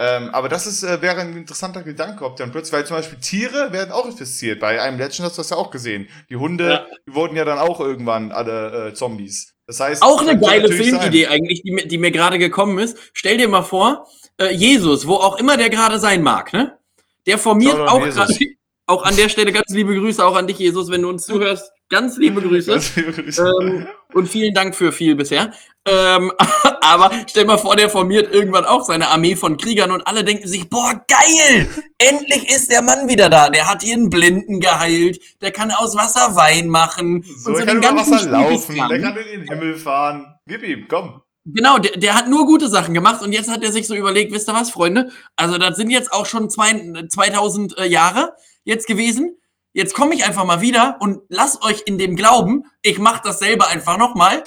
Ähm, 0.00 0.30
aber 0.32 0.48
das 0.48 0.66
ist, 0.68 0.84
äh, 0.84 1.02
wäre 1.02 1.20
ein 1.20 1.36
interessanter 1.36 1.82
Gedanke, 1.82 2.24
ob 2.24 2.36
dann 2.36 2.52
plötzlich, 2.52 2.72
weil 2.72 2.86
zum 2.86 2.96
Beispiel 2.96 3.18
Tiere 3.18 3.72
werden 3.72 3.90
auch 3.90 4.06
infiziert. 4.06 4.60
Bei 4.60 4.80
einem 4.80 4.96
Legend 4.98 5.20
hast 5.26 5.36
du 5.38 5.40
das 5.40 5.50
ja 5.50 5.56
auch 5.56 5.70
gesehen. 5.72 6.08
Die 6.30 6.36
Hunde, 6.36 6.68
Ja. 6.70 6.86
die 7.06 7.14
wurden 7.14 7.36
ja 7.36 7.44
dann 7.44 7.58
auch 7.58 7.80
irgendwann 7.80 8.30
alle 8.30 8.88
äh, 8.90 8.94
Zombies. 8.94 9.54
Das 9.66 9.80
heißt, 9.80 10.02
Auch 10.02 10.22
eine 10.22 10.38
geile 10.38 10.68
Filmidee 10.72 11.24
sein. 11.24 11.32
eigentlich, 11.32 11.62
die, 11.62 11.72
mir- 11.72 11.86
die 11.86 11.98
mir 11.98 12.10
gerade 12.12 12.38
gekommen 12.38 12.78
ist. 12.78 12.96
Stell 13.12 13.36
dir 13.38 13.48
mal 13.48 13.62
vor, 13.62 14.06
äh, 14.40 14.54
Jesus, 14.54 15.06
wo 15.06 15.14
auch 15.14 15.36
immer 15.38 15.56
der 15.56 15.68
gerade 15.68 15.98
sein 15.98 16.22
mag, 16.22 16.52
ne? 16.52 16.78
Der 17.26 17.36
formiert 17.36 17.78
auch 17.78 18.00
gerade, 18.00 18.32
auch 18.86 19.02
an 19.02 19.16
der 19.16 19.28
Stelle 19.28 19.52
ganz 19.52 19.68
liebe 19.70 19.94
Grüße 19.94 20.24
auch 20.24 20.36
an 20.36 20.46
dich, 20.46 20.58
Jesus, 20.58 20.90
wenn 20.90 21.02
du 21.02 21.08
uns 21.10 21.26
zuhörst. 21.26 21.70
Ganz 21.90 22.18
liebe 22.18 22.42
Grüße. 22.42 22.70
Ganz 22.70 22.96
liebe 22.96 23.12
Grüße. 23.12 23.54
ähm, 23.62 23.86
und 24.12 24.28
vielen 24.28 24.52
Dank 24.52 24.74
für 24.74 24.92
viel 24.92 25.14
bisher. 25.14 25.52
Ähm, 25.86 26.32
aber 26.82 27.10
stell 27.28 27.46
mal 27.46 27.56
vor, 27.56 27.76
der 27.76 27.88
formiert 27.88 28.32
irgendwann 28.32 28.66
auch 28.66 28.84
seine 28.84 29.08
Armee 29.08 29.36
von 29.36 29.56
Kriegern 29.56 29.90
und 29.90 30.06
alle 30.06 30.22
denken 30.22 30.46
sich, 30.46 30.68
boah, 30.68 31.02
geil! 31.08 31.68
Endlich 31.98 32.50
ist 32.50 32.70
der 32.70 32.82
Mann 32.82 33.08
wieder 33.08 33.30
da. 33.30 33.48
Der 33.48 33.70
hat 33.70 33.84
ihren 33.84 34.10
Blinden 34.10 34.60
geheilt. 34.60 35.18
Der 35.40 35.50
kann 35.50 35.70
aus 35.70 35.96
Wasser 35.96 36.36
Wein 36.36 36.68
machen. 36.68 37.24
so, 37.38 37.52
er 37.54 37.64
kann 37.64 37.78
über 37.78 37.96
Wasser 37.96 38.28
laufen, 38.28 38.76
der 38.76 39.00
kann 39.00 39.16
in 39.16 39.40
den 39.40 39.48
Himmel 39.48 39.76
fahren. 39.76 40.26
Gib 40.46 40.62
ihm, 40.62 40.86
komm. 40.88 41.22
Genau, 41.46 41.78
der, 41.78 41.92
der 41.92 42.14
hat 42.14 42.28
nur 42.28 42.44
gute 42.44 42.68
Sachen 42.68 42.92
gemacht 42.92 43.22
und 43.22 43.32
jetzt 43.32 43.50
hat 43.50 43.64
er 43.64 43.72
sich 43.72 43.86
so 43.86 43.94
überlegt, 43.94 44.32
wisst 44.32 44.50
ihr 44.50 44.54
was, 44.54 44.70
Freunde? 44.70 45.10
Also 45.36 45.56
das 45.56 45.76
sind 45.78 45.88
jetzt 45.88 46.12
auch 46.12 46.26
schon 46.26 46.50
zwei, 46.50 47.06
2000 47.08 47.78
äh, 47.78 47.86
Jahre 47.86 48.34
jetzt 48.64 48.86
gewesen. 48.86 49.38
Jetzt 49.72 49.94
komme 49.94 50.14
ich 50.14 50.24
einfach 50.24 50.44
mal 50.44 50.60
wieder 50.60 50.96
und 51.00 51.20
lasst 51.28 51.62
euch 51.62 51.82
in 51.86 51.98
dem 51.98 52.16
glauben, 52.16 52.64
ich 52.82 52.98
mache 52.98 53.20
dasselbe 53.24 53.66
einfach 53.68 53.96
nochmal. 53.98 54.42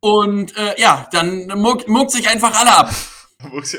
Und 0.00 0.56
äh, 0.56 0.80
ja, 0.80 1.06
dann 1.12 1.46
muckt 1.56 1.88
muckt 1.88 2.10
sich 2.10 2.28
einfach 2.28 2.58
alle 2.58 2.74
ab. 2.76 2.90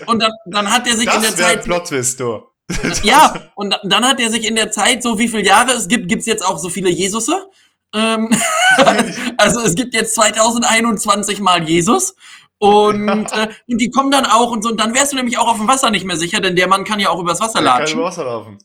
Und 0.07 0.21
dann, 0.21 0.31
dann 0.45 0.71
hat 0.71 0.87
er 0.87 0.95
sich 0.95 1.05
in 1.13 1.21
der 1.21 1.31
Das 1.31 1.37
wäre 1.37 1.49
ein 1.49 1.55
Zeit. 1.57 1.63
Plot-Twist, 1.65 2.19
du. 2.19 2.43
Ja, 3.03 3.33
und 3.55 3.71
da- 3.71 3.79
dann 3.83 4.07
hat 4.07 4.19
er 4.21 4.29
sich 4.29 4.47
in 4.47 4.55
der 4.55 4.71
Zeit, 4.71 5.03
so 5.03 5.19
wie 5.19 5.27
viele 5.27 5.43
Jahre 5.43 5.71
es 5.73 5.87
gibt, 5.87 6.07
gibt's 6.07 6.25
jetzt 6.25 6.45
auch 6.45 6.57
so 6.57 6.69
viele 6.69 6.89
Jesusse. 6.89 7.47
Ähm, 7.93 8.29
also 9.37 9.59
es 9.61 9.75
gibt 9.75 9.93
jetzt 9.93 10.15
2021 10.15 11.39
mal 11.41 11.63
Jesus. 11.67 12.15
Und, 12.59 13.09
äh, 13.33 13.49
und 13.67 13.77
die 13.81 13.89
kommen 13.91 14.11
dann 14.11 14.25
auch 14.25 14.51
und 14.51 14.63
so. 14.63 14.69
Und 14.69 14.79
dann 14.79 14.93
wärst 14.93 15.11
du 15.11 15.17
nämlich 15.17 15.37
auch 15.37 15.47
auf 15.49 15.57
dem 15.57 15.67
Wasser 15.67 15.91
nicht 15.91 16.05
mehr 16.05 16.15
sicher, 16.17 16.39
denn 16.39 16.55
der 16.55 16.67
Mann 16.69 16.85
kann 16.85 16.99
ja 16.99 17.09
auch 17.09 17.19
übers 17.19 17.41
Wasser 17.41 17.61
Der 17.61 17.69
kann 17.71 17.79
latschen. 17.81 17.99
über 17.99 18.07
Wasser 18.07 18.23
laufen. 18.23 18.57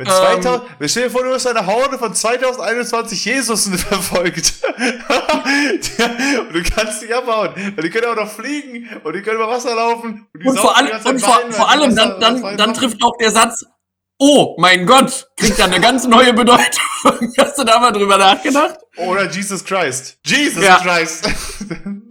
Ähm, 0.00 0.08
2000, 0.08 0.62
wir 0.80 0.88
stellen 0.88 1.06
dir 1.06 1.12
vor, 1.12 1.22
du 1.22 1.32
hast 1.32 1.46
eine 1.46 1.66
Horde 1.66 1.98
von 1.98 2.12
2021 2.12 3.24
Jesusen 3.26 3.78
verfolgt. 3.78 4.54
Und 6.48 6.54
du 6.54 6.62
kannst 6.64 7.02
dich 7.02 7.14
abhauen. 7.14 7.50
Weil 7.76 7.84
die 7.84 7.90
können 7.90 8.06
auch 8.06 8.16
noch 8.16 8.28
fliegen 8.28 8.88
und 9.04 9.12
die 9.14 9.22
können 9.22 9.36
über 9.36 9.48
Wasser 9.48 9.74
laufen. 9.76 10.26
die 10.34 10.48
Und 10.48 10.56
saufen 10.56 10.74
vor, 10.74 10.84
die 10.84 10.90
Zeit 10.90 11.06
und 11.06 11.20
vor, 11.20 11.40
vor 11.52 11.66
die 11.66 11.72
allem 11.72 11.94
dann, 11.94 12.20
dann, 12.20 12.56
dann 12.56 12.74
trifft 12.74 13.04
auch 13.04 13.16
der 13.18 13.30
Satz, 13.30 13.64
oh 14.26 14.54
mein 14.58 14.86
Gott, 14.86 15.28
kriegt 15.36 15.58
dann 15.58 15.70
eine 15.70 15.82
ganz 15.82 16.06
neue 16.06 16.32
Bedeutung. 16.32 16.82
Hast 17.38 17.58
du 17.58 17.64
da 17.64 17.78
mal 17.78 17.90
drüber 17.90 18.16
nachgedacht? 18.16 18.78
Oder 18.96 19.30
Jesus 19.30 19.62
Christ. 19.62 20.16
Jesus 20.24 20.64
Ja. 20.64 20.78
Christ. 20.78 21.28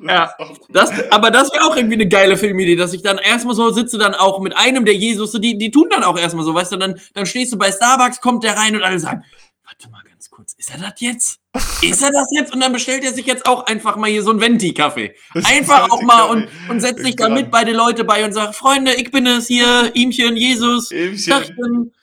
Ja. 0.05 0.35
Das, 0.67 0.91
aber 1.11 1.31
das 1.31 1.53
wäre 1.53 1.63
auch 1.63 1.77
irgendwie 1.77 1.93
eine 1.93 2.09
geile 2.09 2.35
Filmidee, 2.35 2.75
dass 2.75 2.91
ich 2.91 3.03
dann 3.03 3.17
erstmal 3.17 3.55
so 3.55 3.71
sitze, 3.71 3.97
dann 3.97 4.13
auch 4.13 4.41
mit 4.41 4.53
einem 4.53 4.83
der 4.83 4.95
Jesus, 4.95 5.31
die, 5.31 5.57
die 5.57 5.71
tun 5.71 5.87
dann 5.89 6.03
auch 6.03 6.19
erstmal 6.19 6.43
so, 6.43 6.53
weißt 6.53 6.73
du, 6.73 6.75
dann, 6.75 6.99
dann 7.13 7.25
stehst 7.25 7.53
du 7.53 7.57
bei 7.57 7.71
Starbucks, 7.71 8.19
kommt 8.19 8.43
der 8.43 8.57
rein 8.57 8.75
und 8.75 8.83
alle 8.83 8.99
sagen, 8.99 9.23
warte 9.63 9.89
mal 9.89 10.03
ganz 10.09 10.29
kurz, 10.29 10.55
ist 10.57 10.71
er 10.71 10.79
das 10.79 10.99
jetzt? 10.99 11.39
Ist 11.81 12.01
er 12.01 12.11
das 12.11 12.27
jetzt? 12.31 12.53
Und 12.53 12.59
dann 12.59 12.73
bestellt 12.73 13.05
er 13.05 13.13
sich 13.13 13.25
jetzt 13.25 13.45
auch 13.45 13.65
einfach 13.65 13.95
mal 13.95 14.09
hier 14.09 14.23
so 14.23 14.31
einen 14.31 14.41
Venti-Kaffee. 14.41 15.15
Einfach 15.45 15.89
auch 15.89 16.01
mal 16.01 16.23
und, 16.23 16.49
und 16.67 16.81
setzt 16.81 17.03
sich 17.03 17.15
dann 17.15 17.33
mit 17.33 17.51
bei 17.51 17.63
den 17.63 17.75
Leute 17.75 18.03
bei 18.03 18.25
und 18.25 18.33
sagt, 18.33 18.55
Freunde, 18.55 18.93
ich 18.95 19.09
bin 19.11 19.25
es 19.25 19.47
hier, 19.47 19.91
Ihmchen, 19.93 20.35
Jesus, 20.35 20.91
Ähmchen. 20.91 21.93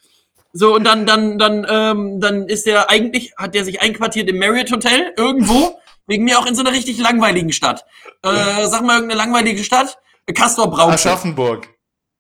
So, 0.53 0.75
und 0.75 0.85
dann, 0.85 1.07
dann, 1.07 1.39
dann, 1.39 1.67
ähm, 1.69 2.21
dann 2.21 2.49
ist 2.49 2.67
der 2.67 2.91
eigentlich, 2.91 3.33
hat 3.37 3.55
der 3.55 3.65
sich 3.65 3.81
einquartiert 3.81 4.29
im 4.29 4.39
Marriott 4.39 4.73
Hotel 4.73 5.13
irgendwo, 5.17 5.79
wegen 6.07 6.25
mir 6.25 6.39
auch 6.39 6.47
in 6.47 6.55
so 6.55 6.63
einer 6.63 6.73
richtig 6.73 6.99
langweiligen 6.99 7.53
Stadt. 7.53 7.85
Äh, 8.23 8.67
sag 8.67 8.83
mal 8.83 8.95
irgendeine 8.95 9.19
langweilige 9.19 9.63
Stadt. 9.63 9.99
Castor 10.35 10.71
Brauxel. 10.71 10.95
Aschaffenburg. 10.95 11.69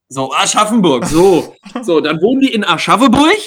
So, 0.09 0.33
Aschaffenburg, 0.33 1.07
so. 1.07 1.55
So, 1.83 2.01
dann 2.01 2.21
wohnen 2.21 2.41
die 2.41 2.53
in 2.53 2.65
Aschaffenburg 2.65 3.39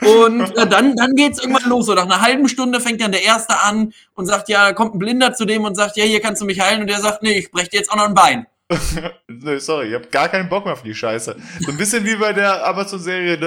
und 0.00 0.56
äh, 0.56 0.66
dann, 0.68 0.94
dann 0.96 1.14
geht's 1.14 1.40
irgendwann 1.40 1.68
los. 1.68 1.86
So, 1.86 1.94
nach 1.94 2.04
einer 2.04 2.20
halben 2.20 2.48
Stunde 2.48 2.80
fängt 2.80 3.00
dann 3.00 3.12
der 3.12 3.22
Erste 3.22 3.58
an 3.60 3.92
und 4.14 4.26
sagt, 4.26 4.48
ja, 4.48 4.72
kommt 4.72 4.94
ein 4.94 4.98
Blinder 4.98 5.34
zu 5.34 5.44
dem 5.44 5.64
und 5.64 5.74
sagt, 5.74 5.96
ja, 5.96 6.04
hier 6.04 6.20
kannst 6.20 6.40
du 6.40 6.46
mich 6.46 6.60
heilen. 6.60 6.82
Und 6.82 6.86
der 6.88 7.00
sagt, 7.00 7.22
nee, 7.22 7.38
ich 7.38 7.50
brech 7.50 7.70
dir 7.70 7.78
jetzt 7.78 7.90
auch 7.90 7.96
noch 7.96 8.08
ein 8.08 8.14
Bein. 8.14 8.46
Nö, 9.28 9.58
sorry, 9.60 9.88
ich 9.88 9.94
hab 9.94 10.10
gar 10.10 10.28
keinen 10.28 10.48
Bock 10.48 10.64
mehr 10.64 10.74
auf 10.74 10.82
die 10.82 10.94
Scheiße. 10.94 11.36
So 11.60 11.70
ein 11.70 11.76
bisschen 11.78 12.04
wie 12.04 12.16
bei 12.16 12.32
der 12.32 12.66
Amazon-Serie 12.66 13.38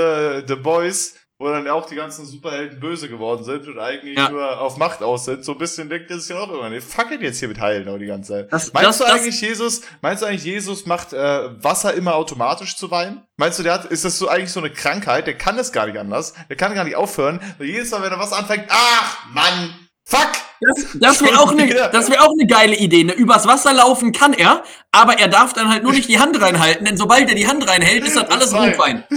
The, 0.42 0.46
The 0.48 0.56
Boys, 0.60 1.16
wo 1.38 1.50
dann 1.50 1.68
auch 1.68 1.86
die 1.86 1.96
ganzen 1.96 2.26
Superhelden 2.26 2.80
böse 2.80 3.10
geworden 3.10 3.44
sind 3.44 3.68
und 3.68 3.78
eigentlich 3.78 4.18
Ja. 4.18 4.30
nur 4.30 4.60
auf 4.62 4.78
Macht 4.78 5.04
aus 5.04 5.26
sind. 5.26 5.44
So 5.44 5.52
ein 5.52 5.58
bisschen 5.58 5.90
denkt 5.90 6.10
er 6.10 6.18
sich 6.20 6.30
ja 6.30 6.38
auch 6.42 6.50
immer, 6.50 6.70
nee, 6.70 6.80
fuck 6.80 7.12
it 7.12 7.22
jetzt 7.22 7.40
hier 7.40 7.50
mit 7.50 7.60
Heilen 7.60 7.90
auch 7.90 7.98
die 7.98 8.06
ganze 8.06 8.34
Zeit. 8.34 8.54
Das- 8.54 8.72
meinst 8.72 8.88
das- 8.90 8.98
du 9.00 9.04
das- 9.04 9.14
eigentlich, 9.14 9.42
Jesus, 9.42 9.82
meinst 10.02 10.24
du 10.24 10.28
eigentlich, 10.28 10.46
Jesus 10.46 10.86
macht 10.86 11.12
äh, 11.12 11.64
Wasser 11.64 11.94
immer 11.94 12.16
automatisch 12.16 12.78
zu 12.78 12.90
Wein? 12.90 13.22
Meinst 13.38 13.60
du, 13.60 13.64
der 13.64 13.74
hat, 13.74 13.86
ist 13.86 14.06
das 14.06 14.18
so 14.18 14.30
eigentlich 14.30 14.52
so 14.52 14.62
eine 14.62 14.70
Krankheit? 14.72 15.28
Der 15.28 15.38
kann 15.38 15.58
das 15.58 15.74
gar 15.74 15.88
nicht 15.88 15.98
anders. 16.00 16.34
Der 16.50 16.56
kann 16.56 16.74
gar 16.74 16.86
nicht 16.86 16.96
aufhören. 16.96 17.42
Weil 17.58 17.68
jedes 17.68 17.92
Mal, 17.92 18.02
wenn 18.02 18.12
er 18.14 18.20
Wasser 18.20 18.38
anfängt, 18.38 18.66
ach, 18.70 19.26
Mann, 19.34 19.74
fuck! 20.06 20.32
Das, 20.62 20.88
das 20.96 21.22
wäre 21.24 21.40
auch, 21.40 21.56
wär 21.56 22.24
auch 22.24 22.34
eine 22.40 22.48
geile 22.48 22.76
Idee. 22.76 23.04
Ne? 23.04 23.14
Übers 23.14 23.46
Wasser 23.48 23.74
laufen 23.74 24.12
kann 24.12 24.34
er, 24.34 24.64
aber 24.92 25.20
er 25.20 25.28
darf 25.28 25.54
dann 25.54 25.70
halt 25.70 25.84
nur 25.84 25.92
nicht 25.94 26.10
die 26.10 26.20
Hand 26.20 26.40
reinhalten, 26.42 26.86
denn 26.86 26.98
sobald 26.98 27.30
er 27.30 27.36
die 27.36 27.48
Hand 27.48 27.68
reinhält, 27.68 28.06
ist 28.06 28.16
das 28.16 28.30
alles 28.30 28.54
Wein. 28.54 28.72
Rotwein. 28.72 29.04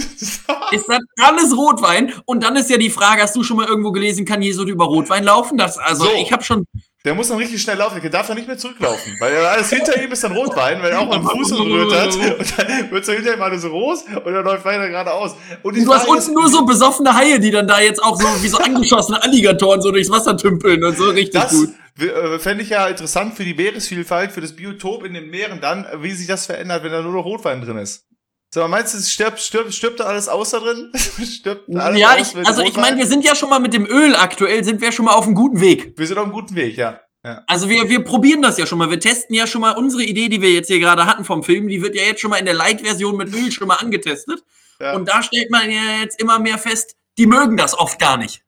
Ist 0.71 0.87
das 0.87 0.99
alles 1.17 1.55
Rotwein? 1.55 2.13
Und 2.25 2.43
dann 2.43 2.55
ist 2.55 2.69
ja 2.69 2.77
die 2.77 2.89
Frage, 2.89 3.23
hast 3.23 3.35
du 3.35 3.43
schon 3.43 3.57
mal 3.57 3.65
irgendwo 3.67 3.91
gelesen, 3.91 4.25
kann 4.25 4.41
Jesus 4.41 4.67
über 4.67 4.85
Rotwein 4.85 5.23
laufen? 5.23 5.57
Das, 5.57 5.77
also 5.77 6.05
So. 6.05 6.11
ich 6.21 6.31
habe 6.31 6.43
schon, 6.43 6.65
Der 7.05 7.15
muss 7.15 7.29
dann 7.29 7.37
richtig 7.37 7.61
schnell 7.61 7.77
laufen, 7.77 8.01
der 8.01 8.09
darf 8.09 8.27
dann 8.27 8.35
nicht 8.35 8.47
mehr 8.47 8.57
zurücklaufen. 8.57 9.15
Weil 9.21 9.33
alles 9.45 9.69
hinter 9.69 10.01
ihm 10.03 10.11
ist 10.11 10.21
dann 10.21 10.33
Rotwein, 10.33 10.81
weil 10.81 10.91
er 10.91 10.99
auch 10.99 11.07
mal 11.07 11.21
Fuß 11.21 11.51
berührt 11.51 11.93
hat. 11.93 12.13
Und 12.13 12.59
dann 12.59 12.91
wird 12.91 13.05
so 13.05 13.13
hinter 13.13 13.35
ihm 13.35 13.41
alles 13.41 13.63
rot 13.63 13.99
und 14.25 14.33
er 14.33 14.41
läuft 14.41 14.65
weiter 14.65 14.89
geradeaus. 14.89 15.33
Und 15.63 15.77
die 15.77 15.85
du 15.85 15.93
hast 15.93 16.09
unten 16.09 16.33
nur 16.33 16.49
so 16.49 16.65
besoffene 16.65 17.15
Haie, 17.15 17.39
die 17.39 17.51
dann 17.51 17.67
da 17.69 17.79
jetzt 17.79 18.03
auch 18.03 18.19
so 18.19 18.27
wie 18.43 18.49
so 18.49 18.57
angeschossene 18.57 19.23
Alligatoren 19.23 19.81
so 19.81 19.91
durchs 19.91 20.09
Wasser 20.09 20.35
tümpeln 20.35 20.83
und 20.83 20.97
so 20.97 21.05
richtig 21.05 21.41
Das 21.41 21.51
gut. 21.51 21.69
äh, 22.01 22.37
fände 22.37 22.63
ich 22.63 22.69
ja 22.71 22.87
interessant 22.89 23.33
für 23.35 23.45
die 23.45 23.53
Meeresvielfalt, 23.53 24.33
für 24.33 24.41
das 24.41 24.53
Biotop 24.53 25.05
in 25.05 25.13
den 25.13 25.29
Meeren 25.29 25.61
dann, 25.61 25.85
wie 26.01 26.11
sich 26.11 26.27
das 26.27 26.47
verändert, 26.47 26.83
wenn 26.83 26.91
da 26.91 27.01
nur 27.01 27.13
noch 27.13 27.23
Rotwein 27.23 27.61
drin 27.61 27.77
ist. 27.77 28.08
So, 28.51 28.67
meinst 28.67 28.95
du, 28.95 28.97
es 28.97 29.11
stirbt, 29.11 29.39
stirbt, 29.39 29.73
stirbt 29.73 29.99
da 29.99 30.05
alles 30.05 30.27
aus 30.27 30.49
da 30.51 30.59
drin? 30.59 30.91
stirbt 30.95 31.69
alles 31.75 31.99
Ja, 31.99 32.15
aus 32.15 32.33
ich, 32.33 32.47
also 32.47 32.63
ich 32.63 32.75
meine, 32.75 32.97
wir 32.97 33.05
sind 33.05 33.23
ja 33.23 33.35
schon 33.35 33.49
mal 33.49 33.59
mit 33.59 33.73
dem 33.73 33.85
Öl 33.85 34.15
aktuell, 34.15 34.63
sind 34.63 34.81
wir 34.81 34.91
schon 34.91 35.05
mal 35.05 35.13
auf 35.13 35.25
einem 35.25 35.35
guten 35.35 35.61
Weg. 35.61 35.93
wir 35.97 36.07
sind 36.07 36.17
auf 36.17 36.23
einem 36.23 36.33
guten 36.33 36.55
Weg, 36.55 36.75
ja. 36.75 36.99
ja. 37.23 37.43
Also 37.45 37.69
wir, 37.69 37.89
wir 37.89 38.03
probieren 38.03 38.41
das 38.41 38.57
ja 38.57 38.65
schon 38.65 38.79
mal. 38.79 38.89
Wir 38.89 38.99
testen 38.99 39.35
ja 39.35 39.45
schon 39.45 39.61
mal 39.61 39.77
unsere 39.77 40.03
Idee, 40.03 40.29
die 40.29 40.41
wir 40.41 40.51
jetzt 40.51 40.67
hier 40.67 40.79
gerade 40.79 41.05
hatten 41.05 41.25
vom 41.25 41.43
Film. 41.43 41.67
Die 41.67 41.81
wird 41.81 41.95
ja 41.95 42.01
jetzt 42.03 42.21
schon 42.21 42.31
mal 42.31 42.37
in 42.37 42.45
der 42.45 42.55
Light-Version 42.55 43.15
mit 43.17 43.33
Öl 43.33 43.51
schon 43.51 43.67
mal 43.67 43.75
angetestet. 43.75 44.43
Ja. 44.79 44.95
Und 44.95 45.07
da 45.07 45.21
stellt 45.21 45.51
man 45.51 45.69
ja 45.69 46.01
jetzt 46.01 46.19
immer 46.19 46.39
mehr 46.39 46.57
fest, 46.57 46.95
die 47.17 47.27
mögen 47.27 47.57
das 47.57 47.77
oft 47.77 47.99
gar 47.99 48.17
nicht. 48.17 48.41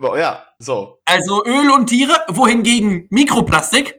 Ja, 0.00 0.44
so. 0.58 0.98
Also 1.04 1.44
Öl 1.44 1.70
und 1.70 1.86
Tiere, 1.86 2.24
wohingegen 2.28 3.06
Mikroplastik 3.10 3.97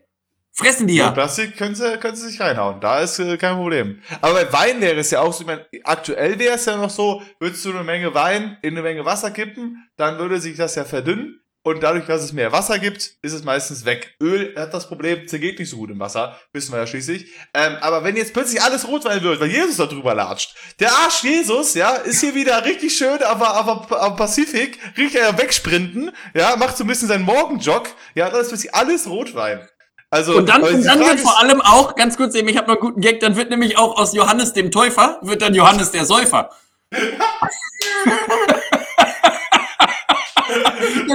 fressen 0.59 0.87
die 0.87 0.95
Ja. 0.95 1.05
ja. 1.05 1.11
Plastik 1.11 1.57
können 1.57 1.75
sie, 1.75 1.97
können 1.97 2.15
sie 2.15 2.29
sich 2.29 2.39
reinhauen. 2.39 2.79
Da 2.79 2.99
ist 2.99 3.17
äh, 3.19 3.37
kein 3.37 3.55
Problem. 3.55 4.01
Aber 4.21 4.33
bei 4.33 4.53
Wein 4.53 4.81
wäre 4.81 4.97
es 4.97 5.11
ja 5.11 5.21
auch 5.21 5.33
so, 5.33 5.41
ich 5.41 5.47
meine, 5.47 5.65
aktuell 5.83 6.37
wäre 6.37 6.55
es 6.55 6.65
ja 6.65 6.77
noch 6.77 6.89
so, 6.89 7.21
würdest 7.39 7.65
du 7.65 7.71
eine 7.71 7.83
Menge 7.83 8.13
Wein 8.13 8.57
in 8.61 8.73
eine 8.73 8.81
Menge 8.81 9.05
Wasser 9.05 9.31
kippen, 9.31 9.89
dann 9.97 10.19
würde 10.19 10.39
sich 10.39 10.57
das 10.57 10.75
ja 10.75 10.85
verdünnen. 10.85 11.41
Und 11.61 11.83
dadurch, 11.83 12.05
dass 12.05 12.23
es 12.23 12.31
mehr 12.31 12.53
Wasser 12.53 12.79
gibt, 12.79 13.15
ist 13.21 13.33
es 13.33 13.43
meistens 13.43 13.83
weg. 13.83 14.15
Öl 14.23 14.55
hat 14.55 14.73
das 14.73 14.87
Problem, 14.87 15.27
zergeht 15.27 15.59
nicht 15.59 15.69
so 15.69 15.75
gut 15.75 15.89
im 15.89 15.99
Wasser. 15.99 16.39
Wissen 16.53 16.71
wir 16.71 16.79
ja 16.79 16.87
schließlich. 16.87 17.31
Ähm, 17.53 17.75
aber 17.81 18.03
wenn 18.05 18.15
jetzt 18.15 18.33
plötzlich 18.33 18.61
alles 18.61 18.87
Rotwein 18.87 19.21
wird, 19.21 19.41
weil 19.41 19.51
Jesus 19.51 19.75
da 19.75 19.85
drüber 19.85 20.15
latscht. 20.15 20.55
Der 20.79 20.89
Arsch 20.89 21.21
Jesus, 21.21 21.73
ja, 21.73 21.91
ist 21.95 22.21
hier 22.21 22.33
wieder 22.33 22.63
richtig 22.63 22.95
schön, 22.95 23.21
aber, 23.23 23.55
aber 23.55 24.01
am 24.01 24.15
Pazifik, 24.15 24.79
richtig 24.97 25.21
Wegsprinten, 25.37 26.11
ja, 26.33 26.55
macht 26.55 26.77
so 26.77 26.85
ein 26.85 26.87
bisschen 26.87 27.09
seinen 27.09 27.25
Morgenjog. 27.25 27.89
Ja, 28.15 28.29
dann 28.29 28.39
ist 28.39 28.47
plötzlich 28.47 28.73
alles 28.73 29.09
Rotwein. 29.09 29.67
Also, 30.11 30.37
Und 30.37 30.49
dann, 30.49 30.63
und 30.63 30.83
dann 30.83 30.99
wird 30.99 31.19
vor 31.19 31.39
allem 31.39 31.61
auch, 31.61 31.95
ganz 31.95 32.17
kurz 32.17 32.33
eben, 32.33 32.47
ich 32.47 32.57
habe 32.57 32.67
noch 32.67 32.77
einen 32.77 32.81
guten 32.81 33.01
Gag, 33.01 33.19
dann 33.19 33.35
wird 33.35 33.51
nämlich 33.51 33.77
auch 33.77 33.97
aus 33.97 34.13
Johannes 34.15 34.53
dem 34.53 34.71
Täufer, 34.71 35.19
wird 35.21 35.41
dann 35.41 35.53
Johannes 35.53 35.91
der 35.91 36.05
Säufer. 36.05 36.49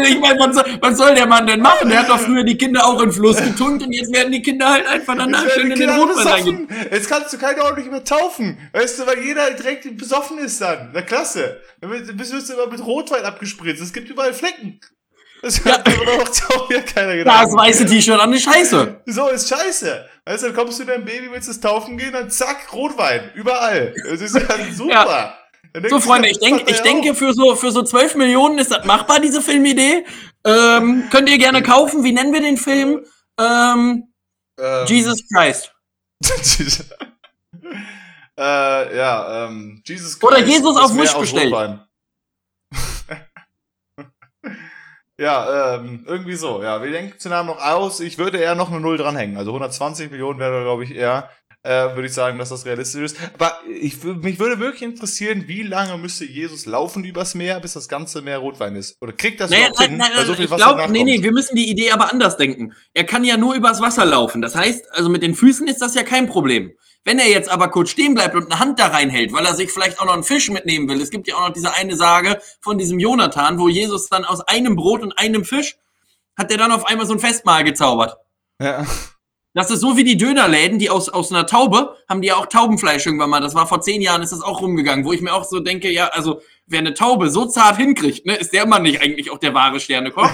ich 0.02 0.20
meine, 0.20 0.38
was 0.80 0.96
soll, 0.96 1.14
der 1.14 1.26
Mann 1.26 1.46
denn 1.46 1.60
machen? 1.60 1.88
Der 1.88 2.00
hat 2.00 2.08
doch 2.08 2.20
früher 2.20 2.44
die 2.44 2.56
Kinder 2.56 2.86
auch 2.86 3.00
in 3.02 3.12
Fluss 3.12 3.36
getunkt 3.38 3.82
und 3.82 3.92
jetzt 3.92 4.12
werden 4.12 4.32
die 4.32 4.42
Kinder 4.42 4.70
halt 4.70 4.86
einfach 4.86 5.16
danach 5.16 5.48
schön 5.50 5.70
in 5.70 5.78
den 5.78 5.90
Rotwein 5.90 6.26
reingehen. 6.26 6.68
Jetzt 6.90 7.08
kannst 7.08 7.32
du 7.32 7.38
keine 7.38 7.64
ordentlich 7.64 7.90
mehr 7.90 8.04
taufen. 8.04 8.58
Weißt 8.72 9.00
du, 9.00 9.06
weil 9.06 9.22
jeder 9.22 9.50
direkt 9.52 9.96
besoffen 9.96 10.38
ist 10.38 10.60
dann. 10.60 10.90
Na 10.92 11.02
klasse. 11.02 11.60
Dann 11.80 11.90
bist 12.16 12.32
du 12.32 12.52
immer 12.52 12.68
mit 12.68 12.84
Rotwein 12.84 13.24
abgespritzt. 13.24 13.82
Es 13.82 13.92
gibt 13.92 14.08
überall 14.08 14.34
Flecken. 14.34 14.80
Das 15.44 15.62
hat 15.66 15.86
aber 15.86 16.06
doch 16.06 16.56
auch 16.56 16.70
wieder 16.70 16.80
keiner 16.80 17.16
gedacht. 17.16 17.44
Das 17.44 17.52
weiße 17.52 17.84
T-Shirt 17.84 18.18
an 18.18 18.32
die 18.32 18.38
Scheiße. 18.38 19.02
So 19.04 19.28
ist 19.28 19.46
scheiße. 19.46 20.08
Also 20.24 20.46
dann 20.46 20.56
kommst 20.56 20.80
du 20.80 20.84
dein 20.84 21.04
Baby, 21.04 21.30
willst 21.30 21.50
es 21.50 21.60
taufen 21.60 21.98
gehen, 21.98 22.14
dann 22.14 22.30
zack, 22.30 22.72
Rotwein. 22.72 23.30
Überall. 23.34 23.94
Das 24.08 24.22
ist 24.22 24.34
ja 24.34 24.42
super. 24.72 24.90
Ja. 24.90 25.38
So, 25.90 26.00
Freunde, 26.00 26.30
ich, 26.30 26.38
denk, 26.38 26.70
ich 26.70 26.80
denke, 26.80 27.14
für 27.14 27.34
so, 27.34 27.56
für 27.56 27.72
so 27.72 27.82
12 27.82 28.14
Millionen 28.14 28.58
ist 28.58 28.70
das 28.70 28.86
machbar, 28.86 29.20
diese 29.20 29.42
Filmidee. 29.42 30.06
Ähm, 30.46 31.08
könnt 31.10 31.28
ihr 31.28 31.36
gerne 31.36 31.62
kaufen. 31.62 32.04
Wie 32.04 32.12
nennen 32.12 32.32
wir 32.32 32.40
den 32.40 32.56
Film? 32.56 33.04
Ähm, 33.38 34.14
ähm, 34.58 34.86
Jesus 34.86 35.20
Christ. 35.28 35.74
äh, 38.38 38.96
ja, 38.96 39.46
ähm, 39.46 39.82
Jesus 39.84 40.18
Christ. 40.18 40.24
Oder 40.24 40.38
Jesus 40.38 40.74
auf 40.78 40.96
Wish 40.96 41.12
bestellt. 41.12 41.52
Ja, 45.18 45.76
ähm, 45.76 46.04
irgendwie 46.06 46.34
so. 46.34 46.62
Ja, 46.62 46.82
wir 46.82 46.90
denken 46.90 47.18
zu 47.18 47.28
Namen 47.28 47.48
noch 47.48 47.64
aus. 47.64 48.00
Ich 48.00 48.18
würde 48.18 48.38
eher 48.38 48.56
noch 48.56 48.70
eine 48.70 48.80
Null 48.80 48.96
dranhängen. 48.96 49.36
Also 49.36 49.50
120 49.52 50.10
Millionen 50.10 50.40
wäre, 50.40 50.62
glaube 50.64 50.82
ich, 50.82 50.94
eher, 50.94 51.30
äh, 51.64 51.94
würde 51.94 52.06
ich 52.06 52.12
sagen, 52.12 52.38
dass 52.38 52.50
das 52.50 52.66
realistisch 52.66 53.02
ist. 53.02 53.16
Aber 53.34 53.58
ich, 53.68 54.02
mich 54.04 54.38
würde 54.38 54.60
wirklich 54.60 54.82
interessieren, 54.82 55.44
wie 55.46 55.62
lange 55.62 55.96
müsste 55.98 56.24
Jesus 56.24 56.66
laufen 56.66 57.04
übers 57.04 57.34
Meer, 57.34 57.58
bis 57.58 57.72
das 57.72 57.88
ganze 57.88 58.22
Meer 58.22 58.38
Rotwein 58.38 58.76
ist? 58.76 58.96
Oder 59.00 59.12
kriegt 59.12 59.40
das 59.40 59.50
naja, 59.50 59.70
nein, 59.78 59.88
hin, 59.88 59.98
nein, 59.98 60.10
nein, 60.14 60.26
so 60.26 60.34
viel 60.34 60.44
ich 60.44 60.54
glaube, 60.54 60.86
nee, 60.90 61.04
nee, 61.04 61.22
wir 61.22 61.32
müssen 61.32 61.56
die 61.56 61.70
Idee 61.70 61.90
aber 61.90 62.12
anders 62.12 62.36
denken. 62.36 62.74
Er 62.92 63.04
kann 63.04 63.24
ja 63.24 63.36
nur 63.36 63.54
übers 63.54 63.80
Wasser 63.80 64.04
laufen. 64.04 64.42
Das 64.42 64.54
heißt, 64.54 64.92
also 64.92 65.08
mit 65.08 65.22
den 65.22 65.34
Füßen 65.34 65.66
ist 65.66 65.80
das 65.80 65.94
ja 65.94 66.02
kein 66.02 66.28
Problem. 66.28 66.72
Wenn 67.02 67.18
er 67.18 67.28
jetzt 67.28 67.50
aber 67.50 67.68
kurz 67.68 67.90
stehen 67.90 68.14
bleibt 68.14 68.34
und 68.34 68.50
eine 68.50 68.60
Hand 68.60 68.78
da 68.78 68.86
reinhält, 68.86 69.32
weil 69.32 69.44
er 69.44 69.54
sich 69.54 69.70
vielleicht 69.70 70.00
auch 70.00 70.06
noch 70.06 70.14
einen 70.14 70.22
Fisch 70.22 70.50
mitnehmen 70.50 70.88
will, 70.88 71.00
es 71.00 71.10
gibt 71.10 71.28
ja 71.28 71.34
auch 71.36 71.48
noch 71.48 71.52
diese 71.52 71.74
eine 71.74 71.96
Sage 71.96 72.40
von 72.60 72.78
diesem 72.78 72.98
Jonathan, 72.98 73.58
wo 73.58 73.68
Jesus 73.68 74.08
dann 74.08 74.24
aus 74.24 74.40
einem 74.42 74.76
Brot 74.76 75.02
und 75.02 75.18
einem 75.18 75.44
Fisch 75.44 75.76
hat 76.36 76.50
der 76.50 76.58
dann 76.58 76.72
auf 76.72 76.86
einmal 76.86 77.06
so 77.06 77.12
ein 77.12 77.20
Festmahl 77.20 77.64
gezaubert. 77.64 78.16
Ja. 78.60 78.84
Das 79.54 79.70
ist 79.70 79.80
so 79.80 79.96
wie 79.96 80.02
die 80.02 80.16
Dönerläden, 80.16 80.80
die 80.80 80.90
aus, 80.90 81.08
aus 81.08 81.30
einer 81.32 81.46
Taube, 81.46 81.96
haben 82.08 82.20
die 82.20 82.28
ja 82.28 82.34
auch 82.34 82.46
Taubenfleisch 82.46 83.06
irgendwann 83.06 83.30
mal. 83.30 83.40
Das 83.40 83.54
war 83.54 83.68
vor 83.68 83.80
zehn 83.80 84.02
Jahren, 84.02 84.20
ist 84.20 84.32
das 84.32 84.42
auch 84.42 84.60
rumgegangen, 84.60 85.04
wo 85.04 85.12
ich 85.12 85.20
mir 85.20 85.32
auch 85.32 85.44
so 85.44 85.60
denke, 85.60 85.90
ja, 85.90 86.08
also 86.08 86.40
wer 86.66 86.80
eine 86.80 86.92
Taube 86.92 87.30
so 87.30 87.46
zart 87.46 87.76
hinkriegt, 87.76 88.26
ne, 88.26 88.34
ist 88.34 88.52
der 88.52 88.66
Mann 88.66 88.82
nicht 88.82 89.00
eigentlich 89.00 89.30
auch 89.30 89.38
der 89.38 89.54
wahre 89.54 89.78
Sternekoch. 89.78 90.28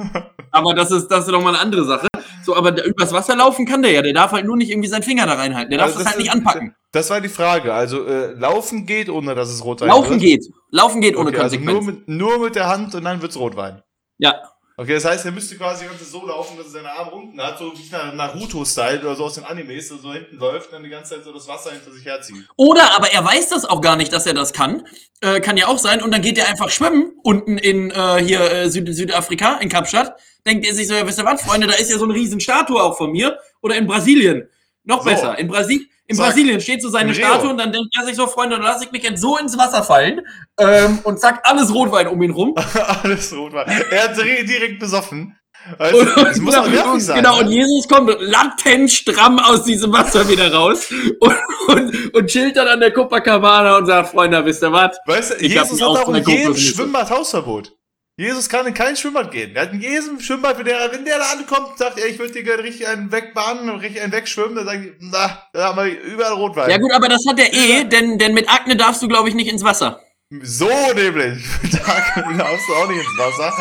aber 0.50 0.74
das 0.74 0.90
ist, 0.90 1.06
das 1.06 1.20
ist 1.26 1.32
doch 1.32 1.40
mal 1.40 1.50
eine 1.50 1.60
andere 1.60 1.84
Sache. 1.84 2.08
So, 2.44 2.56
aber 2.56 2.84
übers 2.84 3.12
Wasser 3.12 3.36
laufen 3.36 3.64
kann 3.64 3.82
der 3.82 3.92
ja. 3.92 4.02
Der 4.02 4.12
darf 4.12 4.32
halt 4.32 4.44
nur 4.44 4.56
nicht 4.56 4.70
irgendwie 4.70 4.88
seinen 4.88 5.02
Finger 5.02 5.26
da 5.26 5.34
reinhalten. 5.34 5.70
Der 5.70 5.78
darf 5.78 5.88
also 5.88 5.98
das, 5.98 6.04
das 6.04 6.12
halt 6.12 6.22
nicht 6.22 6.32
anpacken. 6.32 6.74
Das 6.92 7.10
war 7.10 7.20
die 7.20 7.28
Frage. 7.28 7.72
Also 7.72 8.04
äh, 8.06 8.32
laufen 8.32 8.86
geht, 8.86 9.08
ohne 9.08 9.34
dass 9.34 9.48
es 9.50 9.64
Rotwein 9.64 9.88
Laufen 9.88 10.20
wird. 10.20 10.20
geht. 10.20 10.46
Laufen 10.70 11.00
geht 11.00 11.16
ohne 11.16 11.30
okay, 11.30 11.38
Konsequenz. 11.38 11.70
Also 11.70 11.80
nur, 11.80 11.92
mit, 11.92 12.08
nur 12.08 12.38
mit 12.40 12.54
der 12.54 12.68
Hand 12.68 12.94
und 12.94 13.04
dann 13.04 13.22
wird's 13.22 13.36
Rotwein. 13.36 13.82
Ja. 14.18 14.34
Okay, 14.76 14.94
das 14.94 15.04
heißt, 15.04 15.24
er 15.24 15.30
müsste 15.30 15.56
quasi 15.56 15.84
so 16.02 16.26
laufen, 16.26 16.56
dass 16.56 16.66
er 16.66 16.72
seine 16.72 16.90
Arme 16.90 17.12
unten 17.12 17.40
hat, 17.40 17.60
so 17.60 17.72
wie 17.72 18.16
Naruto-Style 18.16 19.00
oder 19.02 19.14
so 19.14 19.26
aus 19.26 19.34
den 19.34 19.44
Animes, 19.44 19.88
so 19.88 20.12
hinten 20.12 20.36
läuft 20.36 20.66
und 20.66 20.72
dann 20.72 20.82
die 20.82 20.90
ganze 20.90 21.14
Zeit 21.14 21.24
so 21.24 21.32
das 21.32 21.46
Wasser 21.46 21.70
hinter 21.70 21.92
sich 21.92 22.04
herzieht. 22.04 22.44
Oder 22.56 22.96
aber 22.96 23.12
er 23.12 23.24
weiß 23.24 23.50
das 23.50 23.64
auch 23.64 23.80
gar 23.80 23.94
nicht, 23.94 24.12
dass 24.12 24.26
er 24.26 24.34
das 24.34 24.52
kann. 24.52 24.84
Äh, 25.20 25.40
kann 25.40 25.56
ja 25.56 25.68
auch 25.68 25.78
sein. 25.78 26.02
Und 26.02 26.12
dann 26.12 26.22
geht 26.22 26.38
er 26.38 26.48
einfach 26.48 26.70
schwimmen 26.70 27.12
unten 27.22 27.56
in 27.56 27.92
äh, 27.92 28.24
hier 28.24 28.40
äh, 28.50 28.68
Süd 28.68 28.92
Südafrika, 28.92 29.58
in 29.58 29.68
Kapstadt. 29.68 30.18
Denkt 30.44 30.66
er 30.66 30.74
sich 30.74 30.88
so, 30.88 30.94
ja, 30.94 31.06
wisst 31.06 31.20
ihr 31.20 31.24
was, 31.24 31.42
Freunde, 31.42 31.68
da 31.68 31.74
ist 31.74 31.92
ja 31.92 31.96
so 31.96 32.04
eine 32.04 32.14
riesen 32.14 32.40
Statue 32.40 32.82
auch 32.82 32.96
von 32.96 33.12
mir. 33.12 33.38
Oder 33.62 33.76
in 33.76 33.86
Brasilien. 33.86 34.48
Noch 34.82 35.04
so. 35.04 35.10
besser. 35.10 35.38
In 35.38 35.46
Brasilien. 35.46 35.88
In 36.06 36.16
Sag, 36.16 36.26
Brasilien 36.26 36.60
steht 36.60 36.82
so 36.82 36.90
seine 36.90 37.14
Statue 37.14 37.48
und 37.48 37.56
dann 37.56 37.72
denkt 37.72 37.88
er 37.98 38.04
sich 38.04 38.16
so, 38.16 38.26
Freunde, 38.26 38.56
dann 38.56 38.64
lasse 38.64 38.84
ich 38.84 38.92
mich 38.92 39.02
jetzt 39.02 39.22
so 39.22 39.38
ins 39.38 39.56
Wasser 39.56 39.82
fallen 39.82 40.20
ähm, 40.60 40.98
und 41.04 41.18
zack, 41.18 41.40
alles 41.44 41.72
Rotwein 41.72 42.08
um 42.08 42.20
ihn 42.22 42.30
rum. 42.30 42.54
alles 43.02 43.34
Rotwein. 43.34 43.66
Er 43.90 44.04
hat 44.04 44.16
direkt 44.18 44.80
besoffen. 44.80 45.34
Also, 45.78 45.98
und, 45.98 46.16
das 46.16 46.38
muss 46.40 46.54
genau, 46.54 46.66
nervig 46.68 47.04
sein. 47.04 47.16
Genau, 47.16 47.36
ne? 47.36 47.44
und 47.44 47.50
Jesus 47.50 47.88
kommt 47.88 48.14
latent 48.20 48.90
stramm 48.90 49.38
aus 49.38 49.64
diesem 49.64 49.92
Wasser 49.92 50.28
wieder 50.28 50.52
raus 50.52 50.92
und, 51.20 51.34
und, 51.68 52.14
und 52.14 52.26
chillt 52.26 52.56
dann 52.56 52.68
an 52.68 52.80
der 52.80 52.92
Copacabana 52.92 53.78
und 53.78 53.86
sagt, 53.86 54.10
Freunde, 54.10 54.44
wisst 54.44 54.62
ihr 54.62 54.72
was? 54.72 54.98
Weißt 55.06 55.30
du, 55.30 55.34
ich 55.36 55.54
Jesus 55.54 55.80
hat 55.80 55.88
auch 55.88 56.14
in 56.14 56.22
jedem 56.22 56.56
Schwimmbad 56.56 57.08
Hausverbot. 57.08 57.72
Jesus 58.16 58.48
kann 58.48 58.64
in 58.66 58.74
kein 58.74 58.96
Schwimmbad 58.96 59.32
gehen. 59.32 59.56
Er 59.56 59.62
hat 59.62 59.72
in 59.72 59.80
jedem 59.80 60.20
Schwimmbad, 60.20 60.56
wenn 60.58 60.66
der, 60.66 60.92
wenn 60.92 61.04
der 61.04 61.18
da 61.18 61.32
ankommt, 61.32 61.76
sagt 61.78 61.98
er, 61.98 62.06
ich 62.06 62.16
würde 62.18 62.32
dir 62.32 62.44
gerne 62.44 62.62
richtig 62.62 62.86
einen 62.86 63.10
wegbahnen 63.10 63.68
und 63.68 63.80
richtig 63.80 64.02
einen 64.02 64.12
wegschwimmen, 64.12 64.54
dann 64.54 64.66
sagt 64.66 64.84
ich, 64.84 64.92
na, 65.00 65.42
da 65.52 65.68
haben 65.68 65.84
wir 65.84 66.00
überall 66.00 66.34
Rotwein. 66.34 66.70
Ja 66.70 66.78
gut, 66.78 66.92
aber 66.92 67.08
das 67.08 67.24
hat 67.28 67.40
er 67.40 67.52
eh, 67.52 67.84
denn, 67.84 68.18
denn 68.18 68.32
mit 68.32 68.48
Akne 68.48 68.76
darfst 68.76 69.02
du, 69.02 69.08
glaube 69.08 69.28
ich, 69.28 69.34
nicht 69.34 69.50
ins 69.50 69.64
Wasser. 69.64 70.00
So 70.42 70.68
nämlich. 70.94 71.44
Mit 71.62 71.88
Akne 71.88 72.36
darfst 72.36 72.68
du 72.68 72.74
auch 72.74 72.88
nicht 72.88 72.98
ins 72.98 73.18
Wasser. 73.18 73.52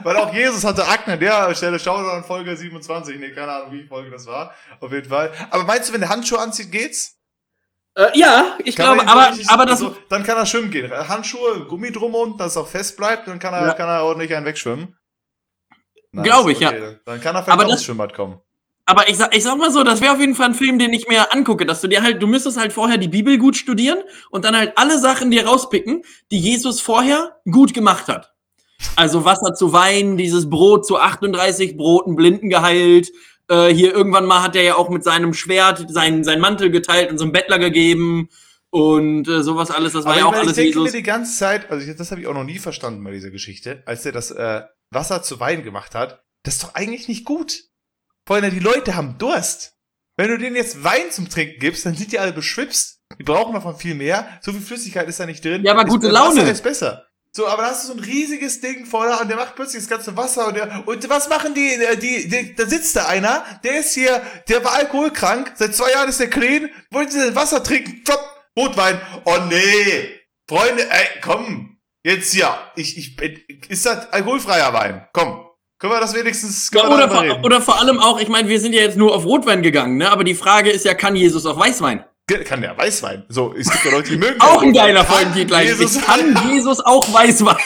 Weil 0.02 0.16
auch 0.16 0.34
Jesus 0.34 0.64
hatte 0.64 0.86
Akne. 0.86 1.16
Der 1.16 1.54
Stelle 1.54 1.78
schaut 1.78 2.06
an 2.10 2.24
Folge 2.24 2.56
27. 2.56 3.18
Nee, 3.18 3.30
keine 3.30 3.52
Ahnung, 3.52 3.72
wie 3.72 3.86
Folge 3.86 4.10
das 4.10 4.26
war. 4.26 4.54
Auf 4.80 4.92
jeden 4.92 5.08
Fall. 5.08 5.32
Aber 5.50 5.64
meinst 5.64 5.88
du, 5.88 5.92
wenn 5.92 6.00
der 6.00 6.10
Handschuhe 6.10 6.40
anzieht, 6.40 6.72
geht's? 6.72 7.21
Äh, 7.94 8.18
ja, 8.18 8.56
ich 8.64 8.74
kann 8.76 8.96
glaube, 8.96 9.10
aber, 9.10 9.36
aber 9.48 9.66
das. 9.66 9.82
Also, 9.82 9.96
dann 10.08 10.22
kann 10.24 10.36
er 10.36 10.46
schwimmen 10.46 10.70
gehen. 10.70 10.90
Handschuhe, 10.90 11.66
Gummi 11.66 11.92
drum 11.92 12.14
und 12.14 12.40
dass 12.40 12.52
es 12.52 12.56
auch 12.56 12.68
fest 12.68 12.96
bleibt, 12.96 13.28
dann 13.28 13.38
kann 13.38 13.52
er, 13.52 13.66
ja. 13.66 13.74
kann 13.74 13.88
er 13.88 14.14
nicht 14.16 14.34
einen 14.34 14.46
wegschwimmen. 14.46 14.96
Glaube 16.12 16.52
ich, 16.52 16.58
okay. 16.58 16.78
ja. 16.78 16.94
Dann 17.04 17.20
kann 17.20 17.36
er 17.36 17.42
vielleicht 17.42 17.48
aber 17.58 17.66
auch 17.66 17.72
ins 17.72 17.84
Schwimmbad 17.84 18.14
kommen. 18.14 18.40
Aber 18.84 19.08
ich 19.08 19.16
sag, 19.16 19.34
ich 19.34 19.44
sag 19.44 19.56
mal 19.56 19.70
so, 19.70 19.84
das 19.84 20.00
wäre 20.00 20.12
auf 20.12 20.20
jeden 20.20 20.34
Fall 20.34 20.46
ein 20.46 20.54
Film, 20.54 20.78
den 20.78 20.92
ich 20.92 21.06
mir 21.08 21.32
angucke, 21.32 21.64
dass 21.64 21.80
du 21.80 21.88
dir 21.88 22.02
halt, 22.02 22.20
du 22.20 22.26
müsstest 22.26 22.58
halt 22.58 22.72
vorher 22.72 22.98
die 22.98 23.08
Bibel 23.08 23.38
gut 23.38 23.56
studieren 23.56 24.00
und 24.30 24.44
dann 24.44 24.56
halt 24.56 24.72
alle 24.76 24.98
Sachen 24.98 25.30
dir 25.30 25.46
rauspicken, 25.46 26.02
die 26.30 26.38
Jesus 26.38 26.80
vorher 26.80 27.40
gut 27.50 27.74
gemacht 27.74 28.08
hat. 28.08 28.32
Also 28.96 29.24
Wasser 29.24 29.54
zu 29.54 29.72
Wein, 29.72 30.16
dieses 30.16 30.50
Brot 30.50 30.84
zu 30.84 30.98
38 30.98 31.76
Broten, 31.76 32.16
Blinden 32.16 32.50
geheilt, 32.50 33.12
äh, 33.48 33.68
hier 33.68 33.92
irgendwann 33.92 34.26
mal 34.26 34.42
hat 34.42 34.56
er 34.56 34.62
ja 34.62 34.74
auch 34.76 34.88
mit 34.88 35.04
seinem 35.04 35.34
Schwert 35.34 35.84
seinen, 35.88 36.24
seinen 36.24 36.40
Mantel 36.40 36.70
geteilt 36.70 37.10
und 37.10 37.18
so 37.18 37.24
einem 37.24 37.32
Bettler 37.32 37.58
gegeben 37.58 38.28
und 38.70 39.28
äh, 39.28 39.42
sowas 39.42 39.70
alles. 39.70 39.92
Das 39.92 40.04
war 40.04 40.16
ja 40.16 40.24
auch 40.24 40.32
alles 40.32 40.50
ich 40.50 40.54
denke 40.54 40.68
Jesus. 40.70 40.84
mir 40.84 40.98
die 40.98 41.02
ganze 41.02 41.36
Zeit, 41.36 41.70
also 41.70 41.92
das 41.92 42.10
habe 42.10 42.20
ich 42.20 42.26
auch 42.26 42.34
noch 42.34 42.44
nie 42.44 42.58
verstanden 42.58 43.04
bei 43.04 43.10
dieser 43.10 43.30
Geschichte, 43.30 43.82
als 43.86 44.06
er 44.06 44.12
das 44.12 44.30
äh, 44.30 44.62
Wasser 44.90 45.22
zu 45.22 45.40
Wein 45.40 45.62
gemacht 45.62 45.94
hat. 45.94 46.24
Das 46.42 46.54
ist 46.54 46.62
doch 46.64 46.74
eigentlich 46.74 47.08
nicht 47.08 47.24
gut. 47.24 47.64
Freunde, 48.26 48.50
die 48.50 48.60
Leute 48.60 48.94
haben 48.94 49.18
Durst. 49.18 49.76
Wenn 50.16 50.28
du 50.28 50.38
denen 50.38 50.56
jetzt 50.56 50.84
Wein 50.84 51.10
zum 51.10 51.28
Trinken 51.28 51.58
gibst, 51.58 51.86
dann 51.86 51.94
sind 51.94 52.12
die 52.12 52.18
alle 52.18 52.32
beschwipst. 52.32 53.00
Die 53.18 53.24
brauchen 53.24 53.54
davon 53.54 53.76
viel 53.76 53.94
mehr. 53.94 54.26
So 54.40 54.52
viel 54.52 54.60
Flüssigkeit 54.60 55.08
ist 55.08 55.20
da 55.20 55.26
nicht 55.26 55.44
drin. 55.44 55.62
Ja, 55.64 55.72
aber 55.72 55.84
gute 55.84 56.06
ist, 56.06 56.12
Laune. 56.12 56.40
Wasser 56.40 56.52
ist 56.52 56.62
besser. 56.62 57.06
So, 57.34 57.46
aber 57.46 57.62
da 57.62 57.68
hast 57.70 57.84
du 57.84 57.94
so 57.94 57.98
ein 57.98 58.04
riesiges 58.04 58.60
Ding 58.60 58.84
vor 58.84 59.06
da 59.06 59.16
und 59.22 59.28
der 59.28 59.38
macht 59.38 59.54
plötzlich 59.56 59.82
das 59.82 59.88
ganze 59.88 60.14
Wasser 60.18 60.48
und 60.48 60.54
der, 60.54 60.82
und 60.86 61.08
was 61.08 61.30
machen 61.30 61.54
die, 61.54 61.72
äh, 61.72 61.96
die, 61.96 62.28
die, 62.28 62.54
da 62.54 62.66
sitzt 62.66 62.94
da 62.94 63.06
einer, 63.06 63.42
der 63.64 63.80
ist 63.80 63.94
hier, 63.94 64.20
der 64.50 64.62
war 64.62 64.74
alkoholkrank, 64.74 65.52
seit 65.54 65.74
zwei 65.74 65.92
Jahren 65.92 66.10
ist 66.10 66.20
der 66.20 66.28
clean, 66.28 66.68
wollen 66.90 67.08
sie 67.08 67.18
denn 67.18 67.34
Wasser 67.34 67.64
trinken, 67.64 68.04
plopp, 68.04 68.20
Rotwein, 68.58 69.00
oh 69.24 69.38
nee, 69.48 70.20
Freunde, 70.46 70.82
ey, 70.90 71.20
komm, 71.22 71.78
jetzt 72.04 72.34
ja, 72.34 72.70
ich, 72.76 72.98
ich, 72.98 73.18
ist 73.70 73.86
das 73.86 74.12
alkoholfreier 74.12 74.74
Wein, 74.74 75.08
komm, 75.14 75.46
können 75.78 75.94
wir 75.94 76.00
das 76.00 76.14
wenigstens 76.14 76.70
ja, 76.74 76.86
oder, 76.86 77.08
vor, 77.08 77.44
oder 77.44 77.62
vor 77.62 77.80
allem 77.80 77.98
auch, 77.98 78.20
ich 78.20 78.28
meine, 78.28 78.50
wir 78.50 78.60
sind 78.60 78.74
ja 78.74 78.82
jetzt 78.82 78.98
nur 78.98 79.14
auf 79.14 79.24
Rotwein 79.24 79.62
gegangen, 79.62 79.96
ne? 79.96 80.10
Aber 80.10 80.22
die 80.22 80.34
Frage 80.34 80.70
ist 80.70 80.84
ja, 80.84 80.92
kann 80.92 81.16
Jesus 81.16 81.46
auch 81.46 81.58
Weißwein? 81.58 82.04
Kann 82.26 82.60
der 82.62 82.76
Weißwein. 82.76 83.24
So, 83.28 83.54
es 83.56 83.70
gibt 83.70 83.84
ja 83.84 83.90
Leute, 83.90 84.10
die 84.10 84.16
mögen 84.16 84.40
Auch 84.40 84.62
ein 84.62 84.72
geiler 84.72 85.04
Folgentitel 85.04 85.54
eigentlich. 85.54 86.00
Kann 86.02 86.50
Jesus 86.50 86.80
auch 86.80 87.12
Weißwein? 87.12 87.56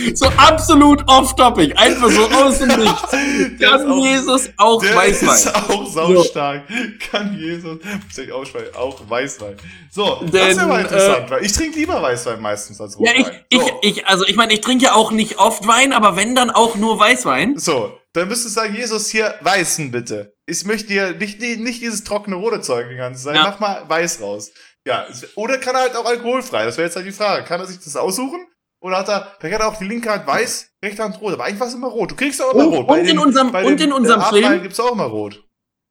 so 0.14 0.26
absolut 0.36 1.02
off-topic, 1.08 1.74
einfach 1.76 2.10
so 2.10 2.28
aus 2.28 2.58
dem 2.58 2.68
Nichts. 2.68 3.10
Kann 3.60 3.90
auch, 3.90 4.04
Jesus 4.04 4.50
auch 4.56 4.80
der 4.80 4.96
Weißwein? 4.96 5.34
ist 5.34 5.54
auch 5.54 5.86
saustark. 5.86 6.62
So. 6.68 7.10
Kann 7.10 7.38
Jesus 7.38 7.78
ich 8.16 8.32
auch, 8.32 8.44
auch 8.76 9.00
Weißwein. 9.08 9.56
So, 9.90 10.16
Denn, 10.20 10.30
das 10.30 10.48
ist 10.50 10.58
aber 10.58 10.80
interessant, 10.80 11.26
äh, 11.26 11.30
weil 11.30 11.44
ich 11.44 11.52
trinke 11.52 11.78
lieber 11.78 12.00
Weißwein 12.02 12.40
meistens 12.40 12.80
als 12.80 12.98
Rotwein. 12.98 13.22
Ja, 13.22 13.30
ich, 13.48 13.60
so. 13.60 13.78
ich, 13.82 13.96
ich, 13.98 14.06
also 14.06 14.24
ich 14.26 14.36
meine, 14.36 14.52
ich 14.52 14.60
trinke 14.60 14.84
ja 14.84 14.94
auch 14.94 15.10
nicht 15.10 15.38
oft 15.38 15.66
Wein, 15.66 15.92
aber 15.92 16.16
wenn 16.16 16.34
dann 16.34 16.50
auch 16.50 16.76
nur 16.76 16.98
Weißwein. 16.98 17.58
So, 17.58 17.99
dann 18.12 18.28
müsstest 18.28 18.56
du 18.56 18.60
sagen, 18.60 18.74
Jesus, 18.74 19.08
hier 19.08 19.34
Weißen 19.40 19.90
bitte. 19.90 20.34
Ich 20.46 20.64
möchte 20.64 20.88
dir 20.88 21.12
nicht, 21.12 21.40
nicht 21.40 21.80
dieses 21.80 22.04
trockene 22.04 22.36
rote 22.36 22.60
Zeug 22.60 22.88
die 22.88 22.96
ganze 22.96 23.24
Zeit. 23.24 23.36
Ja. 23.36 23.42
Mach 23.44 23.60
mal 23.60 23.88
Weiß 23.88 24.20
raus. 24.20 24.50
Ja, 24.86 25.06
oder 25.36 25.58
kann 25.58 25.74
er 25.74 25.82
halt 25.82 25.96
auch 25.96 26.06
alkoholfrei? 26.06 26.64
Das 26.64 26.76
wäre 26.76 26.86
jetzt 26.86 26.96
halt 26.96 27.06
die 27.06 27.12
Frage. 27.12 27.44
Kann 27.44 27.60
er 27.60 27.66
sich 27.66 27.78
das 27.78 27.96
aussuchen? 27.96 28.46
Oder 28.82 28.98
hat 28.98 29.08
er, 29.08 29.36
vielleicht 29.38 29.56
hat 29.56 29.62
er 29.62 29.68
auch 29.68 29.78
die 29.78 29.84
linke 29.84 30.10
Hand 30.10 30.26
weiß, 30.26 30.70
rechte 30.82 31.02
Hand 31.02 31.20
rot. 31.20 31.34
Aber 31.34 31.44
eigentlich 31.44 31.60
war 31.60 31.66
es 31.68 31.74
immer 31.74 31.88
rot. 31.88 32.12
Du 32.12 32.16
kriegst 32.16 32.42
auch 32.42 32.54
immer 32.54 32.66
und, 32.66 32.74
rot. 32.74 32.88
Und, 32.88 33.06
in, 33.06 33.18
unserem, 33.18 33.54
und 33.54 33.80
in 33.80 33.92
unserem 33.92 34.22
Film 34.22 34.62
gibt's 34.62 34.80
auch 34.80 34.92
immer 34.92 35.04
rot. 35.04 35.44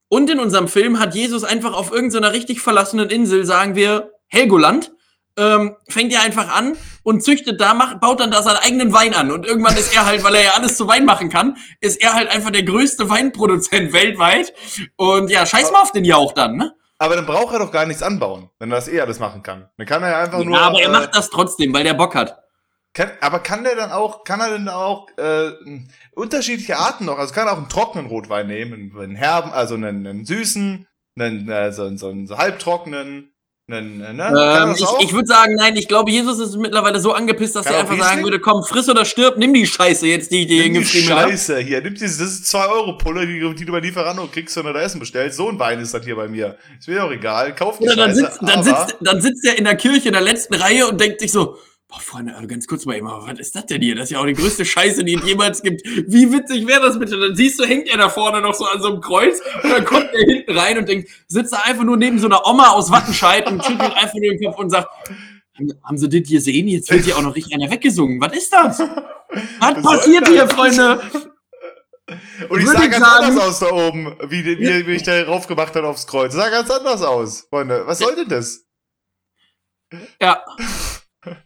Und 0.09 0.29
in 0.29 0.39
unserem 0.39 0.67
Film 0.67 0.99
hat 0.99 1.13
Jesus 1.13 1.43
einfach 1.43 1.73
auf 1.73 1.91
irgendeiner 1.91 2.33
richtig 2.33 2.61
verlassenen 2.61 3.11
Insel, 3.11 3.45
sagen 3.45 3.75
wir, 3.75 4.11
Helgoland, 4.27 4.91
ähm, 5.39 5.75
fängt 5.87 6.13
er 6.13 6.21
einfach 6.21 6.53
an 6.53 6.77
und 7.03 7.23
züchtet 7.23 7.59
da, 7.61 7.73
macht, 7.73 8.01
baut 8.01 8.19
dann 8.19 8.31
da 8.31 8.43
seinen 8.43 8.57
eigenen 8.57 8.93
Wein 8.93 9.13
an. 9.13 9.31
Und 9.31 9.45
irgendwann 9.45 9.77
ist 9.77 9.95
er 9.95 10.05
halt, 10.05 10.23
weil 10.23 10.35
er 10.35 10.43
ja 10.43 10.51
alles 10.51 10.77
zu 10.77 10.87
Wein 10.87 11.05
machen 11.05 11.29
kann, 11.29 11.57
ist 11.79 12.01
er 12.01 12.13
halt 12.13 12.29
einfach 12.29 12.51
der 12.51 12.63
größte 12.63 13.09
Weinproduzent 13.09 13.93
weltweit. 13.93 14.53
Und 14.97 15.29
ja, 15.29 15.45
scheiß 15.45 15.71
mal 15.71 15.81
auf 15.81 15.91
den 15.91 16.05
Jauch 16.05 16.33
dann, 16.33 16.57
ne? 16.57 16.75
Aber 17.01 17.15
dann 17.15 17.25
braucht 17.25 17.53
er 17.53 17.59
doch 17.59 17.71
gar 17.71 17.85
nichts 17.85 18.03
anbauen, 18.03 18.49
wenn 18.59 18.71
er 18.71 18.75
das 18.75 18.89
eh 18.89 18.99
alles 18.99 19.19
machen 19.19 19.41
kann. 19.41 19.69
Dann 19.77 19.87
kann 19.87 20.03
er 20.03 20.09
ja 20.09 20.19
einfach 20.19 20.39
ja, 20.39 20.45
nur. 20.45 20.59
aber 20.59 20.81
er 20.81 20.89
äh, 20.89 20.91
macht 20.91 21.15
das 21.15 21.29
trotzdem, 21.29 21.73
weil 21.73 21.85
der 21.85 21.93
Bock 21.93 22.13
hat. 22.13 22.37
Kann, 22.93 23.11
aber 23.21 23.39
kann 23.39 23.63
der 23.63 23.75
dann 23.75 23.91
auch, 23.91 24.25
kann 24.25 24.41
er 24.41 24.49
denn 24.49 24.67
auch 24.67 25.07
äh, 25.17 25.51
unterschiedliche 26.13 26.77
Arten 26.77 27.05
noch, 27.05 27.17
also 27.17 27.33
kann 27.33 27.47
er 27.47 27.53
auch 27.53 27.57
einen 27.57 27.69
trockenen 27.69 28.07
Rotwein 28.07 28.47
nehmen, 28.47 28.93
einen 28.99 29.15
herben, 29.15 29.51
also 29.51 29.75
einen, 29.75 30.05
einen 30.05 30.25
süßen, 30.25 30.87
einen, 31.17 31.49
äh, 31.49 31.71
so, 31.71 31.95
so 31.95 32.09
einen 32.09 32.27
so 32.27 32.37
halbtrockenen, 32.37 33.31
einen, 33.71 34.01
äh, 34.01 34.13
ne? 34.13 34.27
Ähm, 34.63 34.75
ich 34.77 35.05
ich 35.07 35.13
würde 35.13 35.27
sagen, 35.27 35.55
nein, 35.55 35.75
ich 35.75 35.87
glaube, 35.87 36.11
Jesus 36.11 36.39
ist 36.39 36.57
mittlerweile 36.57 36.99
so 36.99 37.13
angepisst, 37.13 37.55
dass 37.55 37.65
Kann 37.65 37.75
er 37.75 37.79
einfach 37.81 37.97
sagen 37.97 38.23
würde, 38.23 38.39
komm, 38.39 38.63
friss 38.63 38.89
oder 38.89 39.05
stirb, 39.05 39.37
nimm 39.37 39.53
die 39.53 39.65
Scheiße 39.65 40.07
jetzt, 40.07 40.31
die 40.31 40.41
ich 40.41 40.47
dir 40.47 40.63
Nimm 40.63 40.73
die 40.73 40.79
hingeschrieben 40.79 41.09
habe. 41.15 41.31
Scheiße 41.31 41.59
hier, 41.59 41.81
nimm 41.81 41.93
diese, 41.93 42.23
das 42.23 42.33
ist 42.33 42.47
2 42.47 42.67
Euro 42.67 42.97
Pulle, 42.97 43.25
die, 43.25 43.55
die 43.55 43.65
du 43.65 43.71
bei 43.71 43.79
Lieferando 43.79 44.27
kriegst, 44.27 44.55
wenn 44.57 44.65
du 44.65 44.73
da 44.73 44.81
Essen 44.81 44.99
bestellst. 44.99 45.37
So 45.37 45.49
ein 45.49 45.59
Wein 45.59 45.79
ist 45.79 45.93
das 45.93 46.03
hier 46.03 46.15
bei 46.15 46.27
mir. 46.27 46.57
Ist 46.77 46.87
mir 46.87 47.03
auch 47.03 47.11
egal, 47.11 47.55
kauf 47.55 47.79
die 47.79 47.85
Oder 47.85 47.95
dann 47.95 48.09
Scheiße, 48.09 48.21
sitzt, 48.21 48.39
dann, 48.41 48.63
sitzt, 48.63 48.97
dann 49.01 49.21
sitzt 49.21 49.45
er 49.45 49.57
in 49.57 49.63
der 49.63 49.75
Kirche 49.75 50.07
in 50.07 50.13
der 50.13 50.21
letzten 50.21 50.55
Reihe 50.55 50.87
und 50.87 50.99
denkt 50.99 51.19
sich 51.19 51.31
so, 51.31 51.57
boah, 51.89 51.99
Freunde, 51.99 52.35
also 52.35 52.47
ganz 52.47 52.67
kurz 52.67 52.85
mal 52.85 52.95
eben, 52.95 53.07
was 53.07 53.39
ist 53.39 53.55
das 53.55 53.65
denn 53.65 53.81
hier? 53.81 53.95
Das 53.95 54.05
ist 54.05 54.11
ja 54.11 54.19
auch 54.19 54.25
die 54.25 54.33
größte 54.33 54.63
Scheiße, 54.63 55.03
die 55.03 55.15
es 55.15 55.25
jemals 55.25 55.61
gibt. 55.61 55.81
Wie 55.85 56.31
witzig 56.31 56.67
wäre 56.67 56.81
das 56.81 56.99
bitte? 56.99 57.19
Dann 57.19 57.35
siehst 57.35 57.59
du, 57.59 57.65
hängt 57.65 57.89
er 57.89 57.97
da 57.97 58.09
vorne 58.09 58.41
noch 58.41 58.53
so 58.53 58.65
an 58.65 58.81
so 58.81 58.89
einem 58.89 59.01
Kreuz 59.01 59.41
und 59.63 59.71
dann 59.71 59.83
kommt 59.85 60.09
er 60.13 60.25
hinten 60.25 60.57
rein 60.57 60.77
und 60.77 60.87
denkt, 60.87 61.09
sitzt 61.27 61.51
da 61.51 61.57
einfach 61.63 61.83
nur 61.83 61.97
neben 61.97 62.19
so 62.19 62.27
einer 62.27 62.45
Oma 62.45 62.69
aus 62.69 62.91
Wattenscheid 62.91 63.47
und 63.47 63.65
schüttelt 63.65 63.93
einfach 63.93 64.13
nur 64.13 64.31
den 64.31 64.43
Kopf 64.45 64.59
und 64.59 64.69
sagt, 64.69 64.87
haben, 65.83 65.97
sie 65.97 66.07
das 66.07 66.29
gesehen? 66.29 66.67
Jetzt 66.67 66.89
wird 66.91 67.03
hier 67.03 67.17
auch 67.17 67.21
noch 67.21 67.35
richtig 67.35 67.53
einer 67.53 67.69
weggesungen. 67.69 68.21
Was 68.21 68.33
ist 68.37 68.53
das? 68.53 68.79
Was 69.59 69.81
passiert 69.81 70.27
hier? 70.27 70.47
Freunde? 70.47 71.01
Und 72.49 72.59
ich 72.59 72.67
sah 72.67 72.87
ganz 72.87 72.97
sagen- 73.05 73.25
anders 73.25 73.45
aus 73.45 73.59
da 73.59 73.71
oben, 73.71 74.15
wie, 74.29 74.43
wie, 74.45 74.87
wie 74.87 74.93
ich 74.93 75.03
da 75.03 75.21
raufgemacht 75.23 75.75
habe 75.75 75.87
aufs 75.87 76.07
Kreuz. 76.07 76.33
Das 76.33 76.43
sah 76.43 76.49
ganz 76.49 76.69
anders 76.71 77.01
aus, 77.01 77.41
Freunde. 77.49 77.83
Was 77.85 77.99
soll 77.99 78.15
denn 78.15 78.29
das? 78.29 78.65
Ja. 80.21 80.43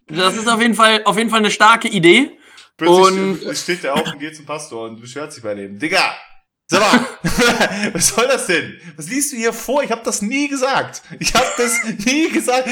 Das 0.07 0.35
ist 0.35 0.47
auf 0.47 0.61
jeden 0.61 0.75
Fall, 0.75 1.01
auf 1.05 1.17
jeden 1.17 1.29
Fall 1.29 1.39
eine 1.39 1.51
starke 1.51 1.87
Idee. 1.87 2.37
Und- 2.79 3.39
Plötzlich 3.39 3.59
steht 3.59 3.83
der 3.83 3.93
auf 3.95 4.05
und 4.13 4.19
geht 4.19 4.35
zum 4.35 4.45
Pastor 4.45 4.87
und 4.87 4.99
beschwert 5.01 5.31
sich 5.33 5.43
bei 5.43 5.53
dem. 5.55 5.77
Digga! 5.79 6.15
Sag 6.67 6.79
mal, 6.79 7.07
was 7.93 8.07
soll 8.07 8.25
das 8.27 8.47
denn? 8.47 8.79
Was 8.95 9.09
liest 9.09 9.33
du 9.33 9.35
hier 9.37 9.51
vor? 9.53 9.83
Ich 9.83 9.91
habe 9.91 10.01
das 10.05 10.21
nie 10.21 10.47
gesagt. 10.47 11.01
Ich 11.19 11.33
habe 11.35 11.47
das 11.57 11.83
nie 12.05 12.29
gesagt. 12.29 12.69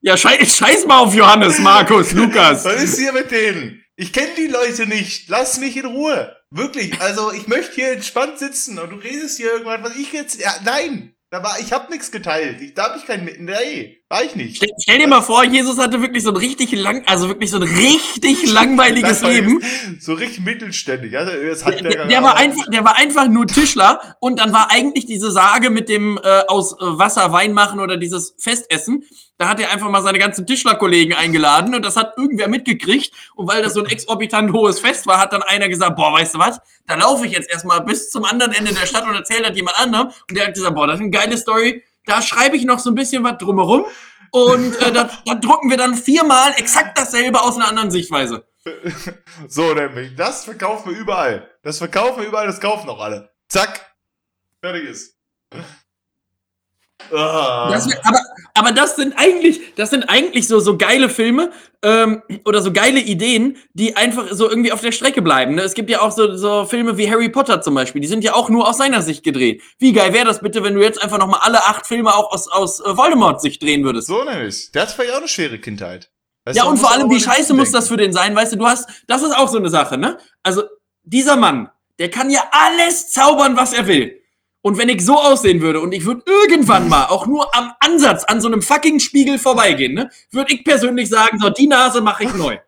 Ja, 0.00 0.16
scheiß, 0.16 0.56
scheiß 0.56 0.86
mal 0.86 0.98
auf 1.00 1.14
Johannes, 1.14 1.58
Markus, 1.58 2.12
Lukas. 2.12 2.64
Was 2.64 2.82
ist 2.82 2.98
hier 2.98 3.12
mit 3.12 3.30
denen? 3.32 3.82
Ich 3.96 4.12
kenne 4.12 4.30
die 4.36 4.46
Leute 4.46 4.86
nicht. 4.86 5.28
Lass 5.28 5.58
mich 5.58 5.76
in 5.76 5.86
Ruhe. 5.86 6.36
Wirklich. 6.50 7.00
Also 7.00 7.32
ich 7.32 7.48
möchte 7.48 7.74
hier 7.74 7.92
entspannt 7.92 8.38
sitzen 8.38 8.78
und 8.78 8.90
du 8.90 8.96
redest 8.96 9.38
hier 9.38 9.50
irgendwas, 9.52 9.80
was 9.82 9.96
ich 9.96 10.12
jetzt. 10.12 10.38
Ja, 10.40 10.54
nein. 10.64 11.15
Da 11.30 11.42
war, 11.42 11.58
ich 11.58 11.72
habe 11.72 11.90
nichts 11.90 12.12
geteilt. 12.12 12.60
Ich, 12.60 12.74
da 12.74 12.84
habe 12.84 12.98
ich 12.98 13.04
keinen. 13.04 13.24
Nee, 13.44 13.98
war 14.08 14.22
ich 14.22 14.36
nicht. 14.36 14.58
Stell, 14.58 14.68
stell 14.80 14.98
dir 14.98 15.08
mal 15.08 15.22
vor, 15.22 15.42
Jesus 15.42 15.76
hatte 15.76 16.00
wirklich 16.00 16.22
so 16.22 16.30
ein 16.30 16.36
richtig 16.36 16.70
lang, 16.70 17.02
also 17.06 17.26
wirklich 17.28 17.50
so 17.50 17.56
ein 17.56 17.64
richtig 17.64 18.46
langweiliges 18.52 19.22
Leben. 19.22 19.60
So 19.98 20.14
richtig 20.14 20.44
mittelständig. 20.44 21.18
Also, 21.18 21.32
Der, 21.32 22.06
der, 22.06 22.22
war 22.22 22.36
einfach, 22.36 22.66
der 22.70 22.84
war 22.84 22.96
einfach 22.96 23.26
nur 23.26 23.48
Tischler 23.48 24.16
und 24.20 24.38
dann 24.38 24.52
war 24.52 24.70
eigentlich 24.70 25.06
diese 25.06 25.32
Sage 25.32 25.70
mit 25.70 25.88
dem 25.88 26.16
äh, 26.22 26.42
aus 26.46 26.76
Wasser 26.78 27.32
Wein 27.32 27.52
machen 27.52 27.80
oder 27.80 27.96
dieses 27.96 28.36
Festessen. 28.38 29.02
Da 29.38 29.48
hat 29.48 29.60
er 29.60 29.70
einfach 29.70 29.90
mal 29.90 30.02
seine 30.02 30.18
ganzen 30.18 30.46
Tischlerkollegen 30.46 31.14
eingeladen 31.14 31.74
und 31.74 31.84
das 31.84 31.96
hat 31.96 32.14
irgendwer 32.16 32.48
mitgekriegt. 32.48 33.12
Und 33.34 33.48
weil 33.48 33.62
das 33.62 33.74
so 33.74 33.80
ein 33.80 33.86
exorbitant 33.86 34.52
hohes 34.52 34.80
Fest 34.80 35.06
war, 35.06 35.20
hat 35.20 35.32
dann 35.32 35.42
einer 35.42 35.68
gesagt, 35.68 35.96
boah, 35.96 36.12
weißt 36.12 36.34
du 36.34 36.38
was, 36.38 36.60
da 36.86 36.94
laufe 36.94 37.26
ich 37.26 37.32
jetzt 37.32 37.50
erstmal 37.50 37.82
bis 37.82 38.10
zum 38.10 38.24
anderen 38.24 38.52
Ende 38.52 38.72
der 38.72 38.86
Stadt 38.86 39.04
und 39.04 39.14
erzähle 39.14 39.48
das 39.48 39.56
jemand 39.56 39.78
anderem. 39.78 40.08
Und 40.08 40.36
der 40.36 40.46
hat 40.46 40.54
gesagt, 40.54 40.74
boah, 40.74 40.86
das 40.86 40.96
ist 40.96 41.02
eine 41.02 41.10
geile 41.10 41.36
Story. 41.36 41.84
Da 42.06 42.22
schreibe 42.22 42.56
ich 42.56 42.64
noch 42.64 42.78
so 42.78 42.90
ein 42.90 42.94
bisschen 42.94 43.24
was 43.24 43.36
drumherum. 43.38 43.84
Und 44.30 44.76
äh, 44.80 44.92
da, 44.92 45.10
da 45.24 45.34
drucken 45.34 45.70
wir 45.70 45.76
dann 45.76 45.94
viermal 45.94 46.52
exakt 46.56 46.98
dasselbe 46.98 47.42
aus 47.42 47.56
einer 47.56 47.68
anderen 47.68 47.90
Sichtweise. 47.90 48.46
So, 49.48 49.74
nämlich. 49.74 50.16
Das 50.16 50.44
verkaufen 50.44 50.90
wir 50.90 50.98
überall. 50.98 51.48
Das 51.62 51.78
verkaufen 51.78 52.22
wir 52.22 52.28
überall, 52.28 52.46
das 52.46 52.60
kaufen 52.60 52.88
auch 52.88 53.00
alle. 53.00 53.30
Zack. 53.48 53.94
Fertig 54.60 54.88
ist. 54.88 55.16
Ah. 57.12 57.68
Das 57.70 57.88
aber, 58.02 58.20
aber 58.54 58.72
das 58.72 58.96
sind 58.96 59.14
eigentlich, 59.16 59.74
das 59.76 59.90
sind 59.90 60.08
eigentlich 60.08 60.48
so, 60.48 60.60
so 60.60 60.76
geile 60.76 61.08
Filme 61.08 61.50
ähm, 61.82 62.22
oder 62.44 62.62
so 62.62 62.72
geile 62.72 63.00
Ideen, 63.00 63.58
die 63.74 63.96
einfach 63.96 64.26
so 64.30 64.48
irgendwie 64.48 64.72
auf 64.72 64.80
der 64.80 64.92
Strecke 64.92 65.22
bleiben. 65.22 65.54
Ne? 65.54 65.62
Es 65.62 65.74
gibt 65.74 65.90
ja 65.90 66.00
auch 66.00 66.10
so, 66.10 66.36
so 66.36 66.64
Filme 66.64 66.96
wie 66.96 67.10
Harry 67.10 67.28
Potter 67.28 67.60
zum 67.60 67.74
Beispiel, 67.74 68.00
die 68.00 68.08
sind 68.08 68.24
ja 68.24 68.34
auch 68.34 68.48
nur 68.48 68.68
aus 68.68 68.78
seiner 68.78 69.02
Sicht 69.02 69.22
gedreht. 69.22 69.62
Wie 69.78 69.92
geil 69.92 70.12
wäre 70.12 70.24
das 70.24 70.40
bitte, 70.40 70.64
wenn 70.64 70.74
du 70.74 70.82
jetzt 70.82 71.02
einfach 71.02 71.18
nochmal 71.18 71.40
alle 71.42 71.64
acht 71.66 71.86
Filme 71.86 72.14
auch 72.14 72.32
aus, 72.32 72.48
aus 72.48 72.80
äh, 72.80 72.96
Voldemort 72.96 73.40
Sicht 73.40 73.62
drehen 73.62 73.84
würdest? 73.84 74.08
so 74.08 74.24
nämlich. 74.24 74.72
Der 74.72 74.82
hat 74.82 74.90
vielleicht 74.90 75.12
auch 75.12 75.18
eine 75.18 75.28
schwere 75.28 75.58
Kindheit. 75.58 76.10
Weißt 76.44 76.56
ja, 76.56 76.64
du, 76.64 76.70
und 76.70 76.78
vor 76.78 76.92
allem, 76.92 77.10
wie 77.10 77.20
scheiße 77.20 77.54
muss 77.54 77.72
das 77.72 77.88
für 77.88 77.96
den 77.96 78.12
sein? 78.12 78.34
Weißt 78.34 78.52
du, 78.52 78.56
du 78.56 78.66
hast, 78.66 78.88
das 79.08 79.22
ist 79.22 79.36
auch 79.36 79.48
so 79.48 79.58
eine 79.58 79.68
Sache, 79.68 79.98
ne? 79.98 80.16
Also, 80.44 80.62
dieser 81.02 81.36
Mann, 81.36 81.70
der 81.98 82.10
kann 82.10 82.30
ja 82.30 82.44
alles 82.52 83.10
zaubern, 83.10 83.56
was 83.56 83.72
er 83.72 83.86
will. 83.86 84.22
Und 84.66 84.78
wenn 84.78 84.88
ich 84.88 85.04
so 85.04 85.14
aussehen 85.16 85.60
würde 85.60 85.78
und 85.78 85.92
ich 85.92 86.04
würde 86.06 86.24
irgendwann 86.26 86.88
mal 86.88 87.04
auch 87.04 87.28
nur 87.28 87.54
am 87.54 87.72
Ansatz 87.78 88.24
an 88.24 88.40
so 88.40 88.48
einem 88.48 88.62
fucking 88.62 88.98
Spiegel 88.98 89.38
vorbeigehen, 89.38 89.94
ne, 89.94 90.10
würde 90.32 90.52
ich 90.52 90.64
persönlich 90.64 91.08
sagen, 91.08 91.38
so, 91.38 91.50
die 91.50 91.68
Nase 91.68 92.00
mache 92.00 92.24
ich 92.24 92.34
neu. 92.34 92.58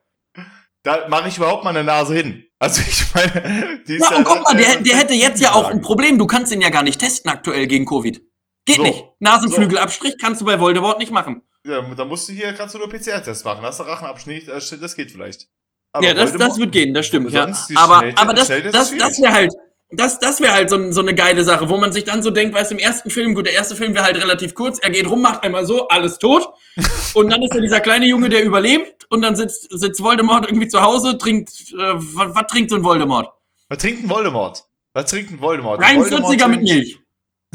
Da 0.85 1.09
mache 1.09 1.27
ich 1.27 1.39
überhaupt 1.39 1.65
mal 1.65 1.71
eine 1.71 1.83
Nase 1.83 2.15
hin. 2.15 2.45
Also 2.61 2.83
ich 2.89 3.05
meine, 3.13 3.83
die 3.89 3.97
ist 3.97 4.09
Ja, 4.09 4.17
und 4.17 4.23
guck 4.23 4.45
mal, 4.45 4.57
der, 4.57 4.77
der 4.77 4.97
hätte 4.97 5.15
jetzt 5.15 5.41
ja 5.43 5.55
auch 5.55 5.71
ein. 5.71 5.81
Problem. 5.81 6.19
Du 6.19 6.29
kannst 6.29 6.53
ihn 6.53 6.61
ja 6.61 6.69
gar 6.69 6.85
nicht 6.85 7.01
testen 7.01 7.33
aktuell 7.33 7.67
gegen 7.67 7.85
Covid. 7.85 8.23
Geht 8.65 8.77
So. 8.77 8.83
nicht. 8.83 9.05
Nasenflügelabstrich 9.19 10.19
kannst 10.21 10.41
du 10.41 10.45
bei 10.45 10.61
Voldemort 10.61 11.01
nicht 11.01 11.11
machen. 11.11 11.43
Ja, 11.67 11.83
da 11.83 12.05
musst 12.05 12.29
du 12.29 12.33
hier, 12.33 12.53
kannst 12.53 12.77
du 12.77 12.79
nur 12.79 12.89
PCR-Test 12.89 13.45
machen. 13.45 13.63
Hast 13.63 13.81
du 13.81 13.83
Rachenabschnitt, 13.83 14.47
äh, 14.47 14.61
das 14.81 14.95
geht 14.95 15.11
vielleicht. 15.11 15.49
Aber 15.93 16.07
ja, 16.07 16.15
das, 16.15 16.33
das 16.33 16.59
wird 16.59 16.71
gehen, 16.71 16.95
das 16.95 17.07
stimmt. 17.07 17.33
Ja. 17.33 17.53
Aber, 17.75 18.05
aber 18.15 18.35
das, 18.35 18.47
das, 18.47 18.93
ist 18.93 19.01
das 19.01 19.21
wäre 19.21 19.33
halt, 19.33 19.53
das, 19.91 20.19
das 20.19 20.41
wäre 20.41 20.53
halt 20.53 20.69
so, 20.69 20.93
so 20.93 21.01
eine 21.01 21.15
geile 21.15 21.45
Sache, 21.45 21.69
wo 21.69 21.79
man 21.79 21.93
sich 21.93 22.05
dann 22.05 22.23
so 22.23 22.31
denkt, 22.31 22.55
weißt 22.55 22.71
du, 22.71 22.75
im 22.75 22.81
ersten 22.81 23.11
Film, 23.11 23.35
gut, 23.35 23.47
der 23.47 23.55
erste 23.55 23.75
Film 23.75 23.95
wäre 23.95 24.05
halt 24.05 24.17
relativ 24.17 24.55
kurz, 24.55 24.79
er 24.79 24.91
geht 24.91 25.09
rum, 25.09 25.23
macht 25.23 25.43
einmal 25.43 25.65
so, 25.65 25.89
alles 25.89 26.19
tot. 26.19 26.49
Und 27.15 27.31
dann 27.31 27.43
ist 27.43 27.55
da 27.55 27.61
dieser 27.61 27.81
kleine 27.81 28.07
Junge, 28.07 28.29
der 28.29 28.45
überlebt 28.45 29.07
und 29.11 29.23
dann 29.23 29.35
sitzt, 29.35 29.69
sitzt 29.71 30.03
Voldemort 30.03 30.47
irgendwie 30.47 30.69
zu 30.69 30.83
Hause, 30.83 31.17
trinkt, 31.17 31.51
äh, 31.73 31.95
was, 31.95 32.35
was 32.35 32.47
trinkt 32.47 32.71
so 32.71 32.77
ein 32.77 32.85
Voldemort? 32.85 33.31
Was 33.69 33.79
trinkt 33.79 34.05
ein 34.05 34.11
Voldemort? 34.11 34.65
Was 34.93 35.07
trinkt 35.11 35.33
ein 35.33 35.41
Voldemort? 35.41 35.81
Rein 35.81 35.99
Voldemort 35.99 36.35
40er 36.35 36.49
mit 36.49 36.63
Milch. 36.63 36.99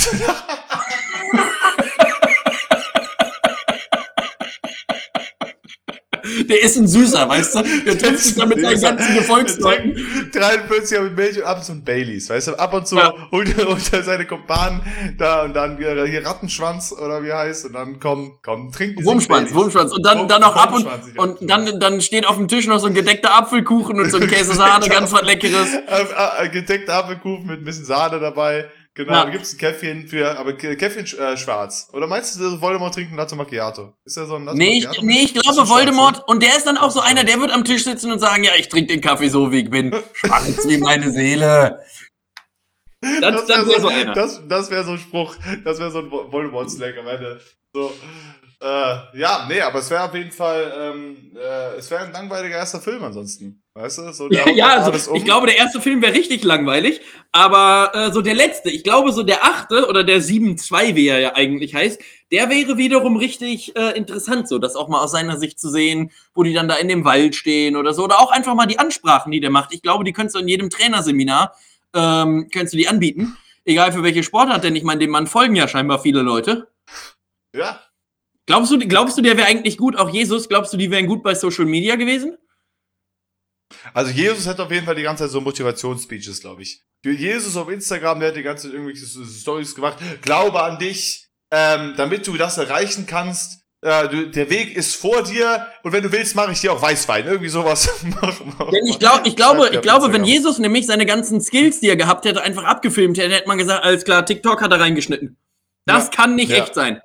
Der 6.48 6.62
ist 6.62 6.76
ein 6.76 6.86
Süßer, 6.86 7.28
weißt 7.28 7.54
du? 7.56 7.62
Der 7.86 7.98
trifft 7.98 8.18
sich 8.24 8.34
da 8.36 8.46
mit 8.46 8.60
seinen 8.60 8.80
ganzen 8.80 9.14
Gefolgsleuten. 9.14 9.96
43er 10.32 11.00
mit 11.04 11.16
Milch 11.16 11.36
und 11.38 11.44
ab 11.44 11.58
und 11.58 11.64
zu 11.64 11.72
ein 11.72 11.84
Baileys, 11.84 12.30
weißt 12.30 12.48
du? 12.48 12.58
Ab 12.58 12.74
und 12.74 12.86
zu 12.86 12.96
Ja. 12.96 13.12
holt 13.30 13.56
er 13.58 13.66
holt 13.68 13.92
er 13.92 14.02
seine 14.02 14.26
Kumpanen 14.26 14.80
da 15.18 15.42
und 15.44 15.54
dann 15.54 15.76
hier, 15.78 16.04
hier 16.06 16.24
Rattenschwanz 16.26 16.92
oder 16.92 17.22
wie 17.22 17.32
heißt 17.32 17.66
und 17.66 17.74
dann 17.74 18.00
komm, 18.00 18.38
komm, 18.42 18.72
trinken 18.72 18.98
Sie 19.00 19.04
Wurmschwanz. 19.04 19.52
Wurmschwanz. 19.54 19.92
Und 19.92 20.04
dann, 20.04 20.28
dann 20.28 20.40
noch 20.40 20.56
ab 20.56 20.72
und, 20.74 20.86
und 21.18 21.38
dann, 21.50 21.78
dann 21.80 22.00
steht 22.00 22.26
auf 22.26 22.36
dem 22.36 22.48
Tisch 22.48 22.66
noch 22.66 22.78
so 22.78 22.86
ein 22.86 22.94
gedeckter 22.94 23.34
Apfelkuchen 23.34 23.98
und 24.00 24.10
so 24.10 24.18
ein 24.18 24.26
Käsesahne, 24.28 24.88
ganz 24.88 25.12
was 25.12 25.22
Leckeres. 25.22 25.68
Äh, 25.74 26.44
äh, 26.44 26.48
gedeckter 26.48 26.94
Apfelkuchen 26.94 27.46
mit 27.46 27.60
ein 27.60 27.64
bisschen 27.64 27.84
Sahne 27.84 28.20
dabei. 28.20 28.66
Genau, 29.04 29.12
Ja. 29.18 29.24
da 29.24 29.30
gibt's 29.30 29.52
ein 29.54 29.58
Käffchen 29.58 30.08
für, 30.08 30.38
aber 30.38 30.52
Käffchen 30.54 31.04
äh, 31.18 31.36
schwarz. 31.36 31.88
Oder 31.92 32.06
meinst 32.06 32.38
du, 32.38 32.60
Voldemort 32.60 32.92
trinkt 32.94 33.12
ein 33.12 33.16
Latte 33.16 33.34
Macchiato? 33.36 33.94
Ist 34.04 34.16
der 34.16 34.26
so 34.26 34.36
ein 34.36 34.44
Latte 34.44 34.58
Nee, 34.58 34.78
ich, 34.78 34.84
Macchiato? 34.86 35.06
nee, 35.06 35.20
ich 35.22 35.32
glaube 35.34 35.68
Voldemort, 35.68 36.22
und 36.28 36.42
der 36.42 36.56
ist 36.56 36.66
dann 36.66 36.76
auch 36.76 36.90
so 36.90 37.00
einer, 37.00 37.24
der 37.24 37.40
wird 37.40 37.50
am 37.50 37.64
Tisch 37.64 37.84
sitzen 37.84 38.12
und 38.12 38.18
sagen, 38.18 38.44
ja, 38.44 38.52
ich 38.58 38.68
trinke 38.68 38.92
den 38.92 39.00
Kaffee 39.00 39.28
so, 39.28 39.50
wie 39.52 39.60
ich 39.60 39.70
bin. 39.70 39.94
Schwarz 40.12 40.66
wie 40.68 40.78
meine 40.78 41.10
Seele. 41.10 41.80
Das, 43.02 43.20
Das 43.20 43.46
das 43.46 43.48
wäre 43.48 43.66
wäre 43.68 43.80
so, 43.80 43.80
so 43.80 43.88
einer. 43.88 44.12
das, 44.12 44.42
das 44.46 44.70
wär 44.70 44.84
so 44.84 44.92
ein 44.92 44.98
Spruch, 44.98 45.34
das 45.64 45.78
wäre 45.78 45.90
so 45.90 46.00
ein 46.00 46.10
Vo- 46.10 46.30
Voldemort-Slang 46.30 46.98
am 46.98 47.06
Ende. 47.06 47.40
So, 47.72 47.90
äh, 48.62 49.18
ja, 49.18 49.46
nee, 49.48 49.60
aber 49.62 49.78
es 49.78 49.88
wäre 49.88 50.04
auf 50.04 50.14
jeden 50.14 50.32
Fall, 50.32 50.70
ähm, 50.78 51.32
äh, 51.34 51.76
es 51.78 51.90
wäre 51.90 52.04
ein 52.04 52.12
langweiliger 52.12 52.56
erster 52.56 52.78
Film 52.78 53.02
ansonsten. 53.02 53.62
Weißt 53.72 53.98
du? 53.98 54.12
So, 54.12 54.28
der 54.28 54.46
Ja, 54.48 54.52
ja, 54.52 54.66
also 54.82 55.10
um. 55.10 55.16
ich 55.16 55.24
glaube, 55.24 55.46
der 55.46 55.56
erste 55.56 55.80
Film 55.80 56.02
wäre 56.02 56.12
richtig 56.12 56.44
langweilig, 56.44 57.00
aber 57.32 57.92
äh, 57.94 58.12
so 58.12 58.20
der 58.20 58.34
letzte, 58.34 58.68
ich 58.68 58.84
glaube, 58.84 59.12
so 59.12 59.22
der 59.22 59.44
achte 59.44 59.88
oder 59.88 60.04
der 60.04 60.20
7-2, 60.20 60.94
wie 60.94 61.08
er 61.08 61.20
ja 61.20 61.34
eigentlich 61.36 61.74
heißt, 61.74 62.02
der 62.32 62.50
wäre 62.50 62.76
wiederum 62.76 63.16
richtig 63.16 63.74
äh, 63.76 63.96
interessant, 63.96 64.46
so 64.46 64.58
das 64.58 64.76
auch 64.76 64.88
mal 64.88 65.00
aus 65.00 65.12
seiner 65.12 65.38
Sicht 65.38 65.58
zu 65.58 65.70
sehen, 65.70 66.10
wo 66.34 66.42
die 66.42 66.52
dann 66.52 66.68
da 66.68 66.74
in 66.74 66.88
dem 66.88 67.06
Wald 67.06 67.36
stehen 67.36 67.76
oder 67.76 67.94
so. 67.94 68.04
Oder 68.04 68.20
auch 68.20 68.30
einfach 68.30 68.54
mal 68.54 68.66
die 68.66 68.78
Ansprachen, 68.78 69.32
die 69.32 69.40
der 69.40 69.50
macht. 69.50 69.72
Ich 69.72 69.80
glaube, 69.80 70.04
die 70.04 70.12
könntest 70.12 70.36
du 70.36 70.40
in 70.40 70.48
jedem 70.48 70.68
Trainerseminar, 70.68 71.54
ähm, 71.94 72.48
könntest 72.52 72.74
du 72.74 72.78
die 72.78 72.88
anbieten. 72.88 73.38
Egal 73.64 73.92
für 73.92 74.02
welche 74.02 74.22
Sportart, 74.22 74.64
denn 74.64 74.76
ich 74.76 74.84
meine, 74.84 75.00
dem 75.00 75.10
Mann 75.10 75.26
folgen 75.26 75.56
ja 75.56 75.66
scheinbar 75.66 76.00
viele 76.00 76.20
Leute. 76.20 76.68
Ja, 77.54 77.80
Glaubst 78.50 78.72
du, 78.72 78.78
glaubst 78.80 79.16
du, 79.16 79.22
der 79.22 79.36
wäre 79.36 79.46
eigentlich 79.46 79.78
gut, 79.78 79.96
auch 79.96 80.10
Jesus, 80.10 80.48
glaubst 80.48 80.72
du, 80.72 80.76
die 80.76 80.90
wären 80.90 81.06
gut 81.06 81.22
bei 81.22 81.36
Social 81.36 81.66
Media 81.66 81.94
gewesen? 81.94 82.36
also 83.94 84.10
Jesus 84.10 84.48
hat 84.48 84.58
auf 84.58 84.72
jeden 84.72 84.84
Fall 84.84 84.96
die 84.96 85.04
ganze 85.04 85.22
Zeit 85.22 85.30
so 85.30 85.40
Motivationsspeeches, 85.40 86.40
glaube 86.40 86.62
ich. 86.62 86.82
Jesus 87.04 87.56
auf 87.56 87.68
Instagram, 87.68 88.18
der 88.18 88.30
hat 88.30 88.36
die 88.36 88.42
ganze 88.42 88.64
Zeit 88.64 88.72
irgendwelche 88.72 89.06
Stories 89.06 89.76
gemacht. 89.76 89.98
Glaube 90.22 90.64
an 90.64 90.80
dich, 90.80 91.28
ähm, 91.52 91.94
damit 91.96 92.26
du 92.26 92.36
das 92.36 92.58
erreichen 92.58 93.06
kannst, 93.06 93.60
äh, 93.82 94.08
du, 94.08 94.28
der 94.30 94.50
Weg 94.50 94.76
ist 94.76 94.96
vor 94.96 95.22
dir 95.22 95.68
und 95.84 95.92
wenn 95.92 96.02
du 96.02 96.10
willst, 96.10 96.34
mache 96.34 96.50
ich 96.50 96.60
dir 96.60 96.72
auch 96.72 96.82
Weißwein. 96.82 97.26
Irgendwie 97.26 97.50
sowas. 97.50 97.88
Denn 98.02 98.86
ich, 98.86 98.98
glaub, 98.98 99.24
ich 99.28 99.36
glaube, 99.36 99.70
ich 99.72 99.80
glaube, 99.80 100.12
wenn 100.12 100.24
Jesus 100.24 100.58
nämlich 100.58 100.88
seine 100.88 101.06
ganzen 101.06 101.40
Skills, 101.40 101.78
die 101.78 101.88
er 101.88 101.94
gehabt 101.94 102.24
hätte, 102.24 102.42
einfach 102.42 102.64
abgefilmt 102.64 103.16
hätte, 103.16 103.32
hätte 103.32 103.46
man 103.46 103.58
gesagt, 103.58 103.84
alles 103.84 104.02
klar, 104.02 104.26
TikTok 104.26 104.60
hat 104.60 104.72
er 104.72 104.80
reingeschnitten. 104.80 105.36
Das 105.86 106.06
ja. 106.06 106.10
kann 106.10 106.34
nicht 106.34 106.50
ja. 106.50 106.64
echt 106.64 106.74
sein. 106.74 107.00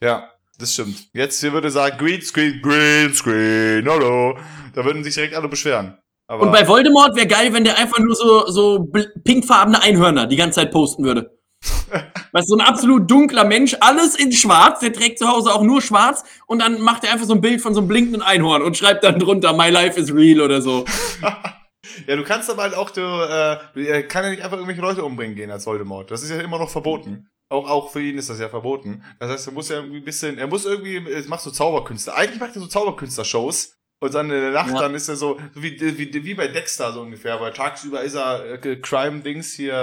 Ja, 0.00 0.30
das 0.60 0.74
stimmt. 0.74 1.08
Jetzt 1.12 1.40
hier 1.40 1.52
würde 1.52 1.70
sagen, 1.70 1.96
Green 1.98 2.20
Screen, 2.22 2.60
Green 2.62 3.14
Screen, 3.14 3.88
hallo. 3.88 4.36
Da 4.74 4.84
würden 4.84 5.02
sich 5.02 5.14
direkt 5.14 5.34
alle 5.34 5.48
beschweren. 5.48 5.98
Aber 6.28 6.44
und 6.44 6.52
bei 6.52 6.66
Voldemort 6.68 7.16
wäre 7.16 7.26
geil, 7.26 7.52
wenn 7.52 7.64
der 7.64 7.76
einfach 7.76 7.98
nur 7.98 8.14
so, 8.14 8.46
so 8.46 8.86
pinkfarbene 9.24 9.82
Einhörner 9.82 10.26
die 10.26 10.36
ganze 10.36 10.60
Zeit 10.60 10.70
posten 10.70 11.04
würde. 11.04 11.36
Weißt 12.32 12.48
du, 12.48 12.54
so 12.54 12.56
ein 12.56 12.60
absolut 12.60 13.10
dunkler 13.10 13.44
Mensch, 13.44 13.76
alles 13.80 14.14
in 14.14 14.32
schwarz, 14.32 14.80
der 14.80 14.92
trägt 14.92 15.18
zu 15.18 15.26
Hause 15.26 15.52
auch 15.52 15.62
nur 15.62 15.82
schwarz 15.82 16.22
und 16.46 16.60
dann 16.60 16.80
macht 16.80 17.04
er 17.04 17.12
einfach 17.12 17.26
so 17.26 17.34
ein 17.34 17.40
Bild 17.40 17.60
von 17.60 17.74
so 17.74 17.80
einem 17.80 17.88
blinkenden 17.88 18.22
Einhorn 18.22 18.62
und 18.62 18.76
schreibt 18.76 19.02
dann 19.02 19.18
drunter, 19.18 19.52
My 19.52 19.70
life 19.70 19.98
is 19.98 20.14
real 20.14 20.40
oder 20.40 20.62
so. 20.62 20.84
ja, 22.06 22.16
du 22.16 22.22
kannst 22.22 22.48
aber 22.48 22.62
halt 22.62 22.74
auch, 22.74 22.90
du, 22.90 23.00
äh, 23.00 24.02
kann 24.04 24.24
ja 24.24 24.30
nicht 24.30 24.42
einfach 24.42 24.56
irgendwelche 24.56 24.82
Leute 24.82 25.04
umbringen 25.04 25.34
gehen 25.34 25.50
als 25.50 25.66
Voldemort. 25.66 26.10
Das 26.10 26.22
ist 26.22 26.30
ja 26.30 26.40
immer 26.40 26.58
noch 26.58 26.70
verboten. 26.70 27.28
Auch, 27.50 27.68
auch 27.68 27.90
für 27.90 28.00
ihn 28.00 28.16
ist 28.16 28.30
das 28.30 28.38
ja 28.38 28.48
verboten. 28.48 29.02
Das 29.18 29.28
heißt, 29.28 29.48
er 29.48 29.52
muss 29.52 29.68
ja 29.68 29.76
irgendwie 29.76 29.98
ein 29.98 30.04
bisschen, 30.04 30.38
er 30.38 30.46
muss 30.46 30.64
irgendwie, 30.64 30.96
er 30.96 31.28
macht 31.28 31.42
so 31.42 31.50
Zauberkünste. 31.50 32.14
Eigentlich 32.14 32.40
macht 32.40 32.54
er 32.54 32.60
so 32.60 32.68
Zauberkünstler-Shows. 32.68 33.76
Und 34.02 34.14
dann 34.14 34.30
in 34.30 34.40
der 34.40 34.52
Nacht, 34.52 34.70
ja. 34.70 34.80
dann 34.80 34.94
ist 34.94 35.08
er 35.08 35.16
so, 35.16 35.38
wie, 35.54 35.78
wie, 35.78 36.24
wie 36.24 36.34
bei 36.34 36.48
Dexter 36.48 36.92
so 36.92 37.02
ungefähr, 37.02 37.38
weil 37.38 37.52
tagsüber 37.52 38.00
ist 38.02 38.14
er 38.14 38.64
äh, 38.64 38.76
Crime-Dings 38.76 39.52
hier, 39.52 39.74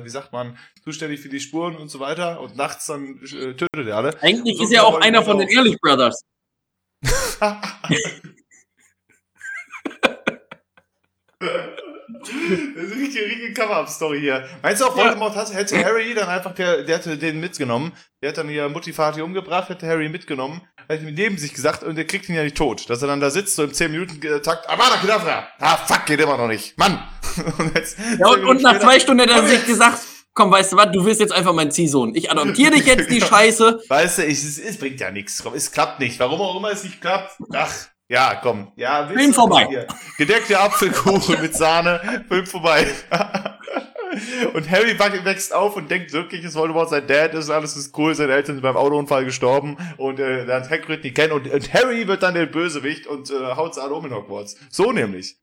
äh, 0.00 0.04
wie 0.04 0.08
sagt 0.08 0.32
man, 0.32 0.58
zuständig 0.82 1.20
für 1.20 1.28
die 1.28 1.38
Spuren 1.38 1.76
und 1.76 1.88
so 1.88 2.00
weiter 2.00 2.40
und 2.40 2.56
nachts 2.56 2.86
dann 2.86 3.20
äh, 3.22 3.54
tötet 3.54 3.86
er 3.86 3.96
alle. 3.98 4.20
Eigentlich 4.22 4.56
so 4.56 4.64
ist 4.64 4.72
er 4.72 4.84
auch 4.84 5.00
einer 5.00 5.22
von 5.22 5.38
den 5.38 5.48
Ehrlich 5.48 5.76
Brothers. 5.80 6.24
Das 12.18 12.28
ist 12.28 12.76
eine 12.76 13.00
richtige, 13.00 13.24
richtige 13.26 13.52
Cover-Up-Story 13.54 14.20
hier. 14.20 14.48
Meinst 14.62 14.80
du 14.80 14.86
auch, 14.86 14.96
Voldemort 14.96 15.34
ja. 15.34 15.50
hätte 15.50 15.84
Harry 15.84 16.14
dann 16.14 16.28
einfach, 16.28 16.54
der, 16.54 16.82
der 16.82 16.98
hätte 16.98 17.16
den 17.16 17.40
mitgenommen, 17.40 17.92
der 18.22 18.30
hat 18.30 18.38
dann 18.38 18.48
hier 18.48 18.68
Mutti 18.68 18.96
Vati 18.96 19.22
umgebracht, 19.22 19.68
hätte 19.68 19.86
Harry 19.86 20.08
mitgenommen, 20.08 20.60
hat 20.88 21.00
ihm 21.00 21.14
neben 21.14 21.38
sich 21.38 21.54
gesagt 21.54 21.82
und 21.82 21.96
der 21.96 22.06
kriegt 22.06 22.28
ihn 22.28 22.34
ja 22.34 22.42
nicht 22.42 22.56
tot. 22.56 22.88
Dass 22.90 23.02
er 23.02 23.08
dann 23.08 23.20
da 23.20 23.30
sitzt, 23.30 23.56
so 23.56 23.64
im 23.64 23.70
10-Minuten-Takt, 23.70 24.68
Avada 24.68 24.96
Kedavra! 24.96 25.48
Ah, 25.58 25.76
fuck, 25.76 26.06
geht 26.06 26.20
immer 26.20 26.36
noch 26.36 26.48
nicht. 26.48 26.76
Mann! 26.78 26.98
und, 27.58 27.74
jetzt, 27.76 27.98
ja, 28.18 28.26
und, 28.28 28.44
und 28.44 28.62
nach 28.62 28.78
zwei 28.80 28.98
Stunden 28.98 29.22
hat 29.22 29.30
er 29.30 29.46
sich 29.46 29.64
gesagt, 29.66 30.00
komm, 30.34 30.50
weißt 30.50 30.72
du 30.72 30.76
was, 30.76 30.92
du 30.92 31.04
wirst 31.04 31.20
jetzt 31.20 31.32
einfach 31.32 31.52
mein 31.52 31.70
Ziehsohn. 31.70 32.14
Ich 32.14 32.30
adoptiere 32.30 32.72
dich 32.72 32.86
jetzt, 32.86 33.10
die 33.10 33.20
Scheiße. 33.20 33.82
Weißt 33.88 34.18
du, 34.18 34.24
ich, 34.24 34.38
es, 34.42 34.58
es 34.58 34.78
bringt 34.78 35.00
ja 35.00 35.10
nichts. 35.10 35.42
Es 35.54 35.70
klappt 35.70 36.00
nicht. 36.00 36.18
Warum 36.18 36.40
auch 36.40 36.56
immer 36.56 36.70
es 36.70 36.84
nicht 36.84 37.00
klappt. 37.00 37.36
Ach, 37.52 37.72
ja, 38.10 38.40
komm. 38.42 38.72
Ja, 38.74 39.06
Film 39.06 39.32
vorbei. 39.32 39.66
Hier. 39.68 39.86
Gedeckte 40.18 40.58
Apfelkuchen 40.58 41.40
mit 41.40 41.54
Sahne. 41.54 42.24
Film 42.28 42.44
vorbei. 42.44 42.84
und 44.54 44.68
Harry 44.68 44.98
wächst 44.98 45.54
auf 45.54 45.76
und 45.76 45.88
denkt 45.88 46.12
wirklich, 46.12 46.44
es 46.44 46.56
Voldemort 46.56 46.90
sein 46.90 47.06
Dad 47.06 47.34
ist, 47.34 47.50
alles 47.50 47.76
ist 47.76 47.96
cool, 47.96 48.12
seine 48.16 48.32
Eltern 48.32 48.56
sind 48.56 48.62
beim 48.62 48.76
Autounfall 48.76 49.24
gestorben 49.24 49.76
und 49.96 50.18
äh, 50.18 50.42
lernt 50.42 50.68
Hagrid 50.68 51.04
nicht 51.04 51.14
kennen 51.14 51.32
und, 51.32 51.48
und 51.48 51.72
Harry 51.72 52.08
wird 52.08 52.24
dann 52.24 52.34
der 52.34 52.46
Bösewicht 52.46 53.06
und 53.06 53.30
äh, 53.30 53.54
haut 53.54 53.78
alle 53.78 53.94
um 53.94 54.04
in 54.04 54.12
Hogwarts. 54.12 54.56
So 54.70 54.90
nämlich. 54.90 55.36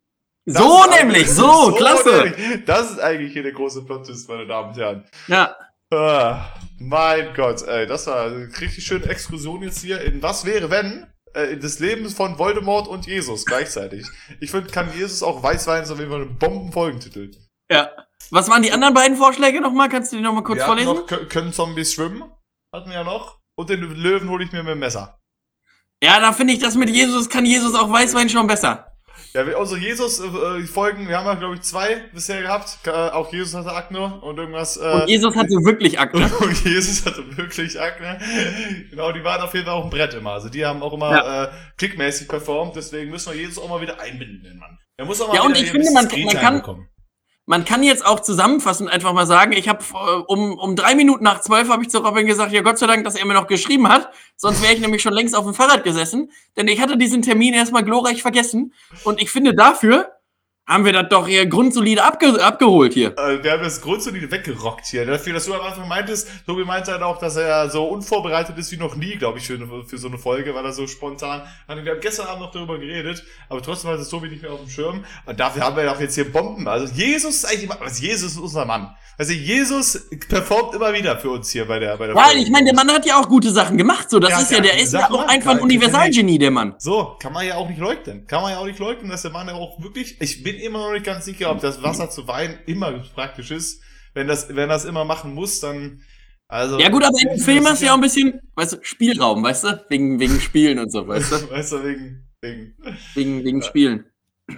Das 0.44 0.61
so 0.61 0.84
nämlich, 0.89 1.30
so, 1.30 1.49
so, 1.49 1.72
klasse. 1.72 2.34
Nämlich. 2.38 2.65
Das 2.65 2.91
ist 2.91 2.99
eigentlich 2.99 3.31
hier 3.31 3.44
der 3.44 3.53
große 3.53 3.85
plot 3.85 4.10
meine 4.27 4.45
Damen 4.45 4.72
und 4.72 4.77
Herren. 4.77 5.06
Ja. 5.27 5.56
Ah, 5.89 6.48
mein 6.80 7.34
Gott, 7.34 7.61
ey, 7.61 7.88
das 7.88 8.07
war 8.07 8.26
eine 8.26 8.49
richtig 8.60 8.85
schöne 8.85 9.06
Exkursion 9.06 9.64
jetzt 9.64 9.80
hier 9.80 10.02
in 10.02 10.22
Was 10.22 10.44
wäre, 10.44 10.69
wenn 10.69 11.07
äh, 11.33 11.57
des 11.57 11.79
Lebens 11.79 12.13
von 12.13 12.37
Voldemort 12.37 12.87
und 12.87 13.07
Jesus 13.07 13.45
gleichzeitig. 13.45 14.05
Ich 14.39 14.51
finde, 14.51 14.69
kann 14.69 14.91
Jesus 14.97 15.23
auch 15.23 15.43
Weißwein 15.43 15.85
so 15.85 15.99
wie 15.99 16.05
man 16.05 16.21
einen 16.21 16.37
Bombenfolgentitel. 16.37 17.31
Ja. 17.71 17.91
Was 18.31 18.49
waren 18.49 18.63
die 18.63 18.71
anderen 18.71 18.93
beiden 18.93 19.17
Vorschläge 19.17 19.61
nochmal? 19.61 19.89
Kannst 19.89 20.11
du 20.11 20.17
die 20.17 20.21
nochmal 20.21 20.43
kurz 20.43 20.59
wir 20.59 20.65
vorlesen? 20.65 20.93
Noch, 20.93 21.29
können 21.29 21.53
Zombies 21.53 21.93
schwimmen? 21.93 22.23
Hatten 22.73 22.89
wir 22.89 22.95
ja 22.95 23.03
noch. 23.03 23.39
Und 23.55 23.69
den 23.69 23.81
Löwen 23.81 24.29
hole 24.29 24.43
ich 24.43 24.51
mir 24.51 24.63
mit 24.63 24.73
dem 24.73 24.79
Messer. 24.79 25.19
Ja, 26.01 26.19
da 26.19 26.31
finde 26.31 26.53
ich 26.53 26.59
das 26.59 26.75
mit 26.75 26.89
Jesus, 26.89 27.29
kann 27.29 27.45
Jesus 27.45 27.73
auch 27.73 27.91
Weißwein 27.91 28.29
schon 28.29 28.47
besser. 28.47 28.86
Ja, 29.38 29.57
also 29.57 29.76
Jesus-Folgen, 29.76 31.05
äh, 31.05 31.09
wir 31.09 31.18
haben 31.19 31.27
ja, 31.27 31.35
glaube 31.35 31.55
ich, 31.55 31.61
zwei 31.61 32.05
bisher 32.11 32.41
gehabt. 32.41 32.80
Äh, 32.85 32.89
auch 32.89 33.31
Jesus 33.31 33.53
hatte 33.53 33.72
Akne 33.72 34.19
und 34.22 34.39
irgendwas. 34.39 34.77
Äh, 34.77 35.01
und 35.01 35.07
Jesus 35.07 35.35
hatte 35.35 35.53
wirklich 35.64 35.99
Akne. 35.99 36.27
und 36.39 36.65
Jesus 36.65 37.05
hatte 37.05 37.38
wirklich 37.38 37.80
Akne. 37.80 38.19
genau, 38.89 39.11
die 39.11 39.23
waren 39.23 39.41
auf 39.41 39.53
jeden 39.53 39.68
Fall 39.68 39.76
auch 39.76 39.84
ein 39.84 39.91
Brett 39.91 40.15
immer. 40.15 40.31
Also 40.31 40.49
die 40.49 40.65
haben 40.65 40.81
auch 40.81 40.93
immer 40.93 41.11
ja. 41.11 41.43
äh, 41.43 41.49
klickmäßig 41.77 42.27
performt. 42.27 42.76
Deswegen 42.76 43.11
müssen 43.11 43.31
wir 43.31 43.39
Jesus 43.39 43.59
auch 43.59 43.69
mal 43.69 43.80
wieder 43.80 44.01
einbinden, 44.01 44.41
den 44.41 44.57
Mann. 44.57 44.80
Er 44.97 45.05
muss 45.05 45.22
auch 45.22 45.27
mal 45.27 45.35
ja, 45.35 45.43
und 45.43 45.55
ich 45.55 45.69
finde, 45.69 45.91
man, 45.91 46.07
man 46.07 46.35
kann. 46.35 46.55
Bekommen 46.55 46.89
man 47.47 47.63
kann 47.63 47.81
jetzt 47.81 48.05
auch 48.05 48.19
zusammenfassend 48.19 48.89
einfach 48.89 49.13
mal 49.13 49.25
sagen, 49.25 49.53
ich 49.53 49.69
habe 49.69 49.83
äh, 49.93 50.21
um, 50.27 50.59
um 50.59 50.75
drei 50.75 50.95
Minuten 50.95 51.23
nach 51.23 51.39
zwölf 51.39 51.69
habe 51.69 51.81
ich 51.81 51.89
zu 51.89 51.99
Robin 51.99 52.27
gesagt, 52.27 52.51
ja 52.51 52.61
Gott 52.61 52.77
sei 52.77 52.87
Dank, 52.87 53.05
dass 53.05 53.15
er 53.15 53.25
mir 53.25 53.33
noch 53.33 53.47
geschrieben 53.47 53.87
hat, 53.87 54.09
sonst 54.35 54.61
wäre 54.61 54.73
ich 54.73 54.81
nämlich 54.81 55.01
schon 55.01 55.13
längst 55.13 55.35
auf 55.35 55.45
dem 55.45 55.53
Fahrrad 55.53 55.85
gesessen, 55.85 56.29
denn 56.57 56.67
ich 56.67 56.81
hatte 56.81 56.97
diesen 56.97 57.21
Termin 57.21 57.53
erstmal 57.53 57.85
glorreich 57.85 58.21
vergessen. 58.21 58.73
Und 59.05 59.21
ich 59.21 59.31
finde 59.31 59.55
dafür 59.55 60.16
haben 60.68 60.84
wir 60.84 60.91
das 60.91 61.07
doch 61.10 61.27
hier 61.27 61.45
grundsolide 61.45 62.03
abge 62.03 62.44
abgeholt 62.44 62.94
hier. 62.94 63.18
Äh, 63.18 63.41
wir 63.41 63.52
haben 63.53 63.64
das 63.64 63.81
grundsolide 63.81 64.30
weggerockt 64.30 64.85
hier. 64.85 65.06
Dafür, 65.06 65.34
dass 65.34 65.45
du 65.45 65.53
am 65.53 65.61
Anfang 65.61 65.88
meintest, 65.88 66.27
Tobi 66.45 66.65
meinte 66.65 66.91
halt 66.91 67.02
auch, 67.03 67.19
dass 67.19 67.38
er 67.38 67.69
so 67.69 67.85
unvorbereitet 67.85 68.57
ist 68.57 68.72
wie 68.73 68.77
noch 68.77 68.95
nie, 68.95 69.15
glaube 69.15 69.39
ich, 69.39 69.48
für, 69.48 69.57
für 69.85 69.98
so 69.98 70.10
eine 70.10 70.18
Folge, 70.18 70.53
weil 70.53 70.65
er 70.65 70.73
so 70.73 70.85
spontan. 70.85 71.44
Wir 71.68 71.76
haben 71.77 72.02
gestern 72.02 72.27
Abend 72.27 72.41
noch 72.41 72.52
darüber 72.52 72.77
geredet, 72.77 73.23
aber 73.48 73.61
trotzdem 73.61 73.91
hat 73.91 73.99
es 73.99 74.10
Tobi 74.10 74.27
nicht 74.27 74.41
mehr 74.41 74.52
auf 74.52 74.60
dem 74.60 74.69
Schirm. 74.69 75.06
Und 75.26 75.39
dafür 75.39 75.64
haben 75.64 75.77
wir 75.77 75.85
doch 75.85 75.99
jetzt 76.02 76.15
hier 76.15 76.30
Bomben. 76.31 76.68
Also 76.68 76.94
Jesus 76.94 77.35
ist 77.38 77.45
eigentlich 77.45 77.64
immer, 77.64 77.81
also 77.81 78.03
Jesus 78.03 78.34
ist 78.34 78.39
unser 78.39 78.65
Mann. 78.65 78.94
Also 79.19 79.34
Jesus 79.34 80.10
performt 80.30 80.76
immer 80.76 80.94
wieder 80.94 81.18
für 81.18 81.31
uns 81.31 81.49
hier 81.49 81.65
bei 81.65 81.80
der 81.80 81.98
bei 81.98 82.06
der 82.06 82.15
Ja, 82.15 82.23
Folge. 82.23 82.39
ich 82.39 82.52
meine, 82.52 82.65
der 82.65 82.76
Mann 82.76 82.91
hat 82.91 83.03
ja 83.06 83.19
auch 83.19 83.27
gute 83.27 83.49
Sachen 83.49 83.76
gemacht. 83.76 84.11
So, 84.11 84.19
das 84.19 84.30
ja, 84.30 84.39
ist 84.41 84.52
ja, 84.52 84.60
der 84.60 84.80
ist 84.80 84.94
ja 84.94 85.10
auch 85.10 85.27
einfach 85.27 85.52
ein 85.52 85.60
Universalgenie, 85.60 86.38
der 86.38 86.52
Mann. 86.52 86.76
So, 86.77 87.15
kann 87.19 87.34
man 87.34 87.44
ja 87.48 87.56
auch 87.56 87.68
nicht 87.68 87.80
leugnen. 87.80 88.27
Kann 88.27 88.44
man 88.44 88.52
ja 88.52 88.60
auch 88.60 88.65
nicht 88.68 88.77
leugnen, 88.77 89.10
dass 89.10 89.23
der 89.23 89.31
Mann 89.31 89.48
ja 89.48 89.56
auch 89.56 89.81
wirklich. 89.81 90.22
Ich 90.22 90.44
bin 90.44 90.56
immer 90.63 90.79
noch 90.79 90.93
nicht 90.93 91.05
ganz 91.05 91.25
sicher, 91.25 91.51
ob 91.51 91.61
das 91.61 91.81
Wasser 91.84 92.09
zu 92.09 92.27
Wein 92.27 92.59
immer 92.65 92.91
praktisch 93.13 93.51
ist. 93.51 93.81
Wenn 94.13 94.27
das, 94.27 94.55
wenn 94.55 94.69
das 94.69 94.85
immer 94.85 95.05
machen 95.05 95.34
muss, 95.34 95.59
dann. 95.59 96.01
Also, 96.49 96.79
ja 96.79 96.89
gut, 96.89 97.03
aber 97.03 97.17
im 97.19 97.39
Film 97.39 97.65
hast 97.67 97.81
du 97.81 97.88
ja 97.88 97.91
auch 97.91 97.97
ein 97.97 98.01
bisschen, 98.01 98.39
weißt 98.55 98.73
du, 98.73 98.77
Spielraum, 98.81 99.43
weißt 99.43 99.63
du? 99.65 99.85
Wegen, 99.89 100.19
wegen 100.19 100.39
Spielen 100.39 100.79
und 100.79 100.91
so, 100.91 101.07
weißt 101.07 101.31
du? 101.31 101.49
weißt 101.51 101.71
du, 101.73 101.84
wegen, 101.84 102.27
wegen. 102.41 102.75
Wegen, 103.15 103.43
wegen 103.43 103.61
Spielen. 103.61 104.05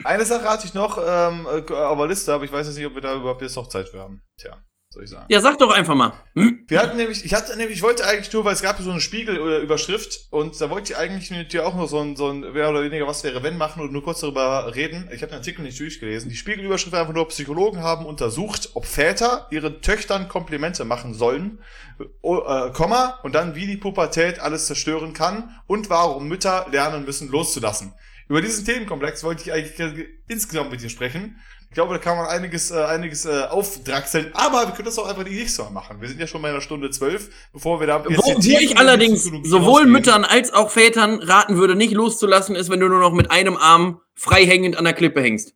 Eine 0.03 0.23
Sache 0.23 0.47
hatte 0.47 0.67
ich 0.67 0.75
noch 0.75 0.99
ähm, 0.99 1.47
äh, 1.47 1.73
auf 1.73 1.97
der 1.97 2.07
Liste, 2.07 2.31
aber 2.31 2.43
ich 2.43 2.51
weiß 2.51 2.67
jetzt 2.67 2.77
nicht, 2.77 2.85
ob 2.85 2.93
wir 2.93 3.01
da 3.01 3.15
überhaupt 3.15 3.41
jetzt 3.41 3.55
noch 3.55 3.67
Zeit 3.67 3.89
für 3.89 3.99
haben. 3.99 4.21
Tja 4.37 4.55
soll 4.99 5.05
ich 5.05 5.11
sagen. 5.11 5.25
Ja, 5.29 5.39
sag 5.41 5.57
doch 5.57 5.71
einfach 5.71 5.95
mal. 5.95 6.13
Hm? 6.35 6.65
Wir 6.67 6.81
hatten 6.81 6.97
nämlich, 6.97 7.23
ich 7.23 7.33
hatte 7.33 7.55
nämlich, 7.57 7.77
ich 7.77 7.83
wollte 7.83 8.05
eigentlich 8.05 8.31
nur, 8.33 8.45
weil 8.45 8.53
es 8.53 8.61
gab 8.61 8.79
so 8.79 8.91
eine 8.91 8.99
Spiegelüberschrift 8.99 10.27
und 10.29 10.59
da 10.59 10.69
wollte 10.69 10.91
ich 10.91 10.97
eigentlich 10.97 11.31
mit 11.31 11.53
dir 11.53 11.65
auch 11.65 11.75
noch 11.75 11.87
so 11.87 11.99
ein, 11.99 12.15
so 12.15 12.29
ein, 12.29 12.41
mehr 12.41 12.69
oder 12.69 12.83
weniger, 12.83 13.07
was 13.07 13.23
wäre 13.23 13.41
wenn 13.43 13.57
machen 13.57 13.81
und 13.81 13.91
nur 13.91 14.03
kurz 14.03 14.19
darüber 14.19 14.73
reden. 14.75 15.09
Ich 15.13 15.21
habe 15.21 15.31
den 15.31 15.37
Artikel 15.37 15.61
nicht 15.61 15.79
durchgelesen. 15.79 16.29
Die 16.29 16.35
Spiegelüberschrift 16.35 16.91
war 16.91 17.01
einfach 17.01 17.13
nur, 17.13 17.27
Psychologen 17.29 17.81
haben 17.81 18.05
untersucht, 18.05 18.71
ob 18.73 18.85
Väter 18.85 19.47
ihren 19.51 19.81
Töchtern 19.81 20.27
Komplimente 20.27 20.83
machen 20.83 21.13
sollen, 21.13 21.59
äh, 21.99 22.71
Komma, 22.71 23.19
und 23.23 23.35
dann 23.35 23.55
wie 23.55 23.67
die 23.67 23.77
Pubertät 23.77 24.39
alles 24.39 24.67
zerstören 24.67 25.13
kann 25.13 25.55
und 25.67 25.89
warum 25.89 26.27
Mütter 26.27 26.67
lernen 26.71 27.05
müssen 27.05 27.29
loszulassen. 27.29 27.93
Über 28.27 28.41
diesen 28.41 28.63
Themenkomplex 28.65 29.23
wollte 29.23 29.43
ich 29.43 29.53
eigentlich 29.53 30.07
insgesamt 30.27 30.71
mit 30.71 30.81
dir 30.81 30.89
sprechen. 30.89 31.39
Ich 31.69 31.75
glaube, 31.75 31.93
da 31.93 31.99
kann 31.99 32.17
man 32.17 32.25
einiges, 32.25 32.71
äh, 32.71 32.83
einiges 32.83 33.25
äh, 33.25 33.43
aufdraxeln. 33.43 34.31
Aber 34.33 34.65
wir 34.65 34.73
können 34.73 34.87
das 34.87 34.97
auch 34.97 35.07
einfach 35.07 35.23
die 35.23 35.35
nächste 35.35 35.61
Mal 35.63 35.69
machen. 35.69 36.01
Wir 36.01 36.09
sind 36.09 36.19
ja 36.19 36.25
schon 36.25 36.41
bei 36.41 36.49
einer 36.49 36.61
Stunde 36.61 36.89
zwölf, 36.89 37.29
bevor 37.53 37.79
wir 37.79 37.85
da 37.85 38.03
Wo, 38.03 38.09
wo 38.09 38.39
ich 38.39 38.75
allerdings 38.75 39.25
sowohl 39.43 39.81
ausgehen. 39.81 39.91
Müttern 39.91 40.25
als 40.25 40.51
auch 40.51 40.71
Vätern 40.71 41.21
raten 41.21 41.57
würde, 41.57 41.75
nicht 41.75 41.93
loszulassen, 41.93 42.55
ist, 42.55 42.71
wenn 42.71 42.79
du 42.79 42.89
nur 42.89 42.99
noch 42.99 43.13
mit 43.13 43.29
einem 43.29 43.55
Arm 43.55 44.01
freihängend 44.15 44.77
an 44.77 44.83
der 44.85 44.93
Klippe 44.93 45.21
hängst. 45.21 45.53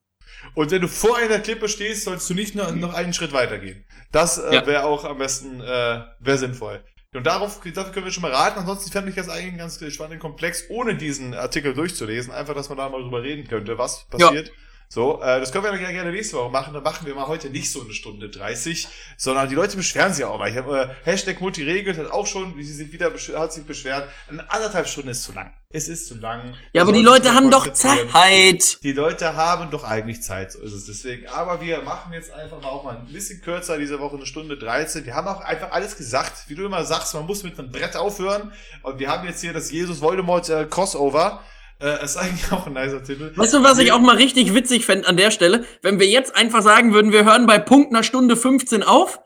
Und 0.54 0.70
wenn 0.70 0.82
du 0.82 0.88
vor 0.88 1.18
einer 1.18 1.40
Klippe 1.40 1.68
stehst, 1.68 2.04
sollst 2.04 2.30
du 2.30 2.36
nicht 2.36 2.54
noch, 2.54 2.72
noch 2.76 2.94
einen 2.94 3.14
Schritt 3.14 3.34
weitergehen. 3.34 3.84
Das 4.12 4.38
äh, 4.38 4.54
ja. 4.54 4.68
wäre 4.68 4.84
auch 4.84 5.06
am 5.06 5.18
besten 5.18 5.62
äh, 5.62 6.02
wäre 6.20 6.38
sinnvoll. 6.38 6.84
Und 7.16 7.26
darauf, 7.26 7.60
dafür 7.74 7.92
können 7.92 8.06
wir 8.06 8.12
schon 8.12 8.22
mal 8.22 8.32
raten. 8.32 8.60
Ansonsten 8.60 8.92
fände 8.92 9.10
ich 9.10 9.16
das 9.16 9.30
eigentlich 9.30 9.48
einen 9.48 9.58
ganz 9.58 9.84
spannenden 9.92 10.20
Komplex, 10.20 10.66
ohne 10.70 10.96
diesen 10.96 11.34
Artikel 11.34 11.74
durchzulesen. 11.74 12.32
Einfach, 12.32 12.54
dass 12.54 12.70
man 12.70 12.78
da 12.78 12.88
mal 12.90 13.02
drüber 13.02 13.24
reden 13.24 13.48
könnte, 13.48 13.80
was 13.80 14.08
passiert. 14.10 14.48
Ja 14.50 14.54
So, 14.94 15.20
äh, 15.24 15.40
das 15.40 15.52
können 15.52 15.64
wir 15.64 15.72
dann 15.72 15.80
gerne 15.80 16.12
nächste 16.12 16.38
Woche 16.38 16.52
machen. 16.52 16.72
Dann 16.72 16.84
machen 16.84 17.08
wir 17.08 17.16
mal 17.16 17.26
heute 17.26 17.50
nicht 17.50 17.72
so 17.72 17.82
eine 17.82 17.94
Stunde 17.94 18.30
30, 18.30 18.88
sondern 19.18 19.50
die 19.50 19.56
Leute 19.56 19.76
beschweren 19.76 20.14
sich 20.14 20.24
auch 20.24 20.38
mal. 20.38 20.52
Ich 20.52 20.56
habe 20.56 20.82
äh, 20.82 20.88
Hashtag 21.04 21.42
Multiregelt 21.42 21.98
hat 21.98 22.12
auch 22.12 22.28
schon, 22.28 22.56
wie 22.58 22.64
sie 22.64 22.74
sich 22.74 22.94
wieder 22.94 23.12
hat 23.12 23.54
sich 23.54 23.66
beschwert. 23.66 24.08
Eine 24.30 24.48
anderthalb 24.52 24.88
Stunden 24.88 25.10
ist 25.10 25.24
zu 25.24 25.32
lang. 25.32 25.52
Es 25.72 25.88
ist 25.88 26.08
zu 26.08 26.14
lang. 26.20 26.54
Ja, 26.74 26.84
aber 26.84 26.92
die 26.92 27.02
Leute 27.02 27.34
haben 27.34 27.50
doch. 27.50 27.74
Zeit. 27.74 28.84
Die 28.84 28.92
Leute 28.92 29.36
haben 29.36 29.72
doch 29.72 29.84
eigentlich 29.84 30.22
Zeit, 30.22 30.52
so 30.52 30.60
ist 30.60 30.74
es 30.74 30.86
deswegen. 30.86 31.26
Aber 31.26 31.60
wir 31.60 31.82
machen 31.82 32.14
jetzt 32.14 32.32
einfach 32.32 32.62
mal 32.62 32.70
auch 32.70 32.84
mal 32.84 32.96
ein 32.96 33.12
bisschen 33.12 33.42
kürzer 33.42 33.80
diese 33.80 34.00
Woche, 34.00 34.18
eine 34.18 34.28
Stunde 34.28 34.60
13. 34.60 35.08
Wir 35.08 35.16
haben 35.16 35.28
auch 35.28 35.42
einfach 35.42 35.72
alles 35.72 35.98
gesagt. 35.98 36.48
Wie 36.50 36.54
du 36.54 36.66
immer 36.66 36.86
sagst, 36.86 37.16
man 37.16 37.26
muss 37.26 37.42
mit 37.42 37.58
einem 37.58 37.72
Brett 37.72 37.96
aufhören. 37.96 38.54
Und 38.84 39.00
wir 39.00 39.10
haben 39.10 39.28
jetzt 39.28 39.42
hier 39.42 39.54
das 39.54 39.72
Jesus 39.72 40.02
Voldemort 40.02 40.48
äh, 40.50 40.68
Crossover. 40.70 41.42
Äh, 41.84 42.02
ist 42.02 42.16
eigentlich 42.16 42.50
auch 42.54 42.66
ein 42.66 42.74
nicer 42.74 43.04
Titel. 43.04 43.34
Weißt 43.36 43.54
du, 43.54 43.62
was 43.62 43.78
ich 43.78 43.92
auch 43.92 44.00
mal 44.00 44.16
richtig 44.16 44.54
witzig 44.54 44.86
fände 44.86 45.06
an 45.06 45.18
der 45.18 45.32
Stelle? 45.32 45.66
Wenn 45.82 46.00
wir 46.00 46.08
jetzt 46.08 46.34
einfach 46.34 46.62
sagen 46.62 46.94
würden, 46.94 47.12
wir 47.12 47.26
hören 47.26 47.46
bei 47.46 47.60
Punkt 47.60 47.94
einer 47.94 48.04
Stunde 48.04 48.38
15 48.38 48.84
auf 48.84 49.20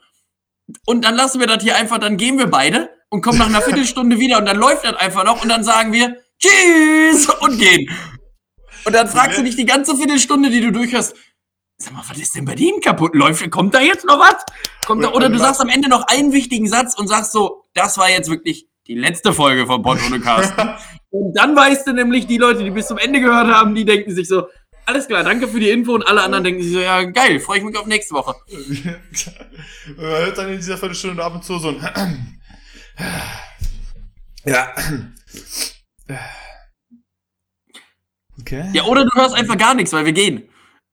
und 0.88 1.06
dann 1.06 1.14
lassen 1.14 1.40
wir 1.40 1.46
das 1.46 1.62
hier 1.62 1.76
einfach, 1.76 2.00
dann 2.00 2.18
gehen 2.18 2.40
wir 2.40 2.48
beide 2.48 2.90
und 3.10 3.22
kommen 3.22 3.38
nach 3.38 3.46
einer 3.46 3.62
Viertelstunde 3.68 4.20
wieder 4.20 4.40
und 4.40 4.48
dann 4.48 4.58
läuft 4.58 4.86
das 4.86 4.96
einfach 4.96 5.24
noch 5.24 5.44
und 5.44 5.50
dann 5.50 5.64
sagen 5.64 5.94
wir 5.94 6.18
Tschüss 6.40 7.30
und 7.42 7.60
gehen. 7.60 7.92
Und 8.86 8.94
dann 8.94 9.08
fragst 9.08 9.38
du 9.38 9.44
dich 9.44 9.56
die 9.56 9.66
ganze 9.66 9.96
Viertelstunde, 9.96 10.50
die 10.50 10.62
du 10.62 10.72
durchhörst, 10.72 11.16
sag 11.78 11.94
mal, 11.94 12.04
was 12.08 12.18
ist 12.18 12.36
denn 12.36 12.46
bei 12.46 12.56
denen 12.56 12.82
kaputt? 12.82 13.14
Läuft, 13.14 13.52
kommt 13.52 13.76
da 13.76 13.82
jetzt 13.82 14.06
noch 14.06 14.20
was? 14.20 14.44
Kommt 14.88 15.04
da, 15.04 15.10
Oder- 15.10 15.18
oder 15.18 15.30
du 15.30 15.36
oder 15.36 15.46
sagst 15.46 15.62
am 15.62 15.70
Ende 15.70 15.90
noch 15.90 16.08
einen 16.08 16.32
wichtigen 16.32 16.68
Satz 16.68 16.96
und 16.96 17.08
sagst 17.08 17.34
so, 17.34 17.66
das 17.76 18.00
war 18.00 18.10
jetzt 18.10 18.32
wirklich 18.32 18.68
die 18.88 18.96
letzte 18.96 19.34
Folge 19.34 19.66
von 19.66 19.82
Pott 19.82 20.00
ohne 20.08 20.20
Carsten. 20.20 20.70
Und 21.10 21.34
dann 21.34 21.56
weißt 21.56 21.88
du 21.88 21.94
nämlich, 21.94 22.28
die 22.28 22.38
Leute, 22.38 22.64
die 22.64 22.72
bis 22.72 22.88
zum 22.88 22.98
Ende 22.98 23.20
gehört 23.20 23.48
haben, 23.48 23.76
die 23.76 23.86
denken 23.86 24.14
sich 24.14 24.28
so, 24.28 24.48
alles 24.86 25.08
klar, 25.08 25.24
danke 25.24 25.48
für 25.48 25.60
die 25.60 25.70
Info. 25.70 25.94
Und 25.94 26.08
alle 26.08 26.22
anderen 26.22 26.44
denken 26.44 26.62
sich 26.62 26.72
so, 26.72 26.80
ja, 26.80 27.04
geil, 27.04 27.40
freue 27.40 27.60
ich 27.60 27.64
mich 27.64 27.78
auf 27.78 27.86
nächste 27.86 28.16
Woche. 28.16 28.36
Man 29.98 30.06
hört 30.06 30.38
dann 30.38 30.50
in 30.50 30.58
dieser 30.58 30.78
Viertelstunde 30.78 31.24
ab 31.24 31.36
und 31.36 31.44
zu 31.44 31.60
so 31.60 31.70
ein 31.70 32.40
Ja. 34.46 34.74
Okay. 38.40 38.70
Ja, 38.72 38.84
oder 38.84 39.04
du 39.04 39.10
hörst 39.16 39.36
einfach 39.36 39.58
gar 39.58 39.74
nichts, 39.74 39.92
weil 39.92 40.06
wir 40.06 40.14
gehen. 40.14 40.48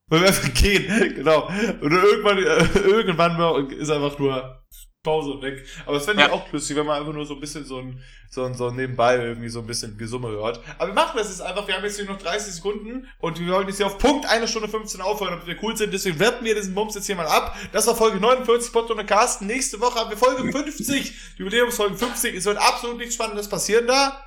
Weil 0.09 0.23
wir 0.23 0.29
einfach 0.29 0.53
gehen, 0.55 1.15
genau. 1.15 1.47
Und 1.81 1.93
irgendwann, 1.93 2.39
äh, 2.39 2.79
irgendwann 2.79 3.71
ist 3.71 3.91
einfach 3.91 4.19
nur 4.19 4.64
Pause 5.05 5.41
weg. 5.41 5.65
Aber 5.87 5.95
das 5.95 6.07
fände 6.07 6.23
ich 6.23 6.29
Ja. 6.29 6.35
auch 6.35 6.51
lustig, 6.51 6.77
wenn 6.77 6.87
man 6.87 6.99
einfach 6.99 7.13
nur 7.13 7.25
so 7.25 7.35
ein 7.35 7.41
bisschen 7.41 7.65
so 7.65 7.79
ein, 7.79 8.03
so 8.31 8.43
ein, 8.45 8.55
so 8.55 8.67
ein 8.69 8.75
nebenbei 8.75 9.17
irgendwie 9.17 9.49
so 9.49 9.61
ein 9.61 9.67
bisschen 9.67 9.97
Gesumme 9.97 10.29
hört. 10.29 10.61
Aber 10.79 10.89
wir 10.89 10.95
machen 10.95 11.17
das 11.17 11.29
jetzt 11.29 11.43
einfach, 11.43 11.69
wir 11.69 11.77
haben 11.77 11.85
jetzt 11.85 11.97
hier 11.97 12.07
noch 12.07 12.19
30 12.19 12.55
Sekunden 12.55 13.07
und 13.21 13.39
wir 13.39 13.53
wollen 13.53 13.69
jetzt 13.69 13.77
hier 13.77 13.87
auf 13.87 13.99
Punkt 13.99 14.27
eine 14.27 14.49
Stunde 14.49 14.69
15 14.69 15.01
aufhören, 15.01 15.35
ob 15.35 15.47
wir 15.47 15.57
cool 15.63 15.77
sind. 15.77 15.93
Deswegen 15.95 16.19
werten 16.19 16.45
wir 16.45 16.55
diesen 16.57 16.75
Bums 16.75 16.97
jetzt 16.97 17.07
hier 17.07 17.15
mal 17.17 17.27
ab. 17.29 17.55
Das 17.73 17.87
war 17.87 17.95
Folge 17.95 18.19
49, 18.19 18.73
Pott 18.73 18.91
und 18.91 19.07
Carsten. 19.07 19.47
Nächste 19.47 19.81
Woche 19.81 20.01
haben 20.01 20.11
wir 20.11 20.17
Folge 20.17 20.51
50, 20.51 21.13
Jubiläumsfolge 21.37 21.95
50. 21.97 22.35
Es 22.35 22.47
wird 22.47 22.57
absolut 22.59 22.97
nichts 22.99 23.15
Spannendes 23.15 23.49
passieren 23.49 23.87
da. 23.87 24.21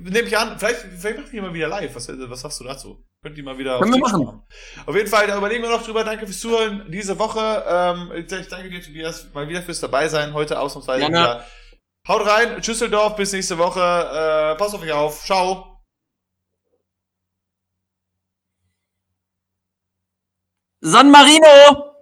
Nehme 0.00 0.26
ich 0.26 0.36
an, 0.36 0.58
vielleicht, 0.58 0.80
vielleicht 0.98 1.18
machen 1.18 1.30
die 1.32 1.40
mal 1.40 1.54
wieder 1.54 1.68
live. 1.68 1.94
Was, 1.94 2.08
was 2.08 2.40
sagst 2.40 2.58
du 2.60 2.64
dazu? 2.64 3.04
Könnt 3.20 3.36
ihr 3.36 3.42
mal 3.42 3.58
wieder 3.58 3.80
Können 3.80 3.94
wir 3.94 4.00
machen. 4.00 4.42
Auf 4.86 4.94
jeden 4.94 5.08
Fall, 5.08 5.26
da 5.26 5.36
überlegen 5.36 5.62
wir 5.62 5.70
noch 5.70 5.84
drüber. 5.84 6.04
Danke 6.04 6.26
fürs 6.26 6.38
Zuhören 6.38 6.88
diese 6.90 7.18
Woche. 7.18 7.64
Ähm, 7.66 8.12
ich 8.14 8.26
danke 8.48 8.70
dir, 8.70 8.80
Tobias, 8.80 9.32
mal 9.34 9.48
wieder 9.48 9.62
fürs 9.62 9.80
dabei 9.80 10.08
sein. 10.08 10.34
Heute 10.34 10.60
ausnahmsweise 10.60 11.00
Gerne. 11.00 11.16
wieder. 11.16 11.46
Haut 12.06 12.26
rein, 12.26 12.62
Tschüsseldorf, 12.62 13.16
bis 13.16 13.32
nächste 13.32 13.58
Woche. 13.58 13.80
Äh, 13.80 14.56
passt 14.56 14.74
auf 14.74 14.82
euch 14.82 14.92
auf. 14.92 15.24
Ciao. 15.24 15.78
San 20.80 21.10
Marino! 21.10 21.96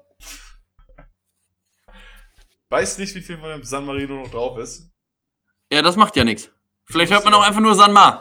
Weiß 2.68 2.98
nicht, 2.98 3.14
wie 3.14 3.22
viel 3.22 3.38
von 3.38 3.48
dem 3.48 3.64
San 3.64 3.86
Marino 3.86 4.16
noch 4.22 4.30
drauf 4.30 4.58
ist. 4.58 4.90
Ja, 5.72 5.80
das 5.80 5.96
macht 5.96 6.14
ja 6.16 6.24
nichts. 6.24 6.50
Vielleicht 6.84 7.10
hört 7.10 7.24
man 7.24 7.34
auch 7.34 7.42
einfach 7.42 7.60
nur 7.60 7.74
San 7.74 7.92
Mar. 7.92 8.14